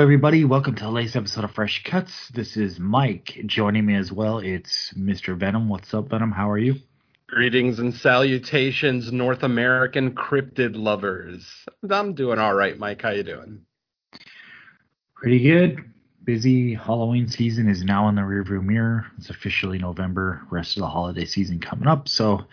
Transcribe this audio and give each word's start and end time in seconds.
Everybody. 0.00 0.46
Welcome 0.46 0.76
to 0.76 0.84
the 0.84 0.90
latest 0.90 1.14
episode 1.14 1.44
of 1.44 1.50
Fresh 1.50 1.82
Cuts. 1.84 2.30
This 2.30 2.56
is 2.56 2.80
Mike. 2.80 3.38
Joining 3.44 3.84
me 3.84 3.96
as 3.96 4.10
well, 4.10 4.38
it's 4.38 4.94
Mr. 4.94 5.36
Venom. 5.36 5.68
What's 5.68 5.92
up, 5.92 6.08
Venom? 6.08 6.32
How 6.32 6.50
are 6.50 6.56
you? 6.56 6.76
Greetings 7.26 7.78
and 7.78 7.92
salutations, 7.92 9.12
North 9.12 9.42
American 9.42 10.12
cryptid 10.12 10.74
lovers. 10.74 11.46
I'm 11.88 12.14
doing 12.14 12.38
all 12.38 12.54
right, 12.54 12.78
Mike. 12.78 13.02
How 13.02 13.10
you 13.10 13.22
doing? 13.22 13.60
Pretty 15.16 15.42
good. 15.42 15.84
Busy 16.24 16.72
Halloween 16.72 17.28
season 17.28 17.68
is 17.68 17.84
now 17.84 18.08
in 18.08 18.14
the 18.14 18.22
rearview 18.22 18.64
mirror. 18.64 19.04
It's 19.18 19.28
officially 19.28 19.76
November. 19.76 20.40
Rest 20.50 20.78
of 20.78 20.80
the 20.80 20.88
holiday 20.88 21.26
season 21.26 21.60
coming 21.60 21.86
up. 21.86 22.08
So, 22.08 22.46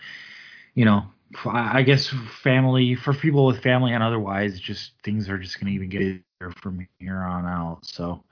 you 0.74 0.84
know, 0.84 1.04
I 1.46 1.80
guess 1.82 2.12
family 2.42 2.94
for 2.94 3.14
people 3.14 3.46
with 3.46 3.62
family 3.62 3.94
and 3.94 4.02
otherwise, 4.02 4.60
just 4.60 4.92
things 5.02 5.30
are 5.30 5.38
just 5.38 5.58
going 5.58 5.68
to 5.68 5.72
even 5.72 5.88
get 5.88 6.22
from 6.60 6.86
here 6.98 7.16
on 7.16 7.46
out. 7.46 7.80
So 7.82 8.22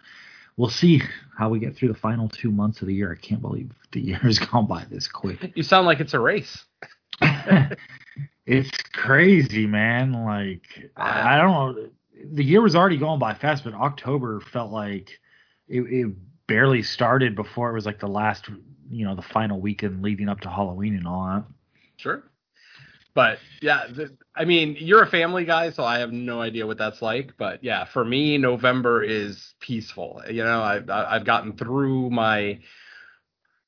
we'll 0.57 0.71
see 0.71 1.03
how 1.37 1.49
we 1.49 1.59
get 1.59 1.77
through 1.77 1.89
the 1.89 1.95
final 1.95 2.29
two 2.29 2.51
months 2.51 2.81
of 2.81 2.87
the 2.87 2.95
year. 2.95 3.13
I 3.13 3.21
can't 3.21 3.43
believe 3.43 3.73
the 3.93 4.01
year 4.01 4.19
has 4.19 4.39
gone 4.53 4.67
by 4.67 4.85
this 4.85 5.09
quick. 5.09 5.53
You 5.55 5.63
sound 5.63 5.87
like 5.87 6.01
it's 6.01 6.15
a 6.15 6.21
race. 6.21 6.65
it's 8.47 8.71
crazy, 8.93 9.67
man. 9.67 10.13
Like 10.13 10.91
I 10.97 11.37
don't 11.37 11.77
know. 11.77 11.89
The 12.33 12.45
year 12.45 12.63
was 12.63 12.77
already 12.77 12.97
going 12.97 13.19
by 13.19 13.35
fast, 13.35 13.65
but 13.65 13.75
October 13.75 14.41
felt 14.41 14.73
like 14.73 15.19
it, 15.69 15.81
it 15.83 16.13
barely 16.47 16.83
started 16.83 17.35
before 17.35 17.71
it 17.71 17.75
was 17.75 17.87
like 17.87 17.99
the 17.99 18.09
last, 18.09 18.49
you 18.91 19.05
know, 19.05 19.15
the 19.15 19.23
final 19.23 19.61
weekend 19.61 20.03
leading 20.03 20.29
up 20.29 20.41
to 20.41 20.49
Halloween 20.49 20.97
and 20.97 21.07
all 21.07 21.27
that. 21.27 21.45
Sure. 21.97 22.23
But 23.17 23.39
yeah, 23.63 23.87
th- 23.87 24.11
I 24.37 24.45
mean, 24.45 24.77
you're 24.79 25.03
a 25.03 25.07
family 25.07 25.47
guy, 25.47 25.71
so 25.71 25.83
I 25.83 26.01
have 26.01 26.13
no 26.13 26.43
idea 26.43 26.67
what 26.67 26.77
that's 26.77 27.01
like. 27.01 27.33
But 27.39 27.65
yeah, 27.65 27.87
for 27.87 28.05
me, 28.05 28.37
November 28.37 29.03
is 29.03 29.55
peaceful. 29.59 30.23
You 30.31 30.45
know, 30.45 30.61
I've 30.63 30.91
I've 30.91 31.25
gotten 31.25 31.57
through 31.57 32.11
my 32.11 32.61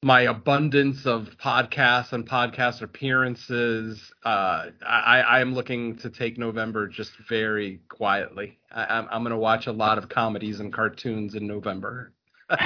my 0.03 0.21
abundance 0.21 1.07
of 1.07 1.31
podcasts 1.43 2.13
and 2.13 2.29
podcast 2.29 2.83
appearances. 2.83 4.13
Uh, 4.23 4.67
I 4.87 5.23
I 5.27 5.41
am 5.41 5.55
looking 5.55 5.97
to 5.97 6.11
take 6.11 6.37
November 6.37 6.87
just 6.87 7.13
very 7.27 7.81
quietly. 7.89 8.59
I, 8.71 8.85
I'm 8.99 9.09
I'm 9.11 9.23
gonna 9.23 9.39
watch 9.39 9.67
a 9.67 9.73
lot 9.73 9.97
of 9.97 10.11
comedies 10.11 10.61
and 10.61 10.71
cartoons 10.71 11.35
in 11.35 11.47
November. 11.47 12.13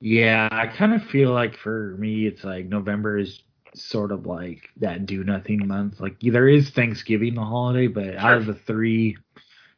yeah, 0.00 0.46
I 0.52 0.66
kind 0.66 0.92
of 0.92 1.02
feel 1.04 1.32
like 1.32 1.56
for 1.56 1.96
me, 1.98 2.26
it's 2.26 2.44
like 2.44 2.66
November 2.66 3.16
is 3.16 3.43
sort 3.74 4.12
of 4.12 4.26
like 4.26 4.68
that 4.78 5.06
do 5.06 5.24
nothing 5.24 5.66
month. 5.66 6.00
Like 6.00 6.16
there 6.20 6.48
is 6.48 6.70
Thanksgiving, 6.70 7.34
the 7.34 7.42
holiday, 7.42 7.86
but 7.86 8.04
sure. 8.04 8.18
out 8.18 8.38
of 8.38 8.46
the 8.46 8.54
three 8.54 9.16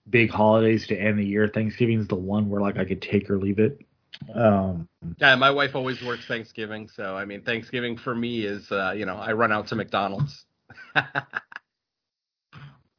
big 0.08 0.30
holidays 0.30 0.86
to 0.88 0.96
end 0.96 1.18
the 1.18 1.26
year, 1.26 1.48
Thanksgiving 1.48 2.00
is 2.00 2.08
the 2.08 2.16
one 2.16 2.48
where 2.48 2.60
like 2.60 2.78
I 2.78 2.84
could 2.84 3.02
take 3.02 3.30
or 3.30 3.38
leave 3.38 3.58
it. 3.58 3.80
Um, 4.34 4.88
yeah, 5.18 5.34
my 5.36 5.50
wife 5.50 5.74
always 5.74 6.02
works 6.02 6.26
Thanksgiving, 6.26 6.88
so 6.88 7.14
I 7.14 7.24
mean 7.24 7.42
Thanksgiving 7.42 7.96
for 7.96 8.14
me 8.14 8.44
is 8.44 8.70
uh, 8.70 8.92
you 8.96 9.06
know 9.06 9.16
I 9.16 9.32
run 9.32 9.52
out 9.52 9.68
to 9.68 9.76
McDonald's. 9.76 10.44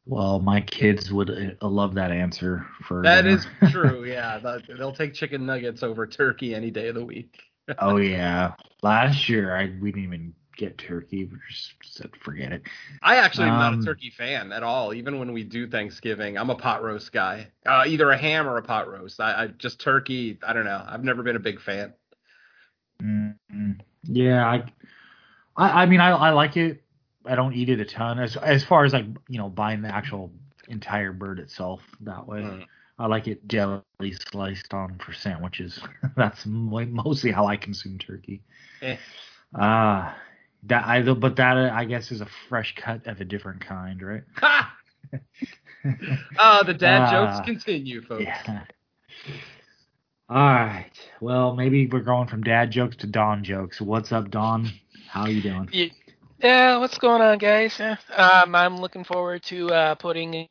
well, 0.05 0.39
my 0.39 0.61
kids 0.61 1.11
would 1.11 1.57
uh, 1.61 1.67
love 1.67 1.95
that 1.95 2.11
answer 2.11 2.65
for 2.87 3.03
that 3.03 3.23
dinner. 3.23 3.37
is 3.37 3.71
true. 3.71 4.03
Yeah, 4.07 4.39
they'll 4.77 4.93
take 4.93 5.13
chicken 5.13 5.45
nuggets 5.45 5.83
over 5.83 6.07
turkey 6.07 6.55
any 6.55 6.71
day 6.71 6.87
of 6.87 6.95
the 6.95 7.05
week. 7.05 7.39
oh 7.79 7.97
yeah, 7.97 8.53
last 8.83 9.27
year 9.27 9.55
I 9.55 9.73
we 9.81 9.91
didn't 9.91 10.05
even 10.05 10.33
get 10.57 10.77
turkey. 10.77 11.25
We 11.25 11.37
just 11.49 11.73
said 11.83 12.09
forget 12.19 12.51
it. 12.51 12.63
I 13.01 13.17
actually 13.17 13.47
am 13.47 13.53
um, 13.53 13.59
not 13.59 13.73
a 13.73 13.77
um, 13.77 13.85
turkey 13.85 14.09
fan 14.09 14.51
at 14.51 14.63
all. 14.63 14.93
Even 14.93 15.19
when 15.19 15.31
we 15.31 15.43
do 15.43 15.67
Thanksgiving, 15.67 16.37
I'm 16.37 16.49
a 16.49 16.55
pot 16.55 16.83
roast 16.83 17.11
guy. 17.11 17.47
Uh, 17.65 17.83
either 17.87 18.11
a 18.11 18.17
ham 18.17 18.47
or 18.47 18.57
a 18.57 18.63
pot 18.63 18.89
roast. 18.91 19.19
I, 19.19 19.43
I, 19.43 19.47
just 19.47 19.79
turkey. 19.79 20.37
I 20.45 20.53
don't 20.53 20.65
know. 20.65 20.83
I've 20.85 21.03
never 21.03 21.23
been 21.23 21.35
a 21.35 21.39
big 21.39 21.61
fan. 21.61 21.93
Mm-hmm. 23.01 23.71
Yeah, 24.03 24.45
I, 24.45 24.63
I, 25.55 25.83
I 25.83 25.85
mean, 25.85 26.01
I, 26.01 26.09
I 26.09 26.29
like 26.31 26.57
it. 26.57 26.83
I 27.25 27.35
don't 27.35 27.53
eat 27.53 27.69
it 27.69 27.79
a 27.79 27.85
ton. 27.85 28.19
As 28.19 28.35
as 28.37 28.63
far 28.63 28.85
as 28.85 28.93
like 28.93 29.05
you 29.27 29.37
know, 29.37 29.49
buying 29.49 29.81
the 29.81 29.93
actual 29.93 30.31
entire 30.67 31.13
bird 31.13 31.39
itself 31.39 31.81
that 32.01 32.27
way. 32.27 32.41
Mm. 32.41 32.65
I 32.99 33.05
like 33.05 33.27
it 33.27 33.47
jelly 33.47 33.83
sliced 34.31 34.73
on 34.73 34.97
for 34.97 35.13
sandwiches. 35.13 35.79
That's 36.17 36.45
mostly 36.45 37.31
how 37.31 37.45
I 37.45 37.55
consume 37.55 37.99
turkey. 37.99 38.41
Eh. 38.81 38.97
Ah, 39.55 40.11
uh, 40.11 40.13
that 40.67 40.85
I 40.85 41.01
but 41.01 41.35
that 41.37 41.57
I 41.57 41.85
guess 41.85 42.11
is 42.11 42.21
a 42.21 42.27
fresh 42.49 42.75
cut 42.75 43.07
of 43.07 43.19
a 43.21 43.25
different 43.25 43.65
kind, 43.65 44.01
right? 44.01 44.23
Ha! 44.37 44.73
uh, 46.39 46.63
the 46.63 46.73
dad 46.73 47.03
uh, 47.03 47.11
jokes 47.11 47.45
continue, 47.45 48.01
folks. 48.01 48.23
Yeah. 48.23 48.63
All 50.29 50.35
right. 50.35 50.91
Well, 51.21 51.55
maybe 51.55 51.87
we're 51.87 52.01
going 52.01 52.27
from 52.27 52.43
dad 52.43 52.71
jokes 52.71 52.97
to 52.97 53.07
Don 53.07 53.43
jokes. 53.43 53.79
What's 53.79 54.11
up, 54.11 54.29
Don? 54.29 54.69
How 55.07 55.27
you 55.27 55.41
doing? 55.41 55.69
Yeah, 56.39 56.77
what's 56.79 56.97
going 56.97 57.21
on, 57.21 57.37
guys? 57.37 57.79
Um, 57.79 58.53
I'm 58.53 58.77
looking 58.77 59.05
forward 59.05 59.43
to 59.43 59.69
uh, 59.69 59.95
putting 59.95 60.47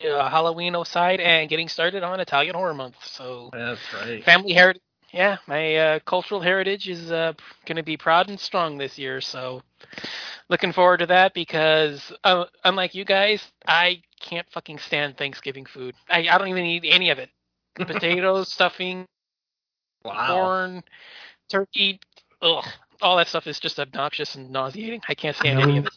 uh, 0.00 0.30
Halloween 0.30 0.74
aside 0.74 1.20
and 1.20 1.50
getting 1.50 1.68
started 1.68 2.02
on 2.02 2.20
Italian 2.20 2.54
Horror 2.54 2.74
Month. 2.74 2.96
So 3.04 3.50
that's 3.52 3.80
right. 3.92 4.24
Family 4.24 4.54
heritage 4.54 4.82
yeah, 5.12 5.38
my 5.46 5.76
uh, 5.76 5.98
cultural 6.00 6.40
heritage 6.40 6.88
is 6.88 7.10
uh, 7.10 7.32
going 7.66 7.76
to 7.76 7.82
be 7.82 7.96
proud 7.96 8.28
and 8.28 8.38
strong 8.38 8.76
this 8.76 8.98
year. 8.98 9.20
So, 9.20 9.62
looking 10.48 10.72
forward 10.72 10.98
to 10.98 11.06
that 11.06 11.34
because, 11.34 12.12
uh, 12.24 12.44
unlike 12.64 12.94
you 12.94 13.04
guys, 13.04 13.42
I 13.66 14.02
can't 14.20 14.46
fucking 14.50 14.78
stand 14.78 15.16
Thanksgiving 15.16 15.64
food. 15.64 15.94
I, 16.08 16.28
I 16.28 16.38
don't 16.38 16.48
even 16.48 16.64
eat 16.64 16.84
any 16.86 17.10
of 17.10 17.18
it. 17.18 17.30
Potatoes, 17.74 18.52
stuffing, 18.52 19.06
wow. 20.04 20.26
corn, 20.26 20.82
turkey, 21.48 22.00
ugh, 22.42 22.64
all 23.00 23.16
that 23.16 23.28
stuff 23.28 23.46
is 23.46 23.60
just 23.60 23.78
obnoxious 23.78 24.34
and 24.34 24.50
nauseating. 24.50 25.00
I 25.08 25.14
can't 25.14 25.36
stand 25.36 25.58
no, 25.58 25.64
any 25.64 25.78
of 25.78 25.86
it. 25.86 25.92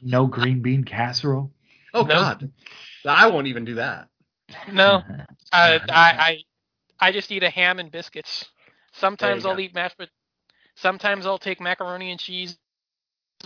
No 0.00 0.26
green 0.26 0.62
bean 0.62 0.84
casserole. 0.84 1.50
Oh 1.92 2.02
no. 2.02 2.14
God, 2.14 2.50
I 3.06 3.28
won't 3.28 3.48
even 3.48 3.64
do 3.64 3.74
that. 3.74 4.08
No, 4.70 5.02
I, 5.52 5.80
I 5.90 6.38
I 7.02 7.10
just 7.10 7.32
eat 7.32 7.42
a 7.42 7.50
ham 7.50 7.80
and 7.80 7.90
biscuits. 7.90 8.46
Sometimes 8.92 9.44
I'll 9.44 9.56
go. 9.56 9.60
eat 9.60 9.74
mashed, 9.74 9.96
but 9.98 10.08
sometimes 10.76 11.26
I'll 11.26 11.38
take 11.38 11.60
macaroni 11.60 12.12
and 12.12 12.20
cheese, 12.20 12.56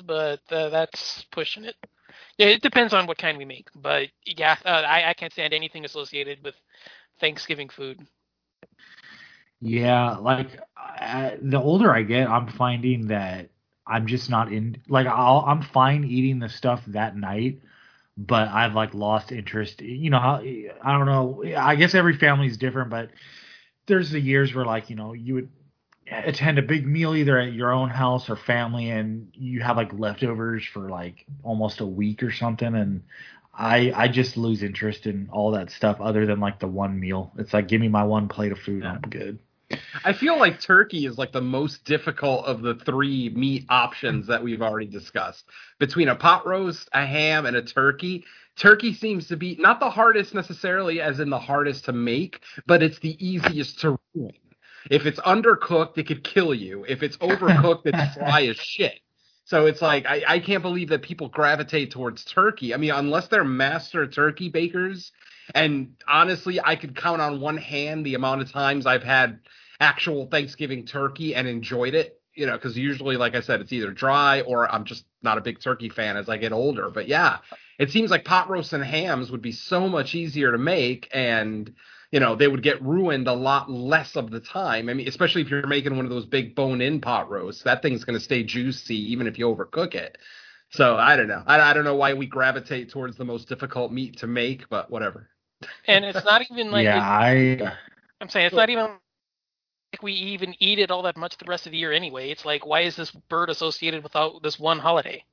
but 0.05 0.41
uh, 0.51 0.69
that's 0.69 1.25
pushing 1.33 1.65
it. 1.65 1.75
Yeah, 2.39 2.49
it 2.49 2.63
depends 2.63 2.93
on 2.93 3.07
what 3.07 3.19
kind 3.19 3.39
we 3.39 3.47
make, 3.47 3.69
but 3.75 4.09
yeah, 4.27 4.57
uh, 4.65 4.69
I, 4.87 5.11
I 5.11 5.15
can't 5.15 5.33
stand 5.33 5.55
anything 5.55 5.85
associated 5.87 6.45
with 6.45 6.55
Thanksgiving 7.19 7.71
food. 7.71 8.07
Yeah, 9.61 10.17
like 10.19 10.61
I, 10.77 11.39
the 11.41 11.61
older 11.61 11.93
I 11.95 12.03
get, 12.03 12.29
I'm 12.29 12.49
finding 12.49 13.09
that 13.09 13.49
I'm 13.87 14.07
just 14.07 14.29
not 14.29 14.53
in. 14.53 14.77
Like 14.89 15.07
I'll, 15.07 15.45
I'm 15.47 15.63
fine 15.63 16.05
eating 16.05 16.39
the 16.41 16.49
stuff 16.49 16.83
that 16.89 17.17
night, 17.17 17.61
but 18.19 18.49
I've 18.49 18.75
like 18.75 18.93
lost 18.95 19.33
interest. 19.33 19.81
You 19.81 20.11
know 20.11 20.21
how 20.21 20.37
I 20.37 20.93
don't 20.93 21.07
know. 21.07 21.43
I 21.57 21.75
guess 21.77 21.95
every 21.95 22.17
family 22.19 22.49
is 22.49 22.59
different, 22.59 22.91
but 22.91 23.11
there's 23.87 24.11
the 24.11 24.21
years 24.21 24.55
where 24.55 24.65
like 24.65 24.91
you 24.91 24.97
know 24.97 25.13
you 25.13 25.35
would 25.35 25.49
attend 26.11 26.59
a 26.59 26.63
big 26.63 26.87
meal 26.87 27.15
either 27.17 27.39
at 27.39 27.53
your 27.53 27.73
own 27.73 27.89
house 27.89 28.31
or 28.31 28.37
family 28.37 28.91
and 28.91 29.29
you 29.35 29.61
have 29.61 29.77
like 29.77 29.93
leftovers 29.93 30.65
for 30.65 30.89
like 30.89 31.27
almost 31.43 31.81
a 31.81 31.87
week 31.87 32.23
or 32.23 32.31
something 32.31 32.75
and 32.77 33.03
I 33.53 33.93
I 33.95 34.09
just 34.09 34.37
lose 34.37 34.63
interest 34.63 35.07
in 35.07 35.29
all 35.33 35.53
that 35.53 35.71
stuff 35.71 36.01
other 36.01 36.27
than 36.27 36.41
like 36.41 36.61
the 36.61 36.67
one 36.67 37.01
meal. 37.01 37.33
It's 37.39 37.55
like 37.55 37.69
give 37.69 37.81
me 37.81 37.89
my 37.89 38.05
one 38.05 38.29
plate 38.29 38.53
of 38.53 38.59
food, 38.59 38.83
yeah. 38.83 38.93
I'm 38.93 39.11
good. 39.11 39.39
I 40.05 40.13
feel 40.13 40.39
like 40.39 40.61
turkey 40.61 41.07
is 41.07 41.19
like 41.19 41.33
the 41.33 41.41
most 41.41 41.85
difficult 41.85 42.45
of 42.45 42.63
the 42.63 42.77
three 42.77 43.31
meat 43.31 43.67
options 43.69 44.29
that 44.29 44.43
we've 44.43 44.63
already 44.63 44.87
discussed. 44.87 45.45
Between 45.81 46.09
a 46.09 46.15
pot 46.15 46.47
roast, 46.47 46.89
a 46.93 47.05
ham, 47.05 47.47
and 47.47 47.57
a 47.57 47.63
turkey, 47.63 48.25
turkey 48.57 48.95
seems 48.95 49.29
to 49.29 49.37
be 49.37 49.57
not 49.59 49.81
the 49.81 49.91
hardest 49.91 50.35
necessarily 50.35 51.01
as 51.01 51.21
in 51.21 51.31
the 51.31 51.39
hardest 51.39 51.85
to 51.87 51.93
make, 51.93 52.41
but 52.67 52.83
it's 52.83 52.99
the 52.99 53.17
easiest 53.25 53.81
to 53.81 53.99
ruin. 54.15 54.33
If 54.91 55.07
it's 55.07 55.21
undercooked, 55.21 55.99
it 55.99 56.07
could 56.07 56.25
kill 56.25 56.55
you. 56.55 56.85
If 56.89 57.03
it's 57.03 57.17
overcooked, 57.19 57.83
it's 57.85 58.15
dry 58.19 58.47
as 58.47 58.57
shit. 58.57 59.01
So 59.45 59.67
it's 59.67 59.81
like 59.81 60.07
I, 60.07 60.23
I 60.27 60.39
can't 60.41 60.63
believe 60.63 60.89
that 60.89 61.03
people 61.03 61.29
gravitate 61.29 61.93
towards 61.93 62.25
turkey. 62.25 62.75
I 62.75 62.79
mean, 62.79 62.91
unless 62.91 63.29
they're 63.29 63.45
master 63.45 64.07
turkey 64.07 64.49
bakers, 64.49 65.13
and 65.55 65.95
honestly, 66.09 66.61
I 66.61 66.75
could 66.75 66.97
count 66.97 67.21
on 67.23 67.41
one 67.41 67.57
hand 67.57 68.05
the 68.05 68.15
amount 68.15 68.43
of 68.43 68.51
times 68.51 68.87
I've 68.87 69.05
had 69.05 69.39
actual 69.79 70.27
Thanksgiving 70.27 70.85
turkey 70.85 71.35
and 71.35 71.47
enjoyed 71.47 71.95
it. 71.95 72.21
You 72.35 72.47
know, 72.47 72.53
because 72.53 72.77
usually, 72.77 73.17
like 73.17 73.35
I 73.35 73.41
said, 73.41 73.61
it's 73.61 73.73
either 73.73 73.93
dry 73.93 74.43
or 74.43 74.71
I'm 74.71 74.85
just 74.85 75.05
not 75.23 75.39
a 75.39 75.41
big 75.41 75.61
turkey 75.61 75.89
fan 75.89 76.17
as 76.17 76.29
I 76.29 76.37
get 76.37 76.53
older. 76.53 76.91
But 76.91 77.09
yeah, 77.09 77.39
it 77.79 77.91
seems 77.91 78.11
like 78.11 78.25
pot 78.25 78.49
roasts 78.49 78.73
and 78.73 78.85
hams 78.85 79.31
would 79.31 79.43
be 79.43 79.53
so 79.53 79.89
much 79.89 80.15
easier 80.15 80.53
to 80.53 80.59
make 80.59 81.09
and 81.13 81.75
you 82.11 82.21
know 82.21 82.37
they 82.37 82.49
would 82.49 82.63
get 82.63 82.83
ruined 82.83 83.29
a 83.29 83.33
lot 83.35 83.71
less 83.71 84.17
of 84.17 84.31
the 84.31 84.41
time 84.41 84.89
i 84.89 84.95
mean 84.95 85.09
especially 85.09 85.43
if 85.43 85.51
you're 85.51 85.67
making 85.67 85.97
one 85.97 86.05
of 86.07 86.11
those 86.11 86.27
big 86.27 86.55
bone 86.55 86.81
in 86.81 87.01
pot 87.01 87.31
roasts 87.31 87.63
that 87.65 87.83
thing's 87.83 88.05
going 88.05 88.19
to 88.19 88.25
stay 88.25 88.43
juicy 88.43 89.13
even 89.13 89.27
if 89.27 89.39
you 89.39 89.47
overcook 89.47 89.95
it 89.95 90.19
so 90.71 90.97
i 90.97 91.17
don't 91.17 91.29
know 91.29 91.43
I, 91.47 91.61
I 91.61 91.73
don't 91.75 91.85
know 91.85 91.97
why 91.97 92.15
we 92.15 92.27
gravitate 92.27 92.91
towards 92.91 93.17
the 93.17 93.25
most 93.25 93.49
difficult 93.49 93.93
meat 93.93 94.19
to 94.19 94.27
make 94.27 94.69
but 94.69 94.91
whatever 94.91 95.29
And 95.87 96.05
it's 96.05 96.25
not 96.25 96.43
even 96.51 96.71
like 96.71 96.85
yeah, 96.85 97.01
I 97.01 97.73
I'm 98.21 98.29
saying 98.29 98.47
it's 98.47 98.57
not 98.57 98.71
even 98.71 98.85
like 99.93 100.03
we 100.03 100.13
even 100.13 100.55
eat 100.61 100.79
it 100.79 100.91
all 100.91 101.03
that 101.03 101.17
much 101.17 101.39
the 101.39 101.47
rest 101.47 101.67
of 101.67 101.73
the 101.73 101.79
year 101.79 101.93
anyway. 101.93 102.31
It's 102.31 102.45
like 102.45 102.67
why 102.67 102.83
is 102.83 102.97
this 102.97 103.11
bird 103.11 103.51
associated 103.51 104.03
with 104.03 104.15
all, 104.17 104.41
this 104.41 104.59
one 104.59 104.79
holiday? 104.79 105.25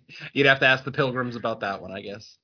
You'd 0.32 0.46
have 0.46 0.60
to 0.60 0.66
ask 0.66 0.84
the 0.84 0.92
pilgrims 0.92 1.36
about 1.36 1.60
that 1.60 1.82
one, 1.82 1.92
I 1.92 2.00
guess. 2.00 2.36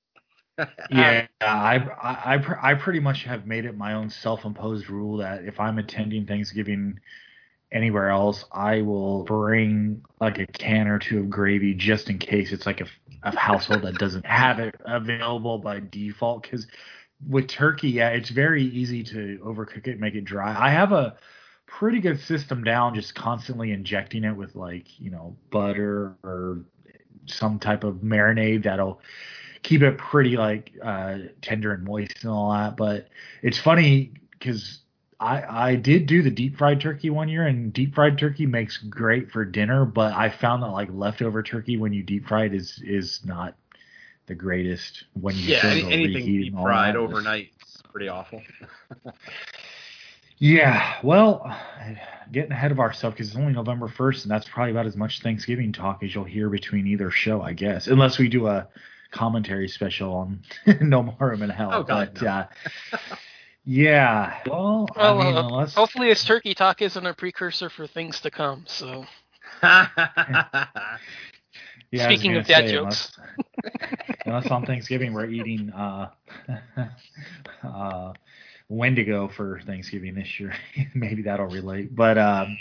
yeah, 0.91 1.27
I, 1.41 1.77
I, 1.77 2.35
I, 2.37 2.71
I 2.71 2.75
pretty 2.75 3.00
much 3.00 3.25
have 3.25 3.47
made 3.47 3.65
it 3.65 3.77
my 3.77 3.95
own 3.95 4.11
self-imposed 4.11 4.91
rule 4.91 5.19
that 5.19 5.45
if 5.45 5.61
I'm 5.61 5.79
attending 5.79 6.27
Thanksgiving 6.27 6.99
anywhere 7.71 8.09
else, 8.11 8.45
I 8.50 8.83
will 8.83 9.25
bring 9.25 10.03
like 10.21 10.39
a 10.39 10.47
can 10.47 10.89
or 10.89 10.99
two 10.99 11.21
of 11.21 11.31
gravy 11.31 11.75
just 11.75 12.11
in 12.11 12.19
case 12.19 12.53
it's 12.53 12.67
like 12.67 12.81
a, 12.81 12.87
a 13.23 13.37
household 13.37 13.83
that 13.83 13.99
doesn't 13.99 14.27
have 14.27 14.59
it 14.59 14.75
available 14.85 15.59
by 15.59 15.81
default. 15.81 16.43
Because 16.43 16.67
with 17.29 17.49
turkey, 17.49 17.91
yeah, 17.91 18.11
it's 18.11 18.31
very 18.31 18.65
easy 18.65 19.03
to 19.05 19.39
overcook 19.45 19.87
it, 19.87 20.00
make 20.00 20.15
it 20.15 20.25
dry. 20.25 20.56
I 20.59 20.71
have 20.71 20.93
a 20.93 21.17
pretty 21.67 22.00
good 22.00 22.21
system 22.21 22.65
down, 22.65 22.95
just 22.95 23.15
constantly 23.15 23.73
injecting 23.73 24.25
it 24.25 24.37
with 24.37 24.56
like 24.56 24.99
you 24.99 25.11
know 25.11 25.37
butter 25.50 26.17
or 26.25 26.65
some 27.31 27.59
type 27.59 27.85
of 27.85 27.97
marinade 27.97 28.65
that'll 28.65 29.01
keep 29.63 29.83
it 29.83 29.99
pretty 29.99 30.37
like 30.37 30.73
uh, 30.83 31.19
tender 31.43 31.73
and 31.73 31.85
moist 31.85 32.23
and 32.23 32.31
all 32.31 32.53
that. 32.53 32.77
But 32.77 33.09
it's 33.43 33.59
funny 33.59 34.13
because 34.31 34.79
I 35.21 35.69
I 35.69 35.75
did 35.75 36.07
do 36.07 36.23
the 36.23 36.31
deep 36.31 36.57
fried 36.57 36.81
turkey 36.81 37.11
one 37.11 37.29
year, 37.29 37.47
and 37.47 37.73
deep 37.73 37.95
fried 37.95 38.19
turkey 38.19 38.47
makes 38.47 38.79
great 38.79 39.31
for 39.31 39.45
dinner. 39.45 39.85
But 39.85 40.13
I 40.15 40.31
found 40.31 40.63
that 40.63 40.69
like 40.69 40.89
leftover 40.91 41.43
turkey 41.43 41.77
when 41.77 41.93
you 41.93 42.03
deep 42.03 42.27
fry 42.27 42.45
it 42.45 42.55
is 42.55 42.81
is 42.85 43.21
not 43.25 43.55
the 44.27 44.35
greatest 44.35 45.05
when 45.15 45.35
you 45.37 45.55
yeah, 45.55 45.67
any, 45.67 45.93
anything 45.93 46.25
deep 46.25 46.55
fried 46.55 46.97
overnight 46.97 47.51
is 47.67 47.83
pretty 47.91 48.09
awful. 48.09 48.43
Yeah, 50.38 50.99
well, 51.02 51.52
getting 52.31 52.52
ahead 52.52 52.70
of 52.70 52.79
ourselves 52.79 53.14
because 53.14 53.29
it's 53.29 53.37
only 53.37 53.52
November 53.52 53.88
1st, 53.88 54.23
and 54.23 54.31
that's 54.31 54.49
probably 54.49 54.70
about 54.70 54.87
as 54.87 54.96
much 54.96 55.20
Thanksgiving 55.20 55.73
talk 55.73 56.02
as 56.02 56.14
you'll 56.14 56.25
hear 56.25 56.49
between 56.49 56.87
either 56.87 57.11
show, 57.11 57.43
I 57.43 57.52
guess, 57.55 57.88
unless 57.88 58.19
we 58.19 58.29
do 58.29 58.46
a 58.46 58.69
commentary 59.11 59.69
special 59.69 60.14
on 60.14 60.43
No 60.81 61.02
More 61.02 61.17
Room 61.20 61.43
in 61.43 61.50
Hell. 61.50 61.70
Oh, 61.73 61.82
God, 61.82 62.11
but 62.14 62.23
no. 62.23 62.29
uh, 62.29 62.46
yeah, 63.64 64.38
well, 64.46 64.88
Well, 64.96 65.20
I 65.20 65.25
mean, 65.25 65.35
uh, 65.35 65.46
unless 65.46 65.75
hopefully 65.75 66.08
this 66.08 66.25
turkey 66.25 66.55
talk 66.55 66.81
isn't 66.82 67.05
a 67.05 67.14
precursor 67.14 67.69
for 67.69 67.87
things 67.87 68.20
to 68.20 68.31
come. 68.31 68.64
So 68.67 69.05
yeah, 69.62 70.69
speaking 71.90 72.37
of 72.37 72.46
dad 72.46 72.67
say, 72.67 72.73
jokes. 72.73 73.12
unless, 73.17 74.17
unless 74.25 74.46
on 74.46 74.64
Thanksgiving 74.64 75.12
we're 75.12 75.26
eating 75.26 75.70
uh, 75.70 76.11
uh, 77.62 78.12
Wendigo 78.69 79.29
for 79.29 79.61
Thanksgiving 79.67 80.15
this 80.15 80.38
year, 80.38 80.55
maybe 80.94 81.23
that'll 81.23 81.47
relate. 81.47 81.94
But 81.94 82.19
um, 82.19 82.59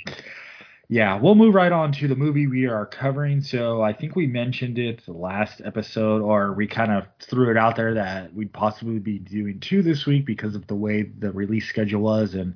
yeah, 0.89 1.19
we'll 1.19 1.35
move 1.35 1.53
right 1.53 1.71
on 1.71 1.91
to 1.93 2.07
the 2.07 2.15
movie 2.15 2.47
we 2.47 2.65
are 2.67 2.85
covering. 2.85 3.41
So 3.41 3.81
I 3.81 3.91
think 3.91 4.15
we 4.15 4.25
mentioned 4.25 4.79
it 4.79 5.01
last 5.07 5.61
episode, 5.65 6.21
or 6.21 6.53
we 6.53 6.65
kind 6.65 6.93
of 6.93 7.05
threw 7.19 7.51
it 7.51 7.57
out 7.57 7.75
there 7.75 7.95
that 7.95 8.33
we'd 8.33 8.53
possibly 8.53 8.99
be 8.99 9.19
doing 9.19 9.59
two 9.59 9.81
this 9.81 10.05
week 10.05 10.25
because 10.25 10.55
of 10.55 10.65
the 10.67 10.75
way 10.75 11.03
the 11.03 11.31
release 11.31 11.67
schedule 11.67 12.01
was, 12.01 12.35
and 12.35 12.55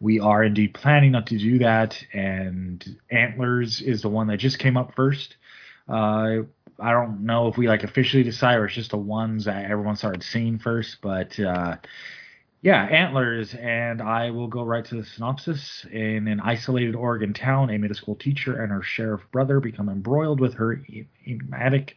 we 0.00 0.20
are 0.20 0.42
indeed 0.42 0.72
planning 0.72 1.12
not 1.12 1.26
to 1.26 1.38
do 1.38 1.58
that. 1.58 2.02
And 2.14 2.82
Antlers 3.10 3.82
is 3.82 4.00
the 4.00 4.08
one 4.08 4.28
that 4.28 4.38
just 4.38 4.58
came 4.58 4.78
up 4.78 4.94
first. 4.94 5.36
Uh, 5.86 6.44
I 6.78 6.92
don't 6.92 7.20
know 7.24 7.48
if 7.48 7.58
we 7.58 7.68
like 7.68 7.84
officially 7.84 8.22
decide 8.22 8.56
or 8.56 8.66
it's 8.66 8.74
just 8.74 8.90
the 8.90 8.96
ones 8.96 9.44
that 9.44 9.70
everyone 9.70 9.96
started 9.96 10.22
seeing 10.22 10.58
first, 10.58 10.98
but 11.02 11.38
uh, 11.38 11.76
yeah, 12.66 12.82
Antlers, 12.86 13.54
and 13.54 14.02
I 14.02 14.32
will 14.32 14.48
go 14.48 14.64
right 14.64 14.84
to 14.86 14.96
the 14.96 15.04
synopsis. 15.04 15.86
In 15.92 16.26
an 16.26 16.40
isolated 16.40 16.96
Oregon 16.96 17.32
town, 17.32 17.70
a 17.70 17.78
middle 17.78 17.94
school 17.94 18.16
teacher 18.16 18.60
and 18.60 18.72
her 18.72 18.82
sheriff 18.82 19.20
brother 19.30 19.60
become 19.60 19.88
embroiled 19.88 20.40
with 20.40 20.54
her 20.54 20.84
enigmatic 21.24 21.96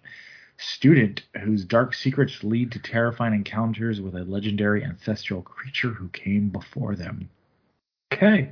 student, 0.57 1.23
whose 1.41 1.65
dark 1.65 1.95
secrets 1.95 2.43
lead 2.43 2.71
to 2.73 2.79
terrifying 2.79 3.33
encounters 3.33 3.99
with 3.99 4.13
a 4.13 4.23
legendary 4.25 4.83
ancestral 4.83 5.41
creature 5.41 5.89
who 5.89 6.07
came 6.09 6.49
before 6.49 6.95
them. 6.95 7.31
Okay. 8.13 8.51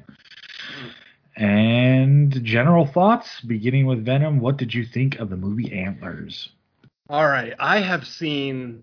And 1.35 2.43
general 2.43 2.87
thoughts, 2.87 3.41
beginning 3.41 3.85
with 3.85 4.03
Venom. 4.03 4.39
What 4.39 4.57
did 4.57 4.73
you 4.73 4.85
think 4.85 5.19
of 5.19 5.29
the 5.29 5.37
movie 5.37 5.71
Antlers? 5.71 6.49
All 7.09 7.27
right, 7.27 7.53
I 7.59 7.81
have 7.81 8.07
seen 8.07 8.81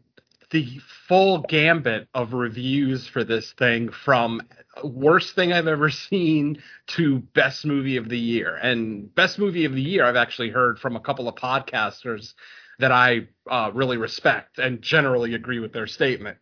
the 0.54 0.78
full 1.08 1.38
gambit 1.48 2.06
of 2.14 2.32
reviews 2.32 3.08
for 3.08 3.24
this 3.24 3.50
thing 3.54 3.90
from 3.90 4.40
worst 4.84 5.34
thing 5.34 5.52
I've 5.52 5.66
ever 5.66 5.90
seen 5.90 6.62
to 6.90 7.18
best 7.18 7.66
movie 7.66 7.96
of 7.96 8.08
the 8.08 8.18
year. 8.18 8.54
And 8.54 9.12
best 9.16 9.40
movie 9.40 9.64
of 9.64 9.74
the 9.74 9.82
year, 9.82 10.04
I've 10.04 10.14
actually 10.14 10.50
heard 10.50 10.78
from 10.78 10.94
a 10.94 11.00
couple 11.00 11.26
of 11.26 11.34
podcasters 11.34 12.34
that 12.78 12.92
I 12.92 13.26
uh, 13.50 13.72
really 13.74 13.96
respect 13.96 14.60
and 14.60 14.80
generally 14.80 15.34
agree 15.34 15.58
with 15.58 15.72
their 15.72 15.88
statement. 15.88 16.38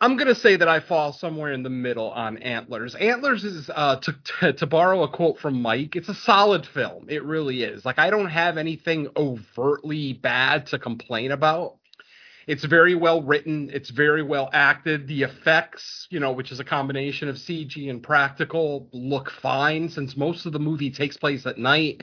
I'm 0.00 0.16
gonna 0.16 0.34
say 0.34 0.56
that 0.56 0.68
I 0.68 0.80
fall 0.80 1.12
somewhere 1.12 1.52
in 1.52 1.62
the 1.62 1.68
middle 1.68 2.10
on 2.10 2.38
Antlers. 2.38 2.94
Antlers 2.94 3.44
is 3.44 3.70
uh, 3.74 3.96
to, 3.96 4.14
to 4.40 4.52
to 4.54 4.66
borrow 4.66 5.02
a 5.02 5.08
quote 5.08 5.38
from 5.38 5.60
Mike. 5.60 5.94
It's 5.94 6.08
a 6.08 6.14
solid 6.14 6.64
film. 6.64 7.10
It 7.10 7.22
really 7.22 7.64
is. 7.64 7.84
Like 7.84 7.98
I 7.98 8.08
don't 8.08 8.30
have 8.30 8.56
anything 8.56 9.08
overtly 9.14 10.14
bad 10.14 10.68
to 10.68 10.78
complain 10.78 11.32
about. 11.32 11.76
It's 12.46 12.64
very 12.64 12.94
well 12.94 13.22
written. 13.22 13.70
It's 13.72 13.90
very 13.90 14.22
well 14.22 14.50
acted. 14.52 15.06
The 15.06 15.22
effects, 15.22 16.06
you 16.10 16.20
know, 16.20 16.32
which 16.32 16.52
is 16.52 16.60
a 16.60 16.64
combination 16.64 17.28
of 17.28 17.36
CG 17.36 17.88
and 17.88 18.02
practical, 18.02 18.88
look 18.92 19.30
fine. 19.30 19.88
Since 19.88 20.16
most 20.16 20.46
of 20.46 20.52
the 20.52 20.58
movie 20.58 20.90
takes 20.90 21.16
place 21.16 21.46
at 21.46 21.58
night, 21.58 22.02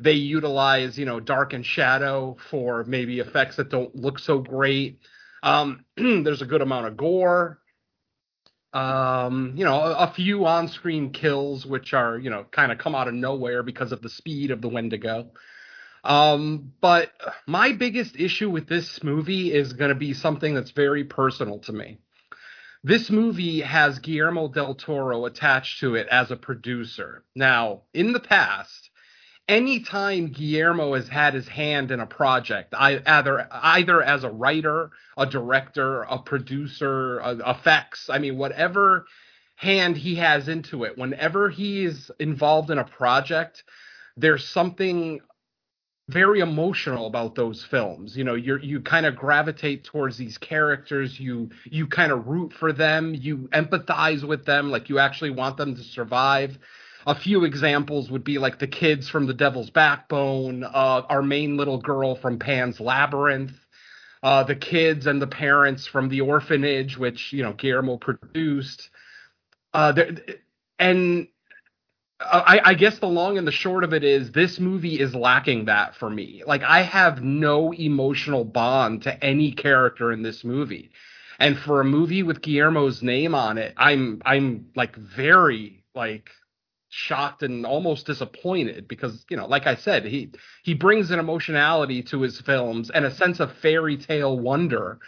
they 0.00 0.12
utilize, 0.12 0.98
you 0.98 1.06
know, 1.06 1.20
dark 1.20 1.52
and 1.52 1.64
shadow 1.64 2.36
for 2.50 2.84
maybe 2.84 3.18
effects 3.18 3.56
that 3.56 3.70
don't 3.70 3.94
look 3.94 4.18
so 4.18 4.38
great. 4.38 5.00
Um, 5.42 5.84
there's 5.96 6.42
a 6.42 6.46
good 6.46 6.62
amount 6.62 6.86
of 6.86 6.96
gore. 6.96 7.58
Um, 8.72 9.54
you 9.56 9.64
know, 9.64 9.80
a, 9.80 9.94
a 9.94 10.12
few 10.14 10.44
on-screen 10.44 11.10
kills, 11.10 11.64
which 11.64 11.94
are, 11.94 12.18
you 12.18 12.28
know, 12.28 12.44
kind 12.50 12.70
of 12.70 12.78
come 12.78 12.94
out 12.94 13.08
of 13.08 13.14
nowhere 13.14 13.62
because 13.62 13.92
of 13.92 14.02
the 14.02 14.10
speed 14.10 14.50
of 14.50 14.60
the 14.60 14.68
Wendigo. 14.68 15.30
Um, 16.04 16.72
but 16.80 17.10
my 17.46 17.72
biggest 17.72 18.16
issue 18.16 18.50
with 18.50 18.68
this 18.68 19.02
movie 19.02 19.52
is 19.52 19.72
going 19.72 19.90
to 19.90 19.94
be 19.94 20.14
something 20.14 20.54
that's 20.54 20.70
very 20.70 21.04
personal 21.04 21.58
to 21.60 21.72
me. 21.72 21.98
This 22.84 23.10
movie 23.10 23.60
has 23.60 23.98
Guillermo 23.98 24.48
del 24.48 24.74
Toro 24.74 25.24
attached 25.24 25.80
to 25.80 25.96
it 25.96 26.06
as 26.08 26.30
a 26.30 26.36
producer. 26.36 27.24
Now, 27.34 27.82
in 27.92 28.12
the 28.12 28.20
past, 28.20 28.90
anytime 29.48 30.28
Guillermo 30.28 30.94
has 30.94 31.08
had 31.08 31.34
his 31.34 31.48
hand 31.48 31.90
in 31.90 31.98
a 31.98 32.06
project, 32.06 32.74
either 32.78 33.48
either 33.50 34.02
as 34.02 34.22
a 34.22 34.30
writer, 34.30 34.90
a 35.16 35.26
director, 35.26 36.02
a 36.02 36.18
producer, 36.18 37.20
effects, 37.44 38.08
I 38.08 38.18
mean, 38.18 38.38
whatever 38.38 39.06
hand 39.56 39.96
he 39.96 40.14
has 40.16 40.48
into 40.48 40.84
it, 40.84 40.96
whenever 40.96 41.50
he 41.50 41.84
is 41.84 42.12
involved 42.20 42.70
in 42.70 42.78
a 42.78 42.84
project, 42.84 43.64
there's 44.16 44.46
something 44.46 45.20
very 46.08 46.40
emotional 46.40 47.06
about 47.06 47.34
those 47.34 47.64
films. 47.70 48.16
You 48.16 48.24
know, 48.24 48.34
you 48.34 48.58
you 48.58 48.80
kind 48.80 49.04
of 49.06 49.14
gravitate 49.14 49.84
towards 49.84 50.16
these 50.16 50.38
characters. 50.38 51.20
You 51.20 51.50
you 51.64 51.86
kind 51.86 52.10
of 52.12 52.26
root 52.26 52.52
for 52.58 52.72
them. 52.72 53.14
You 53.14 53.48
empathize 53.52 54.26
with 54.26 54.46
them. 54.46 54.70
Like 54.70 54.88
you 54.88 54.98
actually 54.98 55.30
want 55.30 55.58
them 55.58 55.76
to 55.76 55.82
survive. 55.82 56.58
A 57.06 57.14
few 57.14 57.44
examples 57.44 58.10
would 58.10 58.24
be 58.24 58.38
like 58.38 58.58
the 58.58 58.66
kids 58.66 59.08
from 59.08 59.26
The 59.26 59.34
Devil's 59.34 59.70
Backbone, 59.70 60.64
uh, 60.64 61.02
our 61.08 61.22
main 61.22 61.56
little 61.56 61.78
girl 61.78 62.16
from 62.16 62.38
Pan's 62.38 62.80
Labyrinth, 62.80 63.52
uh, 64.22 64.44
the 64.44 64.56
kids 64.56 65.06
and 65.06 65.22
the 65.22 65.26
parents 65.26 65.86
from 65.86 66.08
The 66.08 66.22
Orphanage, 66.22 66.98
which 66.98 67.32
you 67.32 67.42
know 67.42 67.52
Guillermo 67.52 67.98
produced. 67.98 68.88
Uh, 69.74 69.92
and 70.78 71.28
I, 72.20 72.60
I 72.64 72.74
guess 72.74 72.98
the 72.98 73.06
long 73.06 73.38
and 73.38 73.46
the 73.46 73.52
short 73.52 73.84
of 73.84 73.94
it 73.94 74.02
is 74.02 74.32
this 74.32 74.58
movie 74.58 74.98
is 74.98 75.14
lacking 75.14 75.66
that 75.66 75.94
for 75.94 76.10
me. 76.10 76.42
Like 76.46 76.62
I 76.62 76.82
have 76.82 77.22
no 77.22 77.72
emotional 77.72 78.44
bond 78.44 79.02
to 79.02 79.24
any 79.24 79.52
character 79.52 80.12
in 80.12 80.22
this 80.22 80.42
movie. 80.44 80.90
And 81.38 81.56
for 81.56 81.80
a 81.80 81.84
movie 81.84 82.24
with 82.24 82.42
Guillermo's 82.42 83.02
name 83.02 83.34
on 83.34 83.58
it, 83.58 83.72
I'm 83.76 84.20
I'm 84.24 84.66
like 84.74 84.96
very 84.96 85.84
like 85.94 86.30
shocked 86.90 87.42
and 87.42 87.66
almost 87.66 88.06
disappointed 88.06 88.88
because 88.88 89.26
you 89.28 89.36
know 89.36 89.46
like 89.46 89.66
i 89.66 89.74
said 89.74 90.06
he 90.06 90.32
he 90.62 90.72
brings 90.72 91.10
an 91.10 91.18
emotionality 91.18 92.02
to 92.02 92.22
his 92.22 92.40
films 92.40 92.90
and 92.90 93.04
a 93.04 93.14
sense 93.14 93.40
of 93.40 93.52
fairy 93.58 93.96
tale 93.98 94.38
wonder 94.38 94.98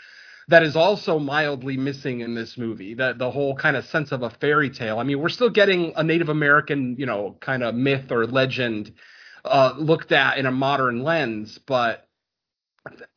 that 0.51 0.63
is 0.63 0.77
also 0.77 1.19
mildly 1.19 1.77
missing 1.77 2.21
in 2.21 2.35
this 2.35 2.59
movie 2.59 2.95
that 2.95 3.19
the 3.19 3.31
whole 3.31 3.55
kind 3.57 3.77
of 3.77 3.85
sense 3.87 4.13
of 4.13 4.23
a 4.23 4.31
fairy 4.31 4.71
tale 4.71 4.99
i 4.99 5.05
mean 5.05 5.21
we're 5.21 5.29
still 5.29 5.51
getting 5.51 5.93
a 5.97 6.05
native 6.05 6.29
american 6.29 6.97
you 6.99 7.07
know 7.07 7.37
kind 7.41 7.63
of 7.63 7.75
myth 7.75 8.13
or 8.13 8.27
legend 8.27 8.93
uh 9.45 9.75
looked 9.79 10.13
at 10.13 10.39
in 10.39 10.47
a 10.47 10.51
modern 10.53 11.03
lens 11.03 11.59
but 11.67 12.07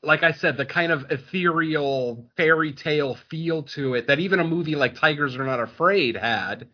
like 0.02 0.24
I 0.24 0.34
said, 0.34 0.58
the 0.58 0.66
kind 0.66 0.92
of 0.92 1.12
ethereal 1.12 2.30
fairy 2.36 2.74
tale 2.74 3.16
feel 3.30 3.64
to 3.64 3.96
it 3.96 4.08
that 4.08 4.20
even 4.20 4.40
a 4.40 4.44
movie 4.44 4.76
like 4.76 4.96
Tigers 4.96 5.36
Are 5.36 5.46
Not 5.46 5.60
Afraid 5.60 6.16
had. 6.16 6.70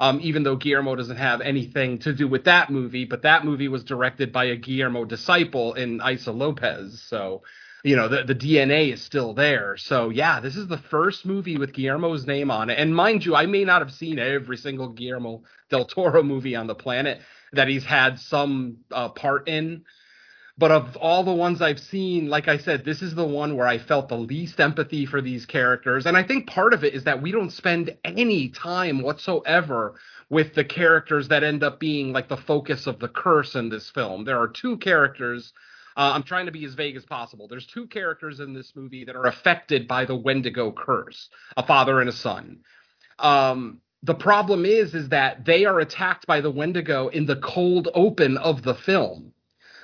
Um, 0.00 0.18
even 0.22 0.42
though 0.42 0.56
Guillermo 0.56 0.96
doesn't 0.96 1.18
have 1.18 1.40
anything 1.42 1.98
to 2.00 2.12
do 2.12 2.26
with 2.26 2.44
that 2.44 2.70
movie, 2.70 3.04
but 3.04 3.22
that 3.22 3.44
movie 3.44 3.68
was 3.68 3.84
directed 3.84 4.32
by 4.32 4.46
a 4.46 4.56
Guillermo 4.56 5.04
disciple 5.04 5.74
in 5.74 6.00
Issa 6.00 6.32
Lopez. 6.32 7.00
So, 7.08 7.42
you 7.82 7.96
know, 7.96 8.08
the, 8.08 8.22
the 8.24 8.34
DNA 8.34 8.92
is 8.92 9.02
still 9.02 9.34
there. 9.34 9.76
So, 9.76 10.10
yeah, 10.10 10.40
this 10.40 10.56
is 10.56 10.68
the 10.68 10.78
first 10.78 11.26
movie 11.26 11.56
with 11.56 11.72
Guillermo's 11.72 12.26
name 12.26 12.50
on 12.50 12.70
it. 12.70 12.78
And 12.78 12.94
mind 12.94 13.24
you, 13.24 13.34
I 13.34 13.46
may 13.46 13.64
not 13.64 13.82
have 13.82 13.92
seen 13.92 14.18
every 14.18 14.56
single 14.56 14.88
Guillermo 14.88 15.42
del 15.68 15.84
Toro 15.84 16.22
movie 16.22 16.54
on 16.54 16.68
the 16.68 16.74
planet 16.74 17.20
that 17.52 17.68
he's 17.68 17.84
had 17.84 18.18
some 18.20 18.78
uh, 18.90 19.08
part 19.08 19.48
in. 19.48 19.84
But 20.58 20.70
of 20.70 20.96
all 20.96 21.24
the 21.24 21.32
ones 21.32 21.60
I've 21.62 21.80
seen, 21.80 22.28
like 22.28 22.46
I 22.46 22.58
said, 22.58 22.84
this 22.84 23.02
is 23.02 23.14
the 23.14 23.26
one 23.26 23.56
where 23.56 23.66
I 23.66 23.78
felt 23.78 24.08
the 24.08 24.18
least 24.18 24.60
empathy 24.60 25.06
for 25.06 25.20
these 25.20 25.46
characters. 25.46 26.06
And 26.06 26.16
I 26.16 26.22
think 26.22 26.46
part 26.46 26.74
of 26.74 26.84
it 26.84 26.94
is 26.94 27.04
that 27.04 27.22
we 27.22 27.32
don't 27.32 27.50
spend 27.50 27.96
any 28.04 28.50
time 28.50 29.02
whatsoever 29.02 29.94
with 30.28 30.54
the 30.54 30.64
characters 30.64 31.28
that 31.28 31.42
end 31.42 31.64
up 31.64 31.80
being 31.80 32.12
like 32.12 32.28
the 32.28 32.36
focus 32.36 32.86
of 32.86 33.00
the 33.00 33.08
curse 33.08 33.54
in 33.54 33.70
this 33.70 33.90
film. 33.90 34.24
There 34.24 34.38
are 34.40 34.48
two 34.48 34.76
characters. 34.76 35.52
Uh, 35.96 36.12
I'm 36.14 36.22
trying 36.22 36.46
to 36.46 36.52
be 36.52 36.64
as 36.64 36.74
vague 36.74 36.96
as 36.96 37.04
possible. 37.04 37.48
There's 37.48 37.66
two 37.66 37.86
characters 37.86 38.40
in 38.40 38.54
this 38.54 38.72
movie 38.74 39.04
that 39.04 39.16
are 39.16 39.26
affected 39.26 39.86
by 39.86 40.04
the 40.04 40.16
Wendigo 40.16 40.72
curse 40.72 41.28
a 41.56 41.64
father 41.64 42.00
and 42.00 42.08
a 42.08 42.12
son. 42.12 42.60
Um, 43.18 43.80
the 44.02 44.14
problem 44.14 44.64
is 44.64 44.94
is 44.94 45.10
that 45.10 45.44
they 45.44 45.64
are 45.64 45.78
attacked 45.80 46.26
by 46.26 46.40
the 46.40 46.50
Wendigo 46.50 47.08
in 47.08 47.26
the 47.26 47.36
cold 47.36 47.88
open 47.94 48.36
of 48.36 48.62
the 48.62 48.74
film. 48.74 49.32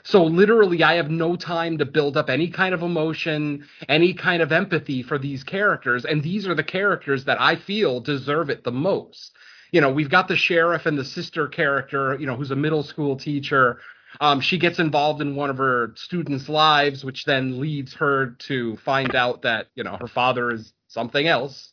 So 0.02 0.24
literally 0.24 0.82
I 0.82 0.94
have 0.94 1.10
no 1.10 1.36
time 1.36 1.78
to 1.78 1.84
build 1.84 2.16
up 2.16 2.30
any 2.30 2.48
kind 2.48 2.74
of 2.74 2.82
emotion, 2.82 3.66
any 3.88 4.14
kind 4.14 4.42
of 4.42 4.52
empathy 4.52 5.02
for 5.02 5.18
these 5.18 5.44
characters 5.44 6.04
and 6.04 6.22
these 6.22 6.48
are 6.48 6.54
the 6.54 6.64
characters 6.64 7.24
that 7.26 7.40
I 7.40 7.56
feel 7.56 8.00
deserve 8.00 8.50
it 8.50 8.64
the 8.64 8.72
most. 8.72 9.32
You 9.70 9.82
know, 9.82 9.92
we've 9.92 10.08
got 10.08 10.28
the 10.28 10.36
sheriff 10.36 10.86
and 10.86 10.98
the 10.98 11.04
sister 11.04 11.46
character, 11.46 12.16
you 12.18 12.26
know, 12.26 12.36
who's 12.36 12.50
a 12.50 12.56
middle 12.56 12.82
school 12.82 13.16
teacher. 13.16 13.80
Um, 14.20 14.40
she 14.40 14.58
gets 14.58 14.78
involved 14.78 15.20
in 15.20 15.36
one 15.36 15.50
of 15.50 15.58
her 15.58 15.92
students' 15.96 16.48
lives, 16.48 17.04
which 17.04 17.24
then 17.24 17.60
leads 17.60 17.94
her 17.94 18.36
to 18.46 18.76
find 18.78 19.14
out 19.14 19.42
that, 19.42 19.68
you 19.74 19.84
know, 19.84 19.96
her 20.00 20.08
father 20.08 20.50
is 20.50 20.72
something 20.88 21.26
else. 21.26 21.72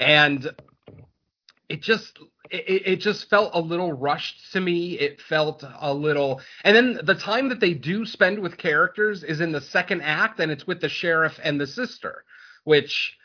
And 0.00 0.50
it 1.68 1.82
just 1.82 2.18
it, 2.50 2.82
it 2.86 2.96
just 3.00 3.28
felt 3.30 3.54
a 3.54 3.60
little 3.60 3.92
rushed 3.92 4.52
to 4.52 4.60
me. 4.60 4.98
It 4.98 5.20
felt 5.20 5.64
a 5.80 5.92
little, 5.92 6.40
and 6.62 6.76
then 6.76 7.00
the 7.02 7.14
time 7.14 7.48
that 7.48 7.60
they 7.60 7.74
do 7.74 8.04
spend 8.04 8.38
with 8.38 8.56
characters 8.56 9.24
is 9.24 9.40
in 9.40 9.52
the 9.52 9.60
second 9.60 10.02
act, 10.02 10.40
and 10.40 10.50
it's 10.50 10.66
with 10.66 10.80
the 10.80 10.88
sheriff 10.88 11.38
and 11.42 11.60
the 11.60 11.66
sister, 11.66 12.24
which 12.64 13.16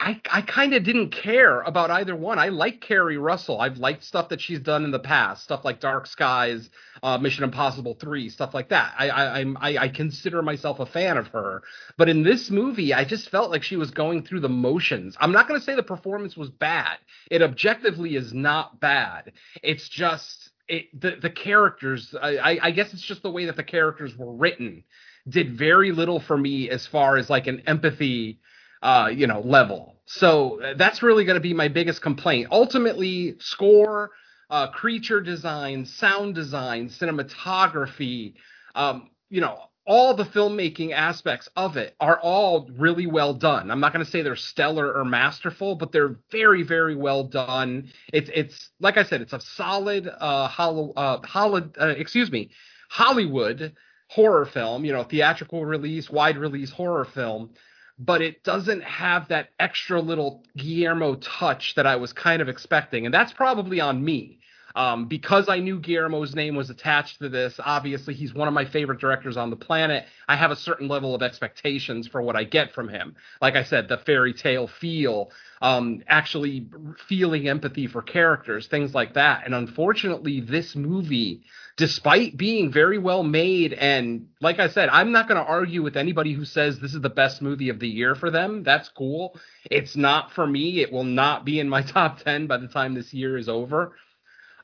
I, 0.00 0.20
I 0.30 0.42
kind 0.42 0.74
of 0.74 0.84
didn't 0.84 1.10
care 1.10 1.60
about 1.62 1.90
either 1.90 2.14
one. 2.14 2.38
I 2.38 2.48
like 2.48 2.80
Keri 2.80 3.18
Russell. 3.18 3.60
I've 3.60 3.78
liked 3.78 4.04
stuff 4.04 4.28
that 4.28 4.40
she's 4.40 4.60
done 4.60 4.84
in 4.84 4.92
the 4.92 5.00
past, 5.00 5.42
stuff 5.42 5.64
like 5.64 5.80
Dark 5.80 6.06
Skies, 6.06 6.70
uh, 7.02 7.18
Mission 7.18 7.42
Impossible 7.42 7.94
Three, 7.94 8.28
stuff 8.28 8.54
like 8.54 8.68
that. 8.68 8.94
I, 8.96 9.08
I 9.08 9.40
I'm 9.40 9.56
I, 9.60 9.76
I 9.76 9.88
consider 9.88 10.40
myself 10.40 10.78
a 10.78 10.86
fan 10.86 11.16
of 11.16 11.26
her. 11.28 11.62
But 11.96 12.08
in 12.08 12.22
this 12.22 12.48
movie, 12.48 12.94
I 12.94 13.04
just 13.04 13.28
felt 13.28 13.50
like 13.50 13.64
she 13.64 13.76
was 13.76 13.90
going 13.90 14.22
through 14.22 14.40
the 14.40 14.48
motions. 14.48 15.16
I'm 15.18 15.32
not 15.32 15.48
going 15.48 15.58
to 15.58 15.64
say 15.64 15.74
the 15.74 15.82
performance 15.82 16.36
was 16.36 16.50
bad. 16.50 16.98
It 17.28 17.42
objectively 17.42 18.14
is 18.14 18.32
not 18.32 18.78
bad. 18.78 19.32
It's 19.64 19.88
just 19.88 20.50
it 20.68 20.86
the 20.98 21.16
the 21.20 21.30
characters. 21.30 22.14
I, 22.22 22.58
I 22.62 22.70
guess 22.70 22.92
it's 22.92 23.02
just 23.02 23.22
the 23.24 23.30
way 23.32 23.46
that 23.46 23.56
the 23.56 23.64
characters 23.64 24.16
were 24.16 24.32
written 24.32 24.84
did 25.28 25.58
very 25.58 25.90
little 25.90 26.20
for 26.20 26.38
me 26.38 26.70
as 26.70 26.86
far 26.86 27.16
as 27.16 27.28
like 27.28 27.48
an 27.48 27.62
empathy 27.66 28.38
uh, 28.82 29.10
you 29.12 29.26
know, 29.26 29.40
level. 29.40 29.96
So 30.06 30.62
uh, 30.62 30.74
that's 30.76 31.02
really 31.02 31.24
going 31.24 31.36
to 31.36 31.40
be 31.40 31.54
my 31.54 31.68
biggest 31.68 32.00
complaint. 32.00 32.48
Ultimately, 32.50 33.36
score, 33.38 34.10
uh, 34.50 34.68
creature 34.68 35.20
design, 35.20 35.84
sound 35.84 36.34
design, 36.34 36.88
cinematography, 36.88 38.34
um, 38.74 39.10
you 39.28 39.40
know, 39.40 39.58
all 39.86 40.14
the 40.14 40.24
filmmaking 40.24 40.92
aspects 40.92 41.48
of 41.56 41.78
it 41.78 41.94
are 41.98 42.20
all 42.20 42.70
really 42.76 43.06
well 43.06 43.32
done. 43.32 43.70
I'm 43.70 43.80
not 43.80 43.92
going 43.92 44.04
to 44.04 44.10
say 44.10 44.20
they're 44.20 44.36
stellar 44.36 44.92
or 44.92 45.04
masterful, 45.04 45.76
but 45.76 45.92
they're 45.92 46.16
very, 46.30 46.62
very 46.62 46.94
well 46.94 47.24
done. 47.24 47.90
It's, 48.12 48.30
it's 48.34 48.70
like 48.80 48.98
I 48.98 49.02
said, 49.04 49.22
it's 49.22 49.32
a 49.32 49.40
solid, 49.40 50.06
uh, 50.06 50.48
hollow, 50.48 50.92
uh, 50.94 51.26
hollow, 51.26 51.70
uh, 51.80 51.86
excuse 51.88 52.30
me, 52.30 52.50
Hollywood 52.90 53.74
horror 54.08 54.44
film. 54.44 54.84
You 54.84 54.92
know, 54.92 55.04
theatrical 55.04 55.64
release, 55.64 56.10
wide 56.10 56.36
release 56.36 56.70
horror 56.70 57.06
film 57.06 57.50
but 57.98 58.22
it 58.22 58.44
doesn't 58.44 58.82
have 58.82 59.28
that 59.28 59.50
extra 59.58 60.00
little 60.00 60.44
Guillermo 60.56 61.16
touch 61.16 61.74
that 61.74 61.86
I 61.86 61.96
was 61.96 62.12
kind 62.12 62.40
of 62.40 62.48
expecting. 62.48 63.04
And 63.06 63.14
that's 63.14 63.32
probably 63.32 63.80
on 63.80 64.04
me. 64.04 64.37
Um, 64.78 65.06
because 65.06 65.48
I 65.48 65.58
knew 65.58 65.80
Guillermo's 65.80 66.36
name 66.36 66.54
was 66.54 66.70
attached 66.70 67.18
to 67.18 67.28
this, 67.28 67.58
obviously 67.58 68.14
he's 68.14 68.32
one 68.32 68.46
of 68.46 68.54
my 68.54 68.64
favorite 68.64 69.00
directors 69.00 69.36
on 69.36 69.50
the 69.50 69.56
planet. 69.56 70.06
I 70.28 70.36
have 70.36 70.52
a 70.52 70.56
certain 70.56 70.86
level 70.86 71.16
of 71.16 71.22
expectations 71.22 72.06
for 72.06 72.22
what 72.22 72.36
I 72.36 72.44
get 72.44 72.70
from 72.70 72.88
him. 72.88 73.16
Like 73.42 73.56
I 73.56 73.64
said, 73.64 73.88
the 73.88 73.98
fairy 73.98 74.32
tale 74.32 74.68
feel, 74.68 75.32
um, 75.60 76.04
actually 76.06 76.68
feeling 77.08 77.48
empathy 77.48 77.88
for 77.88 78.02
characters, 78.02 78.68
things 78.68 78.94
like 78.94 79.14
that. 79.14 79.44
And 79.44 79.52
unfortunately, 79.52 80.42
this 80.42 80.76
movie 80.76 81.42
despite 81.76 82.36
being 82.36 82.72
very 82.72 82.98
well 82.98 83.22
made 83.22 83.72
and 83.72 84.26
like 84.40 84.58
I 84.58 84.68
said, 84.68 84.88
I'm 84.88 85.12
not 85.12 85.28
going 85.28 85.40
to 85.40 85.48
argue 85.48 85.80
with 85.80 85.96
anybody 85.96 86.32
who 86.32 86.44
says 86.44 86.80
this 86.80 86.92
is 86.92 87.00
the 87.00 87.08
best 87.08 87.40
movie 87.40 87.68
of 87.68 87.78
the 87.78 87.88
year 87.88 88.16
for 88.16 88.30
them. 88.32 88.64
That's 88.64 88.88
cool. 88.88 89.38
It's 89.70 89.96
not 89.96 90.32
for 90.32 90.44
me. 90.44 90.80
It 90.80 90.92
will 90.92 91.04
not 91.04 91.44
be 91.44 91.60
in 91.60 91.68
my 91.68 91.82
top 91.94 92.18
10 92.18 92.48
by 92.48 92.58
the 92.58 92.66
time 92.66 92.94
this 92.94 93.14
year 93.14 93.38
is 93.38 93.48
over. 93.48 93.92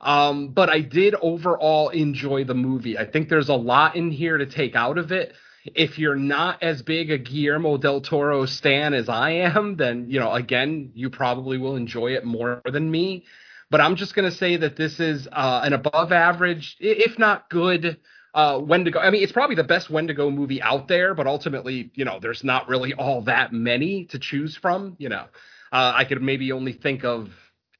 Um, 0.00 0.48
but 0.48 0.68
I 0.68 0.80
did 0.80 1.14
overall 1.20 1.88
enjoy 1.88 2.44
the 2.44 2.54
movie. 2.54 2.98
I 2.98 3.06
think 3.06 3.28
there's 3.28 3.48
a 3.48 3.54
lot 3.54 3.96
in 3.96 4.10
here 4.10 4.38
to 4.38 4.46
take 4.46 4.74
out 4.74 4.98
of 4.98 5.12
it. 5.12 5.34
If 5.64 5.98
you're 5.98 6.16
not 6.16 6.62
as 6.62 6.82
big 6.82 7.10
a 7.10 7.16
Guillermo 7.16 7.78
del 7.78 8.02
Toro 8.02 8.44
stan 8.44 8.92
as 8.92 9.08
I 9.08 9.30
am, 9.30 9.76
then 9.78 10.06
you 10.08 10.20
know, 10.20 10.32
again, 10.32 10.90
you 10.94 11.10
probably 11.10 11.58
will 11.58 11.76
enjoy 11.76 12.14
it 12.14 12.24
more 12.24 12.60
than 12.64 12.90
me 12.90 13.24
but 13.70 13.80
I'm 13.80 13.96
just 13.96 14.14
going 14.14 14.30
to 14.30 14.36
say 14.36 14.56
that 14.58 14.76
this 14.76 15.00
is 15.00 15.26
uh, 15.32 15.62
an 15.64 15.72
above 15.72 16.12
average, 16.12 16.76
if 16.78 17.18
not 17.18 17.50
good, 17.50 17.98
uh, 18.34 18.60
Wendigo. 18.62 19.00
I 19.00 19.10
mean, 19.10 19.22
it's 19.22 19.32
probably 19.32 19.56
the 19.56 19.64
best 19.64 19.90
Wendigo 19.90 20.30
movie 20.30 20.62
out 20.62 20.86
there, 20.86 21.14
but 21.14 21.26
ultimately, 21.26 21.90
you 21.94 22.04
know, 22.04 22.18
there's 22.20 22.44
not 22.44 22.68
really 22.68 22.94
all 22.94 23.22
that 23.22 23.52
many 23.52 24.04
to 24.06 24.18
choose 24.18 24.56
from. 24.56 24.96
You 24.98 25.08
know, 25.08 25.24
uh, 25.72 25.92
I 25.96 26.04
could 26.04 26.22
maybe 26.22 26.52
only 26.52 26.72
think 26.72 27.04
of 27.04 27.30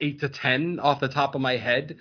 eight 0.04 0.20
to 0.20 0.28
ten 0.28 0.78
off 0.80 1.00
the 1.00 1.08
top 1.08 1.34
of 1.34 1.40
my 1.40 1.56
head. 1.56 1.96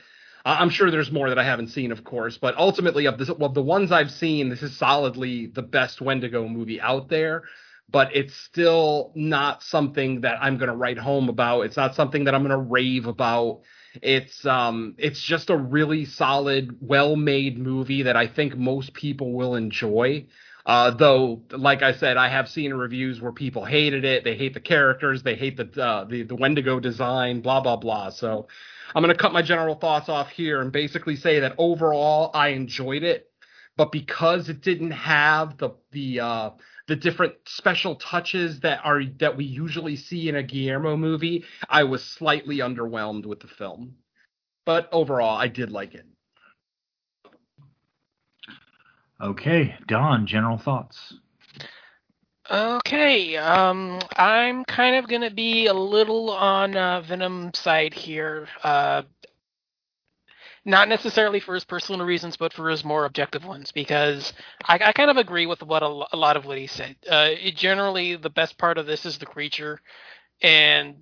I'm 0.45 0.69
sure 0.69 0.91
there's 0.91 1.11
more 1.11 1.29
that 1.29 1.39
I 1.39 1.45
haven't 1.45 1.69
seen, 1.69 1.93
of 1.93 2.03
course, 2.03 2.37
but 2.37 2.57
ultimately, 2.57 3.05
of 3.05 3.17
the, 3.17 3.33
of 3.33 3.53
the 3.53 3.61
ones 3.61 3.93
I've 3.93 4.11
seen, 4.11 4.49
this 4.49 4.61
is 4.61 4.75
solidly 4.77 5.47
the 5.47 5.61
best 5.61 6.01
Wendigo 6.01 6.47
movie 6.47 6.81
out 6.81 7.07
there 7.07 7.43
but 7.89 8.15
it's 8.15 8.33
still 8.33 9.11
not 9.15 9.61
something 9.61 10.21
that 10.21 10.39
I'm 10.41 10.57
going 10.57 10.69
to 10.69 10.75
write 10.75 10.97
home 10.97 11.29
about. 11.29 11.61
It's 11.61 11.77
not 11.77 11.95
something 11.95 12.23
that 12.23 12.33
I'm 12.33 12.41
going 12.41 12.49
to 12.51 12.57
rave 12.57 13.05
about. 13.05 13.61
It's 14.01 14.43
um 14.45 14.95
it's 14.97 15.21
just 15.21 15.51
a 15.51 15.55
really 15.55 16.05
solid, 16.05 16.77
well-made 16.81 17.59
movie 17.59 18.03
that 18.03 18.17
I 18.17 18.25
think 18.27 18.57
most 18.57 18.93
people 18.93 19.33
will 19.33 19.53
enjoy. 19.55 20.25
Uh, 20.65 20.91
though, 20.91 21.41
like 21.51 21.81
I 21.83 21.93
said, 21.93 22.15
I 22.17 22.29
have 22.29 22.49
seen 22.49 22.73
reviews 22.73 23.19
where 23.21 23.33
people 23.33 23.65
hated 23.65 24.05
it. 24.05 24.23
They 24.23 24.37
hate 24.37 24.53
the 24.53 24.61
characters. 24.61 25.23
They 25.23 25.35
hate 25.35 25.57
the 25.57 25.83
uh, 25.83 26.05
the 26.05 26.23
the 26.23 26.35
Wendigo 26.35 26.79
design. 26.79 27.41
Blah 27.41 27.61
blah 27.61 27.75
blah. 27.75 28.11
So, 28.11 28.47
I'm 28.95 29.03
gonna 29.03 29.15
cut 29.15 29.33
my 29.33 29.41
general 29.41 29.75
thoughts 29.75 30.07
off 30.09 30.29
here 30.29 30.61
and 30.61 30.71
basically 30.71 31.17
say 31.17 31.41
that 31.41 31.55
overall 31.57 32.31
I 32.33 32.49
enjoyed 32.49 33.03
it, 33.03 33.29
but 33.75 33.91
because 33.91 34.49
it 34.49 34.61
didn't 34.61 34.91
have 34.91 35.57
the 35.57 35.71
the 35.91 36.21
uh, 36.21 36.49
the 36.87 36.95
different 36.95 37.35
special 37.45 37.95
touches 37.95 38.61
that 38.61 38.81
are 38.85 39.03
that 39.19 39.35
we 39.35 39.45
usually 39.45 39.97
see 39.97 40.29
in 40.29 40.35
a 40.37 40.43
Guillermo 40.43 40.95
movie, 40.95 41.43
I 41.69 41.83
was 41.85 42.03
slightly 42.03 42.57
underwhelmed 42.59 43.25
with 43.25 43.41
the 43.41 43.47
film. 43.49 43.95
But 44.65 44.89
overall, 44.93 45.37
I 45.37 45.49
did 45.49 45.71
like 45.71 45.93
it. 45.95 46.05
Okay, 49.23 49.75
Don, 49.87 50.27
general 50.27 50.57
thoughts. 50.57 51.13
Okay, 52.51 53.37
um, 53.37 53.99
I'm 54.17 54.65
kind 54.65 54.97
of 54.97 55.07
gonna 55.07 55.31
be 55.31 55.67
a 55.67 55.73
little 55.73 56.29
on 56.29 56.75
uh, 56.75 56.99
Venom 57.07 57.53
side 57.53 57.93
here. 57.93 58.49
Uh, 58.61 59.03
not 60.65 60.89
necessarily 60.89 61.39
for 61.39 61.53
his 61.53 61.63
personal 61.63 62.05
reasons, 62.05 62.35
but 62.35 62.51
for 62.51 62.69
his 62.69 62.83
more 62.83 63.05
objective 63.05 63.45
ones, 63.45 63.71
because 63.71 64.33
I, 64.65 64.79
I 64.87 64.91
kind 64.91 65.09
of 65.09 65.15
agree 65.15 65.45
with 65.45 65.63
what 65.63 65.83
a, 65.83 66.05
a 66.11 66.17
lot 66.17 66.35
of 66.35 66.43
what 66.45 66.57
he 66.57 66.67
said. 66.67 66.97
Uh, 67.09 67.29
it, 67.31 67.55
generally, 67.55 68.17
the 68.17 68.29
best 68.29 68.57
part 68.57 68.77
of 68.77 68.85
this 68.85 69.05
is 69.05 69.17
the 69.17 69.25
creature, 69.25 69.79
and 70.41 70.97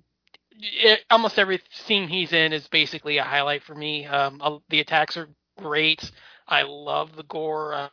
it, 0.52 1.00
almost 1.10 1.40
every 1.40 1.60
scene 1.72 2.06
he's 2.06 2.32
in 2.32 2.52
is 2.52 2.68
basically 2.68 3.18
a 3.18 3.24
highlight 3.24 3.64
for 3.64 3.74
me. 3.74 4.06
Um, 4.06 4.62
the 4.68 4.78
attacks 4.78 5.16
are 5.16 5.28
great. 5.58 6.08
I 6.46 6.62
love 6.62 7.16
the 7.16 7.24
gore. 7.24 7.90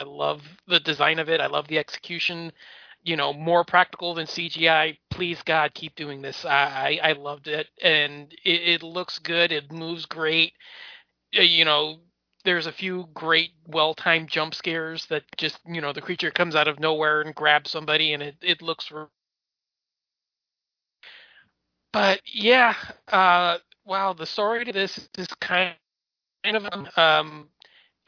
I 0.00 0.04
love 0.04 0.42
the 0.68 0.80
design 0.80 1.20
of 1.20 1.30
it. 1.30 1.40
I 1.42 1.48
love 1.48 1.68
the 1.68 1.78
execution. 1.78 2.52
You 3.04 3.16
know, 3.16 3.32
more 3.34 3.64
practical 3.64 4.14
than 4.14 4.26
CGI. 4.28 4.98
Please 5.10 5.42
God, 5.44 5.74
keep 5.74 5.96
doing 5.96 6.22
this. 6.22 6.44
I 6.46 7.00
I, 7.02 7.10
I 7.10 7.12
loved 7.14 7.48
it, 7.48 7.68
and 7.82 8.32
it, 8.44 8.82
it 8.82 8.84
looks 8.84 9.20
good. 9.20 9.52
It 9.52 9.72
moves 9.72 10.06
great. 10.06 10.54
Uh, 11.38 11.42
You 11.42 11.64
know, 11.66 12.00
there's 12.44 12.66
a 12.66 12.72
few 12.72 13.08
great, 13.14 13.52
well-timed 13.68 14.28
jump 14.30 14.54
scares 14.54 15.06
that 15.08 15.24
just 15.38 15.60
you 15.66 15.80
know 15.82 15.92
the 15.92 16.02
creature 16.02 16.30
comes 16.32 16.56
out 16.56 16.68
of 16.68 16.80
nowhere 16.80 17.22
and 17.22 17.34
grabs 17.34 17.70
somebody, 17.72 18.14
and 18.14 18.22
it 18.22 18.36
it 18.42 18.62
looks. 18.62 18.90
r- 18.92 19.10
But 21.92 22.22
yeah, 22.26 22.74
uh, 23.08 23.58
wow, 23.86 24.12
the 24.14 24.26
story 24.26 24.64
to 24.66 24.72
this 24.72 25.08
is 25.18 25.28
kind 25.40 25.76
kind 26.44 26.56
of 26.58 26.98
um, 26.98 27.48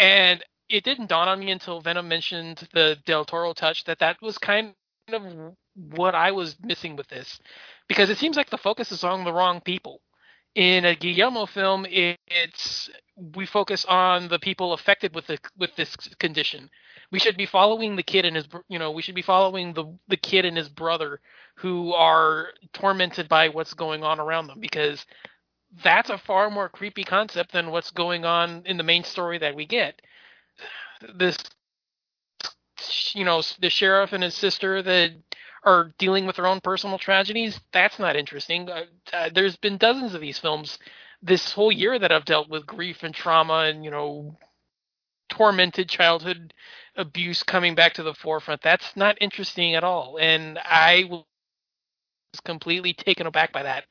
and 0.00 0.44
it 0.68 0.84
didn't 0.84 1.08
dawn 1.08 1.28
on 1.28 1.40
me 1.40 1.50
until 1.50 1.80
Venom 1.80 2.08
mentioned 2.08 2.68
the 2.74 2.98
Del 3.06 3.24
Toro 3.24 3.52
touch 3.52 3.84
that 3.84 4.00
that 4.00 4.20
was 4.22 4.38
kind 4.38 4.74
of 5.12 5.54
what 5.74 6.14
I 6.14 6.32
was 6.32 6.56
missing 6.62 6.96
with 6.96 7.08
this, 7.08 7.40
because 7.88 8.10
it 8.10 8.18
seems 8.18 8.36
like 8.36 8.50
the 8.50 8.58
focus 8.58 8.92
is 8.92 9.04
on 9.04 9.24
the 9.24 9.32
wrong 9.32 9.60
people. 9.60 10.00
In 10.54 10.84
a 10.84 10.96
Guillermo 10.96 11.46
film, 11.46 11.86
it, 11.86 12.18
it's 12.26 12.90
we 13.16 13.46
focus 13.46 13.84
on 13.86 14.28
the 14.28 14.38
people 14.38 14.72
affected 14.72 15.14
with 15.14 15.26
the 15.26 15.38
with 15.58 15.74
this 15.76 15.94
condition. 16.18 16.70
We 17.12 17.20
should 17.20 17.36
be 17.36 17.46
following 17.46 17.96
the 17.96 18.02
kid 18.02 18.24
and 18.24 18.36
his, 18.36 18.48
you 18.68 18.78
know, 18.78 18.90
we 18.90 19.02
should 19.02 19.14
be 19.14 19.22
following 19.22 19.74
the 19.74 19.84
the 20.08 20.16
kid 20.16 20.44
and 20.44 20.56
his 20.56 20.68
brother 20.68 21.20
who 21.56 21.92
are 21.94 22.48
tormented 22.72 23.28
by 23.28 23.48
what's 23.50 23.74
going 23.74 24.02
on 24.04 24.20
around 24.20 24.48
them 24.48 24.60
because 24.60 25.06
that's 25.84 26.10
a 26.10 26.18
far 26.18 26.50
more 26.50 26.68
creepy 26.68 27.04
concept 27.04 27.52
than 27.52 27.70
what's 27.70 27.90
going 27.92 28.24
on 28.24 28.62
in 28.66 28.76
the 28.78 28.82
main 28.82 29.04
story 29.04 29.38
that 29.38 29.54
we 29.54 29.66
get. 29.66 30.00
This, 31.16 31.36
you 33.14 33.24
know, 33.24 33.42
the 33.60 33.70
sheriff 33.70 34.12
and 34.12 34.22
his 34.22 34.34
sister 34.34 34.82
that 34.82 35.12
are 35.64 35.92
dealing 35.98 36.26
with 36.26 36.36
their 36.36 36.46
own 36.46 36.60
personal 36.60 36.98
tragedies. 36.98 37.60
That's 37.72 37.98
not 37.98 38.16
interesting. 38.16 38.68
Uh, 38.68 38.84
uh, 39.12 39.30
there's 39.34 39.56
been 39.56 39.76
dozens 39.78 40.14
of 40.14 40.20
these 40.20 40.38
films 40.38 40.78
this 41.22 41.52
whole 41.52 41.72
year 41.72 41.98
that 41.98 42.10
have 42.10 42.24
dealt 42.24 42.48
with 42.48 42.66
grief 42.66 43.02
and 43.02 43.14
trauma 43.14 43.64
and 43.70 43.84
you 43.84 43.90
know 43.90 44.36
tormented 45.28 45.88
childhood 45.88 46.54
abuse 46.96 47.42
coming 47.42 47.74
back 47.74 47.94
to 47.94 48.02
the 48.02 48.14
forefront. 48.14 48.62
That's 48.62 48.96
not 48.96 49.18
interesting 49.20 49.74
at 49.74 49.84
all, 49.84 50.18
and 50.20 50.58
I 50.64 51.06
was 51.10 51.24
completely 52.44 52.94
taken 52.94 53.26
aback 53.26 53.52
by 53.52 53.64
that. 53.64 53.84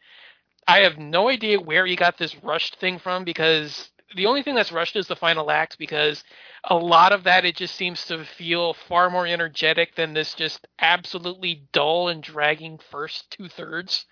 I 0.68 0.80
have 0.80 0.98
no 0.98 1.30
idea 1.30 1.60
where 1.60 1.86
you 1.86 1.96
got 1.96 2.18
this 2.18 2.36
rushed 2.44 2.80
thing 2.80 3.00
from 3.00 3.24
because 3.24 3.90
the 4.16 4.26
only 4.26 4.44
thing 4.44 4.56
that's 4.56 4.72
rushed 4.72 4.96
is 4.96 5.08
the 5.08 5.16
final 5.16 5.52
act 5.52 5.78
because 5.78 6.24
a 6.64 6.76
lot 6.76 7.12
of 7.12 7.24
that 7.24 7.46
it 7.46 7.56
just 7.56 7.76
seems 7.76 8.06
to 8.06 8.24
feel 8.26 8.74
far 8.74 9.10
more 9.10 9.28
energetic 9.28 9.96
than 9.96 10.14
this 10.14 10.34
just 10.34 10.68
absolutely 10.80 11.68
dull 11.72 12.10
and 12.10 12.24
dragging 12.24 12.80
first 12.92 13.30
two 13.32 13.50
thirds. 13.50 14.06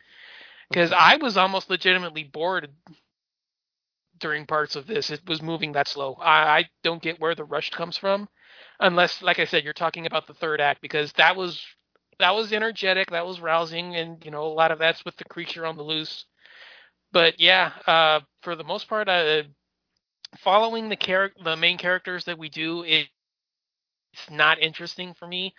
Because 0.70 0.92
I 0.92 1.18
was 1.18 1.38
almost 1.38 1.70
legitimately 1.70 2.24
bored 2.24 2.70
during 4.20 4.46
parts 4.46 4.76
of 4.76 4.88
this. 4.88 5.10
It 5.12 5.22
was 5.28 5.42
moving 5.42 5.74
that 5.74 5.88
slow. 5.88 6.16
I, 6.16 6.58
I 6.60 6.70
don't 6.84 7.02
get 7.02 7.20
where 7.20 7.36
the 7.36 7.44
rush 7.44 7.70
comes 7.70 7.98
from, 7.98 8.28
unless, 8.80 9.22
like 9.22 9.40
I 9.40 9.46
said, 9.46 9.64
you're 9.64 9.74
talking 9.74 10.06
about 10.06 10.28
the 10.28 10.34
third 10.34 10.60
act 10.62 10.82
because 10.82 11.12
that 11.14 11.36
was 11.36 11.62
that 12.18 12.34
was 12.34 12.54
energetic, 12.54 13.12
that 13.12 13.28
was 13.28 13.42
rousing, 13.42 13.96
and 13.96 14.24
you 14.26 14.32
know 14.32 14.44
a 14.44 14.48
lot 14.48 14.72
of 14.72 14.80
that's 14.80 15.06
with 15.06 15.18
the 15.18 15.26
creature 15.26 15.66
on 15.66 15.78
the 15.78 15.84
loose 15.84 16.26
but 17.12 17.40
yeah, 17.40 17.72
uh, 17.88 18.20
for 18.42 18.58
the 18.58 18.64
most 18.66 18.90
part, 18.90 19.08
uh, 19.08 19.44
following 20.40 20.90
the 20.90 20.96
char- 20.96 21.34
the 21.44 21.56
main 21.56 21.78
characters 21.78 22.26
that 22.26 22.38
we 22.38 22.50
do, 22.50 22.84
it, 22.84 23.08
it's 24.14 24.30
not 24.32 24.60
interesting 24.60 25.14
for 25.14 25.28
me. 25.28 25.54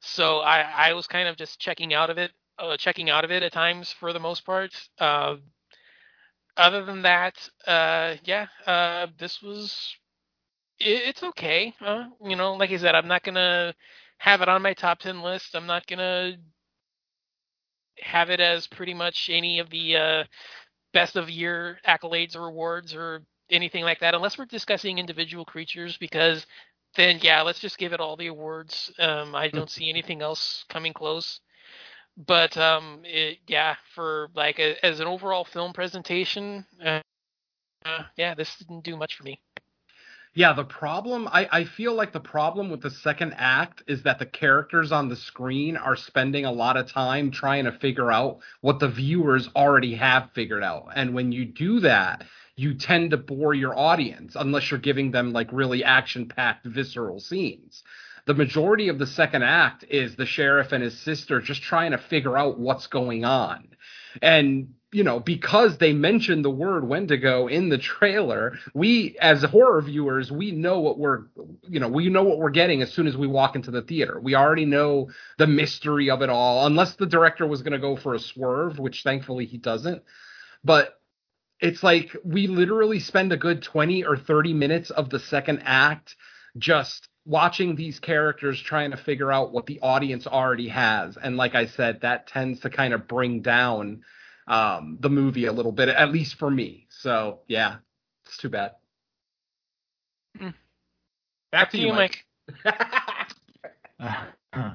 So 0.00 0.38
I, 0.40 0.90
I 0.90 0.92
was 0.92 1.06
kind 1.06 1.28
of 1.28 1.36
just 1.36 1.58
checking 1.58 1.94
out 1.94 2.10
of 2.10 2.18
it, 2.18 2.32
uh, 2.58 2.76
checking 2.76 3.10
out 3.10 3.24
of 3.24 3.30
it 3.30 3.42
at 3.42 3.52
times 3.52 3.92
for 3.92 4.12
the 4.12 4.20
most 4.20 4.44
part. 4.44 4.72
Uh, 4.98 5.36
other 6.56 6.84
than 6.84 7.02
that, 7.02 7.36
uh, 7.66 8.16
yeah, 8.24 8.46
uh, 8.66 9.08
this 9.18 9.42
was 9.42 9.96
it, 10.80 11.02
it's 11.08 11.22
okay. 11.22 11.74
You 12.24 12.36
know, 12.36 12.54
like 12.54 12.70
I 12.70 12.76
said, 12.76 12.94
I'm 12.94 13.08
not 13.08 13.22
gonna 13.24 13.74
have 14.18 14.42
it 14.42 14.48
on 14.48 14.62
my 14.62 14.74
top 14.74 15.00
ten 15.00 15.22
list. 15.22 15.54
I'm 15.54 15.66
not 15.66 15.86
gonna 15.86 16.36
have 18.00 18.30
it 18.30 18.40
as 18.40 18.66
pretty 18.66 18.94
much 18.94 19.30
any 19.32 19.58
of 19.58 19.70
the 19.70 19.96
uh, 19.96 20.24
best 20.92 21.16
of 21.16 21.30
year 21.30 21.78
accolades 21.86 22.36
or 22.36 22.46
awards 22.48 22.94
or 22.94 23.22
anything 23.50 23.84
like 23.84 24.00
that, 24.00 24.14
unless 24.14 24.38
we're 24.38 24.46
discussing 24.46 24.98
individual 24.98 25.44
creatures, 25.44 25.96
because 25.96 26.46
then 26.96 27.18
yeah, 27.22 27.42
let's 27.42 27.60
just 27.60 27.78
give 27.78 27.92
it 27.92 28.00
all 28.00 28.16
the 28.16 28.28
awards. 28.28 28.92
Um, 28.98 29.34
I 29.34 29.48
don't 29.48 29.70
see 29.70 29.88
anything 29.88 30.22
else 30.22 30.64
coming 30.68 30.92
close. 30.92 31.40
But 32.16 32.56
um, 32.56 33.02
it, 33.04 33.38
yeah, 33.46 33.74
for 33.94 34.28
like 34.34 34.58
a, 34.58 34.84
as 34.84 35.00
an 35.00 35.06
overall 35.06 35.44
film 35.44 35.72
presentation, 35.74 36.64
uh, 36.82 37.00
uh, 37.84 38.02
yeah, 38.16 38.34
this 38.34 38.56
didn't 38.56 38.84
do 38.84 38.96
much 38.96 39.16
for 39.16 39.24
me. 39.24 39.40
Yeah, 40.32 40.52
the 40.52 40.64
problem 40.64 41.28
I, 41.28 41.48
I 41.50 41.64
feel 41.64 41.94
like 41.94 42.12
the 42.12 42.20
problem 42.20 42.70
with 42.70 42.82
the 42.82 42.90
second 42.90 43.34
act 43.38 43.82
is 43.86 44.02
that 44.02 44.18
the 44.18 44.26
characters 44.26 44.92
on 44.92 45.08
the 45.08 45.16
screen 45.16 45.78
are 45.78 45.96
spending 45.96 46.44
a 46.44 46.52
lot 46.52 46.76
of 46.76 46.90
time 46.90 47.30
trying 47.30 47.64
to 47.64 47.72
figure 47.72 48.12
out 48.12 48.40
what 48.60 48.78
the 48.78 48.88
viewers 48.88 49.48
already 49.56 49.94
have 49.94 50.30
figured 50.34 50.62
out. 50.62 50.88
And 50.94 51.14
when 51.14 51.32
you 51.32 51.46
do 51.46 51.80
that, 51.80 52.24
you 52.56 52.74
tend 52.74 53.10
to 53.10 53.16
bore 53.16 53.54
your 53.54 53.78
audience 53.78 54.34
unless 54.34 54.70
you're 54.70 54.80
giving 54.80 55.10
them 55.10 55.32
like 55.32 55.52
really 55.52 55.84
action 55.84 56.26
packed 56.26 56.66
visceral 56.66 57.20
scenes. 57.20 57.82
The 58.24 58.34
majority 58.34 58.88
of 58.88 58.98
the 58.98 59.06
second 59.06 59.44
act 59.44 59.84
is 59.88 60.16
the 60.16 60.26
sheriff 60.26 60.72
and 60.72 60.82
his 60.82 60.98
sister 60.98 61.40
just 61.40 61.62
trying 61.62 61.92
to 61.92 61.98
figure 61.98 62.36
out 62.36 62.58
what's 62.58 62.88
going 62.88 63.24
on. 63.24 63.68
And 64.20 64.74
you 64.92 65.04
know, 65.04 65.20
because 65.20 65.76
they 65.76 65.92
mentioned 65.92 66.42
the 66.44 66.50
word 66.50 66.88
Wendigo 66.88 67.48
in 67.48 67.68
the 67.68 67.76
trailer, 67.76 68.58
we 68.72 69.16
as 69.20 69.42
horror 69.42 69.82
viewers, 69.82 70.32
we 70.32 70.52
know 70.52 70.80
what 70.80 70.98
we're, 70.98 71.24
you 71.68 71.80
know, 71.80 71.88
we 71.88 72.08
know 72.08 72.22
what 72.22 72.38
we're 72.38 72.48
getting 72.48 72.80
as 72.80 72.92
soon 72.92 73.06
as 73.06 73.16
we 73.16 73.26
walk 73.26 73.56
into 73.56 73.70
the 73.70 73.82
theater. 73.82 74.18
We 74.18 74.34
already 74.34 74.64
know 74.64 75.10
the 75.36 75.48
mystery 75.48 76.08
of 76.08 76.22
it 76.22 76.30
all, 76.30 76.66
unless 76.66 76.94
the 76.94 77.04
director 77.04 77.46
was 77.46 77.60
going 77.60 77.72
to 77.72 77.78
go 77.78 77.96
for 77.96 78.14
a 78.14 78.18
swerve, 78.18 78.78
which 78.78 79.02
thankfully 79.02 79.44
he 79.44 79.58
doesn't. 79.58 80.02
But 80.64 80.98
it's 81.60 81.82
like 81.82 82.14
we 82.24 82.46
literally 82.46 83.00
spend 83.00 83.32
a 83.32 83.36
good 83.36 83.62
20 83.62 84.04
or 84.04 84.16
30 84.16 84.52
minutes 84.52 84.90
of 84.90 85.10
the 85.10 85.18
second 85.18 85.62
act 85.64 86.16
just 86.58 87.08
watching 87.24 87.74
these 87.74 87.98
characters 87.98 88.60
trying 88.60 88.92
to 88.92 88.96
figure 88.96 89.32
out 89.32 89.52
what 89.52 89.66
the 89.66 89.80
audience 89.80 90.26
already 90.26 90.68
has. 90.68 91.16
And 91.16 91.36
like 91.36 91.54
I 91.54 91.66
said, 91.66 92.00
that 92.02 92.28
tends 92.28 92.60
to 92.60 92.70
kind 92.70 92.94
of 92.94 93.08
bring 93.08 93.42
down 93.42 94.02
um, 94.46 94.98
the 95.00 95.10
movie 95.10 95.46
a 95.46 95.52
little 95.52 95.72
bit, 95.72 95.88
at 95.88 96.12
least 96.12 96.36
for 96.36 96.50
me. 96.50 96.86
So 96.90 97.40
yeah, 97.48 97.76
it's 98.24 98.36
too 98.36 98.48
bad. 98.48 98.72
Mm. 100.38 100.54
Back 101.50 101.70
To 101.72 101.78
you, 101.78 101.92
Mike. 101.92 102.24
Uh, 103.98 104.74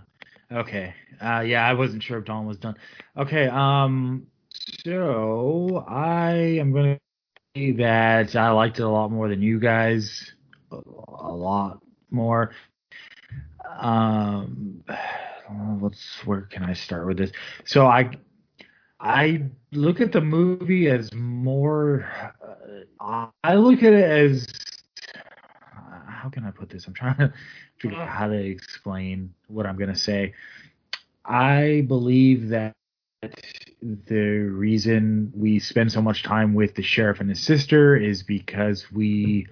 okay. 0.51 0.93
Uh, 1.21 1.41
yeah, 1.41 1.65
I 1.65 1.73
wasn't 1.73 2.01
sure 2.01 2.17
if 2.17 2.25
Don 2.25 2.47
was 2.47 2.57
done. 2.57 2.75
Okay. 3.15 3.47
Um. 3.47 4.27
So 4.85 5.85
I 5.87 6.33
am 6.59 6.71
gonna 6.73 6.99
say 7.55 7.71
that 7.73 8.35
I 8.35 8.51
liked 8.51 8.79
it 8.79 8.83
a 8.83 8.89
lot 8.89 9.11
more 9.11 9.29
than 9.29 9.41
you 9.41 9.59
guys. 9.59 10.33
A, 10.71 10.75
lot 10.77 11.81
more. 12.09 12.51
Um. 13.79 14.83
Let's. 15.81 16.25
Where 16.25 16.41
can 16.41 16.63
I 16.63 16.73
start 16.73 17.07
with 17.07 17.17
this? 17.17 17.31
So 17.65 17.87
I. 17.87 18.11
I 19.03 19.45
look 19.71 19.99
at 19.99 20.11
the 20.11 20.21
movie 20.21 20.87
as 20.87 21.11
more. 21.13 22.07
Uh, 22.99 23.27
I 23.43 23.55
look 23.55 23.81
at 23.81 23.93
it 23.93 24.03
as. 24.03 24.47
How 26.07 26.29
can 26.29 26.45
I 26.45 26.51
put 26.51 26.69
this? 26.69 26.85
I'm 26.85 26.93
trying 26.93 27.17
to 27.17 27.33
figure 27.79 27.97
out 27.97 28.07
how 28.07 28.27
to 28.27 28.35
explain 28.35 29.33
what 29.47 29.65
I'm 29.65 29.75
going 29.75 29.91
to 29.91 29.99
say. 29.99 30.35
I 31.25 31.83
believe 31.87 32.49
that 32.49 32.75
the 33.81 34.49
reason 34.51 35.31
we 35.35 35.59
spend 35.59 35.91
so 35.91 36.01
much 36.01 36.23
time 36.23 36.53
with 36.53 36.75
the 36.75 36.81
sheriff 36.81 37.19
and 37.19 37.29
his 37.29 37.43
sister 37.43 37.95
is 37.95 38.23
because 38.23 38.91
we 38.91 39.47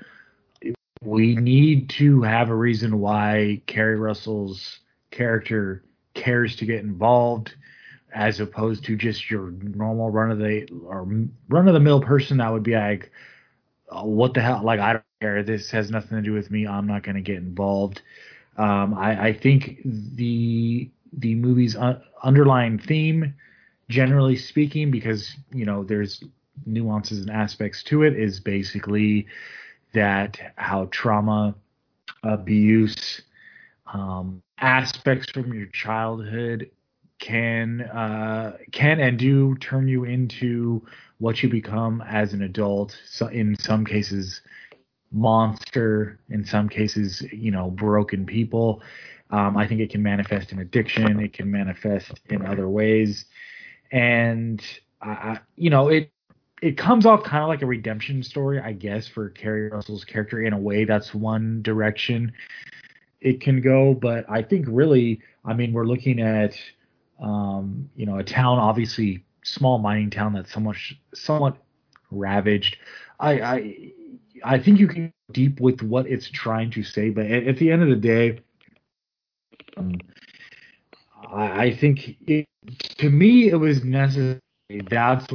we 1.01 1.35
need 1.35 1.89
to 1.89 2.21
have 2.23 2.49
a 2.49 2.55
reason 2.55 2.99
why 2.99 3.61
Keri 3.67 3.95
Russell's 3.95 4.79
character 5.11 5.83
cares 6.13 6.55
to 6.57 6.65
get 6.65 6.81
involved 6.81 7.55
as 8.13 8.39
opposed 8.39 8.83
to 8.85 8.95
just 8.95 9.29
your 9.29 9.51
normal 9.51 10.09
run 10.09 10.31
of 10.31 10.39
the 10.39 10.67
or 10.85 11.03
run 11.47 11.67
of 11.67 11.73
the 11.73 11.79
mill 11.79 12.01
person 12.01 12.37
that 12.37 12.51
would 12.51 12.63
be 12.63 12.75
like 12.75 13.11
"Oh, 13.89 14.05
what 14.05 14.33
the 14.33 14.41
hell? 14.41 14.61
Like 14.63 14.79
I 14.79 14.93
don't 14.93 15.03
care. 15.21 15.43
This 15.43 15.69
has 15.71 15.91
nothing 15.91 16.17
to 16.17 16.21
do 16.23 16.33
with 16.33 16.49
me. 16.51 16.67
I'm 16.67 16.87
not 16.87 17.03
going 17.03 17.15
to 17.15 17.21
get 17.21 17.37
involved. 17.37 18.01
Um, 18.57 18.93
I, 18.95 19.27
I 19.27 19.33
think 19.33 19.79
the 19.85 20.89
the 21.13 21.35
movie's 21.35 21.75
un- 21.75 22.01
underlying 22.23 22.77
theme 22.79 23.35
generally 23.89 24.35
speaking 24.35 24.91
because 24.91 25.35
you 25.51 25.65
know 25.65 25.83
there's 25.83 26.23
nuances 26.65 27.19
and 27.19 27.29
aspects 27.29 27.83
to 27.83 28.03
it 28.03 28.15
is 28.17 28.39
basically 28.39 29.27
that 29.93 30.37
how 30.55 30.87
trauma 30.91 31.55
abuse 32.23 33.21
um, 33.93 34.41
aspects 34.59 35.29
from 35.31 35.53
your 35.53 35.67
childhood 35.67 36.69
can 37.19 37.81
uh, 37.81 38.57
can 38.71 38.99
and 38.99 39.19
do 39.19 39.55
turn 39.55 39.87
you 39.87 40.05
into 40.05 40.85
what 41.17 41.43
you 41.43 41.49
become 41.49 42.01
as 42.07 42.33
an 42.33 42.41
adult. 42.43 42.97
So 43.09 43.27
in 43.27 43.57
some 43.59 43.85
cases, 43.85 44.41
monster. 45.11 46.19
In 46.29 46.45
some 46.45 46.69
cases, 46.69 47.21
you 47.31 47.51
know, 47.51 47.69
broken 47.71 48.25
people. 48.25 48.81
Um, 49.31 49.57
I 49.57 49.67
think 49.67 49.81
it 49.81 49.91
can 49.91 50.01
manifest 50.01 50.51
in 50.51 50.59
addiction. 50.59 51.19
It 51.19 51.33
can 51.33 51.51
manifest 51.51 52.19
in 52.29 52.45
other 52.45 52.67
ways, 52.67 53.25
and 53.91 54.61
I, 55.01 55.39
you 55.55 55.69
know, 55.69 55.89
it 55.89 56.11
it 56.61 56.77
comes 56.77 57.05
off 57.05 57.23
kind 57.23 57.41
of 57.41 57.47
like 57.47 57.61
a 57.61 57.65
redemption 57.65 58.21
story, 58.21 58.59
I 58.59 58.73
guess, 58.73 59.07
for 59.07 59.29
Keri 59.29 59.69
Russell's 59.69 60.03
character 60.03 60.41
in 60.41 60.53
a 60.53 60.57
way. 60.59 60.83
That's 60.83 61.13
one 61.13 61.61
direction 61.61 62.33
it 63.21 63.41
can 63.41 63.61
go, 63.61 63.93
but 63.93 64.25
I 64.29 64.41
think 64.41 64.65
really, 64.69 65.21
I 65.45 65.53
mean, 65.53 65.73
we're 65.73 65.85
looking 65.85 66.21
at, 66.21 66.53
um, 67.21 67.89
you 67.95 68.05
know, 68.05 68.17
a 68.19 68.23
town, 68.23 68.59
obviously 68.59 69.23
small 69.43 69.77
mining 69.77 70.09
town 70.09 70.33
that's 70.33 70.51
somewhat 70.51 70.75
somewhat 71.13 71.57
ravaged. 72.11 72.77
I 73.19 73.41
I 73.41 73.93
I 74.43 74.59
think 74.59 74.79
you 74.79 74.87
can 74.87 75.13
deep 75.31 75.59
with 75.59 75.81
what 75.81 76.07
it's 76.07 76.29
trying 76.29 76.71
to 76.71 76.83
say, 76.83 77.09
but 77.09 77.25
at, 77.25 77.47
at 77.47 77.57
the 77.57 77.71
end 77.71 77.83
of 77.83 77.89
the 77.89 77.95
day, 77.95 78.39
um, 79.77 79.95
I, 81.31 81.63
I 81.65 81.75
think 81.75 82.17
it, 82.27 82.45
to 82.97 83.09
me 83.09 83.49
it 83.49 83.55
was 83.55 83.83
necessary. 83.83 84.39
That's 84.89 85.25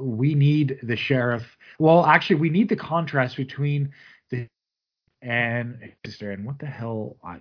we 0.00 0.34
need 0.34 0.78
the 0.82 0.96
sheriff. 0.96 1.44
Well, 1.78 2.04
actually, 2.06 2.36
we 2.36 2.50
need 2.50 2.68
the 2.68 2.76
contrast 2.76 3.36
between 3.36 3.92
the 4.30 4.46
and 5.22 5.92
sister 6.04 6.30
and 6.30 6.44
what 6.44 6.58
the 6.58 6.66
hell 6.66 7.16
I, 7.24 7.40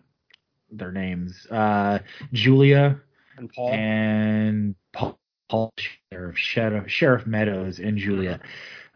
their 0.72 0.92
names 0.92 1.46
uh 1.52 2.00
Julia 2.34 3.00
And 3.38 3.52
Paul. 3.54 3.70
and 3.74 4.76
Paul, 4.94 5.20
Paul 5.50 5.74
Sheriff, 6.12 6.38
Sheriff 6.38 6.90
Sheriff 6.90 7.28
Meadows 7.28 7.80
and 7.80 7.98
Julia. 7.98 8.40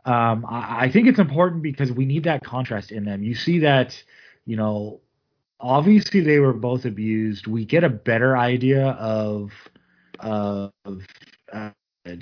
Um, 0.05 0.45
I, 0.49 0.85
I 0.85 0.91
think 0.91 1.07
it's 1.07 1.19
important 1.19 1.61
because 1.61 1.91
we 1.91 2.05
need 2.05 2.23
that 2.23 2.43
contrast 2.43 2.91
in 2.91 3.05
them. 3.05 3.21
You 3.21 3.35
see 3.35 3.59
that, 3.59 4.01
you 4.45 4.55
know, 4.55 5.01
obviously 5.59 6.21
they 6.21 6.39
were 6.39 6.53
both 6.53 6.85
abused. 6.85 7.47
We 7.47 7.65
get 7.65 7.83
a 7.83 7.89
better 7.89 8.37
idea 8.37 8.89
of 8.91 9.51
of 10.19 10.71
uh, 11.53 11.71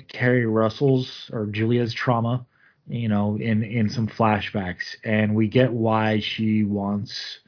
Keri 0.08 0.46
Russell's 0.46 1.30
or 1.32 1.46
Julia's 1.46 1.92
trauma, 1.92 2.46
you 2.88 3.08
know, 3.08 3.36
in 3.36 3.62
in 3.62 3.88
some 3.88 4.08
flashbacks, 4.08 4.96
and 5.04 5.34
we 5.34 5.48
get 5.48 5.72
why 5.72 6.20
she 6.20 6.64
wants 6.64 7.38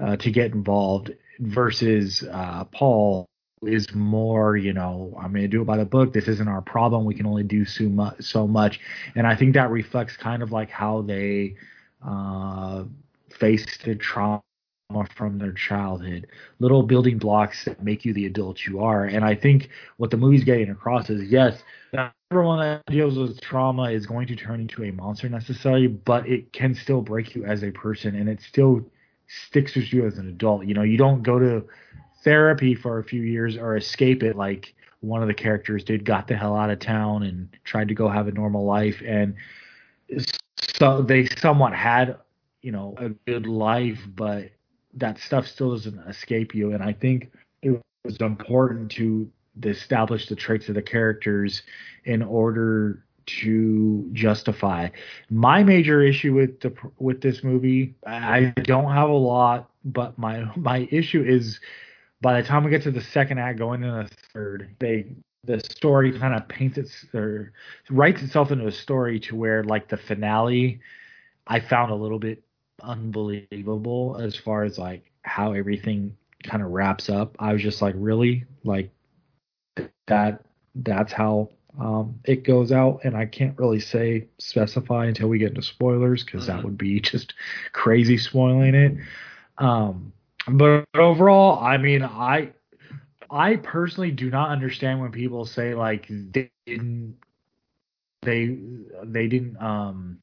uh, 0.00 0.16
to 0.16 0.30
get 0.30 0.52
involved 0.52 1.12
versus 1.40 2.24
uh, 2.30 2.64
Paul 2.64 3.26
is 3.62 3.94
more, 3.94 4.56
you 4.56 4.72
know, 4.72 5.14
I'm 5.16 5.32
going 5.32 5.42
to 5.42 5.48
do 5.48 5.62
it 5.62 5.66
by 5.66 5.76
the 5.76 5.84
book. 5.84 6.12
This 6.12 6.26
isn't 6.26 6.48
our 6.48 6.62
problem. 6.62 7.04
We 7.04 7.14
can 7.14 7.26
only 7.26 7.44
do 7.44 7.64
so 7.64 7.84
much, 7.84 8.20
so 8.22 8.46
much. 8.46 8.80
And 9.14 9.26
I 9.26 9.36
think 9.36 9.54
that 9.54 9.70
reflects 9.70 10.16
kind 10.16 10.42
of 10.42 10.50
like 10.50 10.68
how 10.68 11.02
they 11.02 11.56
uh, 12.04 12.84
faced 13.30 13.84
the 13.84 13.94
trauma 13.94 14.42
from 15.16 15.38
their 15.38 15.52
childhood, 15.52 16.26
little 16.58 16.82
building 16.82 17.18
blocks 17.18 17.64
that 17.64 17.82
make 17.82 18.04
you 18.04 18.12
the 18.12 18.26
adult 18.26 18.66
you 18.66 18.80
are. 18.80 19.04
And 19.04 19.24
I 19.24 19.34
think 19.34 19.70
what 19.96 20.10
the 20.10 20.16
movie's 20.16 20.44
getting 20.44 20.70
across 20.70 21.10
is 21.10 21.30
yes, 21.30 21.62
everyone 22.30 22.60
that 22.60 22.84
deals 22.86 23.16
with 23.16 23.40
trauma 23.40 23.90
is 23.90 24.06
going 24.06 24.26
to 24.26 24.36
turn 24.36 24.60
into 24.60 24.84
a 24.84 24.90
monster 24.92 25.28
necessarily, 25.28 25.86
but 25.86 26.28
it 26.28 26.52
can 26.52 26.74
still 26.74 27.00
break 27.00 27.34
you 27.34 27.44
as 27.44 27.62
a 27.62 27.70
person 27.70 28.14
and 28.14 28.28
it 28.28 28.40
still 28.40 28.84
sticks 29.26 29.74
with 29.74 29.92
you 29.92 30.06
as 30.06 30.18
an 30.18 30.28
adult. 30.28 30.66
You 30.66 30.74
know, 30.74 30.82
you 30.82 30.98
don't 30.98 31.22
go 31.22 31.38
to 31.38 31.66
therapy 32.22 32.74
for 32.74 32.98
a 32.98 33.04
few 33.04 33.22
years 33.22 33.56
or 33.56 33.76
escape 33.76 34.22
it 34.22 34.36
like 34.36 34.74
one 35.00 35.22
of 35.22 35.28
the 35.28 35.34
characters 35.34 35.82
did, 35.82 36.04
got 36.04 36.28
the 36.28 36.36
hell 36.36 36.54
out 36.54 36.70
of 36.70 36.78
town 36.78 37.24
and 37.24 37.48
tried 37.64 37.88
to 37.88 37.94
go 37.94 38.08
have 38.08 38.28
a 38.28 38.32
normal 38.32 38.64
life. 38.64 39.02
And 39.04 39.34
so 40.78 41.02
they 41.02 41.26
somewhat 41.26 41.74
had, 41.74 42.18
you 42.60 42.70
know, 42.70 42.94
a 42.98 43.08
good 43.08 43.46
life, 43.46 44.00
but 44.14 44.50
that 44.94 45.18
stuff 45.18 45.46
still 45.46 45.70
doesn't 45.72 45.98
escape 46.08 46.54
you. 46.54 46.72
And 46.72 46.82
I 46.82 46.92
think 46.92 47.32
it 47.62 47.80
was 48.04 48.16
important 48.18 48.90
to 48.92 49.30
establish 49.64 50.28
the 50.28 50.36
traits 50.36 50.68
of 50.68 50.74
the 50.74 50.82
characters 50.82 51.62
in 52.04 52.22
order 52.22 53.04
to 53.24 54.08
justify 54.12 54.88
my 55.30 55.62
major 55.62 56.02
issue 56.02 56.34
with 56.34 56.58
the 56.60 56.74
with 56.98 57.20
this 57.20 57.44
movie 57.44 57.94
i 58.04 58.52
don't 58.62 58.90
have 58.90 59.08
a 59.08 59.12
lot 59.12 59.70
but 59.84 60.18
my 60.18 60.44
my 60.56 60.88
issue 60.90 61.22
is 61.22 61.60
by 62.20 62.40
the 62.40 62.46
time 62.46 62.64
we 62.64 62.70
get 62.70 62.82
to 62.82 62.90
the 62.90 63.00
second 63.00 63.38
act 63.38 63.58
going 63.58 63.84
into 63.84 64.08
the 64.08 64.16
third 64.32 64.74
they 64.80 65.06
the 65.44 65.60
story 65.70 66.18
kind 66.18 66.34
of 66.34 66.48
paints 66.48 66.78
its 66.78 67.04
or 67.14 67.52
writes 67.90 68.22
itself 68.22 68.50
into 68.50 68.66
a 68.66 68.72
story 68.72 69.20
to 69.20 69.36
where 69.36 69.62
like 69.62 69.88
the 69.88 69.96
finale 69.96 70.80
i 71.46 71.60
found 71.60 71.92
a 71.92 71.94
little 71.94 72.18
bit 72.18 72.42
unbelievable 72.82 74.18
as 74.20 74.36
far 74.36 74.64
as 74.64 74.78
like 74.78 75.10
how 75.22 75.52
everything 75.52 76.16
kind 76.42 76.62
of 76.62 76.70
wraps 76.70 77.08
up. 77.08 77.36
I 77.38 77.52
was 77.52 77.62
just 77.62 77.82
like 77.82 77.94
really 77.96 78.44
like 78.64 78.90
that 80.06 80.44
that's 80.74 81.12
how 81.12 81.48
um, 81.78 82.20
it 82.24 82.44
goes 82.44 82.70
out 82.70 83.00
and 83.04 83.16
i 83.16 83.24
can't 83.24 83.58
really 83.58 83.80
say 83.80 84.28
specify 84.38 85.06
until 85.06 85.28
we 85.28 85.38
get 85.38 85.50
into 85.50 85.62
spoilers 85.62 86.22
because 86.22 86.46
that 86.46 86.62
would 86.62 86.76
be 86.76 87.00
just 87.12 87.34
crazy 87.72 88.18
spoiling 88.18 88.74
it. 88.74 88.96
Um, 89.58 90.12
but 90.48 90.84
overall 90.94 91.62
i 91.62 91.76
mean 91.76 92.02
i 92.02 92.50
i 93.30 93.56
personally 93.56 94.10
do 94.10 94.28
not 94.28 94.50
understand 94.50 95.00
when 95.00 95.12
people 95.12 95.46
say 95.46 95.74
like 95.74 96.06
they 96.08 96.50
didn't 96.66 97.16
they 98.22 98.58
they 99.04 99.28
didn't 99.28 99.56
um 99.62 100.18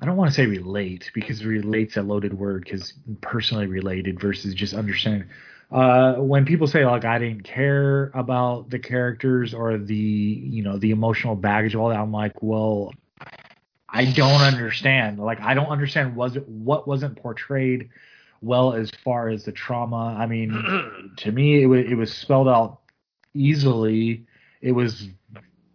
I 0.00 0.06
don't 0.06 0.16
want 0.16 0.30
to 0.30 0.34
say 0.34 0.46
relate 0.46 1.10
because 1.12 1.44
relate's 1.44 1.96
a 1.96 2.02
loaded 2.02 2.32
word 2.32 2.64
because 2.64 2.92
personally 3.20 3.66
related 3.66 4.20
versus 4.20 4.54
just 4.54 4.74
understanding. 4.74 5.28
Uh, 5.70 6.14
when 6.14 6.46
people 6.46 6.66
say 6.66 6.86
like 6.86 7.04
I 7.04 7.18
didn't 7.18 7.42
care 7.42 8.10
about 8.14 8.70
the 8.70 8.78
characters 8.78 9.52
or 9.52 9.76
the 9.76 9.94
you 9.94 10.62
know 10.62 10.78
the 10.78 10.92
emotional 10.92 11.34
baggage 11.34 11.74
of 11.74 11.80
all 11.80 11.88
that, 11.88 11.98
I'm 11.98 12.12
like, 12.12 12.42
well, 12.42 12.92
I 13.88 14.06
don't 14.06 14.40
understand. 14.40 15.18
Like 15.18 15.40
I 15.40 15.54
don't 15.54 15.66
understand 15.66 16.14
was 16.14 16.36
it 16.36 16.48
what 16.48 16.86
wasn't 16.86 17.16
portrayed 17.16 17.90
well 18.40 18.74
as 18.74 18.90
far 19.02 19.28
as 19.28 19.44
the 19.44 19.52
trauma. 19.52 20.16
I 20.18 20.26
mean, 20.26 21.12
to 21.18 21.32
me, 21.32 21.64
it 21.64 21.68
it 21.68 21.94
was 21.96 22.12
spelled 22.14 22.48
out 22.48 22.78
easily. 23.34 24.26
It 24.62 24.72
was 24.72 25.08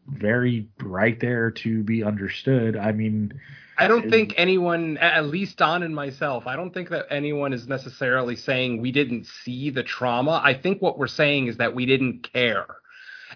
very 0.07 0.69
right 0.81 1.19
there 1.19 1.51
to 1.51 1.83
be 1.83 2.03
understood. 2.03 2.77
I 2.77 2.93
mean. 2.93 3.33
I 3.77 3.87
don't 3.87 4.09
think 4.09 4.33
anyone, 4.37 4.97
at 4.97 5.25
least 5.25 5.57
Don 5.57 5.83
and 5.83 5.95
myself, 5.95 6.47
I 6.47 6.55
don't 6.55 6.73
think 6.73 6.89
that 6.89 7.07
anyone 7.09 7.53
is 7.53 7.67
necessarily 7.67 8.35
saying 8.35 8.81
we 8.81 8.91
didn't 8.91 9.25
see 9.27 9.69
the 9.69 9.83
trauma. 9.83 10.41
I 10.43 10.53
think 10.53 10.81
what 10.81 10.97
we're 10.97 11.07
saying 11.07 11.47
is 11.47 11.57
that 11.57 11.73
we 11.75 11.85
didn't 11.85 12.31
care. 12.31 12.67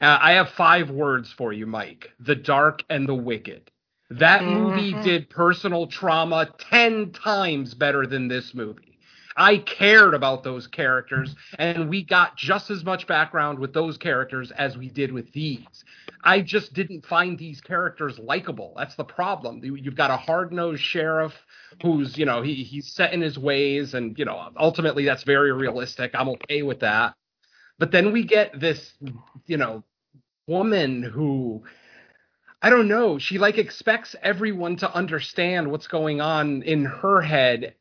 Uh, 0.01 0.17
I 0.21 0.33
have 0.33 0.49
five 0.49 0.89
words 0.91 1.31
for 1.31 1.53
you, 1.53 1.65
Mike 1.65 2.11
the 2.19 2.35
dark 2.35 2.83
and 2.89 3.07
the 3.07 3.15
wicked. 3.15 3.71
That 4.09 4.45
movie 4.45 4.93
Mhm. 4.93 5.03
did 5.03 5.29
personal 5.29 5.87
trauma 5.87 6.49
10 6.57 7.11
times 7.11 7.73
better 7.73 8.05
than 8.05 8.27
this 8.27 8.53
movie. 8.53 8.86
I 9.37 9.59
cared 9.59 10.15
about 10.15 10.43
those 10.43 10.67
characters, 10.67 11.35
and 11.59 11.89
we 11.89 12.03
got 12.03 12.35
just 12.37 12.71
as 12.71 12.83
much 12.83 13.07
background 13.07 13.59
with 13.59 13.73
those 13.73 13.97
characters 13.97 14.51
as 14.51 14.77
we 14.77 14.89
did 14.89 15.11
with 15.11 15.31
these. 15.31 15.85
I 16.23 16.41
just 16.41 16.73
didn't 16.73 17.05
find 17.05 17.37
these 17.37 17.61
characters 17.61 18.17
likable. 18.19 18.73
That's 18.77 18.95
the 18.95 19.03
problem. 19.05 19.63
You- 19.63 19.75
You've 19.75 19.95
got 19.95 20.11
a 20.11 20.17
hard-nosed 20.17 20.81
sheriff 20.81 21.33
who's, 21.83 22.17
you 22.17 22.25
know, 22.25 22.41
he 22.41 22.55
he's 22.55 22.91
set 22.93 23.13
in 23.13 23.21
his 23.21 23.37
ways, 23.37 23.93
and 23.93 24.17
you 24.17 24.25
know, 24.25 24.51
ultimately 24.57 25.05
that's 25.05 25.23
very 25.23 25.53
realistic. 25.53 26.11
I'm 26.15 26.29
okay 26.29 26.63
with 26.63 26.79
that. 26.81 27.13
But 27.79 27.91
then 27.91 28.11
we 28.11 28.23
get 28.23 28.59
this, 28.59 28.93
you 29.45 29.57
know, 29.57 29.83
woman 30.47 31.03
who 31.03 31.63
I 32.61 32.69
don't 32.71 32.87
know, 32.87 33.19
she 33.19 33.37
like 33.37 33.57
expects 33.59 34.15
everyone 34.23 34.77
to 34.77 34.91
understand 34.93 35.69
what's 35.71 35.87
going 35.87 36.21
on 36.21 36.63
in 36.63 36.85
her 36.85 37.21
head. 37.21 37.75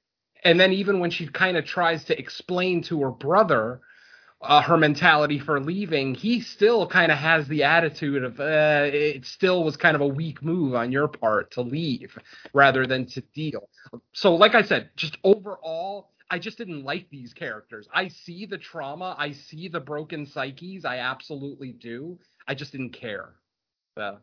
And 0.47 0.61
then 0.61 0.73
even 0.73 1.01
when 1.01 1.11
she 1.11 1.27
kind 1.27 1.57
of 1.57 1.65
tries 1.65 2.05
to 2.05 2.17
explain 2.17 2.81
to 2.85 3.01
her 3.01 3.11
brother 3.11 3.81
uh, 4.43 4.63
her 4.63 4.77
mentality 4.77 5.41
for 5.41 5.59
leaving, 5.59 6.15
he 6.15 6.41
still 6.41 6.87
kind 6.87 7.11
of 7.11 7.19
has 7.19 7.49
the 7.49 7.65
attitude 7.65 8.23
of 8.23 8.39
uh, 8.39 8.85
it 8.93 9.25
still 9.27 9.65
was 9.65 9.77
kind 9.77 9.97
of 9.97 10.03
a 10.03 10.07
weak 10.07 10.43
move 10.45 10.75
on 10.77 10.93
your 10.93 11.09
part 11.09 11.51
to 11.53 11.63
leave 11.63 12.17
rather 12.53 12.87
than 12.87 13.07
to 13.07 13.23
deal. 13.35 13.69
So, 14.13 14.37
like 14.37 14.55
I 14.55 14.63
said, 14.63 14.91
just 14.95 15.17
overall, 15.25 16.11
I 16.31 16.39
just 16.39 16.59
didn't 16.59 16.85
like 16.85 17.09
these 17.11 17.33
characters. 17.33 17.89
I 17.93 18.07
see 18.09 18.47
the 18.47 18.59
trauma, 18.59 19.17
I 19.19 19.33
see 19.33 19.67
the 19.69 19.81
broken 19.81 20.27
psyches, 20.27 20.85
I 20.85 20.99
absolutely 20.99 21.73
do. 21.73 22.19
I 22.47 22.55
just 22.55 22.71
didn't 22.71 22.91
care. 22.91 23.31
So, 23.99 24.19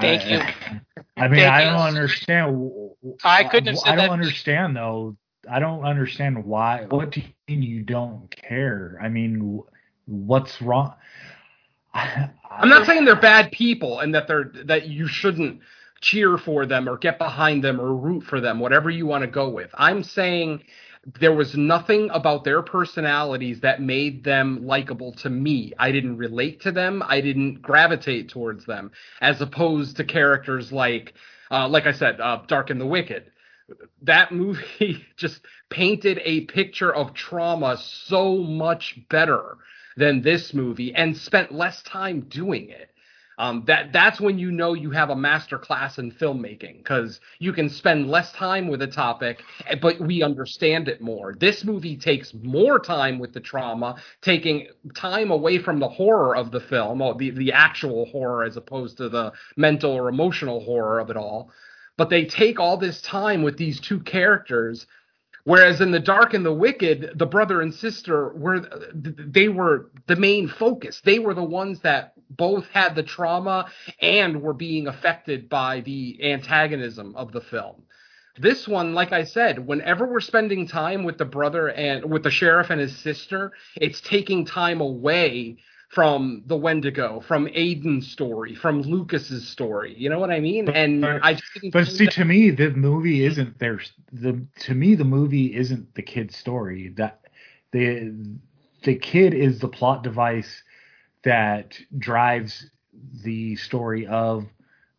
Thank 0.00 0.22
I, 0.22 0.28
you. 0.30 0.38
I 1.16 1.26
mean, 1.28 1.40
Thank 1.40 1.52
I 1.52 1.64
don't 1.64 1.80
understand. 1.80 2.70
I 3.24 3.42
couldn't 3.44 3.74
have 3.74 3.82
I 3.86 3.96
don't 3.96 4.06
that- 4.06 4.10
understand 4.10 4.76
though. 4.76 5.16
I 5.50 5.58
don't 5.58 5.84
understand 5.84 6.44
why. 6.44 6.86
What 6.88 7.10
do 7.10 7.20
you 7.20 7.26
mean 7.48 7.62
you 7.62 7.82
don't 7.82 8.30
care? 8.30 8.98
I 9.02 9.08
mean, 9.08 9.62
what's 10.06 10.60
wrong? 10.62 10.94
I, 11.92 12.30
I'm 12.50 12.68
not 12.68 12.86
saying 12.86 13.04
they're 13.04 13.20
bad 13.20 13.52
people 13.52 14.00
and 14.00 14.14
that 14.14 14.28
they're 14.28 14.50
that 14.66 14.86
you 14.88 15.08
shouldn't 15.08 15.60
cheer 16.00 16.36
for 16.38 16.66
them 16.66 16.88
or 16.88 16.98
get 16.98 17.18
behind 17.18 17.64
them 17.64 17.80
or 17.80 17.94
root 17.94 18.24
for 18.24 18.40
them, 18.40 18.60
whatever 18.60 18.90
you 18.90 19.06
want 19.06 19.22
to 19.22 19.28
go 19.30 19.48
with. 19.48 19.70
I'm 19.74 20.02
saying 20.02 20.62
there 21.20 21.34
was 21.34 21.56
nothing 21.56 22.10
about 22.12 22.44
their 22.44 22.62
personalities 22.62 23.60
that 23.60 23.80
made 23.80 24.24
them 24.24 24.66
likable 24.66 25.12
to 25.12 25.30
me. 25.30 25.72
I 25.78 25.92
didn't 25.92 26.16
relate 26.16 26.60
to 26.62 26.72
them. 26.72 27.02
I 27.06 27.20
didn't 27.20 27.62
gravitate 27.62 28.28
towards 28.30 28.64
them, 28.66 28.90
as 29.20 29.40
opposed 29.40 29.96
to 29.96 30.04
characters 30.04 30.72
like, 30.72 31.14
uh, 31.50 31.68
like 31.68 31.86
I 31.86 31.92
said, 31.92 32.20
uh, 32.20 32.42
Dark 32.46 32.70
and 32.70 32.80
the 32.80 32.86
Wicked. 32.86 33.30
That 34.02 34.32
movie 34.32 35.04
just 35.16 35.40
painted 35.70 36.20
a 36.24 36.42
picture 36.42 36.94
of 36.94 37.14
trauma 37.14 37.76
so 37.78 38.38
much 38.38 38.98
better 39.08 39.56
than 39.96 40.22
this 40.22 40.52
movie 40.54 40.94
and 40.94 41.16
spent 41.16 41.52
less 41.52 41.82
time 41.82 42.22
doing 42.22 42.68
it. 42.70 42.90
Um, 43.36 43.64
that 43.66 43.92
that's 43.92 44.20
when 44.20 44.38
you 44.38 44.52
know 44.52 44.74
you 44.74 44.90
have 44.92 45.10
a 45.10 45.16
master 45.16 45.58
class 45.58 45.98
in 45.98 46.12
filmmaking 46.12 46.78
because 46.78 47.20
you 47.40 47.52
can 47.52 47.68
spend 47.68 48.08
less 48.08 48.30
time 48.32 48.68
with 48.68 48.80
a 48.82 48.86
topic, 48.86 49.42
eh, 49.66 49.74
but 49.74 49.98
we 49.98 50.22
understand 50.22 50.86
it 50.88 51.00
more. 51.00 51.34
This 51.34 51.64
movie 51.64 51.96
takes 51.96 52.32
more 52.34 52.78
time 52.78 53.18
with 53.18 53.32
the 53.32 53.40
trauma, 53.40 53.96
taking 54.22 54.68
time 54.94 55.32
away 55.32 55.58
from 55.58 55.80
the 55.80 55.88
horror 55.88 56.36
of 56.36 56.52
the 56.52 56.60
film, 56.60 57.02
or 57.02 57.14
the 57.16 57.30
the 57.30 57.52
actual 57.52 58.06
horror 58.06 58.44
as 58.44 58.56
opposed 58.56 58.98
to 58.98 59.08
the 59.08 59.32
mental 59.56 59.90
or 59.90 60.08
emotional 60.08 60.60
horror 60.60 61.00
of 61.00 61.10
it 61.10 61.16
all. 61.16 61.50
But 61.96 62.10
they 62.10 62.24
take 62.24 62.58
all 62.60 62.76
this 62.76 63.00
time 63.00 63.42
with 63.42 63.56
these 63.56 63.80
two 63.80 64.00
characters 64.00 64.86
Whereas 65.44 65.82
in 65.82 65.90
the 65.90 66.00
dark 66.00 66.32
and 66.32 66.44
the 66.44 66.52
wicked, 66.52 67.12
the 67.16 67.26
brother 67.26 67.60
and 67.60 67.72
sister 67.72 68.32
were 68.34 68.60
they 68.94 69.48
were 69.48 69.90
the 70.06 70.16
main 70.16 70.48
focus. 70.48 71.02
They 71.04 71.18
were 71.18 71.34
the 71.34 71.44
ones 71.44 71.80
that 71.80 72.14
both 72.30 72.66
had 72.68 72.94
the 72.94 73.02
trauma 73.02 73.70
and 74.00 74.40
were 74.40 74.54
being 74.54 74.86
affected 74.86 75.50
by 75.50 75.80
the 75.80 76.18
antagonism 76.32 77.14
of 77.14 77.32
the 77.32 77.42
film. 77.42 77.82
This 78.38 78.66
one, 78.66 78.94
like 78.94 79.12
I 79.12 79.24
said, 79.24 79.64
whenever 79.64 80.06
we're 80.06 80.20
spending 80.20 80.66
time 80.66 81.04
with 81.04 81.18
the 81.18 81.26
brother 81.26 81.68
and 81.68 82.10
with 82.10 82.22
the 82.22 82.30
sheriff 82.30 82.70
and 82.70 82.80
his 82.80 82.96
sister, 82.96 83.52
it's 83.76 84.00
taking 84.00 84.46
time 84.46 84.80
away 84.80 85.58
from 85.94 86.42
the 86.46 86.56
Wendigo, 86.56 87.20
from 87.20 87.46
Aiden's 87.46 88.10
story, 88.10 88.54
from 88.54 88.82
Lucas's 88.82 89.46
story. 89.48 89.94
You 89.96 90.10
know 90.10 90.18
what 90.18 90.30
I 90.30 90.40
mean? 90.40 90.68
And 90.68 91.06
I 91.06 91.38
But 91.72 91.86
see, 91.86 92.06
that... 92.06 92.14
to 92.14 92.24
me, 92.24 92.50
the 92.50 92.70
movie 92.70 93.24
isn't 93.24 93.58
there. 93.60 93.80
The 94.12 94.44
to 94.60 94.74
me, 94.74 94.96
the 94.96 95.04
movie 95.04 95.54
isn't 95.54 95.94
the 95.94 96.02
kid's 96.02 96.36
story. 96.36 96.88
That 96.96 97.20
the 97.72 98.12
the 98.82 98.96
kid 98.96 99.34
is 99.34 99.60
the 99.60 99.68
plot 99.68 100.02
device 100.02 100.62
that 101.22 101.78
drives 101.96 102.70
the 103.22 103.56
story 103.56 104.06
of 104.06 104.46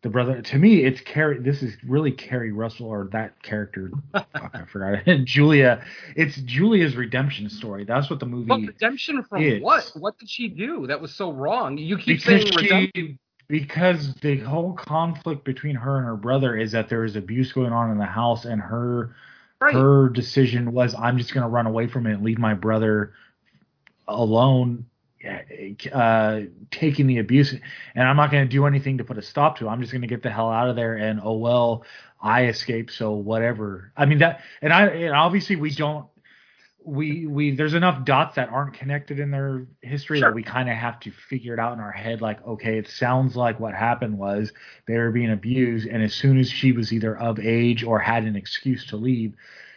the 0.06 0.10
brother. 0.12 0.40
To 0.40 0.58
me, 0.58 0.84
it's 0.84 1.00
Keri 1.00 1.40
This 1.40 1.62
is 1.62 1.76
really 1.84 2.12
Keri 2.12 2.52
Russell 2.52 2.86
or 2.86 3.08
that 3.12 3.42
character. 3.42 3.90
fuck, 4.12 4.28
I 4.32 4.64
forgot. 4.64 5.04
Julia. 5.24 5.84
It's 6.14 6.36
Julia's 6.36 6.94
redemption 6.94 7.50
story. 7.50 7.84
That's 7.84 8.08
what 8.08 8.20
the 8.20 8.26
movie. 8.26 8.46
But 8.46 8.60
redemption 8.60 9.24
from 9.24 9.42
is. 9.42 9.60
what? 9.60 9.90
What 9.94 10.16
did 10.18 10.30
she 10.30 10.48
do 10.48 10.86
that 10.86 11.00
was 11.00 11.12
so 11.12 11.32
wrong? 11.32 11.76
You 11.76 11.96
keep 11.96 12.18
because 12.18 12.24
saying 12.24 12.54
redemption. 12.54 12.90
She, 12.94 13.18
because 13.48 14.14
the 14.22 14.38
whole 14.38 14.74
conflict 14.74 15.44
between 15.44 15.74
her 15.74 15.98
and 15.98 16.06
her 16.06 16.16
brother 16.16 16.56
is 16.56 16.72
that 16.72 16.88
there 16.88 17.04
is 17.04 17.16
abuse 17.16 17.52
going 17.52 17.72
on 17.72 17.90
in 17.90 17.98
the 17.98 18.04
house, 18.04 18.44
and 18.44 18.60
her 18.60 19.14
right. 19.60 19.74
her 19.74 20.08
decision 20.08 20.72
was, 20.72 20.94
I'm 20.94 21.18
just 21.18 21.34
going 21.34 21.42
to 21.42 21.48
run 21.48 21.66
away 21.66 21.88
from 21.88 22.06
it 22.06 22.14
and 22.14 22.24
leave 22.24 22.38
my 22.38 22.54
brother 22.54 23.12
alone 24.06 24.86
uh, 25.92 26.40
taking 26.70 27.06
the 27.06 27.18
abuse, 27.18 27.54
and 27.94 28.08
I'm 28.08 28.16
not 28.16 28.30
going 28.30 28.44
to 28.44 28.50
do 28.50 28.66
anything 28.66 28.98
to 28.98 29.04
put 29.04 29.18
a 29.18 29.22
stop 29.22 29.58
to. 29.58 29.66
it. 29.66 29.68
I'm 29.68 29.80
just 29.80 29.92
going 29.92 30.02
to 30.02 30.08
get 30.08 30.22
the 30.22 30.30
hell 30.30 30.50
out 30.50 30.68
of 30.68 30.76
there, 30.76 30.94
and 30.94 31.20
oh 31.22 31.36
well, 31.36 31.84
I 32.20 32.46
escaped, 32.46 32.92
so 32.92 33.12
whatever. 33.12 33.92
I 33.96 34.06
mean 34.06 34.18
that, 34.18 34.40
and 34.62 34.72
I, 34.72 34.86
and 34.86 35.14
obviously 35.14 35.56
we 35.56 35.70
don't, 35.70 36.06
we 36.84 37.26
we 37.26 37.50
there's 37.56 37.74
enough 37.74 38.04
dots 38.04 38.36
that 38.36 38.48
aren't 38.48 38.74
connected 38.74 39.18
in 39.18 39.30
their 39.30 39.66
history 39.82 40.20
sure. 40.20 40.28
that 40.28 40.34
we 40.34 40.42
kind 40.42 40.70
of 40.70 40.76
have 40.76 41.00
to 41.00 41.10
figure 41.10 41.52
it 41.52 41.58
out 41.58 41.72
in 41.72 41.80
our 41.80 41.92
head. 41.92 42.20
Like, 42.20 42.46
okay, 42.46 42.78
it 42.78 42.88
sounds 42.88 43.36
like 43.36 43.58
what 43.58 43.74
happened 43.74 44.18
was 44.18 44.52
they 44.86 44.96
were 44.96 45.10
being 45.10 45.32
abused, 45.32 45.88
and 45.88 46.02
as 46.02 46.14
soon 46.14 46.38
as 46.38 46.50
she 46.50 46.72
was 46.72 46.92
either 46.92 47.16
of 47.16 47.38
age 47.38 47.82
or 47.82 47.98
had 47.98 48.24
an 48.24 48.36
excuse 48.36 48.86
to 48.86 48.96
leave, 48.96 49.34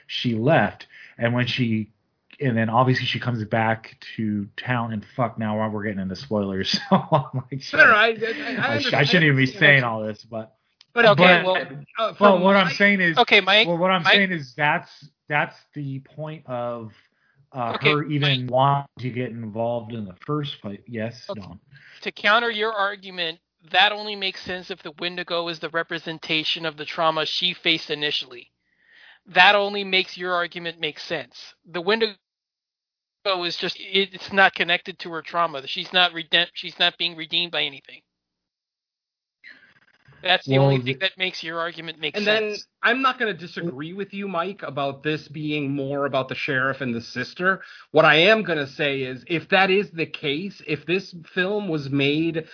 she 0.08 0.36
left, 0.36 0.88
and 1.18 1.34
when 1.34 1.48
she 1.48 1.92
and 2.42 2.58
then 2.58 2.70
obviously 2.70 3.06
she 3.06 3.20
comes 3.20 3.44
back 3.46 3.98
to 4.16 4.48
town 4.58 4.94
and 4.94 5.06
fuck 5.16 5.38
now 5.38 5.60
while 5.60 5.70
we're 5.70 5.84
getting 5.84 6.00
into 6.00 6.16
spoilers. 6.16 6.80
So 6.90 6.96
I'm 7.12 7.44
like 7.52 7.62
sure, 7.62 7.94
I, 7.94 8.10
I, 8.10 8.56
I, 8.58 9.00
I, 9.00 9.04
shouldn't 9.04 9.26
even 9.26 9.38
be 9.38 9.46
saying 9.46 9.84
all 9.84 10.04
this 10.04 10.24
but 10.24 10.56
but 10.94 11.06
okay 11.06 11.44
but, 11.44 11.46
well, 11.46 11.86
uh, 12.00 12.14
well 12.20 12.40
what 12.40 12.56
I'm 12.56 12.72
saying 12.74 13.02
is 13.02 13.18
okay 13.18 13.42
Mike 13.42 13.68
well 13.68 13.78
what 13.78 13.92
I'm 13.92 14.04
Mike, 14.04 14.14
saying 14.14 14.32
is 14.32 14.54
that's 14.56 14.90
that's 15.28 15.56
the 15.74 16.00
point 16.00 16.46
of 16.48 16.92
uh, 17.52 17.74
okay, 17.76 17.92
her 17.92 18.04
even 18.04 18.46
Mike, 18.46 18.52
wanting 18.52 18.88
to 19.00 19.10
get 19.10 19.30
involved 19.30 19.94
in 19.94 20.06
the 20.06 20.16
first 20.26 20.62
place 20.62 20.82
yes 20.88 21.26
okay. 21.30 21.42
Don. 21.42 21.60
to 22.02 22.12
counter 22.12 22.50
your 22.50 22.74
argument 22.74 23.40
that 23.72 23.92
only 23.92 24.16
makes 24.16 24.42
sense 24.42 24.72
if 24.72 24.82
the 24.84 24.94
Wendigo 25.00 25.48
is 25.50 25.60
the 25.60 25.70
representation 25.70 26.66
of 26.66 26.78
the 26.78 26.86
trauma 26.86 27.26
she 27.26 27.54
faced 27.54 27.90
initially. 27.90 28.52
That 29.26 29.56
only 29.56 29.84
makes 29.84 30.18
your 30.18 30.34
argument 30.34 30.80
make 30.80 31.00
sense. 31.00 31.54
The 31.70 31.82
Wendigo 31.82 32.14
is 33.26 33.58
just 33.58 33.78
it's 33.80 34.32
not 34.34 34.54
connected 34.54 35.00
to 35.00 35.12
her 35.12 35.22
trauma. 35.22 35.66
She's 35.68 35.92
not 35.94 36.12
redem- 36.12 36.50
she's 36.54 36.80
not 36.80 36.98
being 36.98 37.16
redeemed 37.16 37.52
by 37.52 37.64
anything. 37.64 38.02
That's 40.22 40.46
the 40.46 40.58
well, 40.58 40.68
only 40.68 40.82
thing 40.82 40.98
that 41.00 41.18
makes 41.18 41.44
your 41.44 41.60
argument 41.60 42.00
make 42.00 42.16
and 42.16 42.26
sense. 42.26 42.42
And 42.42 42.52
then 42.52 42.60
I'm 42.84 43.02
not 43.02 43.20
going 43.20 43.32
to 43.32 43.40
disagree 43.40 43.94
with 43.94 44.14
you, 44.14 44.28
Mike, 44.28 44.64
about 44.64 45.02
this 45.02 45.28
being 45.30 45.72
more 45.72 46.06
about 46.06 46.28
the 46.28 46.36
sheriff 46.36 46.82
and 46.82 46.94
the 46.94 47.02
sister. 47.02 47.62
What 47.92 48.04
I 48.04 48.16
am 48.16 48.44
going 48.44 48.58
to 48.58 48.68
say 48.68 49.04
is 49.04 49.24
if 49.28 49.48
that 49.50 49.72
is 49.72 49.92
the 49.92 50.06
case, 50.06 50.62
if 50.68 50.86
this 50.86 51.16
film 51.34 51.70
was 51.70 51.90
made 51.90 52.48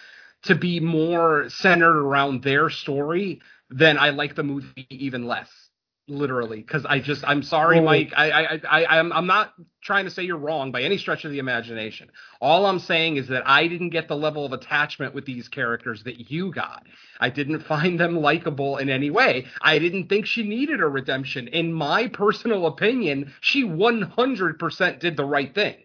to 0.43 0.55
be 0.55 0.79
more 0.79 1.49
centered 1.49 1.97
around 1.97 2.43
their 2.43 2.69
story, 2.69 3.41
then 3.71 3.97
I 3.97 4.11
like 4.11 4.35
the 4.35 4.43
movie 4.43 4.85
even 4.91 5.25
less 5.25 5.64
literally 6.07 6.57
because 6.57 6.85
i 6.85 6.99
just 6.99 7.23
i'm 7.25 7.41
sorry 7.41 7.81
mike. 7.81 8.11
I, 8.15 8.29
I 8.29 8.61
i 8.69 8.99
i'm 8.99 9.11
i'm 9.11 9.25
not 9.25 9.53
trying 9.81 10.05
to 10.05 10.11
say 10.11 10.21
you're 10.21 10.37
wrong 10.37 10.71
by 10.71 10.83
any 10.83 10.97
stretch 10.97 11.25
of 11.25 11.31
the 11.31 11.39
imagination. 11.39 12.11
All 12.39 12.67
i'm 12.67 12.77
saying 12.77 13.17
is 13.17 13.27
that 13.29 13.47
i 13.47 13.67
didn't 13.67 13.89
get 13.89 14.07
the 14.07 14.15
level 14.15 14.45
of 14.45 14.53
attachment 14.53 15.15
with 15.15 15.25
these 15.25 15.47
characters 15.47 16.03
that 16.03 16.29
you 16.29 16.51
got. 16.53 16.85
I 17.19 17.29
didn't 17.31 17.61
find 17.61 17.99
them 17.99 18.17
likable 18.21 18.77
in 18.77 18.89
any 18.89 19.09
way. 19.09 19.47
I 19.61 19.79
didn't 19.79 20.07
think 20.07 20.27
she 20.27 20.43
needed 20.43 20.79
a 20.79 20.87
redemption. 20.87 21.47
In 21.47 21.73
my 21.73 22.07
personal 22.07 22.67
opinion 22.67 23.33
she 23.41 23.63
100% 23.63 24.99
did 24.99 25.17
the 25.17 25.25
right 25.25 25.53
thing. 25.55 25.77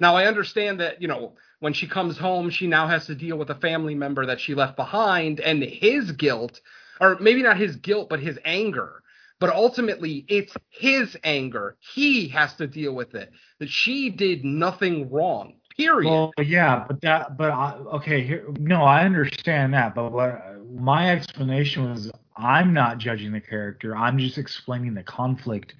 Now 0.00 0.16
i 0.16 0.26
understand 0.26 0.80
that 0.80 1.00
you 1.00 1.06
know 1.06 1.34
when 1.60 1.72
she 1.72 1.86
comes 1.86 2.18
home 2.18 2.50
she 2.50 2.66
now 2.66 2.88
has 2.88 3.06
to 3.06 3.14
deal 3.14 3.38
with 3.38 3.50
a 3.50 3.54
family 3.54 3.94
member 3.94 4.26
that 4.26 4.40
she 4.40 4.56
left 4.56 4.74
behind 4.74 5.38
and 5.38 5.62
his 5.62 6.10
guilt 6.12 6.60
or 7.00 7.16
maybe 7.20 7.44
not 7.44 7.56
his 7.56 7.76
guilt 7.76 8.08
but 8.08 8.18
his 8.18 8.40
anger 8.44 9.02
but 9.40 9.54
ultimately, 9.54 10.24
it's 10.28 10.54
his 10.70 11.16
anger. 11.24 11.76
He 11.94 12.28
has 12.28 12.54
to 12.54 12.66
deal 12.66 12.94
with 12.94 13.14
it. 13.14 13.30
That 13.60 13.68
she 13.68 14.10
did 14.10 14.44
nothing 14.44 15.10
wrong. 15.10 15.54
Period. 15.76 16.10
Well, 16.10 16.32
yeah, 16.38 16.84
but 16.88 17.00
that, 17.02 17.36
but 17.36 17.52
I, 17.52 17.74
okay, 17.94 18.24
here, 18.24 18.46
no, 18.58 18.82
I 18.82 19.04
understand 19.04 19.74
that. 19.74 19.94
But 19.94 20.10
what 20.10 20.42
my 20.68 21.10
explanation 21.10 21.90
was, 21.90 22.10
I'm 22.36 22.72
not 22.72 22.98
judging 22.98 23.32
the 23.32 23.40
character. 23.40 23.96
I'm 23.96 24.18
just 24.18 24.38
explaining 24.38 24.94
the 24.94 25.04
conflict 25.04 25.74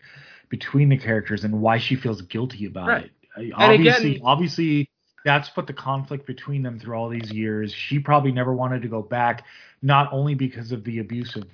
between 0.50 0.88
the 0.88 0.96
characters 0.96 1.42
and 1.42 1.60
why 1.60 1.78
she 1.78 1.96
feels 1.96 2.22
guilty 2.22 2.66
about 2.66 2.88
right. 2.88 3.10
it. 3.36 3.52
Obviously, 3.54 4.12
again, 4.12 4.22
obviously, 4.24 4.90
that's 5.24 5.56
what 5.56 5.66
the 5.66 5.72
conflict 5.72 6.26
between 6.26 6.62
them 6.62 6.78
through 6.78 6.94
all 6.94 7.08
these 7.08 7.32
years. 7.32 7.72
She 7.72 7.98
probably 7.98 8.32
never 8.32 8.54
wanted 8.54 8.82
to 8.82 8.88
go 8.88 9.02
back, 9.02 9.44
not 9.82 10.12
only 10.12 10.34
because 10.34 10.72
of 10.72 10.84
the 10.84 11.00
abuse 11.00 11.36
of 11.36 11.44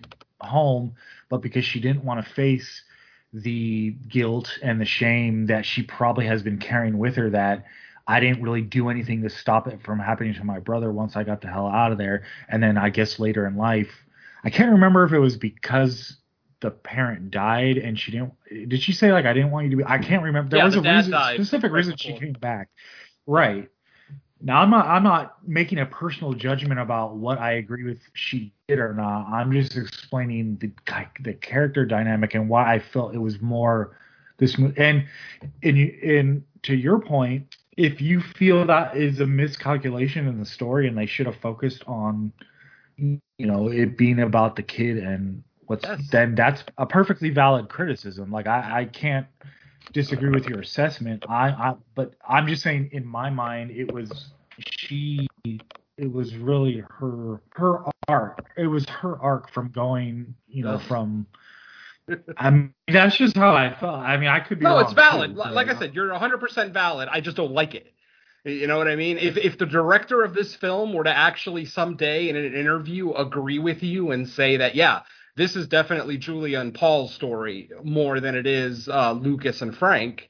home, 0.44 0.94
but 1.28 1.42
because 1.42 1.64
she 1.64 1.80
didn't 1.80 2.04
want 2.04 2.24
to 2.24 2.32
face 2.32 2.82
the 3.32 3.90
guilt 4.08 4.58
and 4.62 4.80
the 4.80 4.84
shame 4.84 5.46
that 5.46 5.66
she 5.66 5.82
probably 5.82 6.26
has 6.26 6.42
been 6.42 6.58
carrying 6.58 6.98
with 6.98 7.16
her 7.16 7.30
that 7.30 7.64
I 8.06 8.20
didn't 8.20 8.42
really 8.42 8.62
do 8.62 8.90
anything 8.90 9.22
to 9.22 9.30
stop 9.30 9.66
it 9.66 9.82
from 9.82 9.98
happening 9.98 10.34
to 10.34 10.44
my 10.44 10.60
brother 10.60 10.92
once 10.92 11.16
I 11.16 11.24
got 11.24 11.40
the 11.40 11.48
hell 11.48 11.66
out 11.66 11.90
of 11.90 11.98
there. 11.98 12.24
And 12.48 12.62
then 12.62 12.76
I 12.76 12.90
guess 12.90 13.18
later 13.18 13.46
in 13.46 13.56
life, 13.56 13.90
I 14.44 14.50
can't 14.50 14.72
remember 14.72 15.04
if 15.04 15.12
it 15.12 15.18
was 15.18 15.36
because 15.36 16.16
the 16.60 16.70
parent 16.70 17.30
died 17.30 17.78
and 17.78 17.98
she 17.98 18.12
didn't. 18.12 18.34
Did 18.68 18.82
she 18.82 18.92
say 18.92 19.12
like 19.12 19.24
I 19.24 19.32
didn't 19.32 19.50
want 19.50 19.64
you 19.64 19.70
to 19.70 19.76
be? 19.78 19.84
I 19.84 19.98
can't 19.98 20.22
remember. 20.22 20.50
There 20.50 20.58
yeah, 20.58 20.64
was 20.66 20.74
the 20.74 20.80
a 20.80 20.96
reason, 20.96 21.14
specific 21.34 21.72
reason 21.72 21.96
she 21.96 22.12
came 22.12 22.34
back. 22.34 22.68
Right. 23.26 23.70
Now 24.44 24.60
I'm 24.60 24.70
not 24.70 24.86
I'm 24.86 25.02
not 25.02 25.36
making 25.48 25.78
a 25.78 25.86
personal 25.86 26.34
judgment 26.34 26.78
about 26.78 27.16
what 27.16 27.38
I 27.38 27.52
agree 27.52 27.82
with 27.82 27.98
she 28.12 28.52
did 28.68 28.78
or 28.78 28.92
not. 28.92 29.26
I'm 29.32 29.50
just 29.50 29.74
explaining 29.76 30.58
the 30.58 30.70
the 31.22 31.32
character 31.32 31.86
dynamic 31.86 32.34
and 32.34 32.48
why 32.48 32.74
I 32.74 32.78
felt 32.78 33.14
it 33.14 33.18
was 33.18 33.40
more 33.40 33.96
this. 34.36 34.56
And 34.76 35.06
and 35.62 35.78
you 35.78 35.98
and 36.02 36.44
to 36.64 36.76
your 36.76 37.00
point, 37.00 37.56
if 37.78 38.02
you 38.02 38.20
feel 38.20 38.66
that 38.66 38.96
is 38.96 39.20
a 39.20 39.26
miscalculation 39.26 40.28
in 40.28 40.38
the 40.38 40.46
story 40.46 40.88
and 40.88 40.96
they 40.96 41.06
should 41.06 41.26
have 41.26 41.36
focused 41.36 41.82
on 41.86 42.30
you 42.98 43.20
know 43.46 43.68
it 43.68 43.96
being 43.96 44.20
about 44.20 44.56
the 44.56 44.62
kid 44.62 44.98
and 44.98 45.42
what's 45.66 45.84
Yes. 45.84 46.00
then 46.12 46.34
that's 46.34 46.62
a 46.76 46.84
perfectly 46.84 47.30
valid 47.30 47.70
criticism. 47.70 48.30
Like 48.30 48.46
I 48.46 48.80
I 48.80 48.84
can't 48.84 49.26
disagree 49.92 50.30
with 50.30 50.46
your 50.46 50.60
assessment. 50.60 51.24
I 51.28 51.48
I 51.48 51.74
but 51.94 52.14
I'm 52.28 52.46
just 52.46 52.62
saying 52.62 52.90
in 52.92 53.06
my 53.06 53.30
mind 53.30 53.70
it 53.70 53.92
was 53.92 54.26
she 54.58 55.26
it 55.44 56.12
was 56.12 56.34
really 56.36 56.82
her 56.98 57.40
her 57.52 57.84
arc. 58.08 58.44
It 58.56 58.66
was 58.66 58.86
her 58.88 59.18
arc 59.20 59.50
from 59.50 59.68
going, 59.68 60.34
you 60.48 60.64
know, 60.64 60.78
from 60.78 61.26
I 62.36 62.50
mean, 62.50 62.74
that's 62.88 63.16
just 63.16 63.36
how 63.36 63.54
I 63.54 63.74
felt. 63.74 63.96
I 63.96 64.16
mean, 64.16 64.28
I 64.28 64.40
could 64.40 64.58
be 64.58 64.64
No, 64.64 64.78
it's 64.78 64.92
valid. 64.92 65.30
too, 65.34 65.36
Like 65.38 65.68
I 65.68 65.78
said, 65.78 65.94
you're 65.94 66.10
100% 66.10 66.72
valid. 66.72 67.08
I 67.10 67.20
just 67.20 67.36
don't 67.36 67.52
like 67.52 67.74
it. 67.74 67.94
You 68.44 68.66
know 68.66 68.76
what 68.76 68.88
I 68.88 68.96
mean? 68.96 69.16
If 69.16 69.38
if 69.38 69.56
the 69.56 69.64
director 69.64 70.22
of 70.22 70.34
this 70.34 70.54
film 70.54 70.92
were 70.92 71.04
to 71.04 71.16
actually 71.16 71.64
someday 71.64 72.28
in 72.28 72.36
an 72.36 72.54
interview 72.54 73.12
agree 73.12 73.58
with 73.58 73.82
you 73.82 74.10
and 74.10 74.28
say 74.28 74.58
that, 74.58 74.74
yeah, 74.74 75.00
this 75.36 75.56
is 75.56 75.66
definitely 75.66 76.16
Julia 76.18 76.60
and 76.60 76.74
Paul's 76.74 77.12
story 77.14 77.70
more 77.82 78.20
than 78.20 78.34
it 78.34 78.46
is 78.46 78.88
uh, 78.88 79.12
Lucas 79.12 79.62
and 79.62 79.76
Frank. 79.76 80.28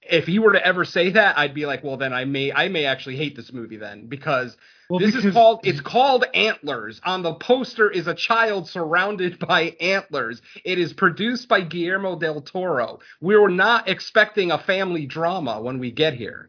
If 0.00 0.26
he 0.26 0.38
were 0.38 0.52
to 0.52 0.66
ever 0.66 0.86
say 0.86 1.10
that, 1.10 1.36
I'd 1.36 1.54
be 1.54 1.66
like, 1.66 1.84
well, 1.84 1.98
then 1.98 2.14
I 2.14 2.24
may 2.24 2.50
I 2.52 2.68
may 2.68 2.86
actually 2.86 3.16
hate 3.16 3.36
this 3.36 3.52
movie 3.52 3.76
then 3.76 4.06
because 4.06 4.56
Well, 4.88 5.00
this 5.00 5.14
is 5.14 5.34
called 5.34 5.60
it's 5.64 5.82
called 5.82 6.24
Antlers. 6.32 7.00
On 7.04 7.22
the 7.22 7.34
poster 7.34 7.90
is 7.90 8.06
a 8.06 8.14
child 8.14 8.68
surrounded 8.68 9.38
by 9.46 9.76
antlers. 9.80 10.40
It 10.64 10.78
is 10.78 10.94
produced 10.94 11.48
by 11.48 11.60
Guillermo 11.60 12.18
del 12.18 12.40
Toro. 12.40 13.00
We 13.20 13.36
were 13.36 13.50
not 13.50 13.88
expecting 13.88 14.50
a 14.50 14.58
family 14.58 15.04
drama 15.04 15.60
when 15.60 15.78
we 15.78 15.90
get 15.90 16.14
here. 16.14 16.48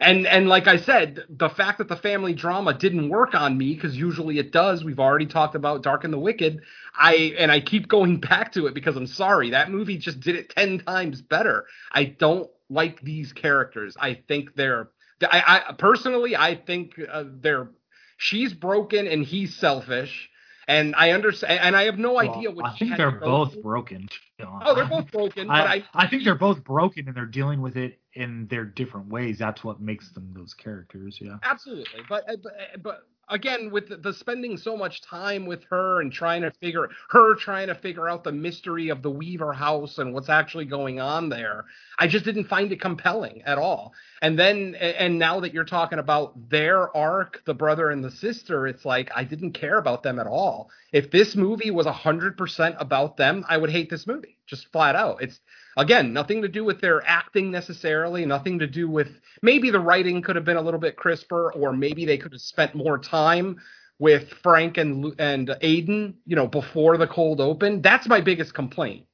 And 0.00 0.26
and 0.26 0.48
like 0.48 0.68
I 0.68 0.76
said, 0.76 1.24
the 1.28 1.48
fact 1.48 1.78
that 1.78 1.88
the 1.88 1.96
family 1.96 2.32
drama 2.32 2.72
didn't 2.74 3.08
work 3.08 3.34
on 3.34 3.58
me 3.58 3.74
because 3.74 3.96
usually 3.96 4.38
it 4.38 4.52
does. 4.52 4.84
We've 4.84 5.00
already 5.00 5.26
talked 5.26 5.56
about 5.56 5.82
Dark 5.82 6.04
and 6.04 6.12
the 6.12 6.18
Wicked. 6.18 6.60
I 6.94 7.34
and 7.38 7.50
I 7.50 7.60
keep 7.60 7.88
going 7.88 8.20
back 8.20 8.52
to 8.52 8.66
it 8.66 8.74
because 8.74 8.96
I'm 8.96 9.06
sorry 9.08 9.50
that 9.50 9.70
movie 9.70 9.98
just 9.98 10.20
did 10.20 10.36
it 10.36 10.50
ten 10.50 10.78
times 10.80 11.20
better. 11.22 11.66
I 11.90 12.04
don't 12.04 12.48
like 12.70 13.00
these 13.00 13.32
characters. 13.32 13.96
I 13.98 14.14
think 14.28 14.54
they're 14.54 14.90
I, 15.22 15.64
I 15.68 15.72
personally 15.72 16.36
I 16.36 16.54
think 16.54 17.00
uh, 17.10 17.24
they're 17.40 17.70
she's 18.16 18.52
broken 18.52 19.08
and 19.08 19.24
he's 19.24 19.56
selfish. 19.56 20.30
And 20.68 20.94
I 20.96 21.12
understand, 21.12 21.60
and 21.62 21.74
I 21.74 21.84
have 21.84 21.98
no 21.98 22.12
Well, 22.12 22.30
idea 22.30 22.50
what 22.50 22.66
I 22.66 22.76
think 22.76 22.98
they're 22.98 23.10
both 23.10 23.60
broken. 23.62 24.06
be. 24.38 24.44
Oh, 24.44 24.74
they're 24.74 24.84
both 24.84 25.10
broken, 25.10 25.48
but 25.48 25.54
I, 25.66 25.74
I, 25.76 25.84
I 25.94 26.06
think 26.06 26.24
they're 26.24 26.34
both 26.34 26.62
broken 26.62 27.08
and 27.08 27.16
they're 27.16 27.24
dealing 27.24 27.62
with 27.62 27.78
it 27.78 27.98
in 28.12 28.46
their 28.48 28.66
different 28.66 29.08
ways. 29.08 29.38
That's 29.38 29.64
what 29.64 29.80
makes 29.80 30.12
them 30.12 30.30
those 30.36 30.52
characters. 30.52 31.18
Yeah. 31.20 31.38
Absolutely, 31.42 32.02
but 32.08 32.28
uh, 32.30 32.36
but, 32.42 32.52
uh, 32.52 32.78
but 32.82 33.08
again, 33.30 33.70
with 33.70 34.02
the, 34.02 34.12
spending 34.12 34.56
so 34.56 34.76
much 34.76 35.02
time 35.02 35.46
with 35.46 35.64
her 35.70 36.00
and 36.00 36.12
trying 36.12 36.42
to 36.42 36.50
figure 36.60 36.88
her 37.10 37.34
trying 37.34 37.68
to 37.68 37.74
figure 37.74 38.08
out 38.08 38.24
the 38.24 38.32
mystery 38.32 38.88
of 38.88 39.02
the 39.02 39.10
Weaver 39.10 39.52
house 39.52 39.98
and 39.98 40.14
what's 40.14 40.28
actually 40.28 40.64
going 40.64 41.00
on 41.00 41.28
there, 41.28 41.64
I 41.98 42.08
just 42.08 42.24
didn't 42.24 42.44
find 42.44 42.72
it 42.72 42.80
compelling 42.80 43.42
at 43.42 43.58
all. 43.58 43.92
And 44.22 44.38
then 44.38 44.74
and 44.74 45.18
now 45.18 45.40
that 45.40 45.52
you're 45.52 45.64
talking 45.64 45.98
about 45.98 46.48
their 46.50 46.94
arc, 46.96 47.42
the 47.44 47.54
brother 47.54 47.90
and 47.90 48.02
the 48.02 48.10
sister, 48.10 48.66
it's 48.66 48.84
like 48.84 49.10
I 49.14 49.24
didn't 49.24 49.52
care 49.52 49.78
about 49.78 50.02
them 50.02 50.18
at 50.18 50.26
all. 50.26 50.70
If 50.92 51.10
this 51.10 51.36
movie 51.36 51.70
was 51.70 51.86
hundred 51.86 52.36
percent 52.36 52.76
about 52.78 53.16
them, 53.16 53.44
I 53.48 53.56
would 53.56 53.70
hate 53.70 53.90
this 53.90 54.06
movie, 54.06 54.37
just 54.48 54.70
flat 54.72 54.96
out. 54.96 55.22
It's 55.22 55.38
again 55.76 56.12
nothing 56.12 56.42
to 56.42 56.48
do 56.48 56.64
with 56.64 56.80
their 56.80 57.06
acting 57.06 57.50
necessarily, 57.50 58.26
nothing 58.26 58.58
to 58.60 58.66
do 58.66 58.88
with 58.88 59.08
maybe 59.42 59.70
the 59.70 59.80
writing 59.80 60.22
could 60.22 60.36
have 60.36 60.44
been 60.44 60.56
a 60.56 60.62
little 60.62 60.80
bit 60.80 60.96
crisper, 60.96 61.52
or 61.52 61.72
maybe 61.72 62.04
they 62.04 62.18
could 62.18 62.32
have 62.32 62.40
spent 62.40 62.74
more 62.74 62.98
time 62.98 63.58
with 63.98 64.32
Frank 64.42 64.78
and 64.78 65.14
and 65.18 65.48
Aiden, 65.62 66.14
you 66.26 66.36
know, 66.36 66.46
before 66.46 66.96
the 66.96 67.06
cold 67.06 67.40
open. 67.40 67.82
That's 67.82 68.08
my 68.08 68.20
biggest 68.20 68.54
complaint 68.54 69.04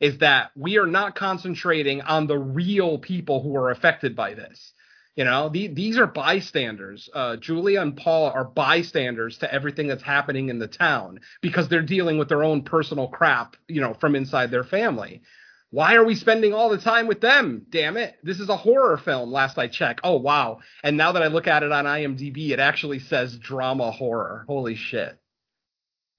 is 0.00 0.18
that 0.18 0.50
we 0.54 0.78
are 0.78 0.86
not 0.86 1.14
concentrating 1.14 2.02
on 2.02 2.26
the 2.26 2.38
real 2.38 2.98
people 2.98 3.42
who 3.42 3.56
are 3.56 3.70
affected 3.70 4.14
by 4.14 4.34
this. 4.34 4.72
You 5.16 5.24
know, 5.24 5.48
the, 5.48 5.68
these 5.68 5.98
are 5.98 6.06
bystanders. 6.06 7.08
Uh, 7.12 7.36
Julia 7.36 7.80
and 7.80 7.96
Paul 7.96 8.30
are 8.30 8.44
bystanders 8.44 9.38
to 9.38 9.52
everything 9.52 9.88
that's 9.88 10.02
happening 10.02 10.50
in 10.50 10.58
the 10.58 10.68
town 10.68 11.20
because 11.40 11.68
they're 11.68 11.80
dealing 11.82 12.18
with 12.18 12.28
their 12.28 12.44
own 12.44 12.62
personal 12.62 13.08
crap, 13.08 13.56
you 13.66 13.80
know, 13.80 13.94
from 13.94 14.14
inside 14.14 14.50
their 14.50 14.64
family. 14.64 15.22
Why 15.70 15.94
are 15.94 16.04
we 16.04 16.14
spending 16.14 16.52
all 16.52 16.68
the 16.68 16.78
time 16.78 17.06
with 17.06 17.22
them? 17.22 17.66
Damn 17.70 17.96
it. 17.96 18.14
This 18.22 18.40
is 18.40 18.50
a 18.50 18.56
horror 18.56 18.98
film, 18.98 19.32
last 19.32 19.58
I 19.58 19.68
checked. 19.68 20.00
Oh, 20.04 20.16
wow. 20.16 20.60
And 20.84 20.96
now 20.96 21.12
that 21.12 21.22
I 21.22 21.26
look 21.28 21.46
at 21.48 21.62
it 21.62 21.72
on 21.72 21.86
IMDb, 21.86 22.50
it 22.50 22.60
actually 22.60 22.98
says 22.98 23.38
drama 23.38 23.90
horror. 23.90 24.44
Holy 24.46 24.76
shit. 24.76 25.18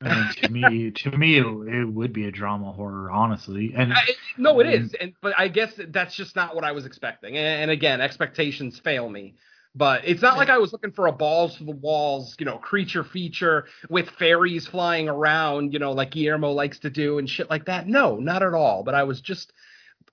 I 0.02 0.14
mean, 0.14 0.34
to 0.36 0.50
me, 0.50 0.92
to 0.92 1.18
me, 1.18 1.38
it, 1.38 1.46
it 1.46 1.86
would 1.86 2.14
be 2.14 2.28
a 2.28 2.32
drama 2.32 2.72
horror, 2.72 3.10
honestly. 3.10 3.74
And 3.76 3.94
I, 3.94 4.02
no, 4.38 4.60
it 4.60 4.68
is, 4.68 4.94
and 5.00 5.14
but 5.22 5.34
I 5.38 5.48
guess 5.48 5.74
that's 5.90 6.16
just 6.16 6.36
not 6.36 6.54
what 6.56 6.64
I 6.64 6.72
was 6.72 6.86
expecting. 6.86 7.36
And, 7.36 7.64
and 7.64 7.72
again, 7.72 8.00
expectations 8.00 8.80
fail 8.80 9.10
me. 9.10 9.36
But 9.76 10.02
it's 10.06 10.24
not 10.24 10.38
like 10.38 10.50
I 10.50 10.58
was 10.58 10.74
looking 10.74 10.92
for 10.92 11.06
a 11.06 11.12
balls 11.12 11.58
to 11.58 11.64
the 11.64 11.72
walls, 11.72 12.36
you 12.40 12.48
know, 12.48 12.58
creature 12.58 13.04
feature 13.04 13.66
with 13.92 14.10
fairies 14.18 14.66
flying 14.66 15.08
around, 15.08 15.72
you 15.72 15.78
know, 15.78 15.92
like 15.92 16.12
Guillermo 16.12 16.52
likes 16.52 16.80
to 16.80 16.90
do 16.90 17.20
and 17.20 17.30
shit 17.30 17.48
like 17.48 17.66
that. 17.66 17.88
No, 17.88 18.16
not 18.16 18.42
at 18.42 18.56
all. 18.56 18.82
But 18.82 18.96
I 18.96 19.04
was 19.04 19.22
just, 19.22 19.54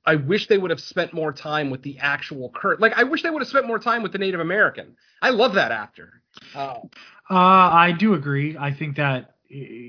I 0.05 0.17
wish 0.17 0.49
they 0.49 0.59
would 0.59 0.71
have 0.71 0.81
spent 0.81 1.15
more 1.15 1.33
time 1.33 1.71
with 1.71 1.83
the 1.83 1.99
actual 1.99 2.51
Kurt. 2.51 2.79
Like, 2.79 2.93
I 2.95 3.05
wish 3.05 3.23
they 3.23 3.31
would 3.31 3.41
have 3.41 3.49
spent 3.49 3.67
more 3.67 3.79
time 3.79 4.03
with 4.03 4.13
the 4.13 4.19
Native 4.19 4.41
American. 4.41 4.97
I 5.23 5.31
love 5.31 5.55
that 5.55 5.73
actor. 5.73 6.21
Uh, 6.55 6.81
uh, 7.31 7.35
I 7.35 7.93
do 7.99 8.13
agree. 8.13 8.59
I 8.59 8.75
think 8.75 8.97
that 8.97 9.34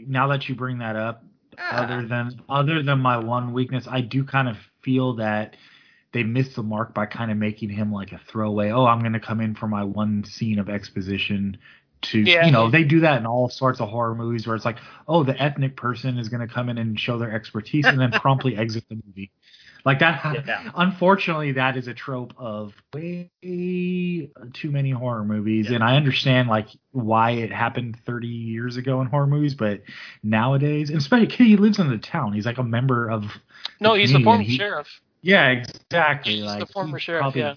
now 0.07 0.27
that 0.27 0.47
you 0.47 0.55
bring 0.55 0.79
that 0.79 0.95
up, 0.95 1.23
ah. 1.57 1.83
other 1.83 2.07
than 2.07 2.41
other 2.47 2.83
than 2.83 2.99
my 2.99 3.17
one 3.17 3.53
weakness, 3.53 3.87
I 3.89 4.01
do 4.01 4.23
kind 4.23 4.47
of 4.47 4.57
feel 4.81 5.15
that 5.15 5.55
they 6.13 6.23
missed 6.23 6.55
the 6.55 6.63
mark 6.63 6.93
by 6.93 7.05
kind 7.05 7.29
of 7.29 7.37
making 7.37 7.69
him 7.69 7.91
like 7.91 8.13
a 8.13 8.21
throwaway. 8.29 8.71
Oh, 8.71 8.85
I'm 8.85 9.01
going 9.01 9.13
to 9.13 9.19
come 9.19 9.41
in 9.41 9.53
for 9.55 9.67
my 9.67 9.83
one 9.83 10.23
scene 10.23 10.59
of 10.59 10.69
exposition. 10.69 11.57
To 12.03 12.19
Yeah. 12.19 12.45
you 12.45 12.51
know, 12.51 12.69
they 12.69 12.83
do 12.83 12.99
that 13.01 13.19
in 13.19 13.25
all 13.25 13.49
sorts 13.49 13.81
of 13.81 13.89
horror 13.89 14.15
movies 14.15 14.45
where 14.45 14.55
it's 14.55 14.63
like, 14.63 14.77
oh, 15.07 15.23
the 15.23 15.41
ethnic 15.41 15.75
person 15.75 16.17
is 16.17 16.29
going 16.29 16.47
to 16.47 16.53
come 16.53 16.69
in 16.69 16.77
and 16.77 16.97
show 16.99 17.17
their 17.17 17.33
expertise 17.33 17.85
and 17.85 17.99
then 17.99 18.11
promptly 18.21 18.55
exit 18.55 18.85
the 18.87 18.95
movie. 19.05 19.31
Like 19.85 19.99
that. 19.99 20.19
Ah, 20.23 20.33
yeah. 20.47 20.71
Unfortunately, 20.75 21.51
that 21.53 21.77
is 21.77 21.87
a 21.87 21.93
trope 21.93 22.33
of 22.37 22.73
way 22.93 23.29
too 23.43 24.71
many 24.71 24.89
horror 24.89 25.23
movies, 25.23 25.69
and 25.69 25.83
I 25.83 25.95
understand 25.95 26.49
like 26.49 26.67
why 26.91 27.31
it 27.31 27.51
happened 27.51 27.97
30 28.05 28.27
years 28.27 28.77
ago 28.77 29.01
in 29.01 29.07
horror 29.07 29.27
movies, 29.27 29.53
but 29.53 29.81
nowadays, 30.23 30.89
and 30.89 30.97
especially 30.97 31.27
he 31.35 31.55
lives 31.57 31.77
in 31.77 31.89
the 31.89 31.99
town. 31.99 32.33
He's 32.33 32.45
like 32.47 32.57
a 32.57 32.63
member 32.63 33.09
of. 33.09 33.25
No, 33.79 33.93
he's 33.93 34.11
the 34.11 34.21
former 34.23 34.41
he- 34.43 34.57
sheriff. 34.57 34.87
Yeah, 35.21 35.49
exactly. 35.49 36.35
He's 36.37 36.43
like 36.45 36.59
the 36.59 36.73
former 36.73 36.97
he 36.97 37.03
sheriff. 37.03 37.21
probably- 37.21 37.41
Yeah. 37.41 37.55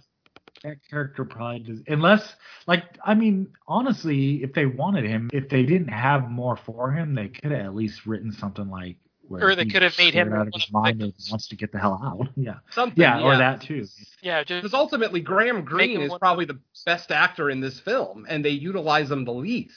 That 0.65 0.79
character 0.91 1.25
probably 1.25 1.61
does, 1.61 1.79
unless 1.87 2.35
like 2.67 2.83
I 3.05 3.15
mean, 3.15 3.47
honestly, 3.69 4.43
if 4.43 4.53
they 4.55 4.67
wanted 4.67 5.05
him, 5.05 5.31
if 5.33 5.49
they 5.49 5.63
didn't 5.63 5.89
have 5.89 6.29
more 6.29 6.57
for 6.57 6.91
him, 6.91 7.15
they 7.15 7.29
could 7.29 7.53
have 7.53 7.61
at 7.67 7.75
least 7.77 8.07
written 8.07 8.33
something 8.33 8.69
like. 8.69 8.97
Where 9.29 9.49
Or 9.49 9.55
they 9.55 9.67
could 9.67 9.83
have 9.83 9.97
made 9.99 10.15
him 10.15 10.33
out 10.33 10.49
of 10.49 10.55
his 10.55 10.73
mind 10.73 11.03
and 11.03 11.13
wants 11.31 11.49
to 11.49 11.57
get 11.57 11.71
the 11.71 11.79
hell 11.79 12.01
out. 12.03 12.29
Yeah, 12.37 12.55
something. 12.71 13.01
yeah, 13.01 13.21
or 13.23 13.37
that 13.37 13.61
too. 13.63 13.87
Yeah, 14.23 14.43
Because 14.43 14.75
ultimately, 14.75 15.21
Graham 15.21 15.65
Greene 15.65 16.01
is 16.01 16.13
probably 16.19 16.45
the 16.47 16.59
best 16.87 17.11
actor 17.11 17.51
in 17.51 17.61
this 17.61 17.79
film, 17.81 18.27
and 18.29 18.45
they 18.45 18.51
utilize 18.51 19.11
him 19.11 19.25
the 19.25 19.33
least. 19.33 19.75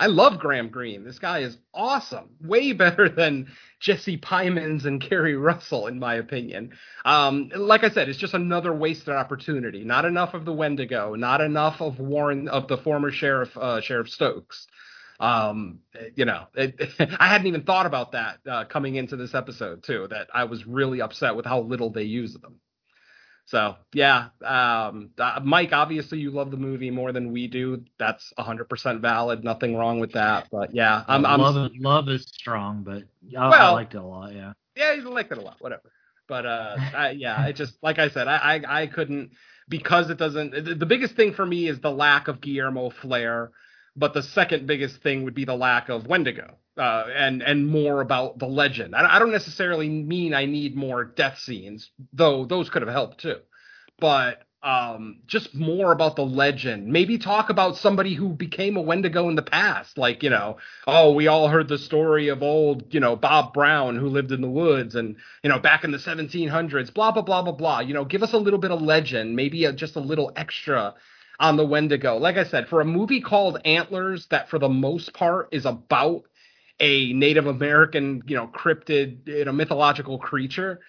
I 0.00 0.06
love 0.06 0.38
Graham 0.38 0.70
Greene. 0.70 1.04
This 1.04 1.18
guy 1.18 1.40
is 1.40 1.58
awesome. 1.74 2.30
Way 2.42 2.72
better 2.84 3.08
than 3.10 3.48
Jesse 3.80 4.16
Plemons 4.16 4.86
and 4.86 5.00
Keri 5.00 5.36
Russell, 5.36 5.88
in 5.88 5.98
my 5.98 6.14
opinion. 6.14 6.72
Um, 7.04 7.50
like 7.54 7.84
I 7.84 7.90
said, 7.90 8.08
it's 8.08 8.18
just 8.18 8.32
another 8.32 8.72
wasted 8.72 9.10
opportunity. 9.14 9.84
Not 9.84 10.06
enough 10.06 10.32
of 10.32 10.46
the 10.46 10.54
Wendigo. 10.54 11.14
Not 11.14 11.42
enough 11.42 11.82
of 11.82 12.00
Warren 12.00 12.48
of 12.48 12.66
the 12.66 12.78
former 12.78 13.12
sheriff, 13.12 13.54
uh, 13.58 13.82
Sheriff 13.82 14.08
Stokes. 14.08 14.66
Um, 15.20 15.80
you 16.16 16.24
know, 16.24 16.46
it, 16.54 16.80
I 17.20 17.28
hadn't 17.28 17.46
even 17.46 17.62
thought 17.62 17.86
about 17.86 18.12
that 18.12 18.38
uh, 18.50 18.64
coming 18.64 18.96
into 18.96 19.16
this 19.16 19.34
episode 19.34 19.82
too. 19.82 20.08
That 20.10 20.28
I 20.34 20.44
was 20.44 20.66
really 20.66 21.02
upset 21.02 21.36
with 21.36 21.44
how 21.46 21.60
little 21.60 21.90
they 21.90 22.04
used 22.04 22.40
them. 22.42 22.60
So 23.44 23.76
yeah, 23.92 24.28
um, 24.44 25.10
uh, 25.18 25.40
Mike, 25.42 25.72
obviously 25.72 26.20
you 26.20 26.30
love 26.30 26.50
the 26.50 26.56
movie 26.56 26.90
more 26.90 27.12
than 27.12 27.32
we 27.32 27.48
do. 27.48 27.84
That's 27.98 28.32
100% 28.38 29.00
valid. 29.00 29.42
Nothing 29.42 29.76
wrong 29.76 29.98
with 29.98 30.12
that. 30.12 30.46
But 30.52 30.72
yeah, 30.72 31.04
I'm, 31.08 31.26
I'm 31.26 31.40
love, 31.40 31.70
love 31.78 32.08
is 32.08 32.26
strong, 32.26 32.84
but 32.84 33.02
I, 33.36 33.48
I 33.48 33.70
liked 33.72 33.94
it 33.94 33.98
a 33.98 34.04
lot. 34.04 34.32
Yeah. 34.32 34.52
yeah, 34.76 34.92
you 34.92 35.10
liked 35.10 35.32
it 35.32 35.38
a 35.38 35.42
lot. 35.42 35.56
Whatever. 35.58 35.90
But 36.28 36.46
uh, 36.46 36.76
I, 36.96 37.10
yeah, 37.10 37.46
it 37.46 37.56
just 37.56 37.74
like 37.82 37.98
I 37.98 38.08
said, 38.08 38.28
I, 38.28 38.36
I 38.36 38.82
I 38.82 38.86
couldn't 38.86 39.32
because 39.68 40.10
it 40.10 40.16
doesn't. 40.16 40.52
The 40.52 40.76
the 40.76 40.86
biggest 40.86 41.16
thing 41.16 41.34
for 41.34 41.44
me 41.44 41.66
is 41.66 41.80
the 41.80 41.90
lack 41.90 42.28
of 42.28 42.40
Guillermo 42.40 42.90
flair. 42.90 43.50
But 44.00 44.14
the 44.14 44.22
second 44.22 44.66
biggest 44.66 45.02
thing 45.02 45.24
would 45.24 45.34
be 45.34 45.44
the 45.44 45.54
lack 45.54 45.90
of 45.90 46.06
Wendigo. 46.06 46.56
Uh, 46.76 47.04
and 47.14 47.42
and 47.42 47.66
more 47.66 48.00
about 48.00 48.38
the 48.38 48.46
legend. 48.46 48.94
I, 48.94 49.16
I 49.16 49.18
don't 49.18 49.32
necessarily 49.32 49.88
mean 49.88 50.32
I 50.32 50.46
need 50.46 50.74
more 50.74 51.04
death 51.04 51.38
scenes, 51.38 51.90
though 52.14 52.46
those 52.46 52.70
could 52.70 52.80
have 52.80 52.90
helped 52.90 53.20
too. 53.20 53.36
But 53.98 54.44
um, 54.62 55.20
just 55.26 55.54
more 55.54 55.92
about 55.92 56.16
the 56.16 56.24
legend. 56.24 56.86
Maybe 56.86 57.18
talk 57.18 57.50
about 57.50 57.76
somebody 57.76 58.14
who 58.14 58.30
became 58.30 58.76
a 58.76 58.82
Wendigo 58.82 59.28
in 59.28 59.34
the 59.34 59.42
past. 59.42 59.96
Like, 59.96 60.22
you 60.22 60.30
know, 60.30 60.58
oh, 60.86 61.12
we 61.12 61.26
all 61.28 61.48
heard 61.48 61.68
the 61.68 61.78
story 61.78 62.28
of 62.28 62.42
old, 62.42 62.92
you 62.92 63.00
know, 63.00 63.16
Bob 63.16 63.54
Brown 63.54 63.96
who 63.96 64.08
lived 64.08 64.32
in 64.32 64.42
the 64.42 64.50
woods 64.50 64.94
and, 64.94 65.16
you 65.42 65.48
know, 65.48 65.58
back 65.58 65.84
in 65.84 65.92
the 65.92 65.98
1700s, 65.98 66.92
blah, 66.92 67.10
blah, 67.10 67.22
blah, 67.22 67.42
blah, 67.42 67.52
blah. 67.52 67.80
You 67.80 67.94
know, 67.94 68.04
give 68.04 68.22
us 68.22 68.34
a 68.34 68.38
little 68.38 68.58
bit 68.58 68.70
of 68.70 68.82
legend, 68.82 69.34
maybe 69.34 69.64
a, 69.64 69.72
just 69.72 69.96
a 69.96 70.00
little 70.00 70.30
extra 70.36 70.94
on 71.40 71.56
the 71.56 71.64
Wendigo. 71.64 72.18
Like 72.18 72.36
I 72.36 72.44
said, 72.44 72.68
for 72.68 72.80
a 72.80 72.84
movie 72.84 73.22
called 73.22 73.60
Antlers 73.64 74.26
that 74.30 74.50
for 74.50 74.58
the 74.58 74.68
most 74.68 75.14
part 75.14 75.48
is 75.52 75.64
about 75.64 76.24
a 76.78 77.12
Native 77.14 77.46
American, 77.46 78.22
you 78.26 78.36
know, 78.36 78.46
cryptid, 78.46 79.26
you 79.26 79.44
know, 79.46 79.52
mythological 79.52 80.18
creature. 80.18 80.80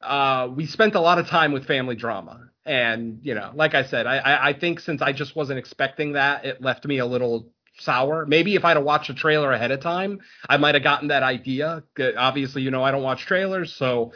Uh, 0.00 0.48
we 0.54 0.66
spent 0.66 0.94
a 0.94 1.00
lot 1.00 1.18
of 1.18 1.26
time 1.26 1.52
with 1.52 1.66
family 1.66 1.96
drama, 1.96 2.48
and 2.64 3.20
you 3.22 3.34
know, 3.34 3.50
like 3.54 3.74
I 3.74 3.84
said, 3.84 4.06
I, 4.06 4.18
I, 4.18 4.48
I 4.48 4.52
think 4.52 4.80
since 4.80 5.02
I 5.02 5.12
just 5.12 5.36
wasn't 5.36 5.58
expecting 5.58 6.12
that, 6.12 6.44
it 6.44 6.62
left 6.62 6.86
me 6.86 6.98
a 6.98 7.06
little 7.06 7.48
sour. 7.80 8.24
Maybe 8.24 8.54
if 8.54 8.64
I'd 8.64 8.76
have 8.76 8.84
watched 8.84 9.10
a 9.10 9.14
trailer 9.14 9.52
ahead 9.52 9.72
of 9.72 9.80
time, 9.80 10.20
I 10.48 10.56
might 10.56 10.74
have 10.74 10.84
gotten 10.84 11.08
that 11.08 11.22
idea. 11.22 11.82
Obviously, 12.16 12.62
you 12.62 12.70
know, 12.70 12.82
I 12.82 12.92
don't 12.92 13.02
watch 13.02 13.26
trailers, 13.26 13.74
so 13.74 14.12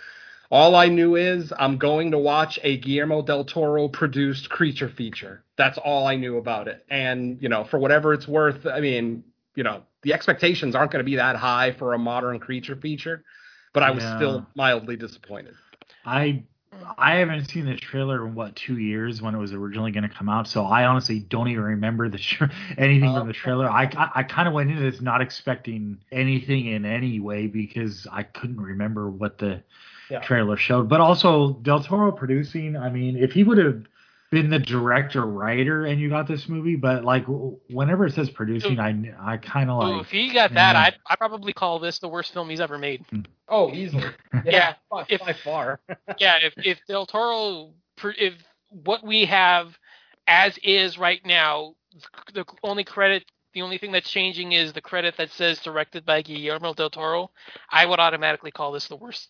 all 0.52 0.76
I 0.76 0.88
knew 0.88 1.16
is 1.16 1.50
I'm 1.58 1.78
going 1.78 2.10
to 2.10 2.18
watch 2.18 2.58
a 2.62 2.76
Guillermo 2.76 3.22
del 3.22 3.42
Toro 3.44 3.88
produced 3.88 4.50
creature 4.50 4.90
feature. 4.90 5.42
That's 5.56 5.78
all 5.78 6.06
I 6.06 6.16
knew 6.16 6.36
about 6.36 6.68
it. 6.68 6.84
And, 6.90 7.40
you 7.42 7.48
know, 7.48 7.64
for 7.64 7.78
whatever 7.78 8.12
it's 8.12 8.28
worth, 8.28 8.66
I 8.66 8.80
mean, 8.80 9.24
you 9.54 9.64
know, 9.64 9.82
the 10.02 10.12
expectations 10.12 10.74
aren't 10.74 10.92
going 10.92 11.02
to 11.02 11.10
be 11.10 11.16
that 11.16 11.36
high 11.36 11.72
for 11.72 11.94
a 11.94 11.98
modern 11.98 12.38
creature 12.38 12.76
feature, 12.76 13.24
but 13.72 13.82
I 13.82 13.92
was 13.92 14.04
Yeah. 14.04 14.16
still 14.16 14.46
mildly 14.54 14.96
disappointed. 14.96 15.54
I 16.04 16.42
I 16.98 17.16
haven't 17.16 17.46
seen 17.50 17.66
the 17.66 17.76
trailer 17.76 18.26
in 18.26 18.34
what 18.34 18.56
two 18.56 18.78
years 18.78 19.20
when 19.22 19.34
it 19.34 19.38
was 19.38 19.52
originally 19.54 19.90
going 19.92 20.08
to 20.08 20.14
come 20.14 20.28
out, 20.28 20.48
so 20.48 20.64
I 20.64 20.84
honestly 20.86 21.18
don't 21.20 21.48
even 21.48 21.64
remember 21.64 22.08
the 22.10 22.18
tra- 22.18 22.50
anything 22.78 23.08
Oh. 23.10 23.20
from 23.20 23.28
the 23.28 23.34
oh. 23.34 23.42
trailer. 23.44 23.70
I 23.70 23.84
I, 23.84 24.10
I 24.16 24.22
kind 24.22 24.48
of 24.48 24.54
went 24.54 24.70
into 24.70 24.82
this 24.82 25.00
not 25.00 25.22
expecting 25.22 25.98
anything 26.10 26.66
in 26.66 26.84
any 26.84 27.20
way 27.20 27.46
because 27.46 28.06
I 28.12 28.22
couldn't 28.22 28.60
remember 28.60 29.08
what 29.10 29.38
the 29.38 29.62
Yeah. 30.12 30.20
trailer 30.20 30.56
showed. 30.56 30.88
But 30.88 31.00
also 31.00 31.54
Del 31.62 31.82
Toro 31.82 32.12
producing. 32.12 32.76
I 32.76 32.90
mean, 32.90 33.16
if 33.16 33.32
he 33.32 33.44
would 33.44 33.58
have 33.58 33.82
been 34.30 34.48
the 34.50 34.58
director 34.58 35.24
writer 35.26 35.84
and 35.84 36.00
you 36.00 36.08
got 36.08 36.26
this 36.26 36.48
movie, 36.48 36.76
but 36.76 37.04
like 37.04 37.24
whenever 37.68 38.06
it 38.06 38.14
says 38.14 38.30
producing, 38.30 38.80
I 38.80 39.14
I 39.20 39.36
kind 39.36 39.70
of 39.70 39.76
Ooh, 39.82 39.86
like 39.88 40.00
if 40.02 40.10
he 40.10 40.32
got 40.32 40.54
that. 40.54 40.74
I'd, 40.76 40.94
I'd 41.06 41.18
probably 41.18 41.52
call 41.52 41.78
this 41.78 41.98
the 41.98 42.08
worst 42.08 42.32
film 42.32 42.48
he's 42.48 42.60
ever 42.60 42.78
made. 42.78 43.04
Hmm. 43.10 43.20
Oh, 43.48 43.70
easily. 43.72 44.04
Yeah, 44.44 44.74
by, 44.90 45.04
if- 45.08 45.20
by 45.20 45.32
far. 45.34 45.80
yeah, 46.18 46.36
if 46.42 46.54
if 46.56 46.78
Del 46.88 47.06
Toro, 47.06 47.72
if 48.02 48.34
what 48.70 49.04
we 49.04 49.26
have 49.26 49.76
as 50.26 50.58
is 50.62 50.98
right 50.98 51.20
now, 51.26 51.74
the 52.32 52.44
only 52.62 52.84
credit, 52.84 53.24
the 53.52 53.62
only 53.62 53.76
thing 53.78 53.92
that's 53.92 54.10
changing 54.10 54.52
is 54.52 54.72
the 54.72 54.80
credit 54.80 55.16
that 55.18 55.30
says 55.30 55.58
directed 55.60 56.06
by 56.06 56.22
Guillermo 56.22 56.72
del 56.74 56.90
Toro, 56.90 57.30
I 57.70 57.84
would 57.84 57.98
automatically 58.00 58.50
call 58.50 58.72
this 58.72 58.88
the 58.88 58.96
worst. 58.96 59.28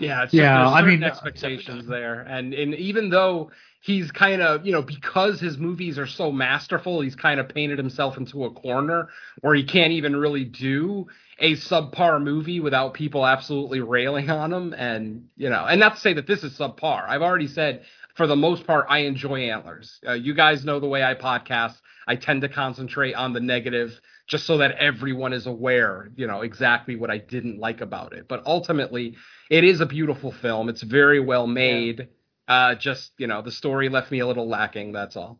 Thing. 0.00 0.08
Yeah, 0.08 0.24
it's 0.24 0.32
Yeah, 0.34 0.64
just, 0.64 0.74
I 0.76 0.82
mean- 0.82 1.02
expectations 1.02 1.86
there, 1.86 2.20
and 2.22 2.54
and 2.54 2.74
even 2.74 3.10
though 3.10 3.50
he's 3.80 4.10
kind 4.10 4.42
of 4.42 4.66
you 4.66 4.72
know 4.72 4.82
because 4.82 5.40
his 5.40 5.58
movies 5.58 5.98
are 5.98 6.06
so 6.06 6.30
masterful, 6.32 7.00
he's 7.00 7.16
kind 7.16 7.40
of 7.40 7.48
painted 7.48 7.78
himself 7.78 8.16
into 8.16 8.44
a 8.44 8.50
corner 8.50 9.08
where 9.40 9.54
he 9.54 9.64
can't 9.64 9.92
even 9.92 10.14
really 10.16 10.44
do 10.44 11.06
a 11.38 11.52
subpar 11.52 12.22
movie 12.22 12.60
without 12.60 12.94
people 12.94 13.26
absolutely 13.26 13.80
railing 13.80 14.30
on 14.30 14.52
him, 14.52 14.72
and 14.72 15.26
you 15.36 15.50
know, 15.50 15.64
and 15.66 15.78
not 15.80 15.94
to 15.96 16.00
say 16.00 16.12
that 16.14 16.26
this 16.26 16.42
is 16.42 16.56
subpar. 16.58 17.08
I've 17.08 17.22
already 17.22 17.48
said 17.48 17.82
for 18.14 18.26
the 18.26 18.36
most 18.36 18.66
part 18.66 18.86
I 18.88 19.00
enjoy 19.00 19.50
Antlers. 19.50 20.00
Uh, 20.06 20.12
you 20.12 20.34
guys 20.34 20.64
know 20.64 20.80
the 20.80 20.88
way 20.88 21.04
I 21.04 21.14
podcast. 21.14 21.74
I 22.08 22.16
tend 22.16 22.42
to 22.42 22.48
concentrate 22.48 23.14
on 23.14 23.32
the 23.32 23.40
negative 23.40 24.00
just 24.26 24.44
so 24.46 24.58
that 24.58 24.72
everyone 24.72 25.32
is 25.32 25.46
aware, 25.46 26.10
you 26.16 26.26
know, 26.26 26.42
exactly 26.42 26.96
what 26.96 27.10
I 27.10 27.18
didn't 27.18 27.58
like 27.58 27.80
about 27.80 28.12
it. 28.12 28.26
But 28.28 28.44
ultimately, 28.46 29.16
it 29.50 29.62
is 29.64 29.80
a 29.80 29.86
beautiful 29.86 30.32
film. 30.32 30.68
It's 30.68 30.82
very 30.82 31.20
well 31.20 31.46
made. 31.46 32.08
Uh, 32.48 32.74
just 32.74 33.12
you 33.18 33.26
know, 33.26 33.42
the 33.42 33.50
story 33.52 33.88
left 33.88 34.10
me 34.10 34.20
a 34.20 34.26
little 34.26 34.48
lacking. 34.48 34.92
That's 34.92 35.16
all. 35.16 35.38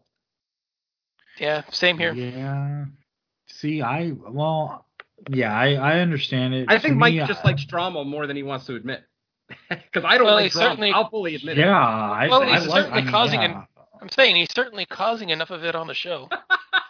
Yeah, 1.39 1.63
same 1.71 1.99
here. 1.99 2.13
Yeah. 2.15 2.87
See, 3.47 3.83
I 3.83 4.13
well, 4.13 4.87
yeah, 5.31 5.53
I 5.57 5.75
I 5.75 5.99
understand 6.01 6.55
it. 6.55 6.67
I 6.69 6.75
To 6.77 6.81
think 6.81 6.95
me, 6.95 6.99
Mike 7.19 7.29
just 7.29 7.45
I- 7.45 7.49
likes 7.49 7.65
drama 7.65 8.05
more 8.05 8.27
than 8.27 8.37
he 8.37 8.43
wants 8.43 8.67
to 8.67 8.75
admit. 8.75 9.03
Because 9.69 10.05
I 10.05 10.19
don't 10.19 10.27
Well, 10.27 10.35
like 10.35 10.51
drama. 10.53 10.71
certainly- 10.71 10.93
I'll 10.93 11.09
fully 11.11 11.35
admit 11.37 11.57
Yeah, 11.57 11.67
it. 11.67 11.71
I, 11.71 12.27
Well, 12.29 12.43
I 12.43 12.59
he's 12.59 12.67
like, 12.67 12.83
certainly 12.83 12.99
I 13.01 13.03
mean, 13.05 13.11
causing 13.13 13.43
yeah. 13.43 13.65
I'm 14.03 14.09
saying 14.11 14.35
he's 14.37 14.53
certainly 14.53 14.87
causing 14.87 15.29
enough 15.31 15.51
of 15.51 15.63
it 15.65 15.75
on 15.77 15.87
the 15.87 15.95
show. 15.95 16.29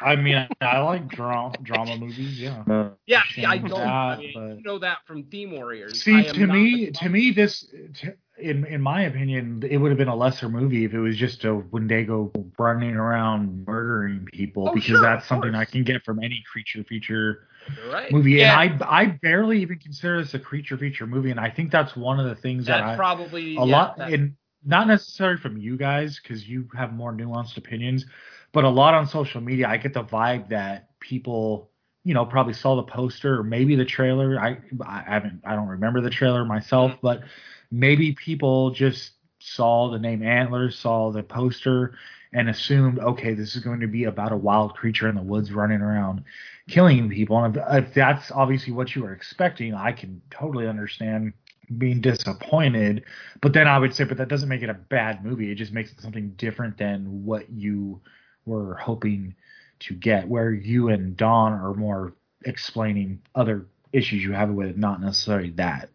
I 0.00 0.16
mean, 0.16 0.48
I 0.60 0.78
like 0.80 1.08
drama 1.08 1.54
drama 1.62 1.96
movies. 1.96 2.40
Yeah. 2.40 2.62
Uh, 2.68 2.90
yeah, 3.06 3.22
see, 3.34 3.44
I 3.44 3.58
don't. 3.58 3.70
that, 3.70 3.86
I 3.86 4.16
mean, 4.18 4.32
but- 4.34 4.56
you 4.58 4.62
know 4.62 4.78
that 4.78 4.98
from 5.06 5.24
Theme 5.24 5.52
Warriors. 5.52 6.02
See, 6.02 6.22
to 6.24 6.46
me, 6.46 6.90
to 6.90 7.08
me, 7.08 7.30
this, 7.30 7.66
to, 8.00 8.14
in 8.38 8.64
in 8.66 8.80
my 8.80 9.02
opinion, 9.02 9.62
it 9.68 9.76
would 9.76 9.90
have 9.90 9.98
been 9.98 10.08
a 10.08 10.16
lesser 10.16 10.48
movie 10.48 10.84
if 10.84 10.94
it 10.94 11.00
was 11.00 11.16
just 11.16 11.44
a 11.44 11.54
Wendigo 11.54 12.32
running 12.58 12.94
around 12.96 13.66
murdering 13.66 14.24
people, 14.32 14.68
Oh, 14.70 14.74
because 14.74 14.88
sure, 14.88 15.02
that's 15.02 15.24
of 15.24 15.28
something 15.28 15.54
I 15.54 15.64
can 15.66 15.84
get 15.84 16.02
from 16.04 16.18
any 16.22 16.42
creature 16.50 16.82
feature 16.84 17.46
right. 17.90 18.10
movie. 18.10 18.32
Yeah. 18.32 18.58
And 18.60 18.82
I 18.82 19.00
I 19.02 19.06
barely 19.22 19.60
even 19.60 19.78
consider 19.78 20.22
this 20.22 20.32
a 20.34 20.38
creature 20.38 20.78
feature 20.78 21.06
movie, 21.06 21.30
and 21.30 21.38
I 21.40 21.50
think 21.50 21.70
that's 21.70 21.94
one 21.96 22.18
of 22.18 22.26
the 22.26 22.34
things 22.36 22.66
that 22.66 22.78
That's 22.78 22.92
I 22.92 22.96
probably 22.96 23.56
a 23.56 23.64
yeah, 23.64 23.76
lot 23.76 23.98
that- 23.98 24.12
and 24.12 24.34
not 24.64 24.86
necessarily 24.86 25.38
from 25.38 25.56
you 25.56 25.76
guys 25.78 26.20
because 26.22 26.46
you 26.46 26.68
have 26.76 26.92
more 26.92 27.14
nuanced 27.14 27.56
opinions 27.56 28.04
but 28.52 28.64
a 28.64 28.68
lot 28.68 28.94
on 28.94 29.06
social 29.06 29.40
media 29.40 29.68
i 29.68 29.76
get 29.76 29.94
the 29.94 30.04
vibe 30.04 30.48
that 30.48 30.90
people 31.00 31.70
you 32.04 32.14
know 32.14 32.24
probably 32.24 32.52
saw 32.54 32.76
the 32.76 32.82
poster 32.82 33.38
or 33.40 33.44
maybe 33.44 33.76
the 33.76 33.84
trailer 33.84 34.38
i 34.40 34.58
i 34.86 35.02
haven't 35.06 35.40
i 35.44 35.54
don't 35.54 35.68
remember 35.68 36.00
the 36.00 36.10
trailer 36.10 36.44
myself 36.44 36.92
Mm-hmm. 36.92 37.00
but 37.02 37.22
maybe 37.70 38.12
people 38.12 38.70
just 38.70 39.12
saw 39.40 39.90
the 39.90 39.98
name 39.98 40.22
antlers 40.22 40.78
saw 40.78 41.10
the 41.10 41.22
poster 41.22 41.94
and 42.32 42.48
assumed 42.48 42.98
okay 42.98 43.34
this 43.34 43.56
is 43.56 43.62
going 43.62 43.80
to 43.80 43.86
be 43.88 44.04
about 44.04 44.32
a 44.32 44.36
wild 44.36 44.74
creature 44.74 45.08
in 45.08 45.14
the 45.14 45.22
woods 45.22 45.52
running 45.52 45.80
around 45.80 46.22
killing 46.68 47.08
people 47.08 47.38
and 47.42 47.56
if, 47.56 47.62
if 47.70 47.94
that's 47.94 48.30
obviously 48.32 48.72
what 48.72 48.94
you 48.94 49.02
were 49.02 49.12
expecting 49.12 49.74
i 49.74 49.92
can 49.92 50.20
totally 50.30 50.66
understand 50.68 51.32
being 51.78 52.00
disappointed 52.00 53.04
but 53.40 53.52
then 53.54 53.68
I 53.68 53.78
would 53.78 53.94
say, 53.94 54.04
but 54.04 54.18
that 54.18 54.28
doesn't 54.28 54.48
make 54.48 54.62
it 54.62 54.68
a 54.70 54.74
bad 54.74 55.24
movie. 55.24 55.50
It 55.50 55.54
just 55.54 55.72
makes 55.72 55.92
it 55.92 56.00
something 56.00 56.30
different 56.36 56.76
than 56.76 57.24
what 57.24 57.48
you 57.50 58.00
were 58.46 58.74
hoping 58.74 59.34
to 59.80 59.94
get. 59.94 60.28
Where 60.28 60.52
you 60.52 60.88
and 60.88 61.16
Don 61.16 61.52
are 61.52 61.74
more 61.74 62.12
explaining 62.44 63.20
other 63.34 63.66
issues 63.92 64.22
you 64.22 64.32
have 64.32 64.50
with 64.50 64.68
it, 64.68 64.78
not 64.78 65.00
necessarily 65.00 65.50
that. 65.50 65.90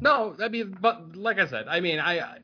No, 0.00 0.34
I 0.42 0.48
mean, 0.48 0.76
but 0.80 1.16
like 1.16 1.38
I 1.38 1.46
said, 1.46 1.66
I 1.68 1.80
mean, 1.80 1.98
I, 1.98 2.20
I- 2.20 2.38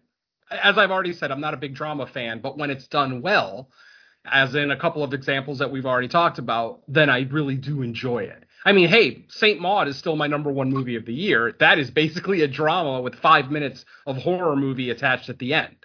as 0.49 0.79
I've 0.79 0.93
already 0.93 1.13
said, 1.13 1.33
I'm 1.33 1.41
not 1.41 1.55
a 1.55 1.57
big 1.57 1.75
drama 1.75 2.07
fan, 2.07 2.39
but 2.41 2.57
when 2.57 2.71
it's 2.71 2.87
done 2.87 3.21
well, 3.21 3.69
as 4.25 4.55
in 4.55 4.71
a 4.71 4.77
couple 4.77 5.03
of 5.03 5.13
examples 5.13 5.59
that 5.59 5.73
we've 5.73 5.87
already 5.87 6.07
talked 6.07 6.39
about, 6.39 6.83
then 6.87 7.11
I 7.11 7.23
really 7.23 7.57
do 7.57 7.83
enjoy 7.83 8.25
it. 8.25 8.45
I 8.65 8.73
mean, 8.73 8.89
hey, 8.89 9.25
Saint 9.29 9.61
Maud 9.61 9.89
is 9.89 9.97
still 9.97 10.15
my 10.15 10.29
number 10.29 10.51
one 10.53 10.71
movie 10.71 10.95
of 10.97 11.05
the 11.05 11.13
year. 11.15 11.53
That 11.59 11.79
is 11.81 11.91
basically 11.91 12.43
a 12.43 12.49
drama 12.49 13.01
with 13.01 13.17
five 13.17 13.51
minutes 13.51 13.85
of 14.07 14.17
horror 14.19 14.55
movie 14.55 14.91
attached 14.91 15.29
at 15.29 15.39
the 15.41 15.53
end. 15.55 15.77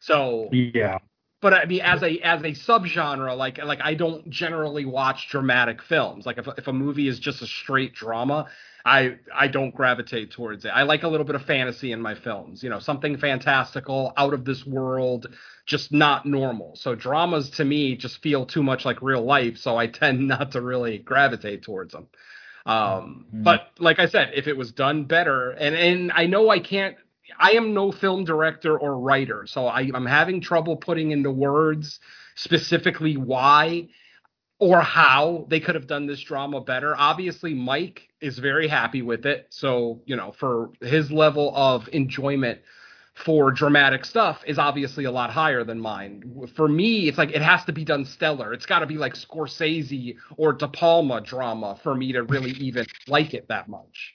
So 0.00 0.48
Yeah. 0.52 0.98
But 1.40 1.54
I 1.54 1.64
mean, 1.66 1.80
as 1.82 2.02
a 2.02 2.18
as 2.20 2.40
a 2.42 2.52
subgenre, 2.52 3.36
like 3.36 3.62
like 3.64 3.80
I 3.82 3.94
don't 3.94 4.28
generally 4.30 4.84
watch 4.84 5.28
dramatic 5.30 5.82
films. 5.82 6.26
Like 6.26 6.38
if 6.38 6.48
if 6.58 6.66
a 6.66 6.72
movie 6.72 7.08
is 7.08 7.18
just 7.20 7.42
a 7.42 7.46
straight 7.46 7.94
drama, 7.94 8.46
I 8.84 9.18
I 9.34 9.46
don't 9.48 9.74
gravitate 9.74 10.32
towards 10.32 10.64
it. 10.64 10.70
I 10.70 10.82
like 10.82 11.04
a 11.04 11.08
little 11.08 11.26
bit 11.26 11.36
of 11.36 11.44
fantasy 11.44 11.92
in 11.92 12.00
my 12.00 12.14
films. 12.14 12.62
You 12.62 12.70
know, 12.70 12.80
something 12.80 13.16
fantastical, 13.18 14.12
out 14.16 14.34
of 14.34 14.44
this 14.44 14.66
world, 14.66 15.28
just 15.66 15.92
not 15.92 16.26
normal. 16.26 16.74
So 16.76 16.94
dramas 16.96 17.50
to 17.50 17.64
me 17.64 17.96
just 17.96 18.20
feel 18.22 18.44
too 18.44 18.62
much 18.62 18.84
like 18.84 19.00
real 19.00 19.22
life. 19.24 19.58
So 19.58 19.76
I 19.76 19.86
tend 20.00 20.26
not 20.26 20.52
to 20.52 20.60
really 20.60 20.98
gravitate 20.98 21.62
towards 21.62 21.92
them. 21.92 22.08
Um, 22.66 23.26
Mhm. 23.32 23.44
But 23.44 23.70
like 23.78 23.98
I 23.98 24.06
said, 24.06 24.32
if 24.34 24.46
it 24.46 24.56
was 24.56 24.72
done 24.72 25.04
better, 25.04 25.50
and 25.52 25.74
and 25.74 26.12
I 26.12 26.26
know 26.26 26.50
I 26.50 26.58
can't 26.58 26.96
I 27.38 27.52
am 27.52 27.74
no 27.74 27.92
film 27.92 28.24
director 28.24 28.78
or 28.78 28.98
writer, 28.98 29.46
so 29.46 29.66
I, 29.66 29.90
I'm 29.94 30.06
having 30.06 30.40
trouble 30.40 30.76
putting 30.76 31.10
into 31.10 31.30
words 31.30 32.00
specifically 32.36 33.16
why 33.16 33.88
or 34.58 34.80
how 34.80 35.46
they 35.48 35.60
could 35.60 35.74
have 35.74 35.86
done 35.86 36.06
this 36.06 36.20
drama 36.20 36.60
better. 36.60 36.94
Obviously, 36.96 37.54
Mike 37.54 38.08
is 38.20 38.38
very 38.38 38.68
happy 38.68 39.02
with 39.02 39.26
it, 39.26 39.46
so 39.50 40.02
you 40.06 40.16
know, 40.16 40.32
for 40.32 40.70
his 40.80 41.10
level 41.10 41.52
of 41.54 41.88
enjoyment 41.92 42.60
for 43.24 43.50
dramatic 43.50 44.04
stuff 44.04 44.42
is 44.46 44.58
obviously 44.58 45.04
a 45.04 45.10
lot 45.10 45.30
higher 45.30 45.64
than 45.64 45.80
mine. 45.80 46.46
For 46.54 46.68
me, 46.68 47.08
it's 47.08 47.18
like 47.18 47.32
it 47.32 47.42
has 47.42 47.64
to 47.64 47.72
be 47.72 47.84
done 47.84 48.04
stellar. 48.04 48.52
It's 48.52 48.66
got 48.66 48.80
to 48.80 48.86
be 48.86 48.96
like 48.96 49.14
Scorsese 49.14 50.16
or 50.36 50.52
De 50.52 50.68
Palma 50.68 51.20
drama 51.20 51.78
for 51.82 51.94
me 51.94 52.12
to 52.12 52.22
really 52.22 52.52
even 52.52 52.86
like 53.08 53.34
it 53.34 53.48
that 53.48 53.68
much. 53.68 54.14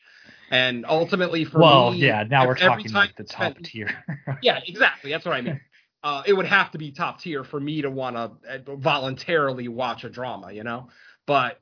And 0.52 0.86
ultimately, 0.88 1.46
for 1.46 1.60
well, 1.60 1.92
me, 1.92 2.00
yeah, 2.00 2.24
now 2.24 2.46
we're 2.46 2.56
talking 2.56 2.86
time 2.86 2.94
like 2.94 3.16
the 3.16 3.24
top 3.24 3.54
spend- 3.54 3.66
tier. 3.66 4.04
yeah, 4.42 4.60
exactly. 4.66 5.12
That's 5.12 5.26
what 5.26 5.36
I 5.36 5.42
mean. 5.42 5.62
Uh, 6.04 6.22
it 6.26 6.34
would 6.34 6.46
have 6.46 6.70
to 6.70 6.78
be 6.78 6.92
top 6.92 7.22
tier 7.22 7.46
for 7.46 7.58
me 7.58 7.82
to 7.82 7.90
want 7.90 8.18
to 8.18 8.62
voluntarily 8.76 9.70
watch 9.70 10.04
a 10.04 10.10
drama, 10.10 10.52
you 10.52 10.62
know. 10.62 10.90
But 11.26 11.62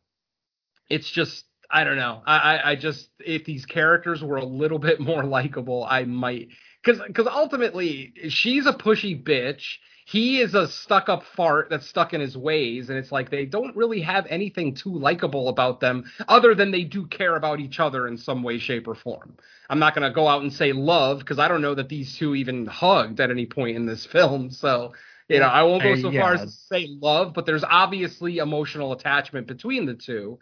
it's 0.89 1.11
just 1.11 1.45
I 1.69 1.83
don't 1.83 1.95
know. 1.95 2.21
I, 2.25 2.37
I 2.37 2.71
I 2.71 2.75
just 2.75 3.09
if 3.19 3.45
these 3.45 3.65
characters 3.65 4.23
were 4.23 4.37
a 4.37 4.45
little 4.45 4.79
bit 4.79 4.99
more 5.11 5.23
likable, 5.23 5.85
I 5.87 6.03
might 6.03 6.49
because 6.83 7.01
because 7.05 7.27
ultimately 7.27 8.13
she's 8.29 8.65
a 8.65 8.73
pushy 8.73 9.21
bitch. 9.21 9.77
He 10.11 10.41
is 10.41 10.55
a 10.55 10.67
stuck 10.67 11.07
up 11.07 11.23
fart 11.23 11.69
that's 11.69 11.87
stuck 11.87 12.13
in 12.13 12.19
his 12.19 12.35
ways, 12.35 12.89
and 12.89 12.97
it's 12.99 13.13
like 13.13 13.29
they 13.29 13.45
don't 13.45 13.73
really 13.77 14.01
have 14.01 14.25
anything 14.29 14.73
too 14.73 14.93
likable 14.93 15.47
about 15.47 15.79
them, 15.79 16.03
other 16.27 16.53
than 16.53 16.71
they 16.71 16.83
do 16.83 17.05
care 17.07 17.37
about 17.37 17.61
each 17.61 17.79
other 17.79 18.07
in 18.09 18.17
some 18.17 18.43
way, 18.43 18.57
shape, 18.59 18.87
or 18.89 18.95
form. 18.95 19.37
I'm 19.69 19.79
not 19.79 19.95
gonna 19.95 20.11
go 20.11 20.27
out 20.27 20.41
and 20.41 20.51
say 20.51 20.73
love 20.73 21.19
because 21.19 21.39
I 21.39 21.47
don't 21.47 21.61
know 21.61 21.75
that 21.75 21.87
these 21.87 22.17
two 22.17 22.35
even 22.35 22.65
hugged 22.65 23.21
at 23.21 23.31
any 23.31 23.45
point 23.45 23.77
in 23.77 23.85
this 23.85 24.05
film. 24.15 24.49
So 24.51 24.93
you 25.29 25.39
know, 25.39 25.47
I 25.47 25.63
won't 25.63 25.81
go 25.81 25.93
Uh, 25.93 25.95
so 25.95 26.11
far 26.11 26.35
yeah. 26.35 26.41
as 26.41 26.41
to 26.41 26.61
say 26.67 26.87
love, 26.99 27.33
but 27.33 27.45
there's 27.45 27.63
obviously 27.63 28.39
emotional 28.39 28.91
attachment 28.91 29.47
between 29.47 29.85
the 29.85 29.93
two, 29.93 30.39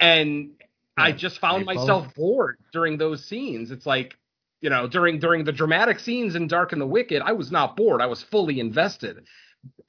and 0.00 0.52
I 0.96 1.12
just 1.12 1.40
found 1.40 1.66
myself 1.66 2.06
both- 2.06 2.14
bored 2.14 2.56
during 2.72 2.96
those 2.96 3.22
scenes. 3.22 3.70
It's 3.70 3.84
like 3.84 4.16
you 4.64 4.70
know, 4.70 4.86
during 4.88 5.18
during 5.18 5.44
the 5.44 5.52
dramatic 5.52 6.00
scenes 6.00 6.34
in 6.36 6.48
Dark 6.48 6.72
and 6.72 6.80
the 6.80 6.86
Wicked, 6.86 7.20
I 7.22 7.32
was 7.32 7.52
not 7.52 7.76
bored. 7.76 8.00
I 8.00 8.06
was 8.06 8.22
fully 8.22 8.60
invested. 8.60 9.26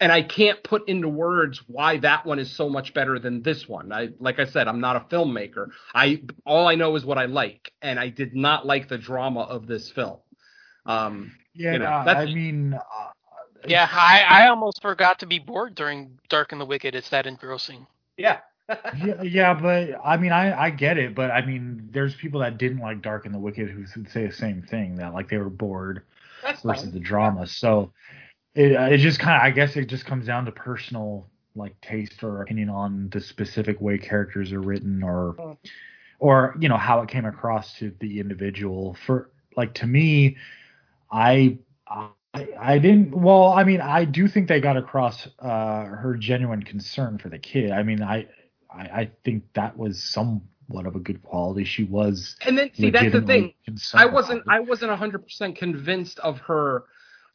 And 0.02 0.12
I 0.12 0.22
can't 0.22 0.62
put 0.66 0.90
into 0.90 1.08
words 1.08 1.62
why 1.68 1.98
that 2.00 2.26
one 2.26 2.40
is 2.40 2.52
so 2.52 2.68
much 2.70 2.94
better 2.94 3.18
than 3.18 3.42
this 3.42 3.70
one. 3.70 3.94
I 3.94 4.10
like 4.20 4.38
I 4.38 4.46
said, 4.46 4.68
I'm 4.68 4.82
not 4.82 4.98
a 4.98 5.00
filmmaker. 5.16 5.68
I 5.94 6.22
all 6.46 6.68
I 6.68 6.76
know 6.76 6.98
is 6.98 7.06
what 7.06 7.18
I 7.18 7.26
like, 7.26 7.72
and 7.82 7.98
I 7.98 8.10
did 8.10 8.36
not 8.36 8.66
like 8.66 8.90
the 8.90 8.98
drama 8.98 9.42
of 9.44 9.66
this 9.66 9.90
film. 9.90 10.18
Um, 10.86 11.32
yeah, 11.54 11.72
you 11.74 11.80
know, 11.80 12.04
that's- 12.06 12.28
I 12.30 12.34
mean, 12.34 12.74
uh, 12.74 12.80
Yeah, 13.66 13.88
I, 13.92 14.24
I 14.28 14.48
almost 14.50 14.82
forgot 14.82 15.20
to 15.20 15.26
be 15.26 15.40
bored 15.40 15.74
during 15.74 16.20
Dark 16.28 16.52
and 16.52 16.60
the 16.60 16.66
Wicked. 16.66 16.96
It's 16.96 17.10
that 17.12 17.26
engrossing. 17.26 17.88
yeah, 18.18 18.40
yeah, 18.92 19.22
yeah, 19.24 19.54
but 19.54 20.00
I 20.04 20.18
mean, 20.18 20.32
I 20.32 20.66
I 20.66 20.70
get 20.70 20.98
it, 20.98 21.16
but 21.16 21.32
I 21.32 21.46
mean, 21.46 21.90
there's 21.92 22.16
people 22.16 22.40
that 22.42 22.58
didn't 22.58 22.80
like 22.80 23.02
Dark 23.02 23.26
and 23.26 23.34
the 23.34 23.40
Wicked 23.40 23.70
who 23.70 23.86
would 23.96 24.10
say 24.10 24.26
the 24.28 24.34
same 24.34 24.62
thing 24.64 24.96
that 24.98 25.14
like 25.14 25.30
they 25.30 25.38
were 25.38 25.50
bored 25.50 26.04
that's 26.42 26.64
versus 26.64 26.92
fine. 26.92 26.92
the 26.92 27.00
drama. 27.00 27.48
So 27.48 27.94
it 28.56 28.72
it 28.74 28.98
just 29.00 29.20
kind 29.20 29.36
of 29.38 29.44
I 29.44 29.52
guess 29.52 29.76
it 29.76 29.86
just 29.88 30.06
comes 30.06 30.28
down 30.28 30.46
to 30.46 30.52
personal 30.52 31.30
like 31.56 31.80
taste 31.82 32.24
or 32.24 32.42
opinion 32.42 32.70
on 32.70 33.10
the 33.12 33.22
specific 33.22 33.80
way 33.82 33.98
characters 33.98 34.52
are 34.54 34.62
written 34.62 35.04
or 35.04 35.40
or 36.20 36.56
you 36.60 36.70
know 36.70 36.78
how 36.78 37.02
it 37.02 37.10
came 37.10 37.26
across 37.26 37.74
to 37.80 37.94
the 38.00 38.20
individual. 38.20 38.96
For 39.06 39.32
like 39.58 39.74
to 39.76 39.88
me, 39.88 40.38
I. 41.12 41.60
I 41.88 42.10
I 42.60 42.80
didn't. 42.80 43.16
Well, 43.16 43.54
I 43.54 43.64
mean, 43.64 43.82
I 43.82 44.04
do 44.06 44.28
think 44.28 44.50
they 44.50 44.60
got 44.60 44.76
across 44.78 45.28
uh, 45.40 45.86
her 45.86 46.18
genuine 46.20 46.64
concern 46.64 47.18
for 47.18 47.30
the 47.30 47.40
kid. 47.40 47.72
I 47.72 47.84
mean, 47.84 48.04
I, 48.04 48.28
I, 48.76 48.82
I 48.82 49.12
think 49.24 49.44
that 49.54 49.78
was 49.78 50.04
somewhat 50.04 50.86
of 50.86 50.96
a 50.96 51.00
good 51.00 51.22
quality. 51.24 51.64
She 51.64 51.84
was. 51.84 52.36
And 52.46 52.58
then 52.58 52.72
see 52.74 52.90
that's 52.90 53.12
the 53.12 53.22
thing. 53.22 53.54
I 53.94 54.06
wasn't. 54.06 54.44
I 54.48 54.60
wasn't 54.60 54.92
hundred 54.92 55.24
percent 55.24 55.58
convinced 55.58 56.20
of 56.20 56.40
her 56.40 56.86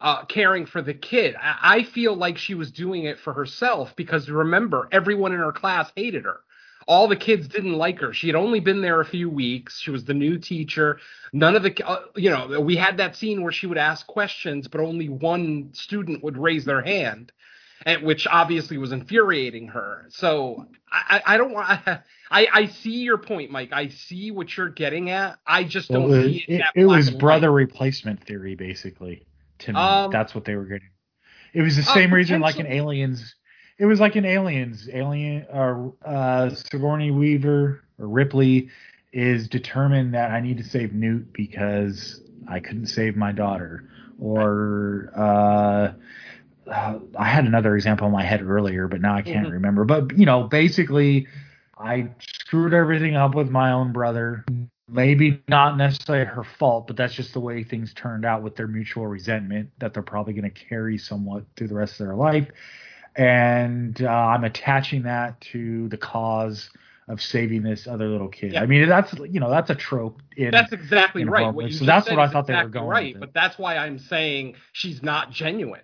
uh, 0.00 0.24
caring 0.24 0.66
for 0.66 0.82
the 0.82 0.94
kid. 0.94 1.36
I, 1.40 1.78
I 1.78 1.82
feel 1.84 2.14
like 2.16 2.38
she 2.38 2.54
was 2.54 2.70
doing 2.70 3.04
it 3.04 3.18
for 3.18 3.32
herself 3.32 3.94
because 3.96 4.28
remember, 4.30 4.88
everyone 4.92 5.32
in 5.32 5.38
her 5.38 5.52
class 5.52 5.90
hated 5.94 6.24
her. 6.24 6.40
All 6.86 7.06
the 7.06 7.16
kids 7.16 7.46
didn't 7.46 7.74
like 7.74 8.00
her. 8.00 8.12
She 8.12 8.26
had 8.26 8.34
only 8.34 8.58
been 8.58 8.80
there 8.80 9.00
a 9.00 9.04
few 9.04 9.30
weeks. 9.30 9.80
She 9.80 9.90
was 9.90 10.04
the 10.04 10.14
new 10.14 10.38
teacher. 10.38 10.98
None 11.32 11.54
of 11.54 11.62
the, 11.62 11.86
uh, 11.86 12.00
you 12.16 12.30
know, 12.30 12.60
we 12.60 12.74
had 12.74 12.96
that 12.96 13.14
scene 13.14 13.42
where 13.42 13.52
she 13.52 13.66
would 13.68 13.78
ask 13.78 14.06
questions, 14.06 14.66
but 14.66 14.80
only 14.80 15.08
one 15.08 15.70
student 15.72 16.24
would 16.24 16.36
raise 16.36 16.64
their 16.64 16.80
hand, 16.80 17.20
and 17.20 17.32
which 18.02 18.26
obviously 18.26 18.78
was 18.78 18.92
infuriating 18.92 19.68
her. 19.68 20.06
So 20.10 20.66
I, 20.90 21.22
I 21.24 21.36
don't 21.36 21.52
want. 21.52 21.80
I, 22.30 22.46
I 22.52 22.66
see 22.66 22.98
your 23.02 23.18
point, 23.18 23.50
Mike. 23.50 23.70
I 23.72 23.88
see 23.88 24.30
what 24.30 24.56
you're 24.56 24.68
getting 24.68 25.10
at. 25.10 25.38
I 25.46 25.64
just 25.64 25.90
don't 25.90 26.08
Well, 26.08 26.22
see 26.22 26.44
it, 26.46 26.52
it. 26.52 26.54
it, 26.54 26.58
that 26.58 26.80
it 26.80 26.84
was 26.84 27.10
brother 27.10 27.50
replacement 27.50 28.24
theory, 28.24 28.54
basically. 28.54 29.26
To 29.60 29.72
me, 29.72 29.78
Um, 29.78 30.10
that's 30.10 30.34
what 30.34 30.44
they 30.44 30.54
were 30.56 30.64
getting. 30.64 30.88
It 31.52 31.62
was 31.62 31.76
the 31.76 31.82
uh, 31.82 31.94
same 31.94 32.14
reason, 32.14 32.40
like 32.40 32.58
in. 32.58 32.66
Aliens. 32.66 33.34
It 33.78 33.86
was 33.86 33.98
like 33.98 34.16
in 34.16 34.24
Aliens. 34.24 34.88
Alien, 34.92 35.46
or 35.52 35.94
uh, 36.04 36.50
Sigourney 36.50 37.10
Weaver 37.10 37.82
or 37.98 38.08
Ripley 38.08 38.68
is 39.12 39.48
determined 39.48 40.14
that 40.14 40.30
I 40.30 40.40
need 40.40 40.58
to 40.58 40.64
save 40.64 40.92
Newt 40.92 41.32
because 41.32 42.22
I 42.48 42.60
couldn't 42.60 42.86
save 42.86 43.16
my 43.16 43.32
daughter. 43.32 43.88
Or 44.20 45.10
uh, 45.16 45.92
uh, 46.66 46.98
I 47.18 47.24
had 47.24 47.44
another 47.44 47.76
example 47.76 48.06
in 48.06 48.12
my 48.12 48.24
head 48.24 48.42
earlier, 48.42 48.88
but 48.88 49.00
now 49.00 49.14
I 49.14 49.22
can't 49.22 49.48
Mhm. 49.48 49.52
remember. 49.52 49.84
But 49.84 50.16
you 50.18 50.26
know, 50.26 50.44
basically, 50.44 51.26
I 51.78 52.10
screwed 52.20 52.74
everything 52.74 53.16
up 53.16 53.34
with 53.34 53.50
my 53.50 53.72
own 53.72 53.92
brother. 53.92 54.44
Maybe 54.88 55.40
not 55.48 55.76
necessarily 55.76 56.24
her 56.24 56.42
fault, 56.42 56.88
but 56.88 56.96
that's 56.96 57.14
just 57.14 57.32
the 57.32 57.40
way 57.40 57.62
things 57.62 57.94
turned 57.94 58.24
out 58.24 58.42
with 58.42 58.56
their 58.56 58.66
mutual 58.66 59.06
resentment 59.06 59.70
that 59.78 59.94
they're 59.94 60.02
probably 60.02 60.32
going 60.32 60.50
to 60.50 60.64
carry 60.68 60.98
somewhat 60.98 61.44
through 61.56 61.68
the 61.68 61.74
rest 61.76 62.00
of 62.00 62.06
their 62.06 62.16
life. 62.16 62.48
And 63.16 64.02
uh, 64.02 64.08
I'm 64.08 64.44
attaching 64.44 65.02
that 65.02 65.40
to 65.52 65.88
the 65.88 65.96
cause 65.96 66.70
of 67.08 67.20
saving 67.20 67.62
this 67.62 67.86
other 67.86 68.08
little 68.08 68.28
kid. 68.28 68.52
Yeah. 68.52 68.62
I 68.62 68.66
mean, 68.66 68.88
that's 68.88 69.12
you 69.14 69.40
know 69.40 69.50
that's 69.50 69.70
a 69.70 69.74
trope. 69.74 70.22
In, 70.36 70.50
That's 70.50 70.72
exactly 70.72 71.24
right. 71.24 71.42
What 71.46 71.54
you 71.54 71.62
movies. 71.62 71.78
just 71.78 71.80
So 71.80 71.86
that's 71.86 72.10
what 72.10 72.18
I 72.18 72.28
thought 72.28 72.46
they 72.46 72.54
were 72.54 72.68
going 72.68 72.88
right. 72.88 73.18
But 73.18 73.34
that's 73.34 73.58
why 73.58 73.76
I'm 73.76 73.98
saying 73.98 74.54
she's 74.72 75.02
not 75.02 75.30
genuine 75.30 75.80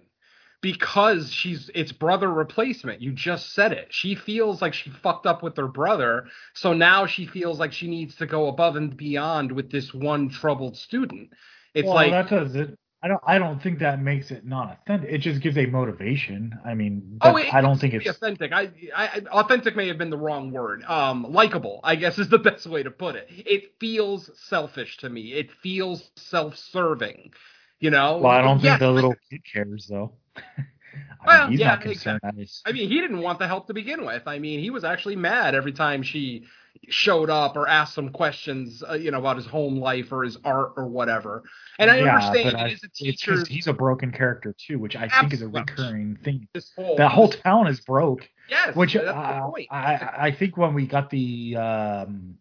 because 0.67 1.33
she's 1.33 1.71
it's 1.77 1.93
brother 1.93 2.29
replacement. 2.29 3.01
You 3.01 3.13
just 3.13 3.53
said 3.55 3.71
it. 3.73 3.87
She 3.93 4.17
feels 4.17 4.61
like 4.61 4.75
she 4.75 4.91
fucked 4.91 5.25
up 5.25 5.41
with 5.41 5.57
her 5.59 5.69
brother, 5.69 6.27
so 6.55 6.73
now 6.73 7.07
she 7.07 7.25
feels 7.25 7.61
like 7.61 7.73
she 7.73 7.87
needs 7.87 8.17
to 8.17 8.27
go 8.27 8.49
above 8.49 8.75
and 8.75 8.97
beyond 8.97 9.53
with 9.53 9.71
this 9.71 9.95
one 9.95 10.29
troubled 10.29 10.77
student. 10.77 11.31
It's 11.73 11.87
well, 11.87 11.95
like 11.95 12.11
that 12.11 12.29
does 12.29 12.57
it. 12.57 12.77
I 13.03 13.09
don't. 13.09 13.21
I 13.25 13.39
don't 13.39 13.63
think 13.63 13.79
that 13.79 14.03
makes 14.03 14.33
it 14.33 14.45
non-authentic. 14.45 15.09
It 15.09 15.19
just 15.19 15.41
gives 15.41 15.57
a 15.57 15.67
motivation. 15.67 16.59
I 16.65 16.75
mean, 16.75 17.21
Oh, 17.21 17.37
it, 17.37 17.55
I 17.55 17.61
don't 17.61 17.79
think 17.81 17.95
it's. 17.95 18.07
authentic. 18.09 18.53
I, 18.53 18.71
I, 18.95 19.21
authentic 19.31 19.77
may 19.77 19.89
have 19.89 19.99
been 19.99 20.11
the 20.11 20.19
wrong 20.19 20.51
word. 20.53 20.83
Um, 20.85 21.25
likable, 21.25 21.81
I 21.85 21.97
guess, 21.97 22.19
is 22.19 22.29
the 22.29 22.39
best 22.51 22.67
way 22.67 22.83
to 22.83 22.91
put 22.91 23.17
it. 23.17 23.27
It 23.31 23.75
feels 23.81 24.31
selfish 24.49 24.99
to 24.99 25.09
me. 25.09 25.33
It 25.33 25.51
feels 25.63 26.11
self-serving. 26.17 27.33
You 27.81 27.91
know. 27.91 28.19
Well, 28.19 28.33
I 28.33 28.43
don't 28.43 28.61
Yes, 28.61 28.79
think 28.79 28.81
the 28.81 28.91
little 28.91 29.15
kid 29.31 29.43
cares 29.51 29.87
though. 29.89 30.13
I 31.23 31.27
Well, 31.27 31.41
mean, 31.43 31.53
he's 31.53 31.61
yeah, 31.61 31.69
not 31.69 31.81
concerned. 31.81 32.21
I 32.23 32.31
I 32.67 32.73
mean, 32.73 32.89
he 32.89 33.01
didn't 33.01 33.21
want 33.21 33.39
the 33.39 33.47
help 33.47 33.67
to 33.69 33.75
begin 33.75 34.05
with. 34.05 34.23
I 34.27 34.39
mean, 34.39 34.61
he 34.61 34.71
was 34.71 34.85
actually 34.85 35.17
mad 35.17 35.55
every 35.55 35.73
time 35.73 36.03
she 36.03 36.45
showed 36.89 37.31
up 37.31 37.57
or 37.57 37.67
asked 37.69 37.95
some 37.95 38.11
questions, 38.11 38.83
uh, 38.89 38.95
you 38.95 39.11
know, 39.11 39.19
about 39.19 39.37
his 39.37 39.47
home 39.47 39.77
life 39.79 40.13
or 40.13 40.23
his 40.25 40.37
art 40.45 40.75
or 40.77 40.87
whatever. 40.87 41.43
And 41.79 41.91
I 41.91 42.01
yeah, 42.01 42.17
understand 42.17 42.51
but 42.51 42.55
it 42.55 42.61
I- 42.61 42.69
a 42.69 43.09
it's 43.09 43.49
he's 43.49 43.67
a 43.67 43.73
broken 43.73 44.13
character 44.13 44.55
too, 44.57 44.79
which 44.79 44.95
I 44.97 45.09
think 45.09 45.33
is 45.33 45.43
a 45.43 45.49
recurring 45.49 46.17
thing. 46.23 46.47
this 46.55 46.73
whole, 46.77 46.97
That 46.97 47.11
whole 47.11 47.29
town 47.29 47.67
is 47.67 47.81
broke. 47.81 48.29
yes, 48.49 48.77
Which 48.77 48.97
uh, 48.97 49.03
the. 49.03 49.67
I 49.71 50.11
I 50.29 50.31
think 50.33 50.57
when 50.57 50.75
we 50.75 50.87
got 50.87 51.11
the 51.11 51.57
um, 51.57 52.35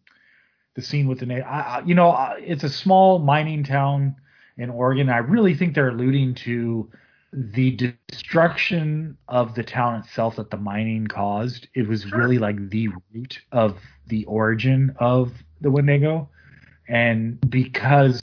the 0.74 0.82
scene 0.82 1.08
with 1.08 1.20
the 1.20 1.26
na- 1.26 1.46
I, 1.46 1.78
I- 1.78 1.82
you 1.84 1.94
know 1.94 2.10
uh, 2.10 2.34
it's 2.38 2.64
a 2.64 2.68
small 2.68 3.18
mining 3.18 3.64
town 3.64 4.16
in 4.58 4.70
Oregon. 4.70 5.08
I 5.08 5.18
really 5.18 5.54
think 5.54 5.74
they're 5.74 5.88
alluding 5.90 6.34
to 6.46 6.90
the 7.36 7.72
destruction 7.72 9.16
of 9.28 9.54
the 9.54 9.62
town 9.62 10.00
itself 10.00 10.36
that 10.36 10.50
the 10.50 10.56
mining 10.56 11.06
caused. 11.06 11.68
It 11.74 11.86
was 11.86 12.06
Sure. 12.06 12.18
really 12.18 12.38
like 12.38 12.70
the 12.70 12.88
root 13.14 13.40
of 13.52 13.78
the 14.06 14.24
origin 14.26 14.94
of 15.00 15.32
the 15.60 15.70
Wendigo, 15.70 16.30
and 16.88 17.38
because 17.50 18.20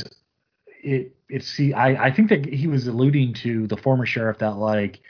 it 0.84 1.16
it 1.30 1.44
see 1.44 1.74
I 1.74 2.06
I 2.08 2.12
think 2.12 2.30
that 2.30 2.46
he 2.46 2.68
was 2.68 2.88
alluding 2.88 3.34
to 3.36 3.68
the 3.68 3.78
former 3.78 4.06
sheriff 4.06 4.40
that 4.40 4.58
like 4.58 5.02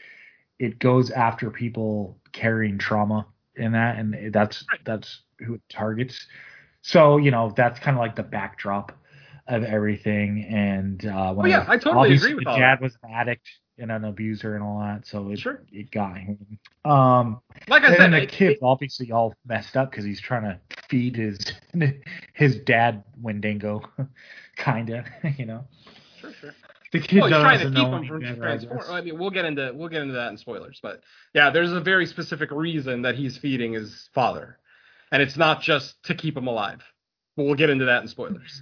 it 0.60 0.80
goes 0.80 1.12
after 1.12 1.50
people 1.52 2.20
carrying 2.34 2.78
trauma 2.78 3.28
in 3.56 3.72
that 3.74 3.98
and 3.98 4.34
that's 4.34 4.66
that's 4.86 5.22
who 5.40 5.56
it 5.56 5.62
targets 5.70 6.28
so 6.82 7.18
you 7.18 7.32
know 7.32 7.54
that's 7.56 7.80
kind 7.80 7.96
of 7.98 8.02
like 8.02 8.16
the 8.16 8.24
backdrop 8.24 8.92
of 9.48 9.64
everything 9.64 10.46
and 10.50 11.06
uh 11.06 11.34
when 11.34 11.46
Oh, 11.46 11.50
yeah, 11.50 11.66
I 11.68 11.78
totally 11.78 12.14
obviously 12.14 12.32
agree 12.32 12.36
with 12.36 12.46
the 12.46 12.52
all 12.52 12.58
dad 12.60 12.76
that. 12.76 12.82
was 12.82 12.98
an 13.04 13.12
addict 13.12 13.48
and 13.80 13.92
an 13.92 14.06
abuser 14.06 14.56
and 14.56 14.64
all 14.64 14.80
that 14.80 15.06
so 15.06 15.30
it, 15.32 15.40
Sure. 15.40 15.64
it 15.72 15.90
got 15.92 16.18
him 16.18 16.60
um 16.86 17.42
like 17.68 17.84
I 17.84 17.96
said, 17.96 18.12
the 18.12 18.24
it- 18.24 18.30
kid's 18.30 18.60
obviously 18.62 19.12
all 19.12 19.34
messed 19.46 19.76
up 19.78 19.90
because 19.92 20.06
he's 20.06 20.22
trying 20.22 20.44
to 20.44 20.60
feed 20.90 21.16
his 21.16 21.40
his 22.34 22.58
dad 22.60 23.04
Wendigo, 23.22 23.82
kinda, 24.58 25.06
you 25.38 25.46
know. 25.46 25.66
Sure, 26.20 26.34
sure. 26.34 26.54
The 26.92 27.00
kid 27.00 27.22
Well, 27.22 27.30
he's 27.30 27.38
trying 27.40 27.58
to 27.60 27.64
doesn't 27.66 27.76
keep 27.76 27.88
know 27.92 27.98
him 27.98 28.08
from 28.08 28.20
better, 28.22 28.90
I 28.90 28.98
I 28.98 29.02
mean, 29.02 29.18
we'll 29.18 29.32
get 29.32 29.46
into 29.46 29.72
we'll 29.74 29.90
get 29.90 30.02
into 30.04 30.14
that 30.14 30.30
in 30.32 30.38
spoilers, 30.38 30.80
but 30.84 31.02
yeah, 31.34 31.50
there's 31.50 31.72
a 31.72 31.80
very 31.82 32.06
specific 32.06 32.52
reason 32.52 33.02
that 33.04 33.16
he's 33.16 33.38
feeding 33.38 33.74
his 33.74 34.10
father, 34.14 34.60
and 35.12 35.22
it's 35.22 35.36
not 35.38 35.62
just 35.62 36.02
to 36.04 36.14
keep 36.16 36.38
him 36.38 36.46
alive. 36.48 36.82
But 37.36 37.46
we'll 37.46 37.56
get 37.56 37.72
into 37.72 37.86
that 37.86 38.04
in 38.04 38.08
spoilers. 38.08 38.62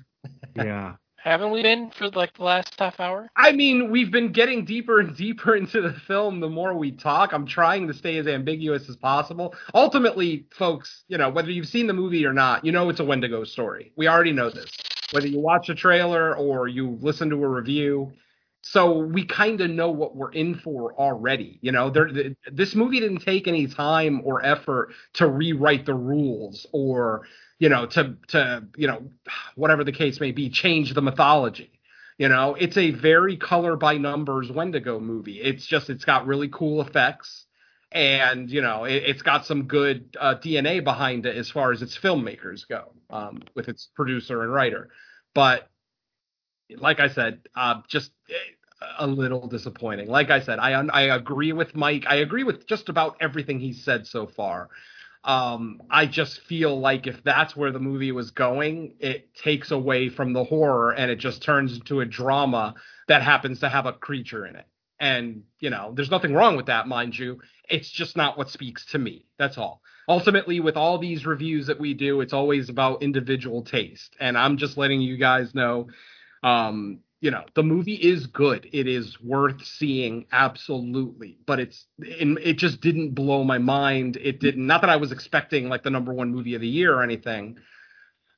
Yeah. 0.55 0.95
Haven't 1.24 1.51
we 1.51 1.61
been 1.61 1.91
for 1.91 2.09
like 2.09 2.34
the 2.36 2.43
last 2.43 2.74
half 2.80 2.99
hour? 2.99 3.30
I 3.36 3.51
mean, 3.51 3.91
we've 3.91 4.11
been 4.11 4.32
getting 4.32 4.65
deeper 4.65 4.99
and 4.99 5.15
deeper 5.15 5.55
into 5.57 5.80
the 5.82 5.93
film 5.93 6.39
the 6.39 6.49
more 6.49 6.74
we 6.74 6.91
talk. 6.91 7.32
I'm 7.32 7.45
trying 7.45 7.88
to 7.88 7.93
stay 7.93 8.17
as 8.17 8.26
ambiguous 8.28 8.89
as 8.89 8.95
possible. 8.95 9.53
Ultimately, 9.76 10.47
folks, 10.51 11.03
you 11.07 11.19
know, 11.19 11.30
whether 11.30 11.51
you've 11.51 11.67
seen 11.67 11.86
the 11.86 11.93
movie 11.93 12.26
or 12.26 12.34
not, 12.34 12.65
you 12.65 12.72
know 12.72 12.89
it's 12.89 12.99
a 12.99 13.05
Wendigo 13.05 13.43
story. 13.43 13.91
We 13.95 14.07
already 14.07 14.34
know 14.34 14.49
this. 14.49 14.72
Whether 15.11 15.28
you 15.28 15.39
watch 15.39 15.69
a 15.69 15.76
trailer 15.76 16.36
or 16.36 16.67
you 16.67 16.97
listen 17.01 17.30
to 17.30 17.43
a 17.43 17.47
review. 17.47 18.11
So 18.63 18.97
we 18.97 19.26
kind 19.26 19.59
of 19.61 19.69
know 19.69 19.91
what 19.91 20.15
we're 20.15 20.32
in 20.32 20.55
for 20.55 20.93
already. 20.93 21.59
You 21.61 21.72
know, 21.72 21.89
there, 21.89 22.09
this 22.51 22.74
movie 22.76 22.99
didn't 22.99 23.19
take 23.19 23.47
any 23.47 23.67
time 23.67 24.22
or 24.24 24.43
effort 24.45 24.93
to 25.13 25.28
rewrite 25.28 25.86
the 25.86 25.95
rules 25.95 26.65
or, 26.72 27.28
you 27.62 27.70
know, 27.70 27.86
to 27.86 28.18
to 28.30 28.66
you 28.76 28.88
know, 28.88 29.03
whatever 29.55 29.84
the 29.84 29.91
case 29.91 30.20
may 30.20 30.32
be, 30.32 30.49
change 30.49 30.95
the 30.95 31.01
mythology. 31.01 31.72
You 32.18 32.28
know, 32.28 32.55
it's 32.55 32.76
a 32.76 32.89
very 32.91 33.38
color 33.38 33.78
by 33.78 33.97
numbers 33.97 34.51
Wendigo 34.51 34.99
movie. 34.99 35.39
It's 35.39 35.66
just 35.68 35.91
it's 35.91 36.03
got 36.03 36.26
really 36.26 36.49
cool 36.49 36.82
effects, 36.82 37.45
and 37.91 38.49
you 38.49 38.62
know, 38.62 38.86
it, 38.86 39.03
it's 39.05 39.22
got 39.22 39.45
some 39.45 39.66
good 39.66 40.18
uh, 40.20 40.36
DNA 40.43 40.84
behind 40.84 41.28
it 41.28 41.38
as 41.38 41.51
far 41.51 41.72
as 41.72 41.84
its 41.84 41.95
filmmakers 41.95 42.68
go, 42.68 42.93
um, 43.12 43.43
with 43.55 43.70
its 43.70 43.89
producer 43.95 44.41
and 44.41 44.51
writer. 44.51 44.89
But 45.36 45.70
like 46.78 46.99
I 46.99 47.09
said, 47.09 47.41
uh, 47.55 47.82
just 47.88 48.12
eh, 48.32 48.34
a 48.97 49.05
little 49.05 49.47
disappointing. 49.47 50.07
Like 50.07 50.32
I 50.32 50.41
said, 50.41 50.57
I 50.57 50.72
I 50.72 51.01
agree 51.16 51.53
with 51.53 51.76
Mike. 51.76 52.05
I 52.07 52.16
agree 52.16 52.43
with 52.43 52.66
just 52.66 52.89
about 52.89 53.18
everything 53.22 53.59
he's 53.59 53.84
said 53.84 54.07
so 54.07 54.26
far. 54.26 54.70
Um, 55.24 55.84
I 55.89 56.07
just 56.07 56.41
feel 56.41 56.80
like 56.80 57.05
if 57.05 57.24
that's 57.24 57.55
where 57.55 57.72
the 57.72 57.80
movie 57.80 58.11
was 58.11 58.32
going, 58.32 58.95
it 58.99 59.36
takes 59.36 59.72
away 59.72 60.09
from 60.09 60.34
the 60.34 60.43
horror 60.43 60.91
and 60.91 61.11
it 61.11 61.17
just 61.17 61.43
turns 61.43 61.76
into 61.76 61.99
a 61.99 62.05
drama 62.05 62.74
that 63.07 63.22
happens 63.22 63.59
to 63.59 63.69
have 63.69 63.86
a 63.86 63.93
creature 63.93 64.45
in 64.45 64.55
it. 64.55 64.65
And, 64.99 65.43
you 65.59 65.69
know, 65.69 65.93
there's 65.95 66.11
nothing 66.11 66.34
wrong 66.34 66.55
with 66.55 66.67
that, 66.67 66.88
mind 66.88 67.17
you. 67.17 67.39
It's 67.69 67.89
just 67.89 68.15
not 68.15 68.38
what 68.38 68.49
speaks 68.49 68.86
to 68.88 68.99
me. 68.99 69.26
That's 69.38 69.57
all. 69.57 69.82
Ultimately, 70.07 70.59
with 70.59 70.78
all 70.78 70.97
these 70.97 71.26
reviews 71.26 71.67
that 71.67 71.80
we 71.80 71.93
do, 71.93 72.22
it's 72.22 72.34
always 72.34 72.69
about 72.69 73.03
individual 73.03 73.63
taste. 73.63 74.15
And 74.19 74.38
I'm 74.38 74.57
just 74.57 74.78
letting 74.78 75.01
you 75.01 75.17
guys 75.17 75.55
know 75.55 75.88
um, 76.43 76.99
you 77.22 77.30
know, 77.30 77.45
the 77.53 77.63
movie 77.63 77.93
is 77.93 78.26
good. 78.26 78.67
It 78.74 78.88
is 78.88 79.22
worth 79.22 79.63
seeing, 79.63 80.26
absolutely. 80.32 81.38
But 81.45 81.59
it's 81.59 81.86
it 81.99 82.57
just 82.57 82.82
didn't 82.82 83.13
blow 83.13 83.43
my 83.43 83.59
mind. 83.59 84.17
It 84.17 84.39
didn't. 84.39 84.65
Not 84.65 84.82
that 84.82 84.89
I 84.89 84.97
was 84.97 85.11
expecting 85.11 85.69
like 85.69 85.84
the 85.84 85.91
number 85.91 86.11
one 86.11 86.32
movie 86.32 86.55
of 86.55 86.61
the 86.61 86.67
year 86.67 86.95
or 86.95 87.03
anything, 87.03 87.57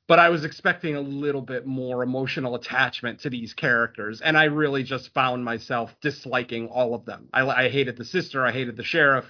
but 0.06 0.18
I 0.18 0.28
was 0.28 0.44
expecting 0.44 0.96
a 0.96 1.00
little 1.00 1.40
bit 1.40 1.66
more 1.66 2.02
emotional 2.02 2.56
attachment 2.56 3.20
to 3.20 3.30
these 3.30 3.54
characters, 3.54 4.20
and 4.20 4.36
I 4.36 4.44
really 4.44 4.82
just 4.82 5.14
found 5.14 5.46
myself 5.46 5.96
disliking 6.02 6.68
all 6.68 6.94
of 6.94 7.06
them. 7.06 7.30
I, 7.32 7.46
I 7.46 7.68
hated 7.70 7.96
the 7.96 8.04
sister. 8.04 8.44
I 8.44 8.52
hated 8.52 8.76
the 8.76 8.84
sheriff. 8.84 9.24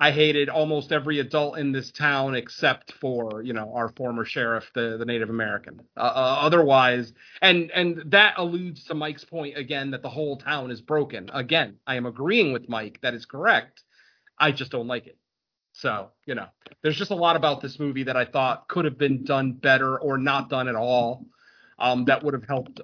I 0.00 0.12
hated 0.12 0.48
almost 0.48 0.92
every 0.92 1.18
adult 1.18 1.58
in 1.58 1.72
this 1.72 1.90
town 1.90 2.36
except 2.36 2.92
for 2.92 3.42
you 3.42 3.52
know 3.52 3.72
our 3.74 3.88
former 3.90 4.24
sheriff, 4.24 4.70
the 4.74 4.96
the 4.96 5.04
Native 5.04 5.28
American. 5.28 5.80
Uh, 5.96 6.00
uh, 6.00 6.38
otherwise, 6.40 7.12
and 7.42 7.70
and 7.72 8.02
that 8.12 8.34
alludes 8.36 8.84
to 8.84 8.94
Mike's 8.94 9.24
point 9.24 9.58
again 9.58 9.90
that 9.90 10.02
the 10.02 10.08
whole 10.08 10.36
town 10.36 10.70
is 10.70 10.80
broken. 10.80 11.30
Again, 11.32 11.78
I 11.86 11.96
am 11.96 12.06
agreeing 12.06 12.52
with 12.52 12.68
Mike. 12.68 13.00
That 13.02 13.14
is 13.14 13.26
correct. 13.26 13.82
I 14.38 14.52
just 14.52 14.70
don't 14.70 14.86
like 14.86 15.08
it. 15.08 15.18
So 15.72 16.10
you 16.26 16.36
know, 16.36 16.46
there's 16.82 16.96
just 16.96 17.10
a 17.10 17.16
lot 17.16 17.34
about 17.34 17.60
this 17.60 17.80
movie 17.80 18.04
that 18.04 18.16
I 18.16 18.24
thought 18.24 18.68
could 18.68 18.84
have 18.84 18.98
been 18.98 19.24
done 19.24 19.52
better 19.52 19.98
or 19.98 20.16
not 20.16 20.48
done 20.48 20.68
at 20.68 20.76
all. 20.76 21.26
Um, 21.78 22.04
that 22.04 22.22
would 22.22 22.34
have 22.34 22.46
helped 22.46 22.80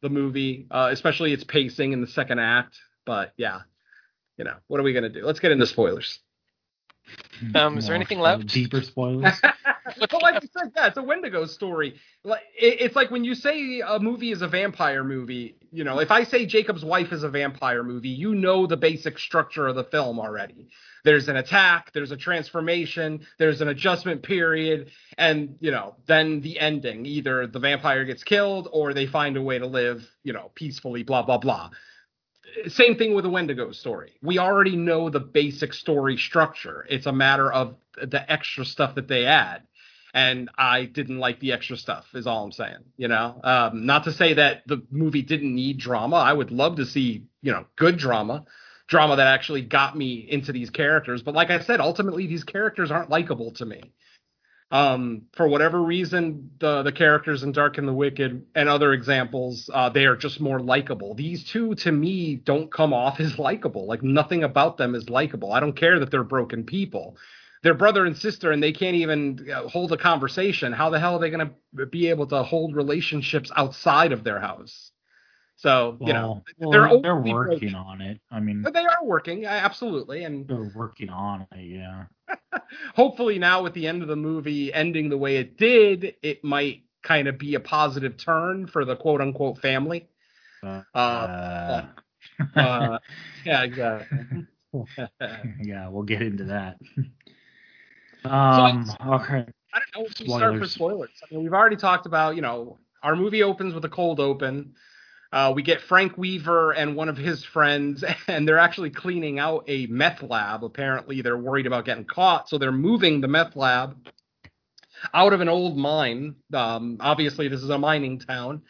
the 0.00 0.10
movie, 0.10 0.66
uh, 0.70 0.88
especially 0.92 1.32
its 1.34 1.44
pacing 1.44 1.92
in 1.92 2.00
the 2.00 2.06
second 2.06 2.38
act. 2.38 2.78
But 3.04 3.32
yeah, 3.36 3.60
you 4.38 4.44
know, 4.44 4.56
what 4.68 4.80
are 4.80 4.82
we 4.82 4.94
gonna 4.94 5.10
do? 5.10 5.26
Let's 5.26 5.40
get 5.40 5.52
into 5.52 5.66
spoilers. 5.66 6.20
Um, 7.54 7.78
is 7.78 7.86
there 7.86 7.94
anything 7.96 8.20
left? 8.20 8.46
Deeper 8.46 8.80
spoilers. 8.80 9.34
but 9.98 10.22
like 10.22 10.42
you 10.42 10.48
said, 10.56 10.72
yeah, 10.74 10.86
it's 10.86 10.96
a 10.96 11.02
Wendigo 11.02 11.46
story. 11.46 11.94
Like 12.22 12.42
it, 12.58 12.80
it's 12.80 12.96
like 12.96 13.10
when 13.10 13.24
you 13.24 13.34
say 13.34 13.80
a 13.86 13.98
movie 13.98 14.32
is 14.32 14.42
a 14.42 14.48
vampire 14.48 15.04
movie. 15.04 15.56
You 15.70 15.84
know, 15.84 15.98
if 15.98 16.10
I 16.10 16.24
say 16.24 16.46
Jacob's 16.46 16.84
Wife 16.84 17.12
is 17.12 17.22
a 17.22 17.28
vampire 17.28 17.82
movie, 17.82 18.08
you 18.08 18.34
know 18.34 18.66
the 18.66 18.76
basic 18.76 19.18
structure 19.18 19.66
of 19.66 19.74
the 19.74 19.84
film 19.84 20.18
already. 20.18 20.68
There's 21.04 21.28
an 21.28 21.36
attack, 21.36 21.92
there's 21.92 22.12
a 22.12 22.16
transformation, 22.16 23.26
there's 23.38 23.60
an 23.60 23.68
adjustment 23.68 24.22
period, 24.22 24.90
and 25.18 25.56
you 25.60 25.70
know, 25.70 25.96
then 26.06 26.40
the 26.40 26.58
ending. 26.58 27.04
Either 27.04 27.46
the 27.46 27.58
vampire 27.58 28.04
gets 28.04 28.22
killed 28.22 28.68
or 28.72 28.94
they 28.94 29.06
find 29.06 29.36
a 29.36 29.42
way 29.42 29.58
to 29.58 29.66
live, 29.66 30.08
you 30.22 30.32
know, 30.32 30.50
peacefully. 30.54 31.02
Blah 31.02 31.22
blah 31.22 31.38
blah 31.38 31.70
same 32.68 32.96
thing 32.96 33.14
with 33.14 33.24
the 33.24 33.30
Wendigo 33.30 33.72
story. 33.72 34.12
We 34.22 34.38
already 34.38 34.76
know 34.76 35.10
the 35.10 35.20
basic 35.20 35.72
story 35.72 36.16
structure. 36.16 36.86
It's 36.88 37.06
a 37.06 37.12
matter 37.12 37.52
of 37.52 37.76
the 37.96 38.30
extra 38.30 38.64
stuff 38.64 38.94
that 38.96 39.08
they 39.08 39.26
add. 39.26 39.62
And 40.12 40.48
I 40.56 40.84
didn't 40.84 41.18
like 41.18 41.40
the 41.40 41.52
extra 41.52 41.76
stuff, 41.76 42.06
is 42.14 42.26
all 42.28 42.44
I'm 42.44 42.52
saying. 42.52 42.84
You 42.96 43.08
know, 43.08 43.40
um, 43.42 43.84
not 43.84 44.04
to 44.04 44.12
say 44.12 44.34
that 44.34 44.62
the 44.66 44.82
movie 44.90 45.22
didn't 45.22 45.52
need 45.52 45.78
drama. 45.78 46.16
I 46.16 46.32
would 46.32 46.52
love 46.52 46.76
to 46.76 46.86
see, 46.86 47.24
you 47.42 47.50
know, 47.50 47.66
good 47.74 47.96
drama, 47.96 48.44
drama 48.86 49.16
that 49.16 49.26
actually 49.26 49.62
got 49.62 49.96
me 49.96 50.24
into 50.30 50.52
these 50.52 50.70
characters. 50.70 51.22
But 51.22 51.34
like 51.34 51.50
I 51.50 51.60
said, 51.60 51.80
ultimately, 51.80 52.28
these 52.28 52.44
characters 52.44 52.92
aren't 52.92 53.10
likable 53.10 53.50
to 53.54 53.66
me. 53.66 53.92
Um, 54.70 55.22
for 55.34 55.46
whatever 55.46 55.80
reason, 55.82 56.50
the 56.58 56.82
the 56.82 56.92
characters 56.92 57.42
in 57.42 57.52
Dark 57.52 57.78
and 57.78 57.86
the 57.86 57.92
Wicked 57.92 58.46
and 58.54 58.68
other 58.68 58.92
examples, 58.92 59.70
uh, 59.72 59.88
they 59.90 60.06
are 60.06 60.16
just 60.16 60.40
more 60.40 60.58
likable. 60.58 61.14
These 61.14 61.44
two, 61.44 61.74
to 61.76 61.92
me, 61.92 62.36
don't 62.36 62.72
come 62.72 62.92
off 62.92 63.20
as 63.20 63.38
likable. 63.38 63.86
Like 63.86 64.02
nothing 64.02 64.42
about 64.42 64.76
them 64.76 64.94
is 64.94 65.08
likable. 65.08 65.52
I 65.52 65.60
don't 65.60 65.76
care 65.76 65.98
that 66.00 66.10
they're 66.10 66.24
broken 66.24 66.64
people. 66.64 67.16
They're 67.62 67.74
brother 67.74 68.04
and 68.04 68.16
sister, 68.16 68.52
and 68.52 68.62
they 68.62 68.72
can't 68.72 68.96
even 68.96 69.48
uh, 69.50 69.68
hold 69.68 69.92
a 69.92 69.96
conversation. 69.96 70.72
How 70.72 70.90
the 70.90 71.00
hell 71.00 71.16
are 71.16 71.20
they 71.20 71.30
going 71.30 71.50
to 71.78 71.86
be 71.86 72.08
able 72.08 72.26
to 72.26 72.42
hold 72.42 72.76
relationships 72.76 73.50
outside 73.56 74.12
of 74.12 74.24
their 74.24 74.40
house? 74.40 74.90
So 75.56 75.96
you 76.00 76.12
know, 76.12 76.42
well, 76.58 76.70
they're 76.70 76.88
they're, 76.88 77.00
they're 77.02 77.16
working 77.16 77.72
broken. 77.72 77.74
on 77.74 78.00
it. 78.00 78.20
I 78.30 78.40
mean, 78.40 78.62
but 78.62 78.74
they 78.74 78.84
are 78.84 79.04
working, 79.04 79.46
uh, 79.46 79.50
absolutely, 79.50 80.24
and 80.24 80.46
they're 80.48 80.70
working 80.74 81.10
on 81.10 81.46
it. 81.52 81.64
Yeah. 81.64 82.04
hopefully 82.94 83.38
now 83.38 83.62
with 83.62 83.74
the 83.74 83.86
end 83.86 84.02
of 84.02 84.08
the 84.08 84.16
movie 84.16 84.72
ending 84.72 85.08
the 85.08 85.18
way 85.18 85.36
it 85.36 85.56
did, 85.56 86.14
it 86.22 86.42
might 86.42 86.82
kind 87.02 87.28
of 87.28 87.38
be 87.38 87.54
a 87.54 87.60
positive 87.60 88.16
turn 88.16 88.66
for 88.66 88.84
the 88.84 88.96
quote 88.96 89.20
unquote 89.20 89.58
family. 89.58 90.08
Uh, 90.62 90.82
Uh, 90.94 91.86
Uh, 92.56 92.98
yeah, 93.44 93.62
exactly. 93.62 94.46
yeah, 95.62 95.88
we'll 95.88 96.02
get 96.02 96.22
into 96.22 96.44
that. 96.44 96.78
Um. 98.24 98.90
Okay. 99.06 99.44
I 99.72 99.80
don't 99.92 100.02
know 100.02 100.06
if 100.06 100.20
we 100.20 100.26
start 100.28 100.58
for 100.58 100.66
Spoilers. 100.66 100.72
spoilers. 100.72 101.10
I 101.22 101.34
mean, 101.34 101.42
we've 101.42 101.52
already 101.52 101.76
talked 101.76 102.06
about, 102.06 102.36
you 102.36 102.42
know, 102.42 102.78
our 103.02 103.16
movie 103.16 103.42
opens 103.42 103.74
with 103.74 103.84
a 103.84 103.88
cold 103.88 104.20
open. 104.20 104.74
Uh, 105.34 105.52
we 105.52 105.64
get 105.64 105.80
Frank 105.80 106.16
Weaver 106.16 106.70
and 106.70 106.94
one 106.94 107.08
of 107.08 107.16
his 107.16 107.42
friends, 107.44 108.04
and 108.28 108.46
they're 108.46 108.60
actually 108.60 108.90
cleaning 108.90 109.40
out 109.40 109.64
a 109.66 109.86
meth 109.86 110.22
lab. 110.22 110.62
Apparently, 110.62 111.22
they're 111.22 111.36
worried 111.36 111.66
about 111.66 111.84
getting 111.84 112.04
caught, 112.04 112.48
so 112.48 112.56
they're 112.56 112.70
moving 112.70 113.20
the 113.20 113.26
meth 113.26 113.56
lab 113.56 113.96
out 115.12 115.32
of 115.32 115.40
an 115.40 115.48
old 115.48 115.76
mine. 115.76 116.36
Um, 116.52 116.98
obviously, 117.00 117.48
this 117.48 117.64
is 117.64 117.70
a 117.70 117.76
mining 117.76 118.20
town. 118.20 118.62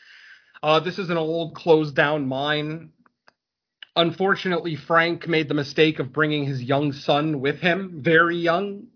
Uh, 0.62 0.80
this 0.80 0.98
is 0.98 1.10
an 1.10 1.18
old, 1.18 1.54
closed 1.54 1.94
down 1.94 2.26
mine. 2.26 2.92
Unfortunately, 3.94 4.74
Frank 4.74 5.28
made 5.28 5.50
the 5.50 5.54
mistake 5.54 5.98
of 5.98 6.14
bringing 6.14 6.46
his 6.46 6.62
young 6.62 6.92
son 6.92 7.42
with 7.42 7.60
him, 7.60 8.00
very 8.02 8.38
young. 8.38 8.86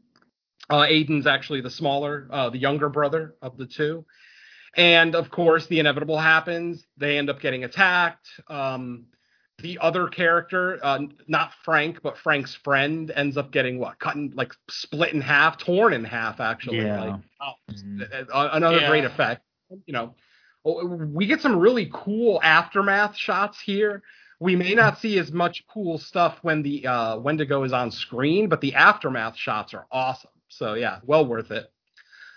Uh, 0.70 0.86
Aiden's 0.86 1.26
actually 1.26 1.60
the 1.60 1.70
smaller, 1.70 2.28
uh, 2.30 2.48
the 2.48 2.58
younger 2.58 2.88
brother 2.88 3.34
of 3.42 3.58
the 3.58 3.66
two. 3.66 4.06
And 4.76 5.14
of 5.14 5.30
course, 5.30 5.66
the 5.66 5.80
inevitable 5.80 6.18
happens. 6.18 6.86
They 6.96 7.18
end 7.18 7.30
up 7.30 7.40
getting 7.40 7.64
attacked. 7.64 8.28
Um, 8.48 9.06
the 9.60 9.78
other 9.80 10.06
character, 10.06 10.78
uh, 10.82 11.00
not 11.26 11.52
Frank, 11.64 12.00
but 12.02 12.16
Frank's 12.16 12.54
friend, 12.54 13.10
ends 13.16 13.36
up 13.36 13.50
getting 13.50 13.78
what? 13.78 13.98
Cut 13.98 14.14
in, 14.14 14.32
like 14.36 14.52
split 14.70 15.12
in 15.12 15.20
half, 15.20 15.58
torn 15.58 15.92
in 15.92 16.04
half, 16.04 16.38
actually. 16.40 16.78
Yeah. 16.78 17.02
Like, 17.02 17.20
oh, 17.40 17.52
Mhm. 17.72 18.28
uh, 18.32 18.48
another 18.52 18.80
Yeah. 18.80 18.88
great 18.88 19.04
effect. 19.04 19.42
You 19.86 19.92
know, 19.92 20.14
Oh, 20.64 20.84
we 20.84 21.24
get 21.26 21.40
some 21.40 21.56
really 21.56 21.88
cool 21.92 22.40
aftermath 22.42 23.16
shots 23.16 23.60
here. 23.60 24.02
We 24.40 24.54
may 24.56 24.74
not 24.74 24.98
see 24.98 25.18
as 25.18 25.32
much 25.32 25.64
cool 25.66 25.98
stuff 25.98 26.38
when 26.42 26.62
the 26.62 26.86
uh, 26.86 27.18
Wendigo 27.18 27.62
is 27.62 27.72
on 27.72 27.90
screen, 27.90 28.48
but 28.48 28.60
the 28.60 28.74
aftermath 28.74 29.36
shots 29.36 29.72
are 29.72 29.86
awesome. 29.90 30.30
So 30.48 30.74
yeah, 30.74 30.98
well 31.04 31.24
worth 31.24 31.50
it. 31.52 31.72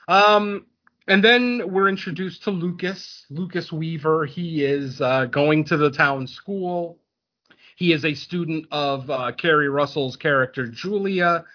Um, 0.08 0.68
and 1.08 1.24
then 1.24 1.72
we're 1.72 1.90
introduced 1.90 2.44
to 2.44 2.52
Lucas, 2.52 3.26
Lucas 3.30 3.72
Weaver. 3.72 4.26
He 4.26 4.64
is 4.64 5.02
uh, 5.02 5.26
going 5.26 5.64
to 5.66 5.78
the 5.78 5.92
town 5.92 6.28
school. 6.28 7.00
He 7.76 7.94
is 7.94 8.06
a 8.06 8.14
student 8.14 8.68
of 8.72 9.10
uh, 9.10 9.32
Keri 9.32 9.70
Russell's 9.70 10.16
character 10.16 10.68
Julia, 10.68 11.46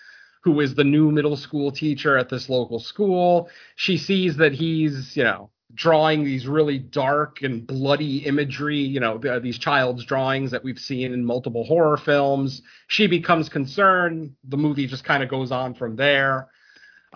who 0.42 0.61
is 0.61 0.74
the 0.74 0.84
new 0.84 1.11
middle 1.12 1.36
school 1.36 1.70
teacher 1.70 2.16
at 2.16 2.28
this 2.28 2.49
local 2.49 2.80
school. 2.80 3.49
She 3.76 3.97
sees 3.97 4.36
that 4.38 4.53
he's, 4.53 5.16
you 5.16 5.24
know, 5.24 5.51
drawing 5.74 6.24
these 6.24 6.47
really 6.47 6.78
dark 6.78 7.42
and 7.42 7.66
bloody 7.66 8.18
imagery, 8.18 8.78
you 8.78 8.99
know, 8.99 9.18
these 9.40 9.59
child's 9.59 10.05
drawings 10.05 10.51
that 10.51 10.64
we've 10.64 10.78
seen 10.78 11.12
in 11.12 11.24
multiple 11.24 11.64
horror 11.64 11.97
films. 11.97 12.62
She 12.88 13.07
becomes 13.07 13.49
concerned. 13.49 14.34
The 14.49 14.57
movie 14.57 14.86
just 14.86 15.05
kind 15.05 15.22
of 15.22 15.28
goes 15.28 15.53
on 15.53 15.74
from 15.74 15.97
there. 15.97 16.49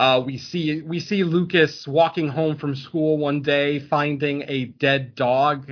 Uh, 0.01 0.19
we 0.25 0.39
see 0.39 0.81
we 0.81 0.99
see 0.99 1.25
Lucas 1.25 1.87
walking 1.87 2.29
home 2.29 2.57
from 2.57 2.75
school 2.75 3.19
one 3.19 3.43
day, 3.43 3.79
finding 3.79 4.43
a 4.49 4.65
dead 4.65 5.15
dog 5.15 5.71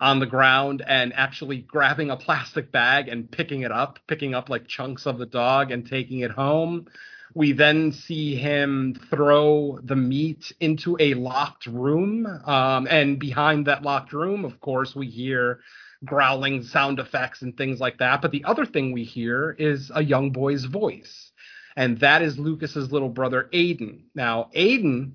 on 0.00 0.18
the 0.18 0.26
ground, 0.26 0.82
and 0.84 1.12
actually 1.14 1.58
grabbing 1.58 2.10
a 2.10 2.16
plastic 2.16 2.72
bag 2.72 3.06
and 3.06 3.30
picking 3.30 3.62
it 3.62 3.70
up, 3.70 4.00
picking 4.08 4.34
up 4.34 4.48
like 4.48 4.66
chunks 4.66 5.06
of 5.06 5.18
the 5.18 5.26
dog 5.26 5.70
and 5.70 5.88
taking 5.88 6.18
it 6.18 6.32
home. 6.32 6.88
We 7.32 7.52
then 7.52 7.92
see 7.92 8.34
him 8.34 9.00
throw 9.08 9.78
the 9.84 9.94
meat 9.94 10.52
into 10.58 10.96
a 10.98 11.14
locked 11.14 11.66
room, 11.66 12.26
um, 12.26 12.88
and 12.90 13.20
behind 13.20 13.68
that 13.68 13.84
locked 13.84 14.12
room, 14.12 14.44
of 14.44 14.60
course, 14.60 14.96
we 14.96 15.06
hear 15.06 15.60
growling 16.04 16.64
sound 16.64 16.98
effects 16.98 17.42
and 17.42 17.56
things 17.56 17.78
like 17.78 17.98
that. 17.98 18.20
But 18.20 18.32
the 18.32 18.42
other 18.42 18.66
thing 18.66 18.90
we 18.90 19.04
hear 19.04 19.54
is 19.60 19.92
a 19.94 20.02
young 20.02 20.32
boy's 20.32 20.64
voice 20.64 21.29
and 21.76 21.98
that 22.00 22.22
is 22.22 22.38
Lucas's 22.38 22.92
little 22.92 23.08
brother 23.08 23.48
Aiden. 23.52 24.02
Now, 24.14 24.50
Aiden, 24.54 25.14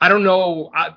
I 0.00 0.08
don't 0.08 0.24
know. 0.24 0.70
I, 0.74 0.94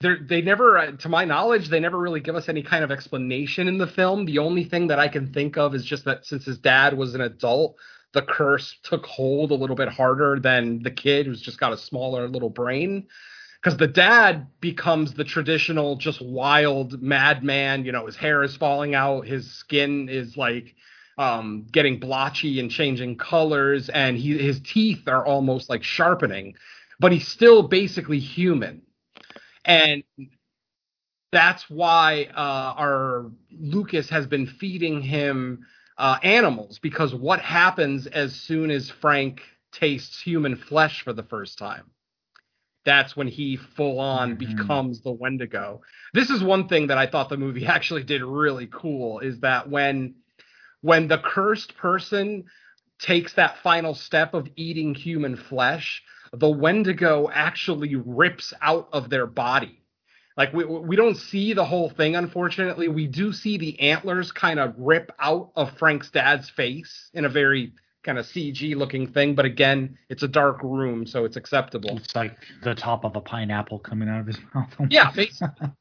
they 0.00 0.40
never, 0.40 0.92
to 0.92 1.08
my 1.08 1.24
knowledge, 1.24 1.68
they 1.68 1.80
never 1.80 1.98
really 1.98 2.20
give 2.20 2.34
us 2.34 2.48
any 2.48 2.62
kind 2.62 2.82
of 2.82 2.90
explanation 2.90 3.68
in 3.68 3.76
the 3.76 3.86
film. 3.86 4.24
The 4.24 4.38
only 4.38 4.64
thing 4.64 4.86
that 4.86 4.98
I 4.98 5.08
can 5.08 5.32
think 5.32 5.58
of 5.58 5.74
is 5.74 5.84
just 5.84 6.06
that 6.06 6.24
since 6.24 6.44
his 6.44 6.58
dad 6.58 6.96
was 6.96 7.14
an 7.14 7.20
adult, 7.20 7.76
the 8.12 8.22
curse 8.22 8.76
took 8.82 9.04
hold 9.04 9.50
a 9.50 9.54
little 9.54 9.76
bit 9.76 9.88
harder 9.88 10.40
than 10.40 10.82
the 10.82 10.90
kid 10.90 11.26
who's 11.26 11.42
just 11.42 11.60
got 11.60 11.72
a 11.72 11.76
smaller 11.76 12.28
little 12.28 12.50
brain. 12.50 13.06
Because 13.62 13.76
the 13.76 13.86
dad 13.86 14.46
becomes 14.60 15.12
the 15.12 15.24
traditional, 15.24 15.96
just 15.96 16.22
wild 16.22 17.02
madman. 17.02 17.84
You 17.84 17.92
know, 17.92 18.06
his 18.06 18.16
hair 18.16 18.42
is 18.42 18.56
falling 18.56 18.94
out, 18.94 19.26
his 19.26 19.52
skin 19.52 20.08
is 20.08 20.34
like 20.34 20.74
um, 21.20 21.66
getting 21.70 22.00
blotchy 22.00 22.60
and 22.60 22.70
changing 22.70 23.18
colors, 23.18 23.90
and 23.90 24.16
he, 24.16 24.38
his 24.38 24.58
teeth 24.60 25.06
are 25.06 25.24
almost 25.26 25.68
like 25.68 25.82
sharpening, 25.82 26.54
but 26.98 27.12
he's 27.12 27.28
still 27.28 27.62
basically 27.62 28.18
human. 28.18 28.80
And 29.66 30.02
that's 31.30 31.68
why 31.68 32.30
uh, 32.34 32.74
our 32.74 33.30
Lucas 33.52 34.08
has 34.08 34.26
been 34.26 34.46
feeding 34.46 35.02
him 35.02 35.66
uh, 35.98 36.16
animals 36.22 36.78
because 36.78 37.14
what 37.14 37.40
happens 37.40 38.06
as 38.06 38.34
soon 38.34 38.70
as 38.70 38.88
Frank 38.88 39.42
tastes 39.72 40.22
human 40.22 40.56
flesh 40.56 41.02
for 41.02 41.12
the 41.12 41.22
first 41.22 41.58
time? 41.58 41.90
That's 42.86 43.14
when 43.14 43.28
he 43.28 43.58
full 43.58 44.00
on 44.00 44.36
mm-hmm. 44.38 44.56
becomes 44.56 45.02
the 45.02 45.12
Wendigo. 45.12 45.82
This 46.14 46.30
is 46.30 46.42
one 46.42 46.66
thing 46.66 46.86
that 46.86 46.96
I 46.96 47.06
thought 47.06 47.28
the 47.28 47.36
movie 47.36 47.66
actually 47.76 48.04
did 48.04 48.22
really 48.22 48.68
cool 48.72 49.18
is 49.18 49.40
that 49.40 49.68
when 49.68 50.14
when 50.82 51.08
the 51.08 51.18
cursed 51.18 51.76
person 51.76 52.44
takes 52.98 53.34
that 53.34 53.58
final 53.62 53.94
step 53.94 54.34
of 54.34 54.48
eating 54.56 54.94
human 54.94 55.36
flesh, 55.36 56.02
the 56.32 56.48
Wendigo 56.48 57.28
actually 57.32 57.96
rips 57.96 58.52
out 58.60 58.88
of 58.92 59.10
their 59.10 59.26
body. 59.26 59.82
Like 60.36 60.52
we 60.52 60.64
we 60.64 60.96
don't 60.96 61.16
see 61.16 61.52
the 61.52 61.64
whole 61.64 61.90
thing, 61.90 62.16
unfortunately. 62.16 62.88
We 62.88 63.06
do 63.06 63.32
see 63.32 63.58
the 63.58 63.78
antlers 63.80 64.32
kind 64.32 64.58
of 64.60 64.74
rip 64.78 65.12
out 65.18 65.50
of 65.56 65.76
Frank's 65.76 66.10
dad's 66.10 66.48
face 66.48 67.10
in 67.12 67.24
a 67.24 67.28
very 67.28 67.72
kind 68.02 68.18
of 68.18 68.26
CG 68.26 68.74
looking 68.76 69.06
thing, 69.12 69.34
but 69.34 69.44
again, 69.44 69.98
it's 70.08 70.22
a 70.22 70.28
dark 70.28 70.62
room, 70.62 71.06
so 71.06 71.24
it's 71.24 71.36
acceptable. 71.36 71.96
It's 71.98 72.14
like 72.14 72.36
the 72.62 72.74
top 72.74 73.04
of 73.04 73.16
a 73.16 73.20
pineapple 73.20 73.78
coming 73.80 74.08
out 74.08 74.20
of 74.20 74.26
his 74.26 74.38
mouth. 74.54 74.74
yeah. 74.88 75.10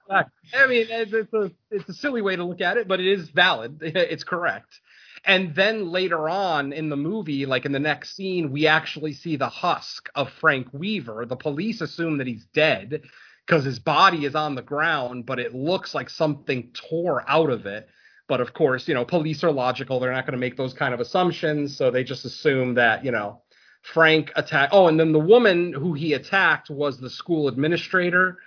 I 0.10 0.68
mean, 0.68 0.88
it's 0.90 1.34
a 1.34 1.52
it's 1.72 1.90
a 1.90 1.94
silly 1.94 2.22
way 2.22 2.36
to 2.36 2.44
look 2.44 2.62
at 2.62 2.78
it, 2.78 2.88
but 2.88 3.00
it 3.00 3.08
is 3.08 3.30
valid. 3.30 3.80
It's 3.82 4.24
correct. 4.24 4.80
And 5.26 5.54
then 5.54 5.92
later 5.92 6.30
on 6.30 6.72
in 6.72 6.90
the 6.90 6.96
movie, 6.98 7.46
like 7.46 7.66
in 7.66 7.72
the 7.72 7.80
next 7.80 8.16
scene, 8.16 8.52
we 8.52 8.68
actually 8.68 9.14
see 9.14 9.36
the 9.36 9.50
husk 9.50 10.10
of 10.16 10.30
Frank 10.40 10.68
Weaver. 10.72 11.26
The 11.26 11.36
police 11.36 11.82
assume 11.82 12.18
that 12.18 12.28
he's 12.28 12.46
dead 12.54 13.02
because 13.46 13.66
his 13.66 13.80
body 13.80 14.26
is 14.26 14.36
on 14.36 14.56
the 14.56 14.62
ground, 14.62 15.26
but 15.26 15.40
it 15.40 15.54
looks 15.54 15.94
like 15.94 16.10
something 16.10 16.72
tore 16.74 17.24
out 17.28 17.50
of 17.50 17.66
it. 17.66 17.90
But 18.30 18.40
of 18.40 18.54
course, 18.54 18.88
you 18.88 18.94
know, 18.94 19.04
police 19.04 19.44
are 19.44 19.52
logical. 19.52 20.00
They're 20.00 20.14
not 20.14 20.26
going 20.26 20.34
to 20.34 20.40
make 20.40 20.56
those 20.56 20.74
kind 20.74 20.94
of 20.94 21.02
assumptions. 21.02 21.76
So 21.76 21.92
they 21.92 22.06
just 22.06 22.24
assume 22.24 22.76
that, 22.76 23.04
you 23.04 23.12
know, 23.12 23.42
Frank 23.82 24.32
attacked. 24.36 24.72
Oh, 24.74 24.88
and 24.88 25.00
then 25.00 25.12
the 25.12 25.20
woman 25.20 25.74
who 25.74 25.94
he 25.94 26.14
attacked 26.14 26.70
was 26.70 27.00
the 27.00 27.10
school 27.10 27.48
administrator 27.48 28.38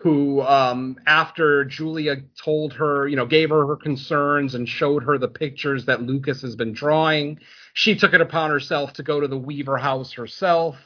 who 0.00 0.42
um, 0.42 0.96
after 1.06 1.64
Julia 1.64 2.16
told 2.42 2.72
her, 2.74 3.08
you 3.08 3.16
know, 3.16 3.26
gave 3.26 3.50
her 3.50 3.66
her 3.66 3.76
concerns 3.76 4.54
and 4.54 4.68
showed 4.68 5.02
her 5.02 5.18
the 5.18 5.28
pictures 5.28 5.86
that 5.86 6.02
Lucas 6.02 6.40
has 6.42 6.54
been 6.54 6.72
drawing, 6.72 7.40
she 7.74 7.96
took 7.96 8.14
it 8.14 8.20
upon 8.20 8.50
herself 8.50 8.92
to 8.94 9.02
go 9.02 9.20
to 9.20 9.26
the 9.26 9.36
Weaver 9.36 9.76
house 9.76 10.12
herself. 10.12 10.76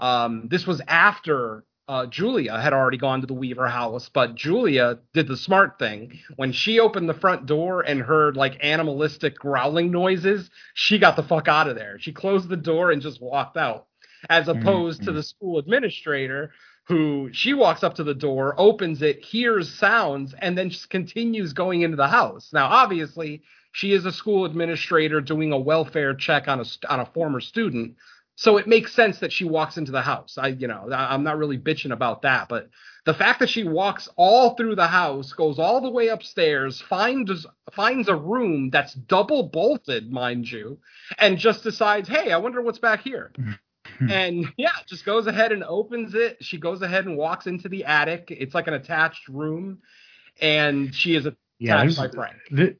Um, 0.00 0.48
this 0.50 0.66
was 0.66 0.80
after 0.88 1.64
uh, 1.88 2.06
Julia 2.06 2.58
had 2.58 2.72
already 2.72 2.98
gone 2.98 3.20
to 3.20 3.26
the 3.26 3.34
Weaver 3.34 3.68
house, 3.68 4.08
but 4.08 4.34
Julia 4.34 4.98
did 5.14 5.28
the 5.28 5.36
smart 5.36 5.78
thing. 5.78 6.18
When 6.34 6.52
she 6.52 6.80
opened 6.80 7.08
the 7.08 7.14
front 7.14 7.46
door 7.46 7.80
and 7.82 8.00
heard 8.00 8.36
like 8.36 8.64
animalistic 8.64 9.38
growling 9.38 9.90
noises, 9.90 10.50
she 10.74 10.98
got 10.98 11.14
the 11.16 11.22
fuck 11.22 11.46
out 11.46 11.68
of 11.68 11.76
there. 11.76 11.98
She 12.00 12.12
closed 12.12 12.48
the 12.48 12.56
door 12.56 12.90
and 12.90 13.00
just 13.00 13.20
walked 13.20 13.56
out. 13.56 13.86
As 14.28 14.48
opposed 14.48 15.00
mm-hmm. 15.00 15.06
to 15.06 15.12
the 15.12 15.22
school 15.22 15.58
administrator 15.58 16.52
who 16.86 17.30
she 17.32 17.52
walks 17.54 17.82
up 17.84 17.94
to 17.94 18.04
the 18.04 18.14
door, 18.14 18.54
opens 18.58 19.02
it, 19.02 19.24
hears 19.24 19.72
sounds, 19.72 20.34
and 20.40 20.56
then 20.56 20.70
just 20.70 20.88
continues 20.88 21.52
going 21.52 21.82
into 21.82 21.96
the 21.96 22.08
house. 22.08 22.50
Now, 22.52 22.66
obviously, 22.66 23.42
she 23.72 23.92
is 23.92 24.06
a 24.06 24.12
school 24.12 24.44
administrator 24.44 25.20
doing 25.20 25.52
a 25.52 25.58
welfare 25.58 26.14
check 26.14 26.48
on 26.48 26.60
a 26.60 26.64
on 26.88 27.00
a 27.00 27.06
former 27.06 27.40
student, 27.40 27.96
so 28.36 28.58
it 28.58 28.66
makes 28.66 28.92
sense 28.92 29.18
that 29.20 29.32
she 29.32 29.44
walks 29.44 29.78
into 29.78 29.92
the 29.92 30.02
house. 30.02 30.36
I, 30.36 30.48
you 30.48 30.68
know, 30.68 30.88
I'm 30.92 31.24
not 31.24 31.38
really 31.38 31.56
bitching 31.56 31.92
about 31.92 32.22
that, 32.22 32.48
but 32.48 32.68
the 33.06 33.14
fact 33.14 33.40
that 33.40 33.48
she 33.48 33.64
walks 33.64 34.10
all 34.16 34.54
through 34.54 34.76
the 34.76 34.86
house, 34.86 35.32
goes 35.32 35.58
all 35.58 35.80
the 35.80 35.90
way 35.90 36.08
upstairs, 36.08 36.80
finds 36.82 37.46
finds 37.72 38.08
a 38.08 38.14
room 38.14 38.68
that's 38.68 38.92
double 38.92 39.44
bolted, 39.44 40.12
mind 40.12 40.50
you, 40.50 40.78
and 41.18 41.38
just 41.38 41.62
decides, 41.62 42.08
hey, 42.08 42.30
I 42.30 42.36
wonder 42.36 42.60
what's 42.60 42.78
back 42.78 43.00
here. 43.00 43.32
And 44.10 44.52
yeah, 44.58 44.72
just 44.86 45.06
goes 45.06 45.26
ahead 45.26 45.52
and 45.52 45.64
opens 45.64 46.14
it. 46.14 46.38
She 46.40 46.58
goes 46.58 46.82
ahead 46.82 47.06
and 47.06 47.16
walks 47.16 47.46
into 47.46 47.68
the 47.68 47.84
attic. 47.84 48.26
It's 48.28 48.54
like 48.54 48.66
an 48.66 48.74
attached 48.74 49.26
room, 49.28 49.78
and 50.38 50.94
she 50.94 51.14
is 51.14 51.24
attacked 51.24 51.38
yeah, 51.58 51.86
by 51.96 52.08
Frank. 52.08 52.36
The, 52.50 52.76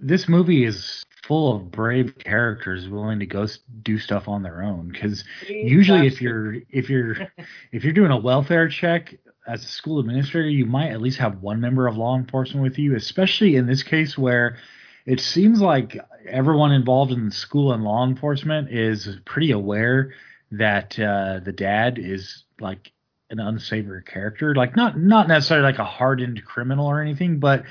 this 0.00 0.28
movie 0.28 0.64
is 0.64 1.02
full 1.26 1.56
of 1.56 1.70
brave 1.70 2.16
characters 2.18 2.88
willing 2.88 3.18
to 3.18 3.26
go 3.26 3.46
do 3.82 3.98
stuff 3.98 4.28
on 4.28 4.42
their 4.42 4.62
own. 4.62 4.88
Because 4.88 5.24
usually, 5.48 6.06
if 6.06 6.20
you're 6.20 6.56
if 6.70 6.88
you're 6.88 7.16
if 7.72 7.84
you're 7.84 7.92
doing 7.92 8.10
a 8.10 8.18
welfare 8.18 8.68
check 8.68 9.14
as 9.46 9.64
a 9.64 9.68
school 9.68 9.98
administrator, 9.98 10.48
you 10.48 10.66
might 10.66 10.90
at 10.90 11.00
least 11.00 11.18
have 11.18 11.42
one 11.42 11.60
member 11.60 11.86
of 11.86 11.96
law 11.96 12.16
enforcement 12.16 12.62
with 12.62 12.78
you. 12.78 12.94
Especially 12.94 13.56
in 13.56 13.66
this 13.66 13.82
case 13.82 14.16
where 14.16 14.58
it 15.04 15.20
seems 15.20 15.60
like 15.60 15.98
everyone 16.28 16.72
involved 16.72 17.12
in 17.12 17.26
the 17.26 17.34
school 17.34 17.72
and 17.72 17.84
law 17.84 18.04
enforcement 18.04 18.70
is 18.70 19.08
pretty 19.24 19.52
aware 19.52 20.12
that 20.50 20.98
uh, 20.98 21.40
the 21.44 21.52
dad 21.52 21.98
is 21.98 22.44
like 22.60 22.92
an 23.30 23.40
unsavory 23.40 24.02
character, 24.02 24.54
like 24.54 24.76
not 24.76 24.98
not 24.98 25.28
necessarily 25.28 25.64
like 25.64 25.78
a 25.78 25.84
hardened 25.84 26.44
criminal 26.44 26.86
or 26.86 27.00
anything, 27.00 27.38
but 27.38 27.64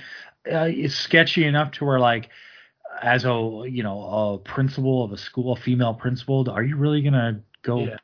uh, 0.51 0.67
it's 0.69 0.95
sketchy 0.95 1.45
enough 1.45 1.71
to 1.71 1.85
where 1.85 1.99
like 1.99 2.29
as 3.01 3.25
a 3.25 3.63
you 3.67 3.83
know 3.83 4.01
a 4.01 4.37
principal 4.37 5.03
of 5.03 5.11
a 5.11 5.17
school, 5.17 5.53
a 5.53 5.55
female 5.55 5.93
principal, 5.93 6.49
are 6.49 6.63
you 6.63 6.75
really 6.77 7.01
gonna 7.01 7.41
go 7.61 7.79
yeah. 7.79 7.97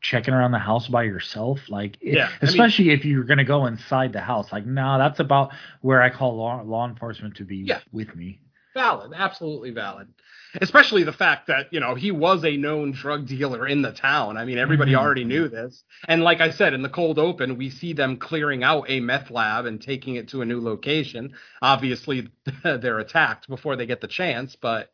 checking 0.00 0.34
around 0.34 0.52
the 0.52 0.58
house 0.58 0.88
by 0.88 1.02
yourself? 1.02 1.60
Like, 1.68 1.98
yeah, 2.00 2.30
especially 2.40 2.86
I 2.86 2.88
mean, 2.88 2.98
if 2.98 3.04
you're 3.04 3.24
gonna 3.24 3.44
go 3.44 3.66
inside 3.66 4.12
the 4.12 4.20
house. 4.20 4.52
Like, 4.52 4.66
no, 4.66 4.82
nah, 4.82 4.98
that's 4.98 5.20
about 5.20 5.52
where 5.80 6.02
I 6.02 6.10
call 6.10 6.36
law 6.36 6.62
law 6.62 6.88
enforcement 6.88 7.36
to 7.36 7.44
be 7.44 7.58
yeah. 7.58 7.80
with 7.92 8.14
me. 8.14 8.40
Valid, 8.74 9.12
absolutely 9.14 9.70
valid 9.70 10.08
especially 10.60 11.04
the 11.04 11.12
fact 11.12 11.46
that 11.46 11.72
you 11.72 11.80
know 11.80 11.94
he 11.94 12.10
was 12.10 12.44
a 12.44 12.56
known 12.56 12.92
drug 12.92 13.26
dealer 13.26 13.66
in 13.66 13.82
the 13.82 13.92
town. 13.92 14.36
I 14.36 14.44
mean, 14.44 14.58
everybody 14.58 14.92
mm-hmm. 14.92 15.00
already 15.00 15.24
knew 15.24 15.48
this. 15.48 15.82
And 16.06 16.22
like 16.22 16.40
I 16.40 16.50
said, 16.50 16.74
in 16.74 16.82
the 16.82 16.88
cold 16.88 17.18
open, 17.18 17.56
we 17.56 17.70
see 17.70 17.92
them 17.92 18.16
clearing 18.18 18.62
out 18.62 18.86
a 18.88 19.00
meth 19.00 19.30
lab 19.30 19.66
and 19.66 19.80
taking 19.80 20.16
it 20.16 20.28
to 20.28 20.42
a 20.42 20.44
new 20.44 20.60
location. 20.60 21.34
Obviously, 21.60 22.28
they're 22.64 22.98
attacked 22.98 23.48
before 23.48 23.76
they 23.76 23.86
get 23.86 24.00
the 24.00 24.08
chance, 24.08 24.56
but 24.56 24.90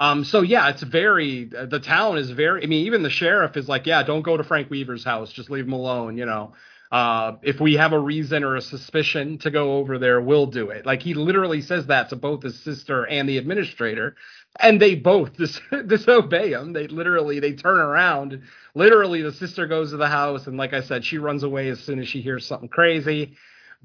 Um, 0.00 0.24
so 0.24 0.42
yeah, 0.42 0.68
it's 0.68 0.82
very 0.82 1.44
the 1.44 1.80
town 1.80 2.18
is 2.18 2.30
very. 2.30 2.62
I 2.62 2.66
mean, 2.66 2.86
even 2.86 3.02
the 3.02 3.10
sheriff 3.10 3.56
is 3.56 3.68
like, 3.68 3.86
yeah, 3.86 4.02
don't 4.04 4.22
go 4.22 4.36
to 4.36 4.44
Frank 4.44 4.70
Weaver's 4.70 5.04
house, 5.04 5.32
just 5.32 5.50
leave 5.50 5.66
him 5.66 5.72
alone. 5.72 6.16
You 6.16 6.26
know, 6.26 6.52
uh, 6.90 7.32
if 7.42 7.60
we 7.60 7.74
have 7.74 7.92
a 7.92 7.98
reason 7.98 8.44
or 8.44 8.56
a 8.56 8.62
suspicion 8.62 9.38
to 9.38 9.50
go 9.50 9.76
over 9.76 9.98
there, 9.98 10.20
we'll 10.20 10.46
do 10.46 10.70
it. 10.70 10.86
Like 10.86 11.02
he 11.02 11.14
literally 11.14 11.60
says 11.60 11.86
that 11.88 12.08
to 12.10 12.16
both 12.16 12.42
his 12.42 12.58
sister 12.60 13.06
and 13.06 13.28
the 13.28 13.38
administrator, 13.38 14.16
and 14.58 14.80
they 14.80 14.94
both 14.94 15.36
dis- 15.36 15.60
disobey 15.86 16.52
him. 16.52 16.72
They 16.72 16.86
literally 16.86 17.40
they 17.40 17.52
turn 17.52 17.78
around. 17.78 18.42
Literally, 18.74 19.22
the 19.22 19.32
sister 19.32 19.66
goes 19.66 19.90
to 19.90 19.98
the 19.98 20.08
house, 20.08 20.46
and 20.46 20.56
like 20.56 20.72
I 20.72 20.80
said, 20.80 21.04
she 21.04 21.18
runs 21.18 21.42
away 21.42 21.68
as 21.68 21.80
soon 21.80 21.98
as 21.98 22.08
she 22.08 22.22
hears 22.22 22.46
something 22.46 22.68
crazy 22.68 23.36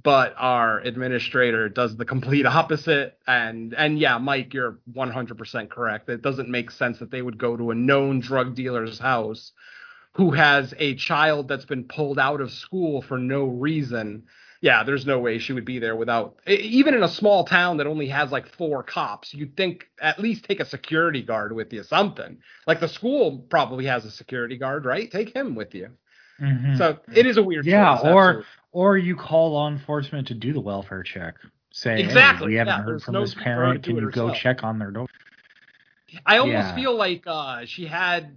but 0.02 0.34
our 0.38 0.80
administrator 0.80 1.70
does 1.70 1.96
the 1.98 2.06
complete 2.06 2.46
opposite 2.48 3.18
and 3.28 3.74
and 3.76 4.00
yeah 4.00 4.18
mike 4.18 4.54
you're 4.54 4.80
100% 4.94 5.70
correct 5.70 6.10
it 6.10 6.22
doesn't 6.22 6.50
make 6.50 6.72
sense 6.72 7.00
that 7.00 7.12
they 7.12 7.22
would 7.22 7.38
go 7.38 7.56
to 7.56 7.72
a 7.72 7.76
known 7.76 8.20
drug 8.20 8.56
dealer's 8.56 8.98
house 9.00 9.52
who 10.16 10.32
has 10.32 10.74
a 10.78 10.96
child 10.96 11.48
that's 11.48 11.66
been 11.66 11.86
pulled 11.86 12.20
out 12.20 12.42
of 12.42 12.52
school 12.52 13.02
for 13.02 13.18
no 13.18 13.46
reason 13.46 14.24
yeah 14.62 14.84
there's 14.84 15.06
no 15.06 15.20
way 15.20 15.38
she 15.40 15.54
would 15.54 15.66
be 15.66 15.80
there 15.80 15.96
without 15.96 16.40
even 16.48 16.94
in 16.94 17.04
a 17.04 17.08
small 17.10 17.44
town 17.46 17.78
that 17.78 17.88
only 17.88 18.08
has 18.08 18.32
like 18.32 18.48
four 18.48 18.84
cops 18.84 19.34
you'd 19.34 19.56
think 19.58 19.88
at 20.02 20.20
least 20.20 20.46
take 20.46 20.60
a 20.60 20.66
security 20.66 21.22
guard 21.22 21.52
with 21.54 21.72
you 21.74 21.84
something 21.84 22.38
like 22.68 22.80
the 22.80 22.88
school 22.88 23.40
probably 23.50 23.86
has 23.86 24.06
a 24.06 24.12
security 24.12 24.58
guard 24.58 24.86
right 24.86 25.12
take 25.12 25.36
him 25.36 25.56
with 25.56 25.74
you 25.76 25.90
Mhm. 26.42 26.78
so 26.78 27.00
it 27.14 27.26
is 27.26 27.38
a 27.38 27.44
weird 27.44 27.66
yeah, 27.66 27.94
choice, 27.94 28.04
or 28.04 28.16
absolutely. 28.18 28.46
or 28.72 28.98
you 28.98 29.16
call 29.16 29.52
law 29.54 29.70
enforcement 29.70 30.28
to 30.28 30.34
do 30.34 30.52
the 30.52 30.60
welfare 30.60 31.04
check. 31.04 31.36
Say, 31.72 32.04
hey, 32.04 32.04
Exactly, 32.04 32.48
we 32.48 32.56
haven't 32.56 32.74
yeah, 32.74 32.84
heard 32.84 33.04
from 33.04 33.14
no 33.14 33.22
this 33.22 33.36
need 33.36 33.38
for 33.38 33.44
her 33.44 33.46
to 33.46 33.54
parent. 33.54 33.84
Can 33.84 33.98
you 33.98 34.10
go 34.12 34.30
check 34.32 34.64
on 34.64 34.80
their 34.80 34.92
door? 34.92 35.08
I 36.26 36.38
almost 36.38 36.68
Yeah. 36.70 36.76
feel 36.76 36.96
like 36.96 37.24
uh, 37.28 37.66
she 37.66 37.86
had 37.86 38.36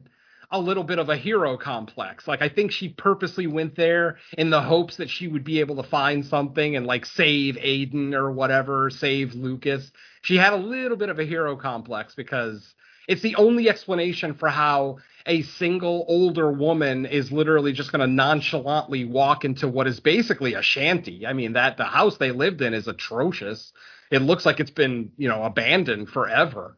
a 0.51 0.61
little 0.61 0.85
bit 0.85 0.99
of 0.99 1.09
a 1.09 1.17
hero 1.17 1.57
complex. 1.57 2.27
Like 2.29 2.43
I 2.43 2.49
think 2.49 2.71
she 2.71 2.89
purposely 2.89 3.47
went 3.47 3.77
there 3.77 4.19
in 4.37 4.51
the 4.51 4.63
hopes 4.63 4.97
that 4.97 5.11
she 5.11 5.29
would 5.29 5.45
be 5.45 5.61
able 5.61 5.77
to 5.77 5.89
find 5.89 6.25
something 6.25 6.77
and 6.77 6.87
like 6.87 7.07
save 7.07 7.57
Aiden 7.57 8.15
or 8.15 8.31
whatever, 8.31 8.91
save 8.91 9.35
Lucas. 9.35 9.91
She 10.23 10.37
had 10.37 10.53
a 10.53 10.57
little 10.57 10.97
bit 10.97 11.09
of 11.09 11.19
a 11.19 11.25
hero 11.25 11.57
complex 11.57 12.15
because 12.15 12.75
it's 13.09 13.23
the 13.23 13.37
only 13.37 13.69
explanation 13.69 14.35
for 14.35 14.49
how 14.49 14.99
a 15.27 15.43
single 15.43 16.05
older 16.09 16.51
woman 16.51 17.07
is 17.07 17.33
literally 17.33 17.73
just 17.73 17.93
going 17.93 18.01
to 18.01 18.13
nonchalantly 18.13 19.05
walk 19.05 19.45
into 19.45 19.69
what 19.69 19.87
is 19.87 20.01
basically 20.01 20.55
a 20.55 20.63
shanty. 20.63 21.27
I 21.27 21.33
mean 21.33 21.55
that 21.55 21.77
the 21.77 21.85
house 21.85 22.17
they 22.19 22.31
lived 22.31 22.63
in 22.63 22.75
is 22.75 22.89
atrocious. 22.89 23.73
It 24.11 24.23
looks 24.23 24.47
like 24.47 24.61
it's 24.61 24.71
been, 24.71 25.11
you 25.17 25.29
know, 25.29 25.43
abandoned 25.43 26.09
forever 26.09 26.77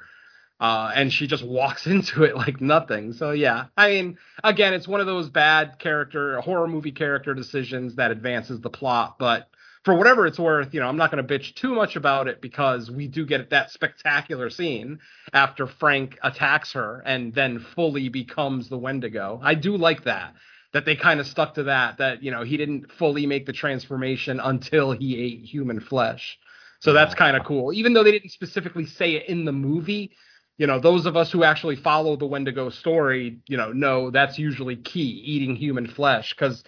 uh, 0.61 0.91
and 0.95 1.13
she 1.13 1.27
just 1.27 1.45
walks 1.45 1.87
into 1.89 2.25
it 2.25 2.37
like 2.37 2.61
nothing. 2.61 3.13
So 3.13 3.31
yeah, 3.31 3.67
I 3.77 3.91
mean, 3.91 4.19
again, 4.43 4.75
it's 4.75 4.89
one 4.89 5.01
of 5.01 5.07
those 5.07 5.29
bad 5.29 5.79
character 5.79 6.41
horror 6.41 6.69
movie 6.69 6.93
character 6.93 7.35
decisions 7.35 7.97
that 7.97 8.11
advances 8.11 8.61
the 8.61 8.71
plot, 8.71 9.17
but 9.19 9.49
for 9.85 9.95
whatever 9.95 10.27
it's 10.27 10.39
worth, 10.39 10.75
you 10.75 10.81
know, 10.81 10.87
I'm 10.87 10.97
not 10.97 11.11
going 11.11 11.27
to 11.27 11.39
bitch 11.39 11.55
too 11.55 11.75
much 11.75 11.97
about 11.97 12.29
it 12.29 12.43
because 12.43 12.91
we 12.91 13.09
do 13.09 13.25
get 13.25 13.51
that 13.51 13.71
spectacular 13.71 14.51
scene 14.51 14.99
after 15.33 15.67
Frank 15.67 16.19
attacks 16.23 16.73
her 16.73 17.03
and 17.07 17.33
then 17.33 17.61
fully 17.75 18.09
becomes 18.09 18.69
the 18.69 18.77
Wendigo. 18.77 19.41
I 19.43 19.55
do 19.55 19.77
like 19.77 20.05
that. 20.05 20.35
That 20.75 20.85
they 20.85 20.97
kind 20.97 21.19
of 21.19 21.27
stuck 21.27 21.55
to 21.55 21.63
that, 21.63 21.97
that, 21.97 22.23
you 22.23 22.31
know, 22.31 22.43
he 22.43 22.59
didn't 22.59 22.93
fully 22.93 23.25
make 23.25 23.47
the 23.47 23.55
transformation 23.55 24.39
until 24.39 24.93
he 24.93 25.19
ate 25.19 25.43
human 25.47 25.81
flesh. 25.81 26.39
So 26.81 26.93
that's 26.93 27.15
kind 27.15 27.39
of 27.39 27.47
cool. 27.47 27.73
Even 27.73 27.95
though 27.95 28.05
they 28.05 28.13
didn't 28.13 28.33
specifically 28.33 28.85
say 28.85 29.15
it 29.15 29.31
in 29.31 29.47
the 29.47 29.53
movie, 29.53 30.13
you 30.59 30.67
know, 30.67 30.81
those 30.81 31.07
of 31.07 31.17
us 31.17 31.31
who 31.31 31.45
actually 31.45 31.77
follow 31.77 32.17
the 32.17 32.27
Wendigo 32.27 32.69
story, 32.69 33.39
you 33.47 33.57
know, 33.57 33.73
know 33.73 34.11
that's 34.11 34.39
usually 34.39 34.77
key, 34.77 35.23
eating 35.25 35.55
human 35.57 35.87
flesh. 35.87 36.35
Because 36.35 36.65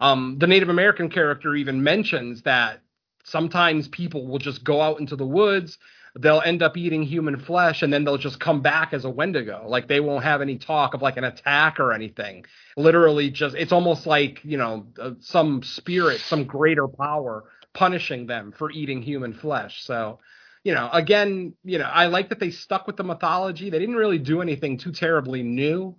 um, 0.00 0.36
the 0.38 0.46
Native 0.46 0.70
American 0.70 1.10
character 1.10 1.54
even 1.54 1.82
mentions 1.82 2.42
that 2.42 2.80
sometimes 3.22 3.86
people 3.88 4.26
will 4.26 4.38
just 4.38 4.64
go 4.64 4.80
out 4.80 4.98
into 4.98 5.14
the 5.14 5.26
woods, 5.26 5.78
they'll 6.18 6.42
end 6.44 6.62
up 6.62 6.76
eating 6.76 7.02
human 7.02 7.38
flesh, 7.38 7.82
and 7.82 7.92
then 7.92 8.04
they'll 8.04 8.16
just 8.16 8.40
come 8.40 8.62
back 8.62 8.94
as 8.94 9.04
a 9.04 9.10
Wendigo. 9.10 9.64
Like 9.68 9.88
they 9.88 10.00
won't 10.00 10.24
have 10.24 10.40
any 10.40 10.56
talk 10.56 10.94
of 10.94 11.02
like 11.02 11.18
an 11.18 11.24
attack 11.24 11.78
or 11.78 11.92
anything. 11.92 12.46
Literally, 12.78 13.30
just 13.30 13.54
it's 13.56 13.72
almost 13.72 14.06
like 14.06 14.40
you 14.42 14.56
know 14.56 14.86
uh, 14.98 15.12
some 15.20 15.62
spirit, 15.62 16.20
some 16.20 16.44
greater 16.44 16.88
power 16.88 17.44
punishing 17.74 18.26
them 18.26 18.52
for 18.56 18.70
eating 18.70 19.02
human 19.02 19.34
flesh. 19.34 19.84
So 19.84 20.20
you 20.64 20.72
know, 20.72 20.88
again, 20.92 21.54
you 21.62 21.78
know, 21.78 21.84
I 21.84 22.06
like 22.06 22.30
that 22.30 22.40
they 22.40 22.50
stuck 22.50 22.86
with 22.86 22.96
the 22.96 23.04
mythology. 23.04 23.70
They 23.70 23.78
didn't 23.78 23.96
really 23.96 24.18
do 24.18 24.40
anything 24.40 24.78
too 24.78 24.92
terribly 24.92 25.42
new, 25.42 25.96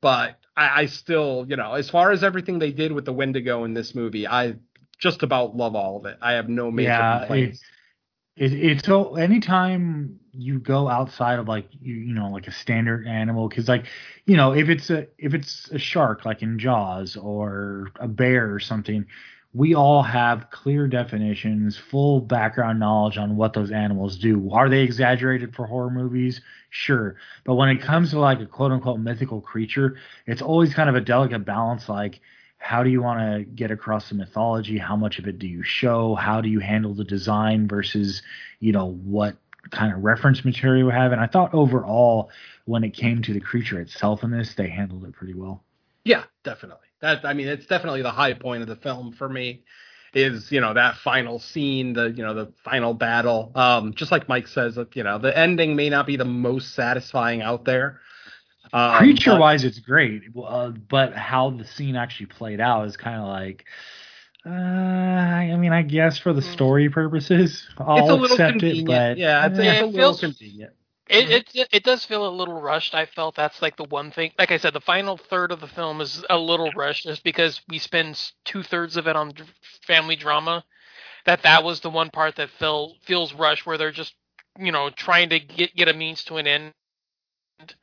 but 0.00 0.38
I, 0.56 0.82
I 0.82 0.86
still, 0.86 1.46
you 1.48 1.56
know, 1.56 1.74
as 1.74 1.88
far 1.88 2.10
as 2.10 2.24
everything 2.24 2.58
they 2.58 2.72
did 2.72 2.92
with 2.92 3.04
the 3.04 3.12
Wendigo 3.12 3.64
in 3.64 3.74
this 3.74 3.94
movie, 3.94 4.26
I 4.26 4.56
just 4.98 5.22
about 5.22 5.56
love 5.56 5.76
all 5.76 5.96
of 5.96 6.06
it. 6.06 6.18
I 6.20 6.32
have 6.32 6.48
no 6.48 6.70
major 6.70 6.88
yeah, 6.88 7.18
complaints. 7.20 7.60
it's 8.36 8.52
it, 8.52 8.52
it's 8.52 8.86
so 8.86 9.14
anytime 9.14 10.18
you 10.32 10.58
go 10.58 10.88
outside 10.88 11.38
of 11.38 11.48
like 11.48 11.68
you 11.80 11.94
you 11.94 12.14
know 12.14 12.30
like 12.30 12.46
a 12.46 12.52
standard 12.52 13.06
animal 13.06 13.48
because 13.48 13.68
like 13.68 13.86
you 14.26 14.36
know 14.36 14.52
if 14.52 14.68
it's 14.68 14.90
a 14.90 15.06
if 15.18 15.34
it's 15.34 15.70
a 15.70 15.78
shark 15.78 16.24
like 16.24 16.42
in 16.42 16.58
Jaws 16.58 17.16
or 17.16 17.88
a 18.00 18.08
bear 18.08 18.52
or 18.52 18.60
something 18.60 19.06
we 19.54 19.74
all 19.74 20.02
have 20.02 20.50
clear 20.50 20.86
definitions, 20.86 21.76
full 21.76 22.20
background 22.20 22.78
knowledge 22.78 23.16
on 23.16 23.36
what 23.36 23.54
those 23.54 23.70
animals 23.70 24.18
do. 24.18 24.50
Are 24.52 24.68
they 24.68 24.82
exaggerated 24.82 25.54
for 25.54 25.66
horror 25.66 25.90
movies? 25.90 26.40
Sure. 26.70 27.16
But 27.44 27.54
when 27.54 27.70
it 27.70 27.80
comes 27.80 28.10
to 28.10 28.18
like 28.18 28.40
a 28.40 28.46
quote 28.46 28.72
unquote 28.72 29.00
mythical 29.00 29.40
creature, 29.40 29.96
it's 30.26 30.42
always 30.42 30.74
kind 30.74 30.88
of 30.88 30.96
a 30.96 31.00
delicate 31.00 31.44
balance 31.44 31.88
like 31.88 32.20
how 32.58 32.82
do 32.82 32.90
you 32.90 33.00
want 33.00 33.20
to 33.20 33.44
get 33.44 33.70
across 33.70 34.08
the 34.08 34.16
mythology? 34.16 34.78
How 34.78 34.96
much 34.96 35.18
of 35.18 35.26
it 35.28 35.38
do 35.38 35.46
you 35.46 35.62
show? 35.62 36.14
How 36.16 36.40
do 36.40 36.48
you 36.48 36.58
handle 36.58 36.92
the 36.92 37.04
design 37.04 37.68
versus, 37.68 38.20
you 38.58 38.72
know, 38.72 38.86
what 38.86 39.36
kind 39.70 39.92
of 39.92 40.02
reference 40.02 40.44
material 40.44 40.86
you 40.86 40.90
have? 40.90 41.12
And 41.12 41.20
I 41.20 41.26
thought 41.26 41.54
overall, 41.54 42.30
when 42.64 42.82
it 42.82 42.90
came 42.90 43.22
to 43.22 43.32
the 43.32 43.40
creature 43.40 43.80
itself 43.80 44.24
in 44.24 44.30
this, 44.30 44.54
they 44.54 44.68
handled 44.68 45.04
it 45.04 45.12
pretty 45.12 45.34
well. 45.34 45.62
Yeah, 46.04 46.24
definitely. 46.42 46.87
That 47.00 47.24
I 47.24 47.32
mean, 47.34 47.48
it's 47.48 47.66
definitely 47.66 48.02
the 48.02 48.10
high 48.10 48.34
point 48.34 48.62
of 48.62 48.68
the 48.68 48.76
film 48.76 49.12
for 49.12 49.28
me. 49.28 49.62
Is 50.14 50.50
you 50.50 50.60
know 50.60 50.72
that 50.74 50.96
final 50.96 51.38
scene, 51.38 51.92
the 51.92 52.10
you 52.10 52.22
know 52.24 52.32
the 52.34 52.52
final 52.64 52.94
battle. 52.94 53.52
Um, 53.54 53.92
just 53.94 54.10
like 54.10 54.28
Mike 54.28 54.48
says, 54.48 54.78
you 54.94 55.02
know 55.02 55.18
the 55.18 55.36
ending 55.36 55.76
may 55.76 55.90
not 55.90 56.06
be 56.06 56.16
the 56.16 56.24
most 56.24 56.74
satisfying 56.74 57.42
out 57.42 57.64
there. 57.66 58.00
Um, 58.72 58.96
creature 58.98 59.38
wise, 59.38 59.64
it's 59.64 59.78
great, 59.78 60.22
uh, 60.42 60.70
but 60.70 61.14
how 61.14 61.50
the 61.50 61.64
scene 61.64 61.94
actually 61.94 62.26
played 62.26 62.60
out 62.60 62.86
is 62.88 62.96
kind 62.96 63.20
of 63.20 63.28
like. 63.28 63.64
Uh, 64.46 64.50
I 64.50 65.56
mean, 65.56 65.72
I 65.72 65.82
guess 65.82 66.18
for 66.18 66.32
the 66.32 66.40
story 66.42 66.88
purposes, 66.88 67.66
I'll 67.76 67.98
it's 67.98 68.08
a 68.10 68.14
little 68.14 68.24
accept 68.34 68.52
convenient. 68.60 68.88
it. 68.88 69.14
But 69.14 69.18
yeah, 69.18 69.46
it's, 69.46 69.58
Yeah, 69.58 69.72
it's 69.72 69.80
a 69.82 69.84
it 69.84 69.86
little 69.88 69.92
feels- 70.14 70.20
convenient. 70.20 70.72
It, 71.08 71.46
it 71.54 71.68
it 71.72 71.84
does 71.84 72.04
feel 72.04 72.26
a 72.26 72.30
little 72.30 72.60
rushed. 72.60 72.94
I 72.94 73.06
felt 73.06 73.34
that's 73.36 73.62
like 73.62 73.76
the 73.76 73.84
one 73.84 74.10
thing. 74.10 74.32
Like 74.38 74.50
I 74.52 74.58
said, 74.58 74.74
the 74.74 74.80
final 74.80 75.16
third 75.16 75.52
of 75.52 75.60
the 75.60 75.68
film 75.68 76.00
is 76.00 76.24
a 76.30 76.38
little 76.38 76.72
rushed, 76.72 77.04
just 77.04 77.24
because 77.24 77.60
we 77.68 77.78
spend 77.78 78.32
two 78.44 78.62
thirds 78.62 78.96
of 78.96 79.06
it 79.08 79.16
on 79.16 79.32
family 79.86 80.16
drama. 80.16 80.64
That 81.26 81.42
that 81.42 81.64
was 81.64 81.80
the 81.80 81.90
one 81.90 82.10
part 82.10 82.36
that 82.36 82.50
felt 82.50 82.98
feels 83.02 83.34
rushed, 83.34 83.66
where 83.66 83.78
they're 83.78 83.92
just 83.92 84.14
you 84.58 84.72
know 84.72 84.90
trying 84.90 85.30
to 85.30 85.40
get 85.40 85.74
get 85.76 85.88
a 85.88 85.94
means 85.94 86.24
to 86.24 86.36
an 86.38 86.46
end. 86.46 86.72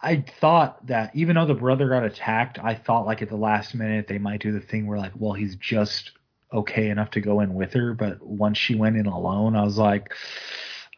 I 0.02 0.26
thought 0.40 0.86
that 0.88 1.16
even 1.16 1.36
though 1.36 1.46
the 1.46 1.54
brother 1.54 1.90
got 1.90 2.04
attacked, 2.04 2.58
I 2.60 2.74
thought 2.74 3.06
like 3.06 3.22
at 3.22 3.30
the 3.30 3.36
last 3.36 3.76
minute 3.76 4.08
they 4.08 4.18
might 4.18 4.42
do 4.42 4.52
the 4.52 4.60
thing 4.60 4.88
where 4.88 4.98
like, 4.98 5.14
well, 5.16 5.34
he's 5.34 5.56
just 5.58 6.12
okay 6.52 6.90
enough 6.90 7.12
to 7.12 7.22
go 7.22 7.42
in 7.42 7.54
with 7.54 7.74
her, 7.74 7.94
but 7.94 8.26
once 8.26 8.58
she 8.58 8.76
went 8.76 8.98
in 8.98 9.06
alone, 9.06 9.56
I 9.56 9.64
was 9.64 9.78
like, 9.78 10.14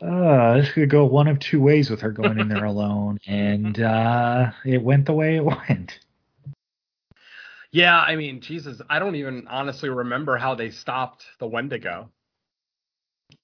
uh, 0.02 0.58
this 0.58 0.72
could 0.72 0.90
go 0.90 1.06
one 1.06 1.28
of 1.28 1.40
two 1.40 1.62
ways 1.62 1.90
with 1.90 2.02
her 2.02 2.12
going 2.12 2.40
in 2.40 2.48
there 2.48 2.66
alone, 2.66 3.20
and 3.28 3.80
uh, 3.82 4.52
it 4.66 4.82
went 4.82 5.06
the 5.06 5.14
way 5.14 5.36
it 5.36 5.44
went. 5.70 6.00
Yeah, 7.72 7.98
I 7.98 8.16
mean, 8.16 8.42
Jesus, 8.42 8.82
I 8.90 9.00
don't 9.00 9.16
even 9.16 9.48
honestly 9.48 9.90
remember 9.90 10.38
how 10.38 10.56
they 10.56 10.72
stopped 10.72 11.26
the 11.40 11.48
Wendigo. 11.48 12.10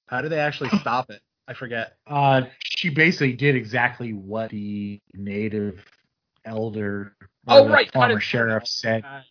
How 0.07 0.21
did 0.21 0.31
they 0.31 0.39
actually 0.39 0.69
stop 0.81 1.09
it? 1.09 1.21
I 1.47 1.53
forget. 1.53 1.93
Uh, 2.05 2.41
she 2.59 2.89
basically 2.89 3.33
did 3.33 3.55
exactly 3.55 4.11
what 4.11 4.49
the 4.49 4.99
native 5.13 5.79
elder, 6.43 7.15
Oh, 7.47 7.69
right, 7.69 7.91
former 7.91 8.19
sheriff 8.19 8.67
said. 8.67 9.05
Uh, 9.05 9.21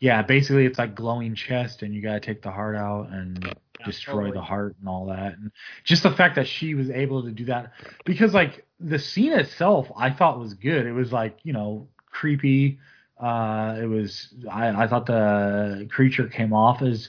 Yeah, 0.00 0.22
basically 0.22 0.66
it's 0.66 0.78
like 0.78 0.94
glowing 0.94 1.34
chest, 1.34 1.82
and 1.82 1.94
you 1.94 2.02
gotta 2.02 2.20
take 2.20 2.42
the 2.42 2.50
heart 2.50 2.76
out, 2.76 3.08
and 3.10 3.54
destroy 3.84 4.14
totally. 4.14 4.32
the 4.32 4.42
heart 4.42 4.76
and 4.80 4.88
all 4.88 5.06
that, 5.06 5.38
and 5.38 5.50
just 5.84 6.02
the 6.02 6.10
fact 6.10 6.36
that 6.36 6.46
she 6.46 6.74
was 6.74 6.90
able 6.90 7.22
to 7.22 7.30
do 7.30 7.46
that 7.46 7.72
because 8.04 8.34
like 8.34 8.66
the 8.78 8.98
scene 8.98 9.32
itself, 9.32 9.90
I 9.96 10.10
thought 10.10 10.38
was 10.38 10.54
good. 10.54 10.86
It 10.86 10.92
was 10.92 11.12
like 11.12 11.38
you 11.44 11.52
know 11.52 11.88
creepy. 12.10 12.78
Uh, 13.18 13.76
it 13.80 13.86
was 13.86 14.32
I, 14.50 14.84
I 14.84 14.86
thought 14.88 15.06
the 15.06 15.88
creature 15.90 16.28
came 16.28 16.52
off 16.52 16.82
as 16.82 17.08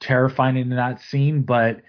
terrifying 0.00 0.56
in 0.56 0.70
that 0.70 1.00
scene, 1.00 1.42
but 1.42 1.82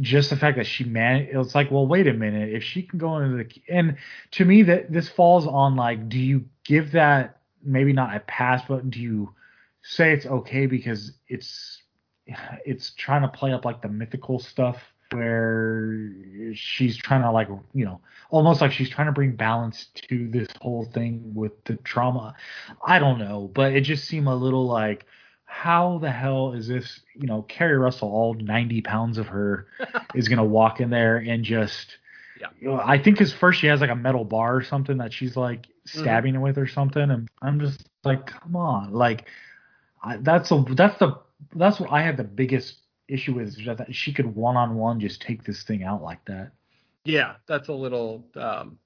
just 0.00 0.30
the 0.30 0.36
fact 0.36 0.58
that 0.58 0.66
she 0.66 0.84
man 0.84 1.28
it's 1.30 1.54
like 1.54 1.70
well 1.70 1.86
wait 1.86 2.06
a 2.06 2.12
minute. 2.12 2.50
If 2.54 2.62
she 2.62 2.82
can 2.82 2.98
go 2.98 3.18
into 3.18 3.44
the 3.44 3.62
and 3.68 3.96
to 4.32 4.44
me 4.44 4.62
that 4.64 4.92
this 4.92 5.08
falls 5.08 5.46
on 5.46 5.76
like 5.76 6.08
do 6.08 6.18
you 6.18 6.44
give 6.64 6.92
that 6.92 7.40
maybe 7.62 7.92
not 7.92 8.14
a 8.14 8.20
pass 8.20 8.62
but 8.68 8.90
do 8.90 9.00
you 9.00 9.34
say 9.82 10.12
it's 10.12 10.26
okay 10.26 10.66
because 10.66 11.12
it's 11.28 11.82
it's 12.64 12.92
trying 12.92 13.22
to 13.22 13.28
play 13.28 13.52
up 13.52 13.64
like 13.64 13.82
the 13.82 13.88
mythical 13.88 14.38
stuff 14.38 14.78
where 15.12 16.10
she's 16.54 16.96
trying 16.96 17.22
to 17.22 17.30
like 17.30 17.48
you 17.72 17.84
know 17.84 18.00
almost 18.30 18.60
like 18.60 18.72
she's 18.72 18.90
trying 18.90 19.06
to 19.06 19.12
bring 19.12 19.32
balance 19.32 19.86
to 19.94 20.28
this 20.28 20.48
whole 20.60 20.84
thing 20.92 21.32
with 21.34 21.52
the 21.64 21.76
trauma 21.76 22.34
i 22.86 22.98
don't 22.98 23.18
know 23.18 23.50
but 23.54 23.72
it 23.72 23.80
just 23.80 24.04
seemed 24.04 24.26
a 24.26 24.34
little 24.34 24.66
like 24.66 25.06
how 25.46 25.98
the 25.98 26.10
hell 26.10 26.52
is 26.52 26.68
this 26.68 27.00
you 27.14 27.26
know 27.26 27.42
Keri 27.42 27.78
Russell 27.78 28.08
all 28.08 28.34
90 28.34 28.82
pounds 28.82 29.16
of 29.16 29.26
her 29.28 29.66
is 30.14 30.28
gonna 30.28 30.44
walk 30.44 30.80
in 30.80 30.90
there 30.90 31.16
and 31.16 31.42
just 31.42 31.96
Yeah. 32.38 32.48
you 32.60 32.68
know, 32.68 32.82
i 32.84 33.02
think 33.02 33.16
because 33.16 33.32
first 33.32 33.60
she 33.60 33.66
has 33.68 33.80
like 33.80 33.90
a 33.90 33.96
metal 33.96 34.24
bar 34.24 34.56
or 34.56 34.62
something 34.62 34.98
that 34.98 35.12
she's 35.12 35.36
like 35.36 35.62
mm-hmm. 35.62 36.00
stabbing 36.00 36.34
it 36.34 36.38
with 36.38 36.58
or 36.58 36.66
something 36.66 37.10
and 37.10 37.28
i'm 37.40 37.60
just 37.60 37.88
like 38.04 38.26
come 38.26 38.56
on 38.56 38.92
like 38.92 39.24
I, 40.02 40.18
that's 40.18 40.50
a 40.50 40.64
that's 40.74 40.98
the 40.98 41.18
that's 41.54 41.80
what 41.80 41.90
i 41.90 42.02
had 42.02 42.18
the 42.18 42.24
biggest 42.24 42.76
issue 43.08 43.34
with 43.34 43.48
is 43.48 43.66
that 43.66 43.94
she 43.94 44.12
could 44.12 44.34
one-on-one 44.36 45.00
just 45.00 45.22
take 45.22 45.42
this 45.44 45.62
thing 45.62 45.82
out 45.82 46.02
like 46.02 46.24
that 46.26 46.52
Yeah, 47.04 47.36
that's 47.46 47.68
a 47.68 47.72
little 47.72 48.26
um, 48.36 48.78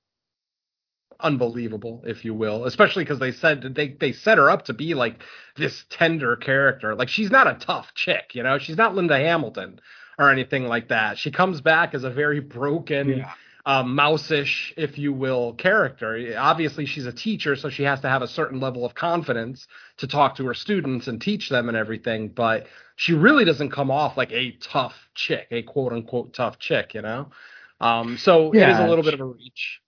unbelievable, 1.19 2.03
if 2.07 2.25
you 2.25 2.35
will. 2.35 2.67
Especially 2.67 3.05
because 3.05 3.19
they 3.19 3.33
said 3.33 3.75
they 3.75 3.89
they 3.89 4.13
set 4.13 4.39
her 4.39 4.51
up 4.51 4.67
to 4.67 4.75
be 4.75 4.95
like 4.95 5.23
this 5.57 5.85
tender 5.91 6.37
character. 6.37 6.95
Like 6.95 7.09
she's 7.09 7.31
not 7.31 7.47
a 7.47 7.55
tough 7.55 7.93
chick, 7.95 8.35
you 8.35 8.43
know. 8.43 8.59
She's 8.59 8.77
not 8.77 8.95
Linda 8.95 9.17
Hamilton 9.17 9.81
or 10.19 10.31
anything 10.31 10.67
like 10.67 10.89
that. 10.89 11.19
She 11.19 11.31
comes 11.31 11.61
back 11.61 11.95
as 11.95 12.05
a 12.05 12.11
very 12.11 12.41
broken, 12.41 13.25
um, 13.65 13.97
mouseish, 13.97 14.73
if 14.77 14.99
you 14.99 15.13
will, 15.13 15.55
character. 15.55 16.35
Obviously, 16.37 16.85
she's 16.85 17.07
a 17.07 17.13
teacher, 17.13 17.57
so 17.57 17.71
she 17.71 17.85
has 17.85 18.01
to 18.01 18.09
have 18.09 18.23
a 18.23 18.29
certain 18.29 18.61
level 18.61 18.85
of 18.85 18.95
confidence 18.95 19.67
to 20.03 20.07
talk 20.07 20.37
to 20.37 20.47
her 20.47 20.55
students 20.55 21.09
and 21.09 21.21
teach 21.21 21.49
them 21.49 21.69
and 21.69 21.77
everything. 21.77 22.29
But 22.29 22.67
she 22.97 23.15
really 23.15 23.45
doesn't 23.45 23.71
come 23.71 23.91
off 23.91 24.17
like 24.17 24.33
a 24.33 24.53
tough 24.61 24.95
chick, 25.15 25.49
a 25.51 25.63
quote 25.63 25.93
unquote 25.93 26.35
tough 26.35 26.59
chick, 26.59 26.95
you 26.95 27.03
know. 27.03 27.31
Um, 27.81 28.19
so 28.19 28.53
it 28.53 28.69
is 28.69 28.79
a 28.79 28.87
little 28.87 29.05
bit 29.05 29.15
of 29.15 29.21
a 29.21 29.25
reach. 29.25 29.81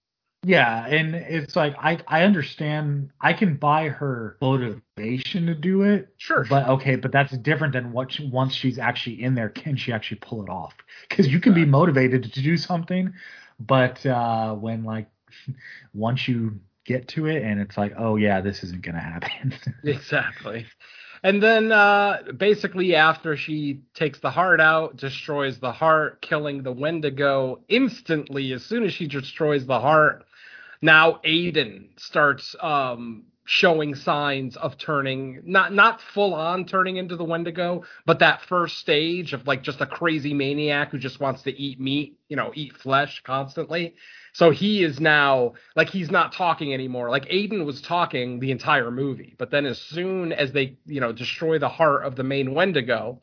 Yeah, 0.47 0.87
and 0.87 1.15
it's 1.15 1.57
like 1.57 1.75
I 1.79 1.99
I 2.07 2.23
understand 2.25 3.11
I 3.21 3.33
can 3.33 3.57
buy 3.57 3.89
her 3.89 4.37
motivation 4.41 5.47
to 5.47 5.55
do 5.55 5.83
it. 5.83 6.09
Sure. 6.19 6.45
But 6.49 6.69
okay, 6.69 6.97
but 6.97 7.13
that's 7.13 7.37
different 7.39 7.73
than 7.73 7.93
what 7.93 8.13
she, 8.13 8.29
once 8.29 8.53
she's 8.53 8.79
actually 8.79 9.23
in 9.23 9.35
there, 9.35 9.49
can 9.49 9.77
she 9.77 9.93
actually 9.93 10.19
pull 10.19 10.43
it 10.43 10.51
off? 10.51 10.75
Because 11.09 11.29
you 11.29 11.41
can 11.41 11.55
be 11.55 11.65
motivated 11.65 12.33
to 12.33 12.43
do 12.43 12.57
something, 12.57 13.15
but 13.59 14.05
uh, 14.05 14.55
when 14.55 14.85
like 14.85 15.09
once 15.95 16.29
you 16.29 16.61
get 16.85 17.09
to 17.09 17.27
it 17.27 17.43
and 17.43 17.61
it's 17.61 17.77
like, 17.77 17.93
oh 17.99 18.17
yeah, 18.17 18.41
this 18.41 18.63
isn't 18.63 18.83
gonna 18.83 19.01
happen. 19.01 19.55
exactly. 19.85 20.67
And 21.23 21.43
then 21.43 21.73
uh, 21.73 22.19
basically 22.37 22.95
after 22.95 23.37
she 23.37 23.81
takes 23.95 24.21
the 24.21 24.31
heart 24.31 24.61
out, 24.61 24.97
destroys 24.97 25.59
the 25.59 25.73
heart, 25.73 26.21
killing 26.21 26.63
the 26.63 26.73
Wendigo 26.73 27.61
instantly 27.69 28.53
as 28.53 28.63
soon 28.63 28.85
as 28.85 28.93
she 28.93 29.07
destroys 29.07 29.65
the 29.65 29.81
heart. 29.81 30.25
Now 30.83 31.21
Aiden 31.25 31.99
starts 31.99 32.55
um, 32.61 33.25
showing 33.47 33.95
signs 33.95 34.57
of 34.57 34.77
turning 34.79 35.41
not 35.45 35.73
not 35.73 36.01
full 36.01 36.35
on 36.35 36.67
turning 36.67 36.97
into 36.97 37.17
the 37.17 37.25
Wendigo, 37.25 37.85
but 38.05 38.19
that 38.19 38.43
first 38.43 38.79
stage 38.79 39.33
of 39.33 39.47
like 39.47 39.63
just 39.63 39.81
a 39.81 39.87
crazy 39.87 40.35
maniac 40.35 40.91
who 40.91 40.99
just 40.99 41.21
wants 41.21 41.43
to 41.43 41.51
eat 41.51 41.81
meat, 41.81 42.19
you 42.29 42.37
know, 42.37 42.53
eat 42.55 42.75
flesh 42.77 43.23
constantly. 43.25 43.95
So 44.35 44.51
he 44.51 44.83
is 44.83 44.99
now 45.01 45.55
like 45.77 45.89
he's 45.89 46.11
not 46.11 46.33
talking 46.33 46.75
anymore. 46.75 47.09
Like 47.09 47.27
Aiden 47.27 47.65
was 47.65 47.81
talking 47.81 48.41
the 48.41 48.51
entire 48.51 48.91
movie, 48.91 49.37
but 49.39 49.53
then 49.53 49.65
as 49.65 49.81
soon 49.81 50.33
as 50.33 50.51
they, 50.51 50.77
you 50.87 51.01
know, 51.01 51.13
destroy 51.13 51.61
the 51.61 51.69
heart 51.69 52.05
of 52.05 52.17
the 52.17 52.25
main 52.25 52.53
Wendigo, 52.53 53.21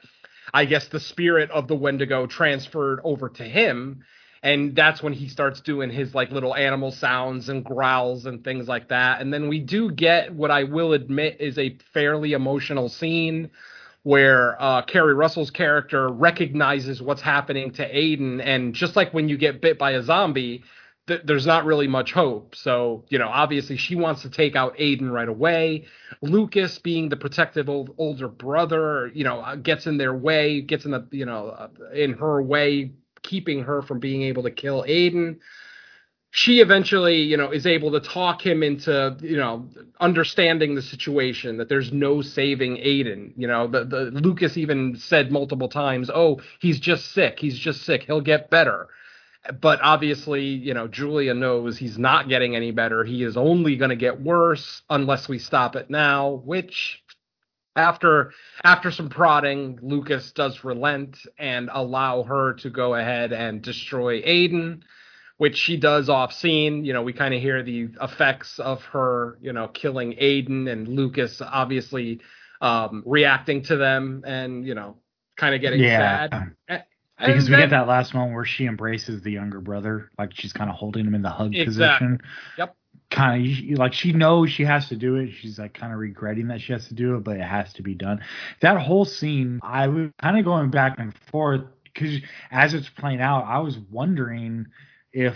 I 0.53 0.63
guess 0.63 0.87
the 0.87 1.01
spirit 1.01 1.51
of 1.51 1.67
the 1.67 1.75
Wendigo 1.75 2.27
transferred 2.27 3.01
over 3.03 3.27
to 3.27 3.43
him, 3.43 4.05
and 4.41 4.73
that's 4.73 5.03
when 5.03 5.11
he 5.11 5.27
starts 5.27 5.59
doing 5.59 5.89
his 5.89 6.15
like 6.15 6.31
little 6.31 6.55
animal 6.55 6.91
sounds 6.91 7.49
and 7.49 7.63
growls 7.63 8.25
and 8.25 8.41
things 8.41 8.69
like 8.69 8.87
that. 8.87 9.19
And 9.19 9.33
then 9.33 9.49
we 9.49 9.59
do 9.59 9.91
get 9.91 10.33
what 10.33 10.49
I 10.49 10.63
will 10.63 10.93
admit 10.93 11.41
is 11.41 11.59
a 11.59 11.77
fairly 11.93 12.31
emotional 12.31 12.87
scene 12.87 13.51
where 14.03 14.59
uh, 14.61 14.81
Keri 14.83 15.13
Russell's 15.13 15.51
character 15.51 16.07
recognizes 16.07 17.01
what's 17.01 17.21
happening 17.21 17.71
to 17.71 17.93
Aiden, 17.93 18.41
and 18.41 18.73
just 18.73 18.95
like 18.95 19.13
when 19.13 19.27
you 19.27 19.37
get 19.37 19.61
bit 19.61 19.77
by 19.77 19.91
a 19.91 20.01
zombie, 20.01 20.63
th- 21.11 21.21
there's 21.25 21.45
not 21.45 21.65
really 21.65 21.87
much 21.87 22.13
hope. 22.13 22.55
So, 22.55 23.03
you 23.09 23.19
know, 23.19 23.27
obviously 23.27 23.75
she 23.77 23.95
wants 23.95 24.21
to 24.21 24.29
take 24.29 24.55
out 24.55 24.77
Aiden 24.77 25.11
right 25.11 25.27
away. 25.27 25.85
Lucas, 26.21 26.79
being 26.79 27.09
the 27.09 27.17
protective 27.17 27.67
old, 27.69 27.93
older 27.97 28.29
brother, 28.29 29.11
you 29.13 29.23
know, 29.23 29.41
uh, 29.41 29.55
gets 29.55 29.87
in 29.87 29.97
their 29.97 30.15
way, 30.15 30.61
gets 30.61 30.85
in 30.85 30.91
the, 30.91 31.05
you 31.11 31.25
know, 31.25 31.49
uh, 31.49 31.67
in 31.93 32.13
her 32.13 32.41
way, 32.41 32.93
keeping 33.23 33.63
her 33.63 33.81
from 33.81 33.99
being 33.99 34.23
able 34.23 34.43
to 34.43 34.51
kill 34.51 34.83
Aiden. 34.83 35.39
She 36.33 36.61
eventually, 36.61 37.23
you 37.23 37.35
know, 37.35 37.51
is 37.51 37.67
able 37.67 37.91
to 37.91 37.99
talk 37.99 38.45
him 38.45 38.63
into, 38.63 39.17
you 39.19 39.35
know, 39.35 39.67
understanding 39.99 40.75
the 40.75 40.81
situation 40.81 41.57
that 41.57 41.67
there's 41.67 41.91
no 41.91 42.21
saving 42.21 42.77
Aiden. 42.77 43.33
You 43.35 43.47
know, 43.47 43.67
the, 43.67 43.83
the 43.83 44.03
Lucas 44.11 44.55
even 44.55 44.95
said 44.95 45.29
multiple 45.29 45.67
times, 45.67 46.09
"Oh, 46.09 46.39
he's 46.61 46.79
just 46.79 47.11
sick. 47.11 47.37
He's 47.37 47.59
just 47.59 47.83
sick. 47.83 48.03
He'll 48.03 48.21
get 48.21 48.49
better." 48.49 48.87
But 49.59 49.79
obviously, 49.81 50.45
you 50.45 50.73
know, 50.73 50.87
Julia 50.87 51.33
knows 51.33 51.77
he's 51.77 51.97
not 51.97 52.29
getting 52.29 52.55
any 52.55 52.71
better. 52.71 53.03
He 53.03 53.23
is 53.23 53.37
only 53.37 53.75
going 53.75 53.89
to 53.89 53.95
get 53.95 54.21
worse 54.21 54.83
unless 54.89 55.27
we 55.27 55.39
stop 55.39 55.75
it 55.75 55.89
now, 55.89 56.41
which 56.45 57.03
after 57.75 58.33
after 58.63 58.91
some 58.91 59.09
prodding, 59.09 59.79
Lucas 59.81 60.31
does 60.33 60.63
relent 60.63 61.17
and 61.39 61.69
allow 61.73 62.23
her 62.23 62.53
to 62.55 62.69
go 62.69 62.95
ahead 62.95 63.33
and 63.33 63.61
destroy 63.61 64.21
Aiden, 64.21 64.81
which 65.37 65.57
she 65.57 65.77
does 65.77 66.09
off 66.09 66.33
scene. 66.33 66.85
You 66.85 66.93
know, 66.93 67.01
we 67.01 67.13
kind 67.13 67.33
of 67.33 67.41
hear 67.41 67.63
the 67.63 67.89
effects 68.01 68.59
of 68.59 68.83
her, 68.85 69.39
you 69.41 69.53
know, 69.53 69.69
killing 69.69 70.13
Aiden 70.13 70.71
and 70.71 70.87
Lucas 70.87 71.41
obviously 71.41 72.19
um, 72.61 73.01
reacting 73.07 73.63
to 73.63 73.77
them 73.77 74.23
and, 74.25 74.67
you 74.67 74.75
know, 74.75 74.97
kind 75.35 75.55
of 75.55 75.61
getting 75.61 75.79
Yeah. 75.79 76.27
sad. 76.67 76.85
Because 77.25 77.49
we 77.49 77.55
get 77.55 77.69
that 77.69 77.87
last 77.87 78.13
moment 78.13 78.35
where 78.35 78.45
she 78.45 78.65
embraces 78.65 79.21
the 79.21 79.31
younger 79.31 79.61
brother, 79.61 80.09
like 80.17 80.31
she's 80.33 80.53
kind 80.53 80.69
of 80.69 80.75
holding 80.75 81.05
him 81.05 81.15
in 81.15 81.21
the 81.21 81.29
hug 81.29 81.55
Exactly. 81.55 82.07
position. 82.07 82.21
Yep. 82.57 82.75
Kind 83.09 83.71
of 83.73 83.77
like 83.77 83.93
she 83.93 84.13
knows 84.13 84.51
she 84.51 84.63
has 84.63 84.87
to 84.89 84.95
do 84.95 85.15
it. 85.15 85.31
She's 85.31 85.59
like 85.59 85.73
kind 85.73 85.91
of 85.91 85.99
regretting 85.99 86.47
that 86.47 86.61
she 86.61 86.71
has 86.73 86.87
to 86.87 86.93
do 86.93 87.15
it, 87.15 87.23
but 87.23 87.37
it 87.37 87.43
has 87.43 87.73
to 87.73 87.83
be 87.83 87.93
done. 87.93 88.23
That 88.61 88.79
whole 88.79 89.05
scene, 89.05 89.59
I 89.61 89.87
was 89.87 90.09
kind 90.21 90.39
of 90.39 90.45
going 90.45 90.69
back 90.69 90.97
and 90.97 91.13
forth 91.29 91.61
because 91.83 92.19
as 92.51 92.73
it's 92.73 92.89
playing 92.89 93.19
out, 93.21 93.43
I 93.45 93.59
was 93.59 93.77
wondering 93.89 94.67
if 95.11 95.35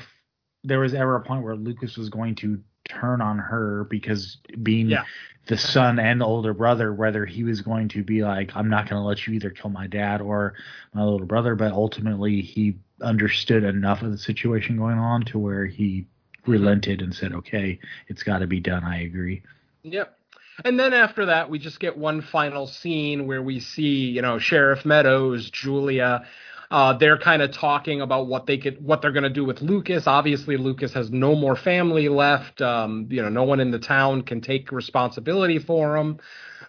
there 0.64 0.80
was 0.80 0.94
ever 0.94 1.16
a 1.18 1.22
point 1.22 1.44
where 1.44 1.56
Lucas 1.56 1.98
was 1.98 2.10
going 2.10 2.36
to 2.36 2.62
turn 2.86 3.22
on 3.22 3.38
her 3.38 3.86
because 3.90 4.38
being 4.64 4.90
Yeah. 4.90 5.04
the 5.48 5.58
son 5.58 6.00
and 6.00 6.22
the 6.22 6.26
older 6.26 6.54
brother, 6.54 6.94
whether 6.94 7.26
he 7.26 7.44
was 7.44 7.62
going 7.62 7.90
to 7.90 8.04
be 8.04 8.24
like, 8.24 8.56
I'm 8.56 8.70
not 8.70 8.90
going 8.90 9.02
to 9.02 9.06
let 9.06 9.28
you 9.28 9.34
either 9.34 9.50
kill 9.50 9.70
my 9.70 9.88
dad 9.88 10.22
or 10.22 10.54
my 10.94 11.04
little 11.04 11.26
brother, 11.26 11.56
but 11.56 11.72
ultimately 11.72 12.42
he 12.42 12.78
understood 13.02 13.64
enough 13.64 14.02
of 14.02 14.12
the 14.12 14.18
situation 14.18 14.78
going 14.78 14.98
on 14.98 15.26
to 15.26 15.40
where 15.40 15.66
he 15.66 16.06
mm-hmm. 16.42 16.52
relented 16.52 17.02
and 17.02 17.14
said, 17.14 17.34
okay, 17.34 17.80
it's 18.08 18.24
got 18.24 18.40
to 18.40 18.48
be 18.48 18.60
done. 18.60 18.84
I 18.84 19.02
agree. 19.02 19.44
Yep. 19.84 20.18
And 20.64 20.80
then 20.80 20.94
after 20.94 21.26
that, 21.26 21.50
we 21.50 21.60
just 21.60 21.80
get 21.82 21.98
one 21.98 22.22
final 22.22 22.66
scene 22.66 23.28
where 23.28 23.42
we 23.42 23.60
see, 23.60 24.10
you 24.10 24.22
know, 24.22 24.40
Sheriff 24.40 24.86
Meadows, 24.86 25.50
Julia. 25.50 26.26
Uh, 26.72 26.98
they're 26.98 27.18
kind 27.18 27.42
of 27.42 27.52
talking 27.52 28.02
about 28.02 28.28
what 28.28 28.46
they 28.46 28.58
could, 28.58 28.84
what 28.84 29.02
they're 29.02 29.12
going 29.12 29.24
to 29.24 29.30
do 29.30 29.46
with 29.46 29.62
Lucas. 29.62 30.08
Obviously, 30.08 30.58
Lucas 30.58 30.94
has 30.94 31.12
no 31.12 31.36
more 31.36 31.56
family 31.56 32.10
left. 32.10 32.62
Um, 32.62 33.08
you 33.10 33.22
know, 33.22 33.30
no 33.30 33.44
one 33.44 33.60
in 33.60 33.72
the 33.72 33.80
town 33.80 34.24
can 34.24 34.42
take 34.42 34.72
responsibility 34.72 35.60
for 35.60 35.98
him. 35.98 36.20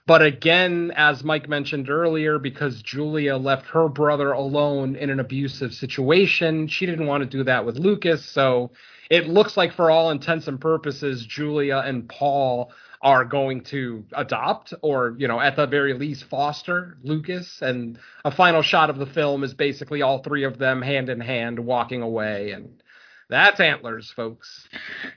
But 0.07 0.23
again, 0.23 0.93
as 0.95 1.25
Mike 1.25 1.49
mentioned 1.49 1.91
earlier, 1.91 2.39
because 2.39 2.81
Julia 2.81 3.37
left 3.37 3.67
her 3.67 3.89
brother 3.89 4.31
alone 4.31 4.95
in 4.95 5.11
an 5.11 5.19
abusive 5.19 5.75
situation, 5.75 6.69
she 6.69 6.87
didn't 6.87 7.07
want 7.07 7.25
to 7.25 7.29
do 7.29 7.43
that 7.45 7.67
with 7.67 7.77
Lucas. 7.77 8.25
So 8.25 8.71
it 9.11 9.27
looks 9.27 9.57
like, 9.57 9.73
for 9.73 9.91
all 9.91 10.11
intents 10.11 10.47
and 10.47 10.61
purposes, 10.61 11.27
Julia 11.27 11.83
and 11.85 12.09
Paul 12.09 12.71
are 13.07 13.25
going 13.25 13.61
to 13.61 14.05
adopt 14.17 14.75
or 14.83 15.15
you 15.17 15.29
know 15.29 15.41
at 15.41 15.55
the 15.55 15.65
very 15.65 15.95
least 15.95 16.25
foster 16.25 16.99
lucas. 17.05 17.63
And 17.63 18.01
a 18.25 18.33
final 18.33 18.63
shot 18.63 18.91
of 18.91 18.99
the 18.99 19.07
film 19.07 19.45
is 19.45 19.55
basically 19.55 20.03
all 20.03 20.25
three 20.25 20.43
of 20.43 20.59
them 20.59 20.83
hand 20.83 21.09
in 21.09 21.21
hand 21.21 21.61
walking 21.61 22.03
away. 22.03 22.51
And 22.51 22.83
that's 23.29 23.61
antlers 23.61 24.11
folks. 24.11 24.69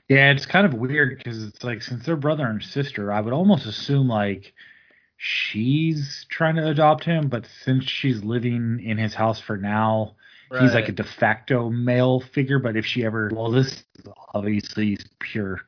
Yeah, 0.08 0.30
it's 0.30 0.46
kind 0.46 0.66
of 0.66 0.74
weird 0.74 1.18
because 1.18 1.42
it's 1.42 1.64
like 1.64 1.82
since 1.82 2.06
they're 2.06 2.14
brother 2.14 2.46
and 2.46 2.62
sister, 2.62 3.12
I 3.12 3.20
would 3.20 3.34
almost 3.34 3.66
assume 3.66 4.06
like 4.06 4.52
she's 5.16 6.26
trying 6.30 6.54
to 6.56 6.68
adopt 6.68 7.02
him, 7.02 7.28
but 7.28 7.48
since 7.64 7.86
she's 7.86 8.22
living 8.22 8.80
in 8.84 8.98
his 8.98 9.14
house 9.14 9.40
for 9.40 9.56
now, 9.56 10.14
he's 10.60 10.74
like 10.74 10.88
a 10.88 10.92
de 10.92 11.02
facto 11.02 11.70
male 11.70 12.20
figure. 12.20 12.60
But 12.60 12.76
if 12.76 12.86
she 12.86 13.04
ever, 13.04 13.32
well, 13.34 13.50
this 13.50 13.82
obviously 14.32 14.92
is 14.92 15.04
pure 15.18 15.62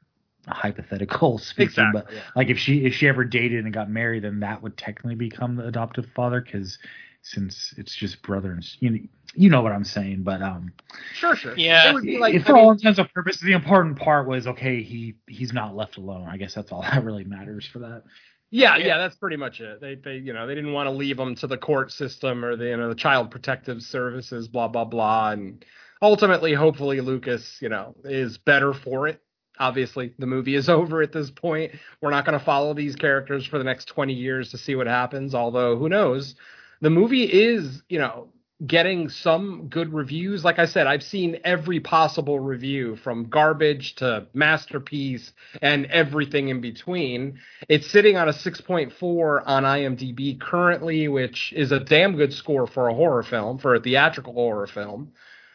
hypothetical 0.48 1.38
speaking, 1.38 1.68
exactly 1.68 1.92
but 1.92 2.10
yeah. 2.10 2.22
like 2.36 2.48
if 2.48 2.58
she 2.58 2.84
if 2.84 2.94
she 2.94 3.08
ever 3.08 3.24
dated 3.24 3.64
and 3.64 3.72
got 3.74 3.90
married, 3.90 4.24
then 4.24 4.40
that 4.40 4.62
would 4.62 4.76
technically 4.76 5.14
become 5.14 5.56
the 5.56 5.66
adoptive 5.66 6.06
father 6.14 6.40
because 6.40 6.78
since 7.22 7.74
it's 7.78 7.94
just 7.94 8.22
brother 8.22 8.52
and 8.52 8.64
you 8.80 8.90
know, 8.90 8.98
you 9.34 9.50
know 9.50 9.62
what 9.62 9.72
I'm 9.72 9.84
saying, 9.84 10.22
but 10.24 10.42
um. 10.42 10.72
sure 11.12 11.36
sure 11.36 11.54
Yeah. 11.56 11.90
it 11.90 11.92
would 11.92 12.06
be 12.06 12.18
like 12.18 12.34
If 12.34 12.46
I 12.46 12.52
for 12.52 12.52
mean, 12.52 12.64
all 12.64 12.72
intents 12.72 12.98
and 12.98 13.12
purposes, 13.12 13.42
the 13.42 13.52
important 13.52 13.98
part 13.98 14.26
was 14.28 14.46
okay. 14.46 14.82
He 14.82 15.16
he's 15.28 15.52
not 15.52 15.76
left 15.76 15.96
alone. 15.96 16.28
I 16.28 16.36
guess 16.36 16.54
that's 16.54 16.72
all 16.72 16.82
that 16.90 17.04
really 17.04 17.24
matters 17.24 17.66
for 17.66 17.80
that. 17.80 18.04
Yeah, 18.50 18.76
Yeah. 18.76 18.86
yeah, 18.86 18.98
that's 18.98 19.16
pretty 19.16 19.36
much 19.36 19.60
it. 19.60 19.80
They 19.80 19.94
they 19.94 20.16
you 20.18 20.32
know, 20.32 20.46
they 20.46 20.54
didn't 20.54 20.72
want 20.72 20.86
to 20.88 20.90
leave 20.92 21.16
them 21.16 21.34
to 21.36 21.46
the 21.46 21.56
court 21.58 21.90
system 21.92 22.44
or 22.44 22.56
the 22.56 22.66
you 22.66 22.76
know, 22.76 22.88
the 22.88 22.94
child 22.94 23.30
protective 23.30 23.82
services 23.82 24.48
blah 24.48 24.68
blah 24.68 24.84
blah 24.84 25.30
and 25.30 25.64
ultimately 26.02 26.52
hopefully 26.54 27.00
Lucas, 27.00 27.58
you 27.62 27.68
know, 27.68 27.94
is 28.04 28.38
better 28.38 28.72
for 28.74 29.08
it. 29.08 29.22
Obviously, 29.62 30.12
the 30.18 30.26
movie 30.26 30.56
is 30.56 30.68
over 30.80 31.02
at 31.02 31.12
this 31.12 31.30
point. 31.30 31.72
We're 32.00 32.10
not 32.10 32.26
going 32.26 32.38
to 32.38 32.44
follow 32.44 32.74
these 32.74 32.96
characters 32.96 33.46
for 33.46 33.58
the 33.58 33.64
next 33.64 33.86
20 33.86 34.12
years 34.12 34.50
to 34.50 34.58
see 34.58 34.74
what 34.74 34.86
happens, 34.86 35.34
although 35.34 35.76
who 35.78 35.88
knows. 35.88 36.34
The 36.80 36.90
movie 36.90 37.24
is, 37.24 37.82
you 37.88 37.98
know, 38.00 38.28
getting 38.66 39.08
some 39.08 39.68
good 39.68 39.92
reviews. 39.92 40.44
Like 40.44 40.58
I 40.58 40.66
said, 40.66 40.86
I've 40.86 41.02
seen 41.02 41.38
every 41.44 41.80
possible 41.80 42.38
review 42.38 42.96
from 42.96 43.28
garbage 43.28 43.96
to 43.96 44.26
masterpiece 44.34 45.32
and 45.60 45.86
everything 45.86 46.48
in 46.48 46.60
between. 46.60 47.38
It's 47.68 47.90
sitting 47.90 48.16
on 48.16 48.28
a 48.28 48.32
6.4 48.32 49.42
on 49.46 49.62
IMDb 49.64 50.40
currently, 50.40 51.08
which 51.08 51.52
is 51.56 51.72
a 51.72 51.80
damn 51.80 52.16
good 52.16 52.32
score 52.32 52.66
for 52.66 52.88
a 52.88 52.94
horror 52.94 53.22
film, 53.22 53.58
for 53.58 53.74
a 53.74 53.80
theatrical 53.80 54.32
horror 54.32 54.66
film. 54.66 55.12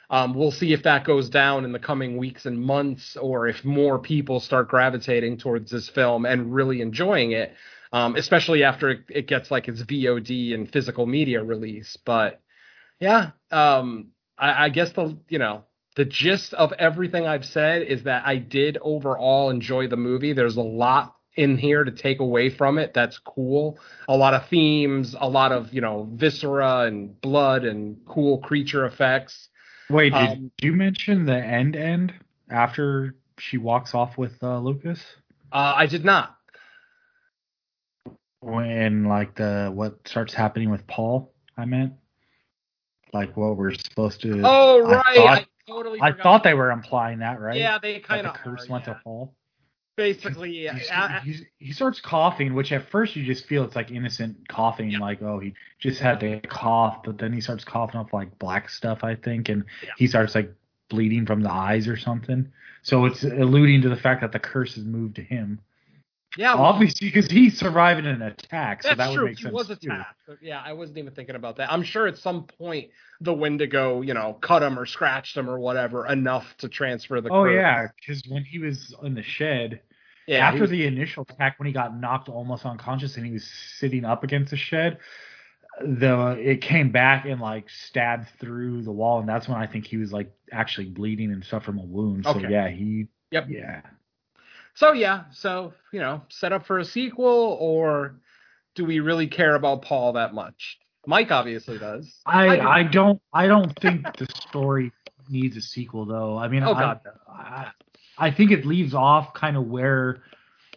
Um, 0.10 0.34
we'll 0.34 0.52
see 0.52 0.74
if 0.74 0.84
that 0.84 1.04
goes 1.04 1.30
down 1.30 1.66
in 1.66 1.72
the 1.72 1.80
coming 1.80 2.18
weeks 2.18 2.46
and 2.46 2.62
months, 2.62 3.18
or 3.18 3.48
if 3.48 3.66
more 3.66 4.00
people 4.00 4.40
start 4.40 4.70
gravitating 4.70 5.38
towards 5.38 5.70
this 5.70 5.90
film 5.90 6.26
and 6.26 6.54
really 6.54 6.82
enjoying 6.82 7.32
it, 7.32 7.54
um, 7.92 8.16
especially 8.16 8.64
after 8.64 8.90
it, 8.90 9.02
it 9.10 9.28
gets 9.28 9.52
like 9.52 9.68
its 9.68 9.82
VOD 9.84 10.54
and 10.54 10.72
physical 10.72 11.06
media 11.06 11.44
release. 11.44 11.98
But 12.06 12.42
yeah, 13.00 13.32
um, 13.52 14.10
I, 14.38 14.66
I 14.66 14.70
guess 14.70 14.92
the 14.94 15.18
you 15.28 15.40
know 15.40 15.64
the 15.98 16.06
gist 16.06 16.54
of 16.54 16.74
everything 16.74 17.26
I've 17.26 17.46
said 17.46 17.82
is 17.82 18.04
that 18.04 18.26
I 18.26 18.38
did 18.38 18.78
overall 18.82 19.50
enjoy 19.50 19.88
the 19.88 19.98
movie. 19.98 20.32
There's 20.32 20.58
a 20.58 20.62
lot 20.62 21.16
in 21.36 21.58
here 21.58 21.84
to 21.84 21.92
take 21.92 22.20
away 22.20 22.50
from 22.50 22.78
it 22.78 22.94
that's 22.94 23.20
cool. 23.20 23.80
A 24.08 24.16
lot 24.18 24.34
of 24.34 24.48
themes, 24.48 25.16
a 25.20 25.30
lot 25.30 25.52
of, 25.52 25.74
you 25.74 25.82
know, 25.82 26.10
viscera 26.14 26.82
and 26.82 27.20
blood 27.22 27.64
and 27.64 27.98
cool 28.08 28.40
creature 28.40 28.86
effects. 28.86 29.50
Wait, 29.90 30.12
did 30.14 30.30
Um, 30.30 30.52
you 30.62 30.74
mention 30.74 31.26
the 31.26 31.38
end 31.38 31.76
end 31.76 32.14
after 32.50 33.16
she 33.40 33.58
walks 33.58 33.94
off 33.94 34.18
with 34.18 34.42
uh, 34.44 34.60
Lucas? 34.60 35.00
Uh, 35.52 35.74
I 35.76 35.86
did 35.86 36.04
not. 36.04 36.36
When 38.42 39.06
like 39.06 39.36
the 39.36 39.72
what 39.74 40.08
starts 40.08 40.34
happening 40.34 40.70
with 40.70 40.86
Paul? 40.88 41.34
I 41.58 41.66
meant 41.66 41.94
like 43.14 43.36
what 43.36 43.58
we're 43.58 43.74
supposed 43.74 44.22
to. 44.22 44.42
Oh, 44.44 44.82
right. 44.82 45.04
I, 45.06 45.16
thought- 45.16 45.48
totally 45.68 46.00
I 46.02 46.12
thought 46.12 46.44
they 46.44 46.54
were 46.54 46.72
implying 46.72 47.20
that, 47.20 47.40
right? 47.40 47.58
Yeah, 47.58 47.78
they 47.80 48.00
kind 48.00 48.26
the 48.26 48.32
of 48.32 48.36
curse 48.36 48.68
are, 48.68 48.72
went 48.72 48.88
yeah. 48.88 48.94
to 48.94 49.00
Paul. 49.04 49.34
Basically, 49.98 50.52
yeah. 50.64 50.76
He's- 50.76 50.92
I- 50.92 51.18
I- 51.18 51.48
he 51.58 51.74
starts 51.74 52.00
coughing, 52.00 52.54
which 52.54 52.72
at 52.72 52.88
first 52.90 53.16
you 53.16 53.26
just 53.26 53.48
feel 53.48 53.64
it's 53.64 53.76
like 53.76 53.92
innocent 53.92 54.48
coughing, 54.48 54.92
Yeah. 54.92 55.00
like 55.00 55.22
oh 55.24 55.40
he 55.40 55.54
just 55.80 56.00
had 56.00 56.20
to 56.20 56.40
cough, 56.42 57.02
but 57.04 57.18
then 57.18 57.34
he 57.34 57.42
starts 57.42 57.66
coughing 57.66 58.00
up 58.00 58.14
like 58.14 58.38
black 58.38 58.70
stuff, 58.70 59.04
I 59.04 59.16
think, 59.16 59.50
and 59.50 59.64
Yeah. 59.84 59.90
he 59.98 60.06
starts 60.08 60.36
like 60.36 60.54
bleeding 60.90 61.26
from 61.26 61.42
the 61.42 61.52
eyes 61.52 61.88
or 61.88 61.98
something. 61.98 62.48
So 62.84 63.06
it's 63.06 63.24
alluding 63.24 63.82
to 63.82 63.90
the 63.90 63.98
fact 63.98 64.22
that 64.22 64.32
the 64.32 64.40
curse 64.40 64.76
has 64.76 64.86
moved 64.86 65.16
to 65.16 65.24
him, 65.24 65.60
yeah, 66.38 66.54
well, 66.54 66.66
obviously 66.66 67.08
because 67.08 67.30
he's 67.32 67.58
surviving 67.58 68.06
an 68.06 68.22
attack. 68.22 68.84
So 68.84 68.90
That's 68.90 69.00
that 69.00 69.10
would 69.10 69.16
true. 69.16 69.26
make 69.26 69.38
he 69.38 69.44
sense 69.44 69.54
was 69.54 69.70
attacked. 69.72 70.16
Yeah, 70.42 70.62
I 70.64 70.74
wasn't 70.74 71.00
even 71.00 71.12
thinking 71.14 71.36
about 71.36 71.56
that. 71.56 71.72
I'm 71.74 71.82
sure 71.82 72.06
at 72.06 72.18
some 72.20 72.44
point 72.44 72.92
the 73.20 73.34
Wendigo, 73.34 74.02
you 74.02 74.14
know, 74.14 74.34
cut 74.34 74.62
him 74.62 74.78
or 74.78 74.86
scratched 74.86 75.36
him 75.36 75.50
or 75.50 75.58
whatever 75.60 76.06
enough 76.06 76.56
to 76.58 76.70
transfer 76.70 77.20
the. 77.20 77.30
Oh 77.30 77.46
curse. 77.46 77.56
yeah, 77.56 77.88
because 78.00 78.22
when 78.30 78.44
he 78.44 78.60
was 78.60 78.94
in 79.02 79.16
the 79.16 79.24
shed, 79.24 79.82
yeah. 80.28 80.48
after 80.48 80.62
was- 80.62 80.70
the 80.70 80.86
initial 80.86 81.26
attack, 81.30 81.58
when 81.60 81.66
he 81.68 81.74
got 81.74 81.98
knocked 81.98 82.30
almost 82.30 82.66
unconscious 82.66 83.18
and 83.18 83.26
he 83.26 83.32
was 83.32 83.46
sitting 83.80 84.06
up 84.06 84.24
against 84.24 84.52
the 84.52 84.58
shed, 84.58 85.00
the 85.82 86.32
it 86.40 86.62
came 86.62 86.92
back 86.92 87.26
and 87.26 87.40
like 87.40 87.70
stabbed 87.70 88.28
through 88.40 88.82
the 88.84 88.92
wall, 88.92 89.20
and 89.20 89.30
that's 89.30 89.48
when 89.48 89.58
I 89.58 89.68
think 89.68 89.86
he 89.86 89.98
was 89.98 90.12
like 90.12 90.32
actually 90.52 90.88
bleeding 90.90 91.32
and 91.32 91.44
stuff 91.44 91.64
from 91.64 91.78
a 91.80 91.84
wound. 91.86 92.24
So 92.26 92.32
Okay. 92.32 92.50
yeah, 92.50 92.68
he. 92.70 93.08
Yep. 93.32 93.46
Yeah. 93.50 93.82
So 94.74 94.94
yeah, 94.94 95.26
so 95.32 95.74
you 95.92 96.00
know, 96.00 96.22
set 96.30 96.52
up 96.54 96.66
for 96.66 96.80
a 96.80 96.86
sequel, 96.86 97.58
or 97.60 98.20
do 98.76 98.86
we 98.86 99.00
really 99.00 99.28
care 99.28 99.56
about 99.56 99.82
Paul 99.84 100.14
that 100.14 100.34
much? 100.34 100.78
Mike 101.06 101.32
obviously 101.32 101.78
does. 101.78 102.12
I 102.26 102.48
I 102.48 102.56
do. 102.58 102.68
I 102.68 102.84
don't 102.84 103.22
I 103.34 103.48
don't 103.48 103.80
think 103.80 104.18
the 104.18 104.28
story 104.50 104.92
needs 105.30 105.58
a 105.58 105.62
sequel 105.62 106.06
though. 106.06 106.38
I 106.38 106.48
mean, 106.48 106.64
Oh, 106.64 106.74
I, 106.74 106.80
God, 106.82 107.00
no. 107.06 107.12
I 107.30 107.72
I 108.18 108.32
think 108.32 108.52
it 108.52 108.66
leaves 108.66 108.94
off 108.94 109.34
kind 109.34 109.58
of 109.58 109.68
where 109.68 110.24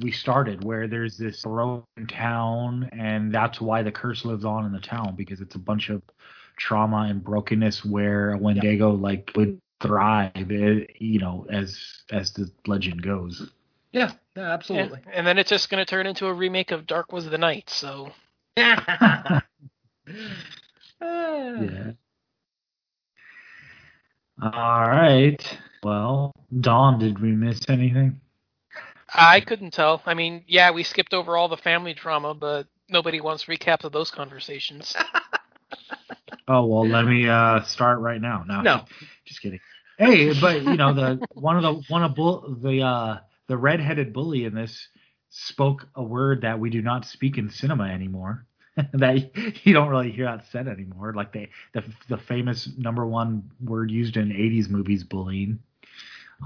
we 0.01 0.11
started, 0.13 0.65
where 0.65 0.89
there's 0.89 1.17
this 1.19 1.43
broken 1.43 2.07
town, 2.09 2.89
and 2.93 3.33
that's 3.33 3.61
why 3.61 3.83
the 3.83 3.93
curse 3.93 4.25
lives 4.25 4.45
on 4.45 4.65
in 4.67 4.73
the 4.73 4.81
town 4.81 5.15
because 5.17 5.41
it's 5.41 5.55
a 5.55 5.59
bunch 5.59 5.91
of 5.91 6.03
trauma 6.57 7.07
and 7.09 7.23
brokenness 7.23 7.85
where 7.85 8.33
a 8.33 8.39
Wendigo 8.39 8.91
like 8.93 9.31
would 9.37 9.59
thrive, 9.81 10.33
eh, 10.51 10.85
you 10.99 11.19
know, 11.19 11.47
as 11.51 11.79
as 12.11 12.33
the 12.33 12.51
legend 12.67 13.03
goes. 13.03 13.51
Yeah, 13.93 14.13
yeah, 14.37 14.43
Yeah. 14.43 14.51
absolutely. 14.53 15.01
And 15.13 15.27
then 15.27 15.39
it's 15.39 15.51
just 15.51 15.69
going 15.71 15.85
to 15.85 15.89
turn 15.89 16.07
into 16.07 16.27
a 16.27 16.35
remake 16.35 16.71
of 16.71 16.87
Dark 16.87 17.13
Was 17.13 17.29
the 17.29 17.39
Night. 17.39 17.71
So 17.71 18.13
Yeah. 18.57 19.41
Yeah. 21.03 21.93
All 24.43 24.89
right. 24.89 25.59
Well, 25.83 26.33
Don, 26.59 26.99
did 26.99 27.21
we 27.21 27.33
miss 27.33 27.61
anything? 27.69 28.21
I 29.15 29.41
couldn't 29.41 29.73
tell. 29.73 30.03
I 30.07 30.15
mean, 30.15 30.45
yeah, 30.49 30.71
we 30.73 30.85
skipped 30.85 31.15
over 31.15 31.37
all 31.37 31.49
the 31.49 31.57
family 31.59 31.95
drama, 31.95 32.35
but 32.35 32.67
nobody 32.89 33.21
wants 33.21 33.47
recaps 33.47 33.85
of 33.85 33.93
those 33.93 34.11
conversations. 34.11 34.97
Oh 36.49 36.67
well, 36.67 36.89
let 36.89 37.07
me 37.07 37.29
uh 37.29 37.63
start 37.63 38.01
right 38.01 38.21
now. 38.21 38.45
No, 38.47 38.65
No. 38.65 38.85
just 39.27 39.41
kidding. 39.43 39.61
Hey, 39.99 40.33
but 40.35 40.63
you 40.63 40.77
know 40.77 40.95
the 40.95 41.23
one 41.33 41.57
of 41.57 41.63
the 41.63 41.73
one 41.89 42.03
of 42.05 42.15
bull, 42.15 42.57
the 42.63 42.83
uh 42.83 43.19
the 43.49 43.57
redheaded 43.57 44.13
bully 44.13 44.45
in 44.45 44.55
this 44.55 44.89
spoke 45.31 45.89
a 45.97 46.03
word 46.03 46.43
that 46.43 46.61
we 46.61 46.71
do 46.71 46.83
not 46.83 47.07
speak 47.07 47.39
in 47.39 47.51
cinema 47.51 47.85
anymore. 47.85 48.47
that 48.95 49.37
you 49.67 49.73
don't 49.73 49.89
really 49.89 50.11
hear 50.13 50.27
that 50.27 50.47
said 50.53 50.69
anymore. 50.69 51.15
Like 51.17 51.33
the 51.33 51.49
the 51.73 51.83
the 52.11 52.19
famous 52.19 52.69
number 52.77 53.07
one 53.07 53.51
word 53.61 53.91
used 53.91 54.19
in 54.19 54.29
'80s 54.31 54.69
movies, 54.69 55.05
bullying. 55.05 55.61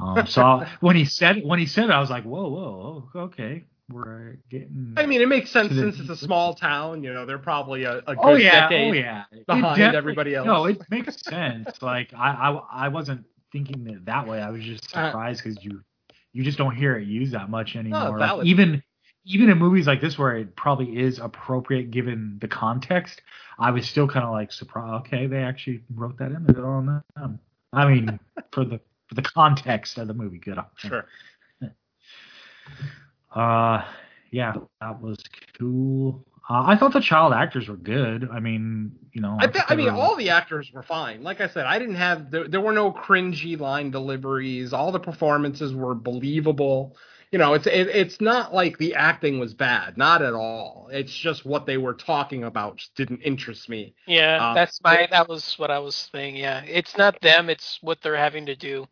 Um, 0.01 0.27
so 0.27 0.43
I- 0.43 0.69
when 0.81 0.97
he 0.97 1.05
said 1.05 1.43
when 1.45 1.59
he 1.59 1.67
said 1.67 1.85
it, 1.85 1.91
I 1.91 2.01
was 2.01 2.11
like, 2.11 2.25
whoa, 2.25 2.49
whoa, 2.49 3.11
oh, 3.15 3.21
okay, 3.21 3.65
we're 3.91 4.39
getting. 4.51 4.95
I 4.97 5.07
mean, 5.07 5.21
it 5.21 5.29
makes 5.29 5.51
sense 5.51 5.73
since 5.73 5.99
it's 6.01 6.09
a 6.09 6.17
small 6.17 6.55
town. 6.55 7.03
You 7.05 7.13
know, 7.13 7.27
they're 7.27 7.39
probably 7.39 7.85
a, 7.85 7.99
a 7.99 8.15
good 8.15 8.19
oh 8.19 8.35
yeah, 8.35 8.69
decade. 8.69 8.91
oh 8.91 8.93
yeah, 8.93 9.25
behind 9.47 9.95
everybody 9.95 10.35
else. 10.35 10.47
No, 10.47 10.65
it 10.67 10.81
makes 10.91 11.21
sense. 11.23 11.83
Like 11.83 12.13
I, 12.17 12.31
I, 12.31 12.87
I 12.87 12.89
wasn't 12.89 13.25
thinking 13.53 13.87
it 13.89 14.05
that 14.07 14.27
way. 14.27 14.41
I 14.41 14.51
was 14.51 14.65
just 14.65 14.85
Uh, 14.97 15.07
surprised 15.07 15.45
because 15.45 15.63
you, 15.65 15.81
you 16.33 16.43
just 16.43 16.59
don't 16.59 16.75
hear 16.75 16.97
it 16.97 17.07
used 17.07 17.33
that 17.35 17.49
much 17.51 17.77
anymore. 17.77 18.19
Like, 18.19 18.45
even, 18.45 18.83
even 19.25 19.49
in 19.49 19.59
movies 19.59 19.87
like 19.87 20.01
this 20.01 20.19
where 20.19 20.37
it 20.37 20.57
probably 20.57 20.99
is 20.99 21.21
appropriate 21.21 21.93
given 21.93 22.39
the 22.41 22.49
context, 22.49 23.23
I 23.59 23.71
was 23.71 23.89
still 23.89 24.09
kind 24.09 24.25
of 24.25 24.33
like 24.33 24.51
surprised. 24.51 25.07
Okay, 25.07 25.29
they 25.29 25.43
actually 25.43 25.83
wrote 25.95 26.19
that 26.19 26.33
in 26.33 26.45
there 26.47 26.67
on 26.67 27.03
them. 27.17 27.39
I 27.73 27.87
mean, 27.87 28.19
for 28.51 28.65
the 28.65 28.81
the 29.15 29.23
context 29.23 29.99
of 29.99 30.09
the 30.09 30.15
movie, 30.15 30.39
good. 30.39 30.59
on 30.59 30.67
them. 30.83 30.91
Sure. 30.91 31.71
Uh, 33.35 33.85
yeah, 34.31 34.55
that 34.81 35.01
was 35.01 35.19
cool. 35.59 36.25
Uh, 36.49 36.63
I 36.67 36.77
thought 36.77 36.93
the 36.93 37.01
child 37.01 37.33
actors 37.33 37.69
were 37.69 37.77
good. 37.77 38.29
I 38.31 38.39
mean, 38.39 38.93
you 39.13 39.21
know, 39.23 39.37
I, 39.41 39.47
th- 39.47 39.65
I 39.69 39.75
mean, 39.75 39.87
were- 39.87 39.93
all 39.93 40.15
the 40.17 40.31
actors 40.31 40.71
were 40.73 40.83
fine. 40.83 41.23
Like 41.23 41.41
I 41.41 41.49
said, 41.49 41.65
I 41.67 41.79
didn't 41.79 41.95
have 41.97 42.31
there, 42.31 42.47
there 42.49 42.61
were 42.61 42.73
no 42.73 42.93
cringy 42.93 43.59
line 43.59 43.91
deliveries. 43.91 44.73
All 44.73 44.93
the 44.93 45.01
performances 45.01 45.75
were 45.75 45.95
believable. 45.95 46.97
you 47.33 47.39
know, 47.39 47.55
it's 47.55 47.67
it, 47.67 47.89
it's 47.89 48.21
not 48.21 48.53
like 48.55 48.77
the 48.79 48.95
acting 48.95 49.39
was 49.41 49.55
bad, 49.55 49.97
not 49.97 50.21
at 50.23 50.35
all. 50.35 50.89
It's 50.93 51.17
just 51.17 51.47
what 51.47 51.65
they 51.67 51.79
were 51.79 51.95
talking 51.95 52.45
about 52.45 52.77
just 52.77 52.95
didn't 52.95 53.23
interest 53.23 53.69
me. 53.69 53.95
Yeah, 54.07 54.39
Uh, 54.51 54.55
that's 54.55 54.81
my 54.85 55.09
that 55.11 55.29
was 55.29 55.59
what 55.59 55.71
I 55.71 55.79
was 55.79 55.95
saying. 56.13 56.37
Yeah, 56.37 56.63
it's 56.65 56.97
not 56.99 57.21
them; 57.23 57.49
it's 57.49 57.79
what 57.81 58.03
they're 58.03 58.17
having 58.17 58.47
to 58.47 58.55
do. 58.55 58.87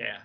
Yeah. 0.00 0.18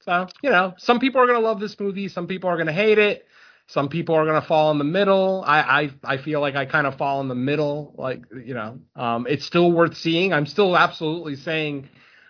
So, 0.00 0.26
you 0.42 0.50
know, 0.50 0.74
some 0.78 1.00
people 1.00 1.20
are 1.20 1.26
going 1.26 1.40
to 1.40 1.46
love 1.46 1.60
this 1.60 1.78
movie, 1.80 2.08
some 2.08 2.26
people 2.26 2.50
are 2.50 2.56
going 2.56 2.68
to 2.68 2.72
hate 2.72 2.98
it. 2.98 3.26
Some 3.68 3.88
people 3.88 4.14
are 4.14 4.24
going 4.24 4.40
to 4.40 4.46
fall 4.46 4.70
in 4.70 4.78
the 4.78 4.84
middle. 4.84 5.42
I, 5.44 5.60
I 5.60 5.90
I 6.04 6.16
feel 6.18 6.40
like 6.40 6.54
I 6.54 6.66
kind 6.66 6.86
of 6.86 6.96
fall 6.98 7.20
in 7.20 7.26
the 7.26 7.34
middle. 7.34 7.94
Like 7.98 8.22
you 8.32 8.54
know, 8.54 8.78
um, 8.94 9.26
it's 9.28 9.44
still 9.44 9.72
worth 9.72 9.96
seeing. 9.96 10.32
I'm 10.32 10.46
still 10.46 10.76
absolutely 10.76 11.34
saying 11.34 11.88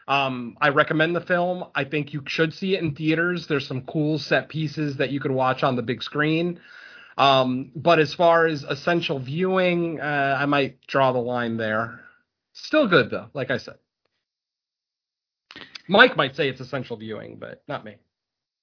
um, 0.08 0.56
I 0.62 0.70
recommend 0.70 1.14
the 1.14 1.20
film. 1.20 1.64
I 1.74 1.84
think 1.84 2.14
you 2.14 2.22
should 2.26 2.54
see 2.54 2.74
it 2.74 2.82
in 2.82 2.94
theaters. 2.94 3.48
There's 3.48 3.66
some 3.66 3.82
cool 3.82 4.18
set 4.18 4.48
pieces 4.48 4.96
that 4.96 5.10
you 5.10 5.20
can 5.20 5.34
watch 5.34 5.62
on 5.62 5.76
the 5.76 5.82
big 5.82 6.02
screen. 6.02 6.60
Um, 7.18 7.70
but 7.76 7.98
as 7.98 8.14
far 8.14 8.46
as 8.46 8.64
essential 8.64 9.18
viewing, 9.18 10.00
uh, 10.00 10.36
I 10.40 10.46
might 10.46 10.86
draw 10.86 11.12
the 11.12 11.18
line 11.18 11.58
there. 11.58 12.00
Still 12.54 12.88
good 12.88 13.10
though, 13.10 13.28
like 13.34 13.50
I 13.50 13.58
said. 13.58 13.76
Mike 15.88 16.16
might 16.16 16.36
say 16.36 16.48
it's 16.48 16.60
essential 16.60 16.96
viewing, 16.96 17.36
but 17.38 17.62
not 17.68 17.84
me. 17.84 17.96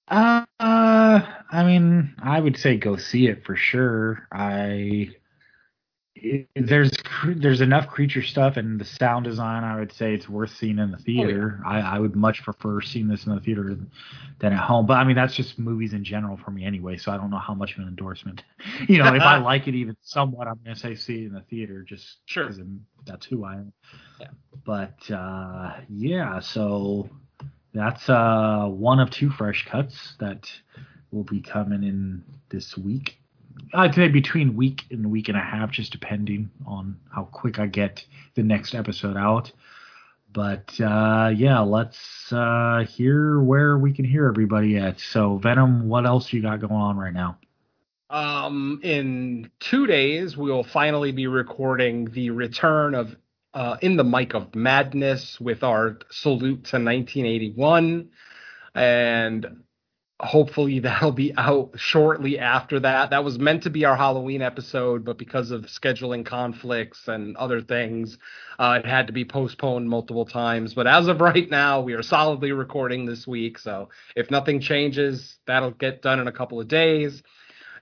Uh, 0.07 0.45
I 0.59 1.63
mean, 1.65 2.13
I 2.21 2.39
would 2.39 2.57
say 2.57 2.77
go 2.77 2.97
see 2.97 3.27
it 3.27 3.45
for 3.45 3.55
sure. 3.55 4.27
I 4.31 5.09
it, 6.23 6.47
there's 6.55 6.91
there's 7.25 7.59
enough 7.59 7.87
creature 7.87 8.21
stuff 8.21 8.55
and 8.55 8.79
the 8.79 8.85
sound 8.85 9.25
design. 9.25 9.63
I 9.63 9.77
would 9.77 9.91
say 9.91 10.13
it's 10.13 10.29
worth 10.29 10.55
seeing 10.55 10.79
in 10.79 10.91
the 10.91 10.97
theater. 10.97 11.61
I, 11.65 11.79
I 11.81 11.99
would 11.99 12.15
much 12.15 12.41
prefer 12.43 12.79
seeing 12.81 13.09
this 13.09 13.25
in 13.25 13.35
the 13.35 13.41
theater 13.41 13.77
than 14.39 14.53
at 14.53 14.59
home. 14.59 14.85
But 14.85 14.95
I 14.95 15.03
mean, 15.03 15.17
that's 15.17 15.35
just 15.35 15.59
movies 15.59 15.93
in 15.93 16.03
general 16.03 16.37
for 16.37 16.51
me 16.51 16.65
anyway. 16.65 16.97
So 16.97 17.11
I 17.11 17.17
don't 17.17 17.29
know 17.29 17.39
how 17.39 17.53
much 17.53 17.73
of 17.73 17.79
an 17.79 17.87
endorsement. 17.87 18.43
You 18.87 18.97
know, 18.97 19.13
if 19.13 19.21
I 19.21 19.37
like 19.39 19.67
it 19.67 19.75
even 19.75 19.95
somewhat, 20.01 20.47
I'm 20.47 20.59
gonna 20.63 20.75
say 20.75 20.95
see 20.95 21.23
it 21.23 21.27
in 21.27 21.33
the 21.33 21.41
theater 21.41 21.83
just 21.83 22.19
Sure. 22.25 22.47
because 22.47 22.61
that's 23.05 23.25
who 23.25 23.43
I 23.43 23.55
am. 23.55 23.73
Yeah. 24.19 24.27
But 24.65 25.11
uh, 25.11 25.73
yeah, 25.89 26.39
so 26.39 27.09
that's 27.73 28.09
uh, 28.09 28.65
one 28.69 28.99
of 28.99 29.09
two 29.11 29.29
fresh 29.29 29.65
cuts 29.65 30.15
that 30.19 30.49
will 31.11 31.23
be 31.23 31.41
coming 31.41 31.83
in 31.83 32.23
this 32.49 32.77
week. 32.77 33.19
I'd 33.73 33.95
say 33.95 34.07
between 34.07 34.55
week 34.55 34.83
and 34.91 35.11
week 35.11 35.29
and 35.29 35.37
a 35.37 35.41
half, 35.41 35.71
just 35.71 35.91
depending 35.91 36.51
on 36.65 36.97
how 37.13 37.25
quick 37.25 37.59
I 37.59 37.67
get 37.67 38.05
the 38.35 38.43
next 38.43 38.75
episode 38.75 39.17
out. 39.17 39.51
But 40.31 40.79
uh, 40.79 41.31
yeah, 41.35 41.59
let's 41.59 42.31
uh, 42.31 42.85
hear 42.89 43.39
where 43.39 43.77
we 43.77 43.93
can 43.93 44.05
hear 44.05 44.27
everybody 44.27 44.77
at. 44.77 44.99
So 44.99 45.37
Venom, 45.37 45.87
what 45.87 46.05
else 46.05 46.33
you 46.33 46.41
got 46.41 46.59
going 46.59 46.73
on 46.73 46.97
right 46.97 47.13
now? 47.13 47.37
Um, 48.09 48.79
in 48.83 49.49
two 49.59 49.87
days, 49.87 50.37
we 50.37 50.51
will 50.51 50.63
finally 50.63 51.11
be 51.11 51.27
recording 51.27 52.11
the 52.11 52.29
return 52.29 52.93
of 52.93 53.15
uh, 53.53 53.77
In 53.81 53.95
the 53.95 54.03
Mic 54.03 54.33
of 54.33 54.53
Madness 54.55 55.39
with 55.39 55.63
our 55.63 55.99
salute 56.11 56.65
to 56.65 56.77
1981. 56.77 58.09
And 58.75 59.62
hopefully 60.19 60.79
that'll 60.79 61.11
be 61.11 61.33
out 61.37 61.71
shortly 61.75 62.39
after 62.39 62.79
that. 62.79 63.09
That 63.09 63.23
was 63.23 63.39
meant 63.39 63.63
to 63.63 63.69
be 63.69 63.85
our 63.85 63.95
Halloween 63.95 64.41
episode, 64.41 65.03
but 65.05 65.17
because 65.17 65.51
of 65.51 65.63
scheduling 65.63 66.25
conflicts 66.25 67.07
and 67.07 67.35
other 67.37 67.61
things, 67.61 68.17
uh, 68.59 68.79
it 68.83 68.87
had 68.87 69.07
to 69.07 69.13
be 69.13 69.25
postponed 69.25 69.89
multiple 69.89 70.25
times. 70.25 70.73
But 70.73 70.87
as 70.87 71.07
of 71.07 71.21
right 71.21 71.49
now, 71.49 71.81
we 71.81 71.93
are 71.93 72.03
solidly 72.03 72.51
recording 72.51 73.05
this 73.05 73.27
week. 73.27 73.57
So 73.59 73.89
if 74.15 74.31
nothing 74.31 74.59
changes, 74.59 75.37
that'll 75.45 75.71
get 75.71 76.01
done 76.01 76.19
in 76.19 76.27
a 76.27 76.31
couple 76.31 76.59
of 76.59 76.67
days. 76.67 77.23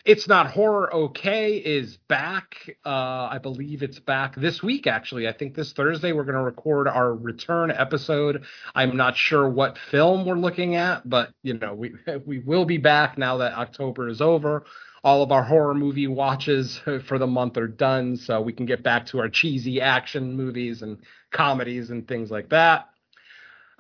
It's 0.04 0.28
Not 0.28 0.50
Horror 0.50 0.92
Okay 0.92 1.58
is 1.58 1.98
back. 2.08 2.56
Uh, 2.84 3.30
I 3.32 3.38
believe 3.38 3.84
it's 3.84 4.00
back 4.00 4.36
this 4.36 4.64
week, 4.64 4.88
actually. 4.88 5.28
I 5.28 5.32
think 5.32 5.54
this 5.54 5.74
Thursday 5.74 6.12
we're 6.12 6.24
going 6.24 6.38
to 6.38 6.44
record 6.44 6.88
our 6.88 7.14
return 7.14 7.70
episode. 7.70 8.44
I'm 8.74 8.98
not 8.98 9.16
sure 9.16 9.48
what 9.48 9.78
film 9.78 10.26
we're 10.26 10.36
looking 10.36 10.76
at, 10.76 11.08
but, 11.08 11.32
you 11.44 11.54
know, 11.54 11.76
we, 11.76 11.94
we 12.26 12.40
will 12.40 12.66
be 12.66 12.80
back 12.80 13.20
now 13.20 13.38
that 13.38 13.54
October 13.54 14.10
is 14.10 14.22
over. 14.22 14.66
All 15.04 15.22
of 15.22 15.32
our 15.32 15.44
horror 15.44 15.76
movie 15.76 16.08
watches 16.08 16.82
for 17.06 17.20
the 17.20 17.28
month 17.28 17.58
are 17.58 17.68
done, 17.68 18.18
so 18.18 18.42
we 18.42 18.54
can 18.54 18.66
get 18.66 18.82
back 18.82 19.06
to 19.08 19.20
our 19.20 19.30
cheesy 19.30 19.82
action 19.82 20.36
movies 20.36 20.82
and 20.82 20.98
comedies 21.32 21.92
and 21.92 22.08
things 22.08 22.32
like 22.32 22.50
that. 22.50 22.91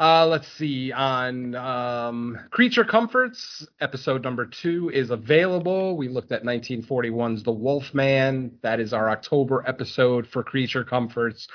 Uh, 0.01 0.25
let's 0.25 0.47
see. 0.53 0.91
On 0.91 1.53
um, 1.53 2.39
Creature 2.49 2.85
Comforts, 2.85 3.67
episode 3.79 4.23
number 4.23 4.47
two 4.47 4.89
is 4.89 5.11
available. 5.11 5.95
We 5.95 6.07
looked 6.07 6.31
at 6.31 6.41
1941's 6.41 7.43
The 7.43 7.51
Wolfman. 7.51 8.57
That 8.63 8.79
is 8.79 8.93
our 8.93 9.11
October 9.11 9.63
episode 9.67 10.25
for 10.25 10.43
Creature 10.43 10.85
Comforts. 10.85 11.47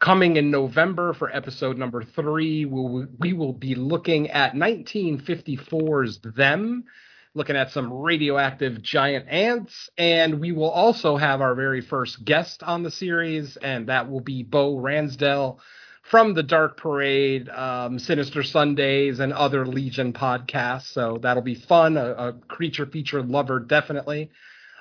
Coming 0.00 0.36
in 0.36 0.50
November 0.50 1.14
for 1.14 1.34
episode 1.34 1.78
number 1.78 2.04
three, 2.04 2.66
we'll, 2.66 3.06
we 3.20 3.32
will 3.32 3.54
be 3.54 3.74
looking 3.74 4.28
at 4.28 4.52
1954's 4.52 6.18
Them, 6.36 6.84
looking 7.32 7.56
at 7.56 7.70
some 7.70 7.90
radioactive 7.90 8.82
giant 8.82 9.26
ants. 9.30 9.88
And 9.96 10.40
we 10.40 10.52
will 10.52 10.68
also 10.68 11.16
have 11.16 11.40
our 11.40 11.54
very 11.54 11.80
first 11.80 12.22
guest 12.22 12.62
on 12.62 12.82
the 12.82 12.90
series, 12.90 13.56
and 13.56 13.86
that 13.86 14.10
will 14.10 14.20
be 14.20 14.42
Bo 14.42 14.76
Ransdell 14.76 15.58
from 16.04 16.34
the 16.34 16.42
Dark 16.42 16.76
Parade, 16.76 17.48
um, 17.48 17.98
Sinister 17.98 18.42
Sundays, 18.42 19.20
and 19.20 19.32
other 19.32 19.66
Legion 19.66 20.12
podcasts. 20.12 20.92
So 20.92 21.18
that'll 21.22 21.42
be 21.42 21.54
fun. 21.54 21.96
A, 21.96 22.10
a 22.12 22.32
creature 22.46 22.84
feature 22.84 23.22
lover, 23.22 23.58
definitely. 23.58 24.30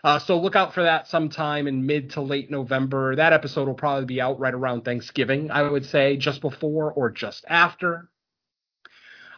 Uh, 0.03 0.19
so 0.19 0.37
look 0.37 0.57
out 0.57 0.73
for 0.73 0.83
that 0.83 1.07
sometime 1.07 1.65
in 1.65 1.85
mid 1.85 2.09
to 2.11 2.21
late 2.21 2.51
November. 2.51 3.15
That 3.15 3.31
episode 3.31 3.67
will 3.67 3.73
probably 3.73 4.05
be 4.05 4.19
out 4.19 4.37
right 4.37 4.53
around 4.53 4.83
Thanksgiving, 4.83 5.49
I 5.49 5.63
would 5.63 5.85
say, 5.85 6.17
just 6.17 6.41
before 6.41 6.91
or 6.91 7.09
just 7.09 7.45
after. 7.47 8.09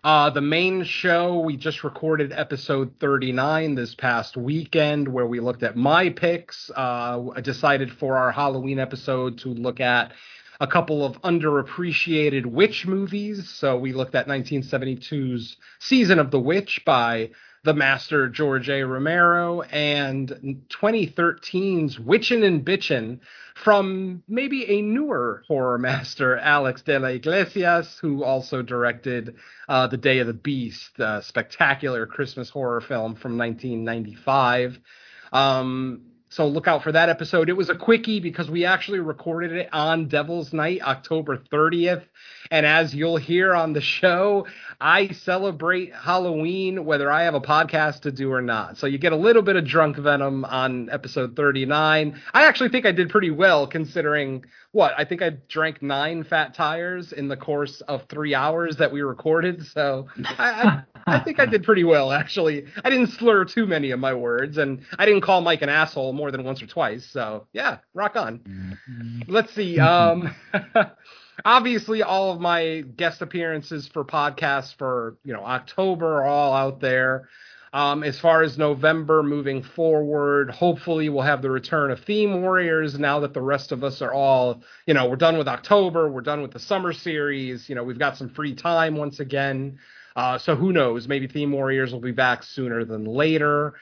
Uh, 0.04 0.32
the 0.32 0.42
main 0.42 0.84
show, 0.84 1.40
we 1.40 1.56
just 1.56 1.84
recorded 1.84 2.32
episode 2.32 2.94
39 3.00 3.76
this 3.76 3.94
past 3.94 4.38
weekend 4.38 5.08
where 5.08 5.26
we 5.26 5.40
looked 5.40 5.62
at 5.62 5.76
my 5.76 6.10
picks. 6.10 6.72
Uh, 6.76 7.26
I 7.36 7.42
decided 7.42 7.92
for 7.92 8.18
our 8.18 8.32
Halloween 8.32 8.80
episode 8.80 9.38
to 9.40 9.50
look 9.50 9.80
at 9.80 10.14
a 10.60 10.68
couple 10.68 11.06
of 11.06 11.22
underappreciated 11.22 12.46
witch 12.46 12.86
movies. 12.86 13.50
So 13.50 13.78
we 13.78 13.94
looked 13.94 14.16
at 14.16 14.28
1972's 14.28 15.58
Season 15.80 16.20
of 16.20 16.32
the 16.32 16.40
Witch 16.40 16.82
by 16.86 17.32
the 17.66 17.74
master 17.74 18.30
George 18.30 18.70
A. 18.70 18.84
Romero 18.84 19.62
and 19.64 20.30
2013's 20.70 22.00
Witchin' 22.00 22.44
and 22.44 22.64
Bitchin' 22.64 23.20
from 23.56 24.22
maybe 24.28 24.70
a 24.70 24.82
newer 24.82 25.44
horror 25.48 25.80
master, 25.80 26.38
Alex 26.38 26.84
de 26.84 27.00
la 27.00 27.08
Iglesias, 27.08 27.98
who 28.00 28.24
also 28.24 28.62
directed 28.62 29.36
uh, 29.68 29.88
The 29.88 29.98
Day 29.98 30.20
of 30.20 30.28
the 30.28 30.34
Beast, 30.34 31.00
a 31.00 31.24
spectacular 31.24 32.06
Christmas 32.06 32.52
horror 32.52 32.82
film 32.82 33.16
from 33.16 33.38
1995. 33.38 34.78
Um, 35.34 36.02
so 36.30 36.48
look 36.48 36.68
out 36.68 36.84
for 36.84 36.92
that 36.92 37.10
episode. 37.10 37.50
It 37.50 37.54
was 37.54 37.70
a 37.70 37.76
quickie 37.76 38.20
because 38.20 38.50
we 38.50 38.66
actually 38.66 39.00
recorded 39.00 39.52
it 39.54 39.70
on 39.72 40.08
Devil's 40.08 40.54
Night, 40.54 40.82
October 40.82 41.38
30th. 41.38 42.04
And 42.52 42.66
as 42.66 42.94
you'll 42.94 43.18
hear 43.18 43.54
on 43.54 43.74
the 43.74 43.82
show, 43.82 44.48
I 44.80 45.10
celebrate 45.10 45.94
Halloween 45.94 46.86
whether 46.86 47.12
I 47.12 47.24
have 47.24 47.36
a 47.36 47.42
podcast 47.42 48.02
to 48.02 48.12
do 48.12 48.32
or 48.32 48.42
not. 48.42 48.78
So 48.78 48.88
you 48.88 48.98
get 48.98 49.14
a 49.14 49.18
little 49.18 49.42
bit 49.42 49.56
of 49.56 49.66
drunk 49.66 49.98
venom 49.98 50.46
on 50.46 50.90
episode 50.90 51.36
39. 51.36 52.22
I 52.34 52.46
actually 52.46 52.70
think 52.70 52.86
I 52.86 52.92
did 52.92 53.10
pretty 53.10 53.32
well 53.32 53.68
considering 53.68 54.46
what? 54.72 54.94
I 54.98 55.06
think 55.06 55.22
I 55.22 55.30
drank 55.48 55.82
nine 55.82 56.26
fat 56.26 56.54
tires 56.54 57.14
in 57.14 57.30
the 57.30 57.38
course 57.38 57.80
of 57.82 58.04
three 58.10 58.36
hours 58.36 58.76
that 58.78 58.92
we 58.92 59.02
recorded. 59.02 59.66
So 59.68 60.08
I, 60.38 60.84
I, 61.08 61.16
I 61.16 61.20
think 61.20 61.40
I 61.40 61.46
did 61.46 61.64
pretty 61.64 61.86
well, 61.86 62.12
actually. 62.12 62.66
I 62.84 62.90
didn't 62.90 63.08
slur 63.08 63.46
too 63.46 63.66
many 63.66 63.92
of 63.92 64.00
my 64.02 64.14
words, 64.14 64.58
and 64.58 64.82
I 65.00 65.06
didn't 65.06 65.22
call 65.22 65.40
Mike 65.40 65.62
an 65.62 65.70
asshole 65.70 66.12
more 66.12 66.30
than 66.30 66.44
once 66.44 66.62
or 66.62 66.68
twice. 66.68 67.06
So 67.06 67.48
yeah, 67.54 67.78
rock 67.94 68.18
on. 68.18 68.78
Let's 69.28 69.54
see. 69.54 69.80
Um, 69.80 70.36
obviously, 71.46 72.04
all 72.04 72.32
of 72.32 72.42
my 72.42 72.84
guest 72.98 73.22
appearances 73.22 73.88
for 73.88 74.04
podcasts 74.04 74.76
for 74.76 75.18
you 75.24 75.34
know 75.34 75.46
October 75.46 76.24
are 76.24 76.26
all 76.26 76.54
out 76.54 76.82
there. 76.82 77.30
Um, 77.74 78.04
as 78.04 78.18
far 78.18 78.42
as 78.42 78.58
November 78.58 79.22
moving 79.22 79.62
forward, 79.62 80.50
hopefully 80.50 81.10
we'll 81.10 81.24
have 81.24 81.42
the 81.42 81.52
return 81.52 81.92
of 81.92 82.00
Theme 82.00 82.42
Warriors 82.42 82.98
now 82.98 83.20
that 83.20 83.34
the 83.34 83.42
rest 83.42 83.74
of 83.74 83.84
us 83.84 84.02
are 84.02 84.14
all, 84.14 84.64
you 84.88 84.94
know, 84.94 85.10
we're 85.10 85.18
done 85.18 85.38
with 85.38 85.50
October, 85.50 86.10
we're 86.10 86.22
done 86.22 86.42
with 86.42 86.52
the 86.52 86.60
summer 86.60 86.94
series, 86.94 87.68
you 87.68 87.76
know, 87.76 87.84
we've 87.84 88.00
got 88.00 88.16
some 88.16 88.30
free 88.30 88.56
time 88.56 88.96
once 88.96 89.20
again. 89.20 89.78
Uh, 90.16 90.38
so 90.38 90.56
who 90.56 90.72
knows? 90.72 91.10
Maybe 91.10 91.28
Theme 91.28 91.52
Warriors 91.52 91.92
will 91.92 92.00
be 92.00 92.14
back 92.14 92.44
sooner 92.44 92.86
than 92.86 93.04
later. 93.04 93.74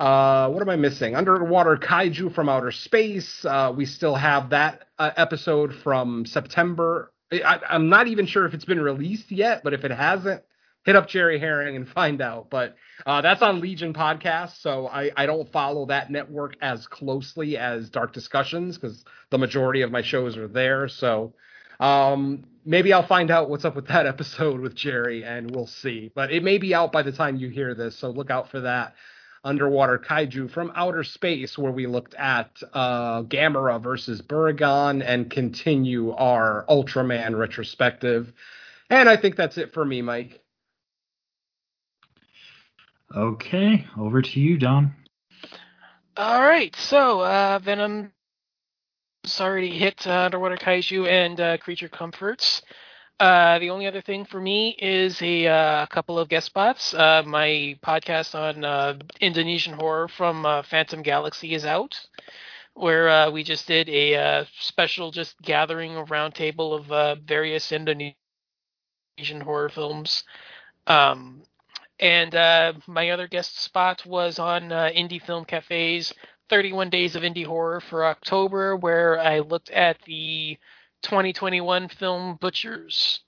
Uh, 0.00 0.48
what 0.48 0.60
am 0.60 0.68
I 0.68 0.76
missing? 0.76 1.14
Underwater 1.14 1.76
Kaiju 1.76 2.34
from 2.34 2.48
Outer 2.48 2.72
Space. 2.72 3.44
Uh, 3.44 3.72
we 3.74 3.86
still 3.86 4.16
have 4.16 4.50
that 4.50 4.88
uh, 4.98 5.10
episode 5.16 5.74
from 5.74 6.26
September. 6.26 7.12
I, 7.32 7.60
I'm 7.68 7.88
not 7.88 8.08
even 8.08 8.26
sure 8.26 8.44
if 8.46 8.54
it's 8.54 8.64
been 8.64 8.80
released 8.80 9.30
yet, 9.30 9.62
but 9.62 9.72
if 9.72 9.84
it 9.84 9.92
hasn't, 9.92 10.42
hit 10.84 10.96
up 10.96 11.08
Jerry 11.08 11.38
Herring 11.38 11.76
and 11.76 11.88
find 11.88 12.20
out. 12.20 12.50
But 12.50 12.76
uh, 13.06 13.20
that's 13.22 13.40
on 13.42 13.60
Legion 13.60 13.94
podcast, 13.94 14.60
so 14.60 14.88
I, 14.88 15.10
I 15.16 15.26
don't 15.26 15.50
follow 15.50 15.86
that 15.86 16.10
network 16.10 16.56
as 16.60 16.86
closely 16.86 17.56
as 17.56 17.88
Dark 17.88 18.12
Discussions 18.12 18.76
because 18.76 19.04
the 19.30 19.38
majority 19.38 19.82
of 19.82 19.90
my 19.90 20.02
shows 20.02 20.36
are 20.36 20.48
there. 20.48 20.88
So 20.88 21.34
um, 21.80 22.44
maybe 22.64 22.92
I'll 22.92 23.06
find 23.06 23.30
out 23.30 23.48
what's 23.48 23.64
up 23.64 23.76
with 23.76 23.88
that 23.88 24.06
episode 24.08 24.60
with 24.60 24.74
Jerry, 24.74 25.24
and 25.24 25.54
we'll 25.54 25.66
see. 25.66 26.10
But 26.14 26.32
it 26.32 26.42
may 26.42 26.58
be 26.58 26.74
out 26.74 26.92
by 26.92 27.02
the 27.02 27.12
time 27.12 27.36
you 27.36 27.48
hear 27.48 27.74
this, 27.74 27.96
so 27.96 28.10
look 28.10 28.30
out 28.30 28.50
for 28.50 28.60
that. 28.62 28.94
Underwater 29.44 29.98
Kaiju 29.98 30.50
from 30.50 30.72
Outer 30.74 31.04
Space, 31.04 31.58
where 31.58 31.70
we 31.70 31.86
looked 31.86 32.14
at 32.14 32.50
uh, 32.72 33.22
Gamera 33.22 33.80
versus 33.80 34.22
Barugon 34.22 35.04
and 35.06 35.30
continue 35.30 36.12
our 36.12 36.64
Ultraman 36.68 37.38
retrospective. 37.38 38.32
And 38.90 39.08
I 39.08 39.16
think 39.16 39.36
that's 39.36 39.58
it 39.58 39.72
for 39.74 39.84
me, 39.84 40.02
Mike. 40.02 40.40
Okay, 43.14 43.86
over 43.98 44.22
to 44.22 44.40
you, 44.40 44.58
Don. 44.58 44.94
All 46.16 46.40
right, 46.40 46.74
so 46.76 47.20
uh, 47.20 47.60
Venom 47.62 48.12
already 49.40 49.76
hit 49.76 50.06
uh, 50.06 50.24
Underwater 50.24 50.56
Kaiju 50.56 51.08
and 51.08 51.40
uh, 51.40 51.56
Creature 51.58 51.88
Comforts. 51.88 52.62
Uh, 53.20 53.60
the 53.60 53.70
only 53.70 53.86
other 53.86 54.00
thing 54.00 54.24
for 54.24 54.40
me 54.40 54.76
is 54.80 55.22
a 55.22 55.46
uh, 55.46 55.86
couple 55.86 56.18
of 56.18 56.28
guest 56.28 56.46
spots. 56.46 56.92
Uh, 56.92 57.22
my 57.24 57.78
podcast 57.82 58.34
on 58.34 58.64
uh, 58.64 58.98
Indonesian 59.20 59.74
horror 59.74 60.08
from 60.08 60.44
uh, 60.44 60.62
Phantom 60.62 61.00
Galaxy 61.00 61.54
is 61.54 61.64
out, 61.64 61.94
where 62.74 63.30
we 63.30 63.44
just 63.44 63.68
did 63.68 63.88
a 63.88 64.46
special 64.58 65.12
just 65.12 65.40
gathering 65.42 65.96
a 65.96 66.04
roundtable 66.04 66.90
of 66.90 67.20
various 67.20 67.70
Indonesian 67.70 68.16
horror 69.42 69.68
films. 69.68 70.24
Um, 70.88 71.42
and 72.00 72.32
my 72.88 73.10
other 73.10 73.28
guest 73.28 73.62
spot 73.62 74.04
was 74.04 74.40
on 74.40 74.70
Indie 74.70 75.22
Film 75.22 75.44
Cafe's 75.44 76.12
31 76.50 76.90
Days 76.90 77.14
of 77.14 77.22
Indie 77.22 77.46
Horror 77.46 77.80
for 77.80 78.04
October, 78.04 78.74
where 78.74 79.20
I 79.20 79.38
looked 79.38 79.70
at 79.70 79.98
the 80.04 80.58
2021 81.04 81.88
film 81.88 82.36
Butchers. 82.40 83.20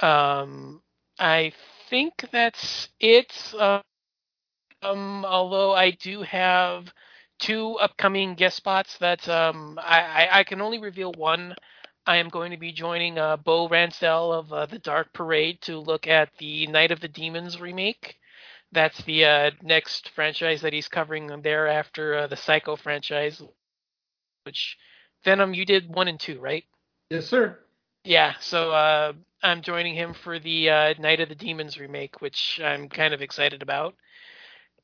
Um, 0.00 0.82
I 1.18 1.52
think 1.90 2.14
that's 2.32 2.88
it. 2.98 3.32
Uh, 3.56 3.80
um, 4.82 5.24
although 5.24 5.74
I 5.74 5.90
do 5.90 6.22
have 6.22 6.92
two 7.38 7.74
upcoming 7.74 8.34
guest 8.34 8.56
spots 8.56 8.96
that 8.98 9.28
um, 9.28 9.78
I, 9.82 10.28
I, 10.30 10.44
can 10.44 10.60
only 10.60 10.78
reveal 10.78 11.12
one. 11.12 11.54
I 12.06 12.16
am 12.16 12.28
going 12.28 12.50
to 12.52 12.56
be 12.56 12.72
joining 12.72 13.18
uh, 13.18 13.36
Bo 13.36 13.68
Ransdell 13.68 14.32
of 14.32 14.52
uh, 14.52 14.66
the 14.66 14.78
Dark 14.78 15.12
Parade 15.12 15.60
to 15.62 15.78
look 15.78 16.06
at 16.06 16.30
the 16.38 16.66
Night 16.68 16.90
of 16.90 17.00
the 17.00 17.08
Demons 17.08 17.60
remake. 17.60 18.16
That's 18.72 19.00
the 19.02 19.24
uh, 19.24 19.50
next 19.62 20.10
franchise 20.10 20.62
that 20.62 20.72
he's 20.72 20.88
covering 20.88 21.28
there 21.42 21.68
after 21.68 22.14
uh, 22.16 22.26
the 22.26 22.36
Psycho 22.36 22.76
franchise, 22.76 23.42
which 24.44 24.76
Venom 25.24 25.54
you 25.54 25.64
did 25.64 25.92
one 25.92 26.08
and 26.08 26.20
two, 26.20 26.38
right? 26.40 26.64
Yes, 27.10 27.26
sir. 27.26 27.58
Yeah, 28.04 28.34
so 28.40 28.70
uh, 28.72 29.12
I'm 29.42 29.62
joining 29.62 29.94
him 29.94 30.14
for 30.14 30.38
the 30.38 30.70
uh, 30.70 30.94
Night 30.98 31.20
of 31.20 31.28
the 31.28 31.34
Demons 31.34 31.78
remake, 31.78 32.20
which 32.20 32.60
I'm 32.62 32.88
kind 32.88 33.14
of 33.14 33.22
excited 33.22 33.62
about. 33.62 33.94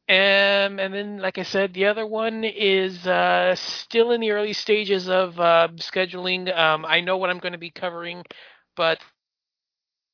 Um, 0.09 0.78
and 0.78 0.92
then, 0.92 1.18
like 1.18 1.38
I 1.38 1.42
said, 1.44 1.72
the 1.72 1.86
other 1.86 2.06
one 2.06 2.44
is 2.44 3.06
uh, 3.06 3.55
still 3.56 4.10
in 4.10 4.20
the 4.20 4.32
early 4.32 4.52
stages 4.52 5.09
of 5.09 5.38
uh, 5.40 5.68
scheduling. 5.76 6.55
Um, 6.56 6.84
I 6.84 7.01
know 7.01 7.16
what 7.16 7.30
I'm 7.30 7.38
going 7.38 7.52
to 7.52 7.59
be 7.59 7.70
covering, 7.70 8.22
but 8.76 8.98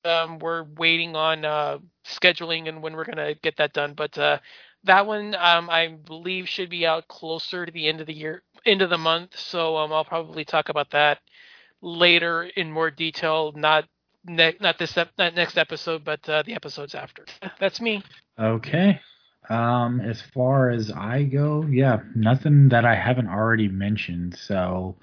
um, 0.04 0.38
we're 0.38 0.64
waiting 0.76 1.16
on 1.16 1.44
uh, 1.44 1.78
scheduling 2.06 2.68
and 2.68 2.82
when 2.82 2.94
we're 2.94 3.04
going 3.04 3.16
to 3.18 3.34
get 3.42 3.56
that 3.58 3.72
done. 3.72 3.94
But 3.94 4.16
uh, 4.16 4.38
that 4.84 5.06
one, 5.06 5.34
um, 5.34 5.68
I 5.68 5.88
believe, 5.88 6.48
should 6.48 6.70
be 6.70 6.86
out 6.86 7.08
closer 7.08 7.66
to 7.66 7.72
the 7.72 7.88
end 7.88 8.00
of 8.00 8.06
the 8.06 8.14
year, 8.14 8.42
end 8.64 8.82
of 8.82 8.90
the 8.90 8.98
month. 8.98 9.38
So 9.38 9.76
um, 9.76 9.92
I'll 9.92 10.04
probably 10.04 10.44
talk 10.44 10.68
about 10.68 10.90
that 10.90 11.18
later 11.80 12.42
in 12.44 12.70
more 12.70 12.90
detail. 12.90 13.52
Not 13.54 13.86
ne- 14.24 14.56
not 14.60 14.78
this 14.78 14.96
ep- 14.96 15.12
not 15.18 15.34
next 15.34 15.56
episode, 15.58 16.04
but 16.04 16.26
uh, 16.28 16.42
the 16.42 16.54
episodes 16.54 16.94
after. 16.94 17.24
That's 17.58 17.80
me. 17.80 18.02
Okay. 18.38 19.00
Um, 19.48 20.00
as 20.00 20.20
far 20.34 20.70
as 20.70 20.92
I 20.92 21.24
go, 21.24 21.64
yeah, 21.68 22.00
nothing 22.14 22.68
that 22.68 22.84
I 22.84 22.94
haven't 22.94 23.28
already 23.28 23.68
mentioned. 23.68 24.36
So, 24.38 24.96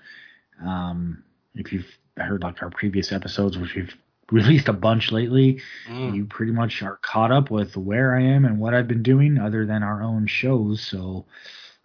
um, 0.64 1.24
if 1.56 1.74
you've 1.74 1.88
heard 2.16 2.44
like 2.44 2.62
our 2.62 2.70
previous 2.70 3.12
episodes, 3.12 3.58
which 3.58 3.76
we've 3.76 3.94
released 4.32 4.68
a 4.68 4.74
bunch 4.74 5.12
lately, 5.12 5.62
Mm. 5.90 6.16
you 6.16 6.26
pretty 6.26 6.52
much 6.52 6.82
are 6.84 6.98
caught 7.02 7.32
up 7.32 7.50
with 7.52 7.76
where 7.78 8.16
I 8.16 8.22
am 8.22 8.46
and 8.46 8.60
what 8.60 8.74
I've 8.74 8.88
been 8.88 9.04
doing 9.04 9.38
other 9.38 9.66
than 9.66 9.84
our 9.84 10.02
own 10.04 10.28
shows. 10.28 10.82
So, 10.82 11.26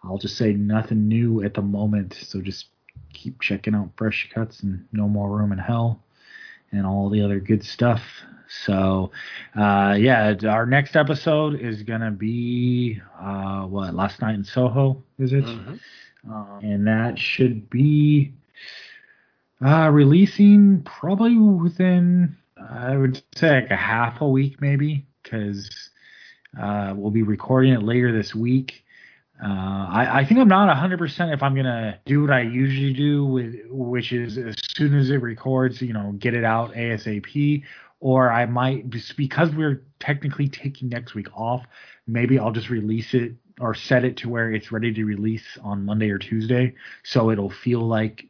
I'll 0.05 0.19
just 0.19 0.37
say 0.37 0.53
nothing 0.53 1.07
new 1.09 1.43
at 1.45 1.55
the 1.55 1.63
moment. 1.63 2.15
So 2.15 2.41
just 2.41 2.67
keep 3.13 3.41
checking 3.41 3.75
out 3.75 3.91
Fresh 3.97 4.31
Cuts 4.35 4.61
and 4.63 4.87
No 4.93 5.09
More 5.09 5.31
Room 5.31 5.53
in 5.53 5.59
Hell 5.59 6.03
and 6.73 6.87
all 6.87 7.09
the 7.09 7.23
other 7.23 7.41
good 7.41 7.65
stuff. 7.65 8.03
So, 8.65 9.11
uh, 9.57 9.97
yeah, 9.99 10.35
our 10.47 10.67
next 10.67 10.95
episode 10.97 11.59
is 11.61 11.83
gonna 11.83 12.11
be 12.11 13.01
uh, 13.19 13.63
what 13.63 13.95
Last 13.95 14.21
Night 14.21 14.35
in 14.35 14.45
Soho, 14.45 15.03
is 15.19 15.33
it? 15.33 15.45
Mhm. 15.45 15.81
Uh, 16.31 16.59
and 16.63 16.87
that 16.87 17.19
should 17.19 17.69
be 17.71 18.33
uh, 19.65 19.91
releasing 19.93 20.83
probably 20.83 21.37
within 21.37 22.37
I 22.57 22.97
would 22.97 23.23
say 23.35 23.63
like 23.63 23.71
a 23.71 23.77
half 23.77 24.21
a 24.21 24.29
week 24.29 24.61
maybe 24.61 25.07
because 25.23 25.91
uh, 26.61 26.93
we'll 26.97 27.11
be 27.11 27.23
recording 27.23 27.73
it 27.73 27.83
later 27.83 28.13
this 28.13 28.35
week. 28.35 28.82
Uh, 29.45 29.89
I, 29.91 30.21
I 30.21 30.25
think 30.25 30.39
I'm 30.39 30.49
not 30.49 30.75
100% 30.75 31.35
if 31.35 31.43
I'm 31.43 31.55
gonna 31.57 31.99
do 32.07 32.21
what 32.23 32.31
I 32.31 32.43
usually 32.43 32.93
do 32.93 33.25
with 33.25 33.57
which 33.71 34.13
is 34.13 34.39
as 34.39 34.55
soon 34.77 34.97
as 34.97 35.11
it 35.11 35.17
records, 35.17 35.83
you 35.83 35.93
know, 35.93 36.13
get 36.13 36.35
it 36.35 36.45
out 36.45 36.75
ASAP. 36.75 37.65
Or 37.99 38.31
I 38.33 38.47
might 38.47 38.89
just 38.91 39.17
because 39.17 39.51
we're 39.51 39.83
technically 40.01 40.49
taking 40.49 40.89
next 40.89 41.15
week 41.15 41.29
off, 41.35 41.65
maybe 42.07 42.39
I'll 42.39 42.53
just 42.53 42.69
release 42.71 43.15
it 43.15 43.35
or 43.61 43.75
set 43.75 44.05
it 44.05 44.17
to 44.19 44.29
where 44.29 44.53
it's 44.53 44.73
ready 44.73 44.93
to 44.93 45.05
release 45.05 45.59
on 45.63 45.85
Monday 45.85 46.11
or 46.11 46.19
Tuesday, 46.19 46.75
so 47.05 47.31
it'll 47.31 47.51
feel 47.51 47.81
like 47.81 48.27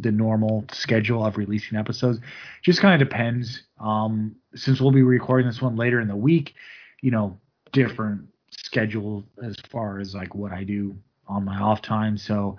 the 0.00 0.10
normal 0.10 0.64
schedule 0.72 1.24
of 1.24 1.36
releasing 1.36 1.78
episodes. 1.78 2.18
Just 2.62 2.80
kind 2.80 3.00
of 3.00 3.08
depends. 3.08 3.62
Um, 3.78 4.36
since 4.54 4.80
we'll 4.80 4.92
be 4.92 5.02
recording 5.02 5.46
this 5.46 5.62
one 5.62 5.76
later 5.76 6.00
in 6.00 6.08
the 6.08 6.16
week, 6.16 6.54
you 7.00 7.10
know, 7.10 7.38
different 7.72 8.28
schedule 8.72 9.22
as 9.42 9.54
far 9.70 10.00
as 10.00 10.14
like 10.14 10.34
what 10.34 10.50
I 10.50 10.64
do 10.64 10.96
on 11.28 11.44
my 11.44 11.58
off 11.58 11.82
time. 11.82 12.16
So 12.16 12.58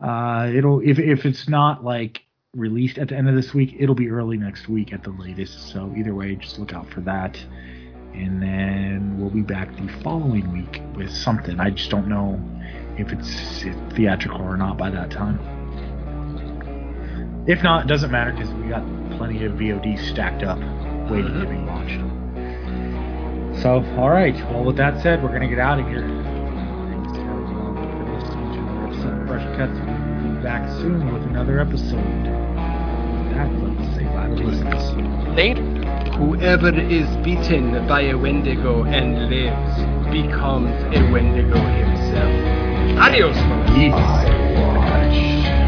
uh, 0.00 0.50
it'll 0.54 0.80
if 0.80 0.98
if 0.98 1.24
it's 1.24 1.48
not 1.48 1.82
like 1.82 2.20
released 2.54 2.98
at 2.98 3.08
the 3.08 3.16
end 3.16 3.28
of 3.28 3.34
this 3.34 3.54
week, 3.54 3.74
it'll 3.78 3.94
be 3.94 4.10
early 4.10 4.36
next 4.36 4.68
week 4.68 4.92
at 4.92 5.02
the 5.02 5.10
latest. 5.10 5.72
So 5.72 5.92
either 5.96 6.14
way, 6.14 6.34
just 6.36 6.58
look 6.58 6.74
out 6.74 6.88
for 6.90 7.00
that. 7.02 7.38
And 8.12 8.40
then 8.40 9.18
we'll 9.18 9.30
be 9.30 9.40
back 9.40 9.74
the 9.74 9.88
following 10.02 10.52
week 10.52 10.80
with 10.94 11.10
something. 11.10 11.58
I 11.58 11.70
just 11.70 11.90
don't 11.90 12.08
know 12.08 12.38
if 12.96 13.10
it's 13.10 13.64
theatrical 13.96 14.42
or 14.42 14.56
not 14.56 14.78
by 14.78 14.90
that 14.90 15.10
time. 15.10 15.40
If 17.48 17.62
not, 17.62 17.86
it 17.86 17.88
doesn't 17.88 18.12
matter 18.12 18.32
because 18.32 18.52
we 18.54 18.68
got 18.68 18.84
plenty 19.16 19.44
of 19.44 19.52
VOD 19.52 19.98
stacked 20.10 20.44
up 20.44 20.58
waiting 21.10 21.40
to 21.40 21.46
be 21.46 21.56
watched. 21.56 21.73
So, 23.64 23.82
all 23.96 24.10
right. 24.10 24.34
Well, 24.52 24.62
with 24.62 24.76
that 24.76 25.02
said, 25.02 25.22
we're 25.22 25.32
gonna 25.32 25.48
get 25.48 25.58
out 25.58 25.80
of 25.80 25.88
here. 25.88 26.02
Thanks 26.02 27.16
everyone 27.16 27.74
for 27.80 28.04
listening 28.12 28.52
to 28.52 28.58
another 28.60 28.84
episode 28.84 29.22
of 29.22 29.26
Fresh 29.26 29.56
Cuts. 29.56 29.78
We'll 30.20 30.36
be 30.36 30.42
back 30.42 30.68
soon 30.82 31.10
with 31.10 31.22
another 31.22 31.58
episode. 31.60 31.96
With 31.96 33.32
that, 33.32 33.48
let's 33.64 33.96
say 33.96 34.04
bye 34.04 34.28
to 34.28 34.34
listeners. 34.34 35.34
Later. 35.34 35.64
Whoever 36.18 36.78
is 36.78 37.08
beaten 37.24 37.88
by 37.88 38.02
a 38.02 38.18
Wendigo 38.18 38.84
and 38.84 39.30
lives 39.30 39.80
becomes 40.12 40.76
a 40.94 41.10
Wendigo 41.10 41.56
himself. 41.56 42.98
Adios, 42.98 43.34
folks. 43.34 43.70
Peace. 43.70 45.63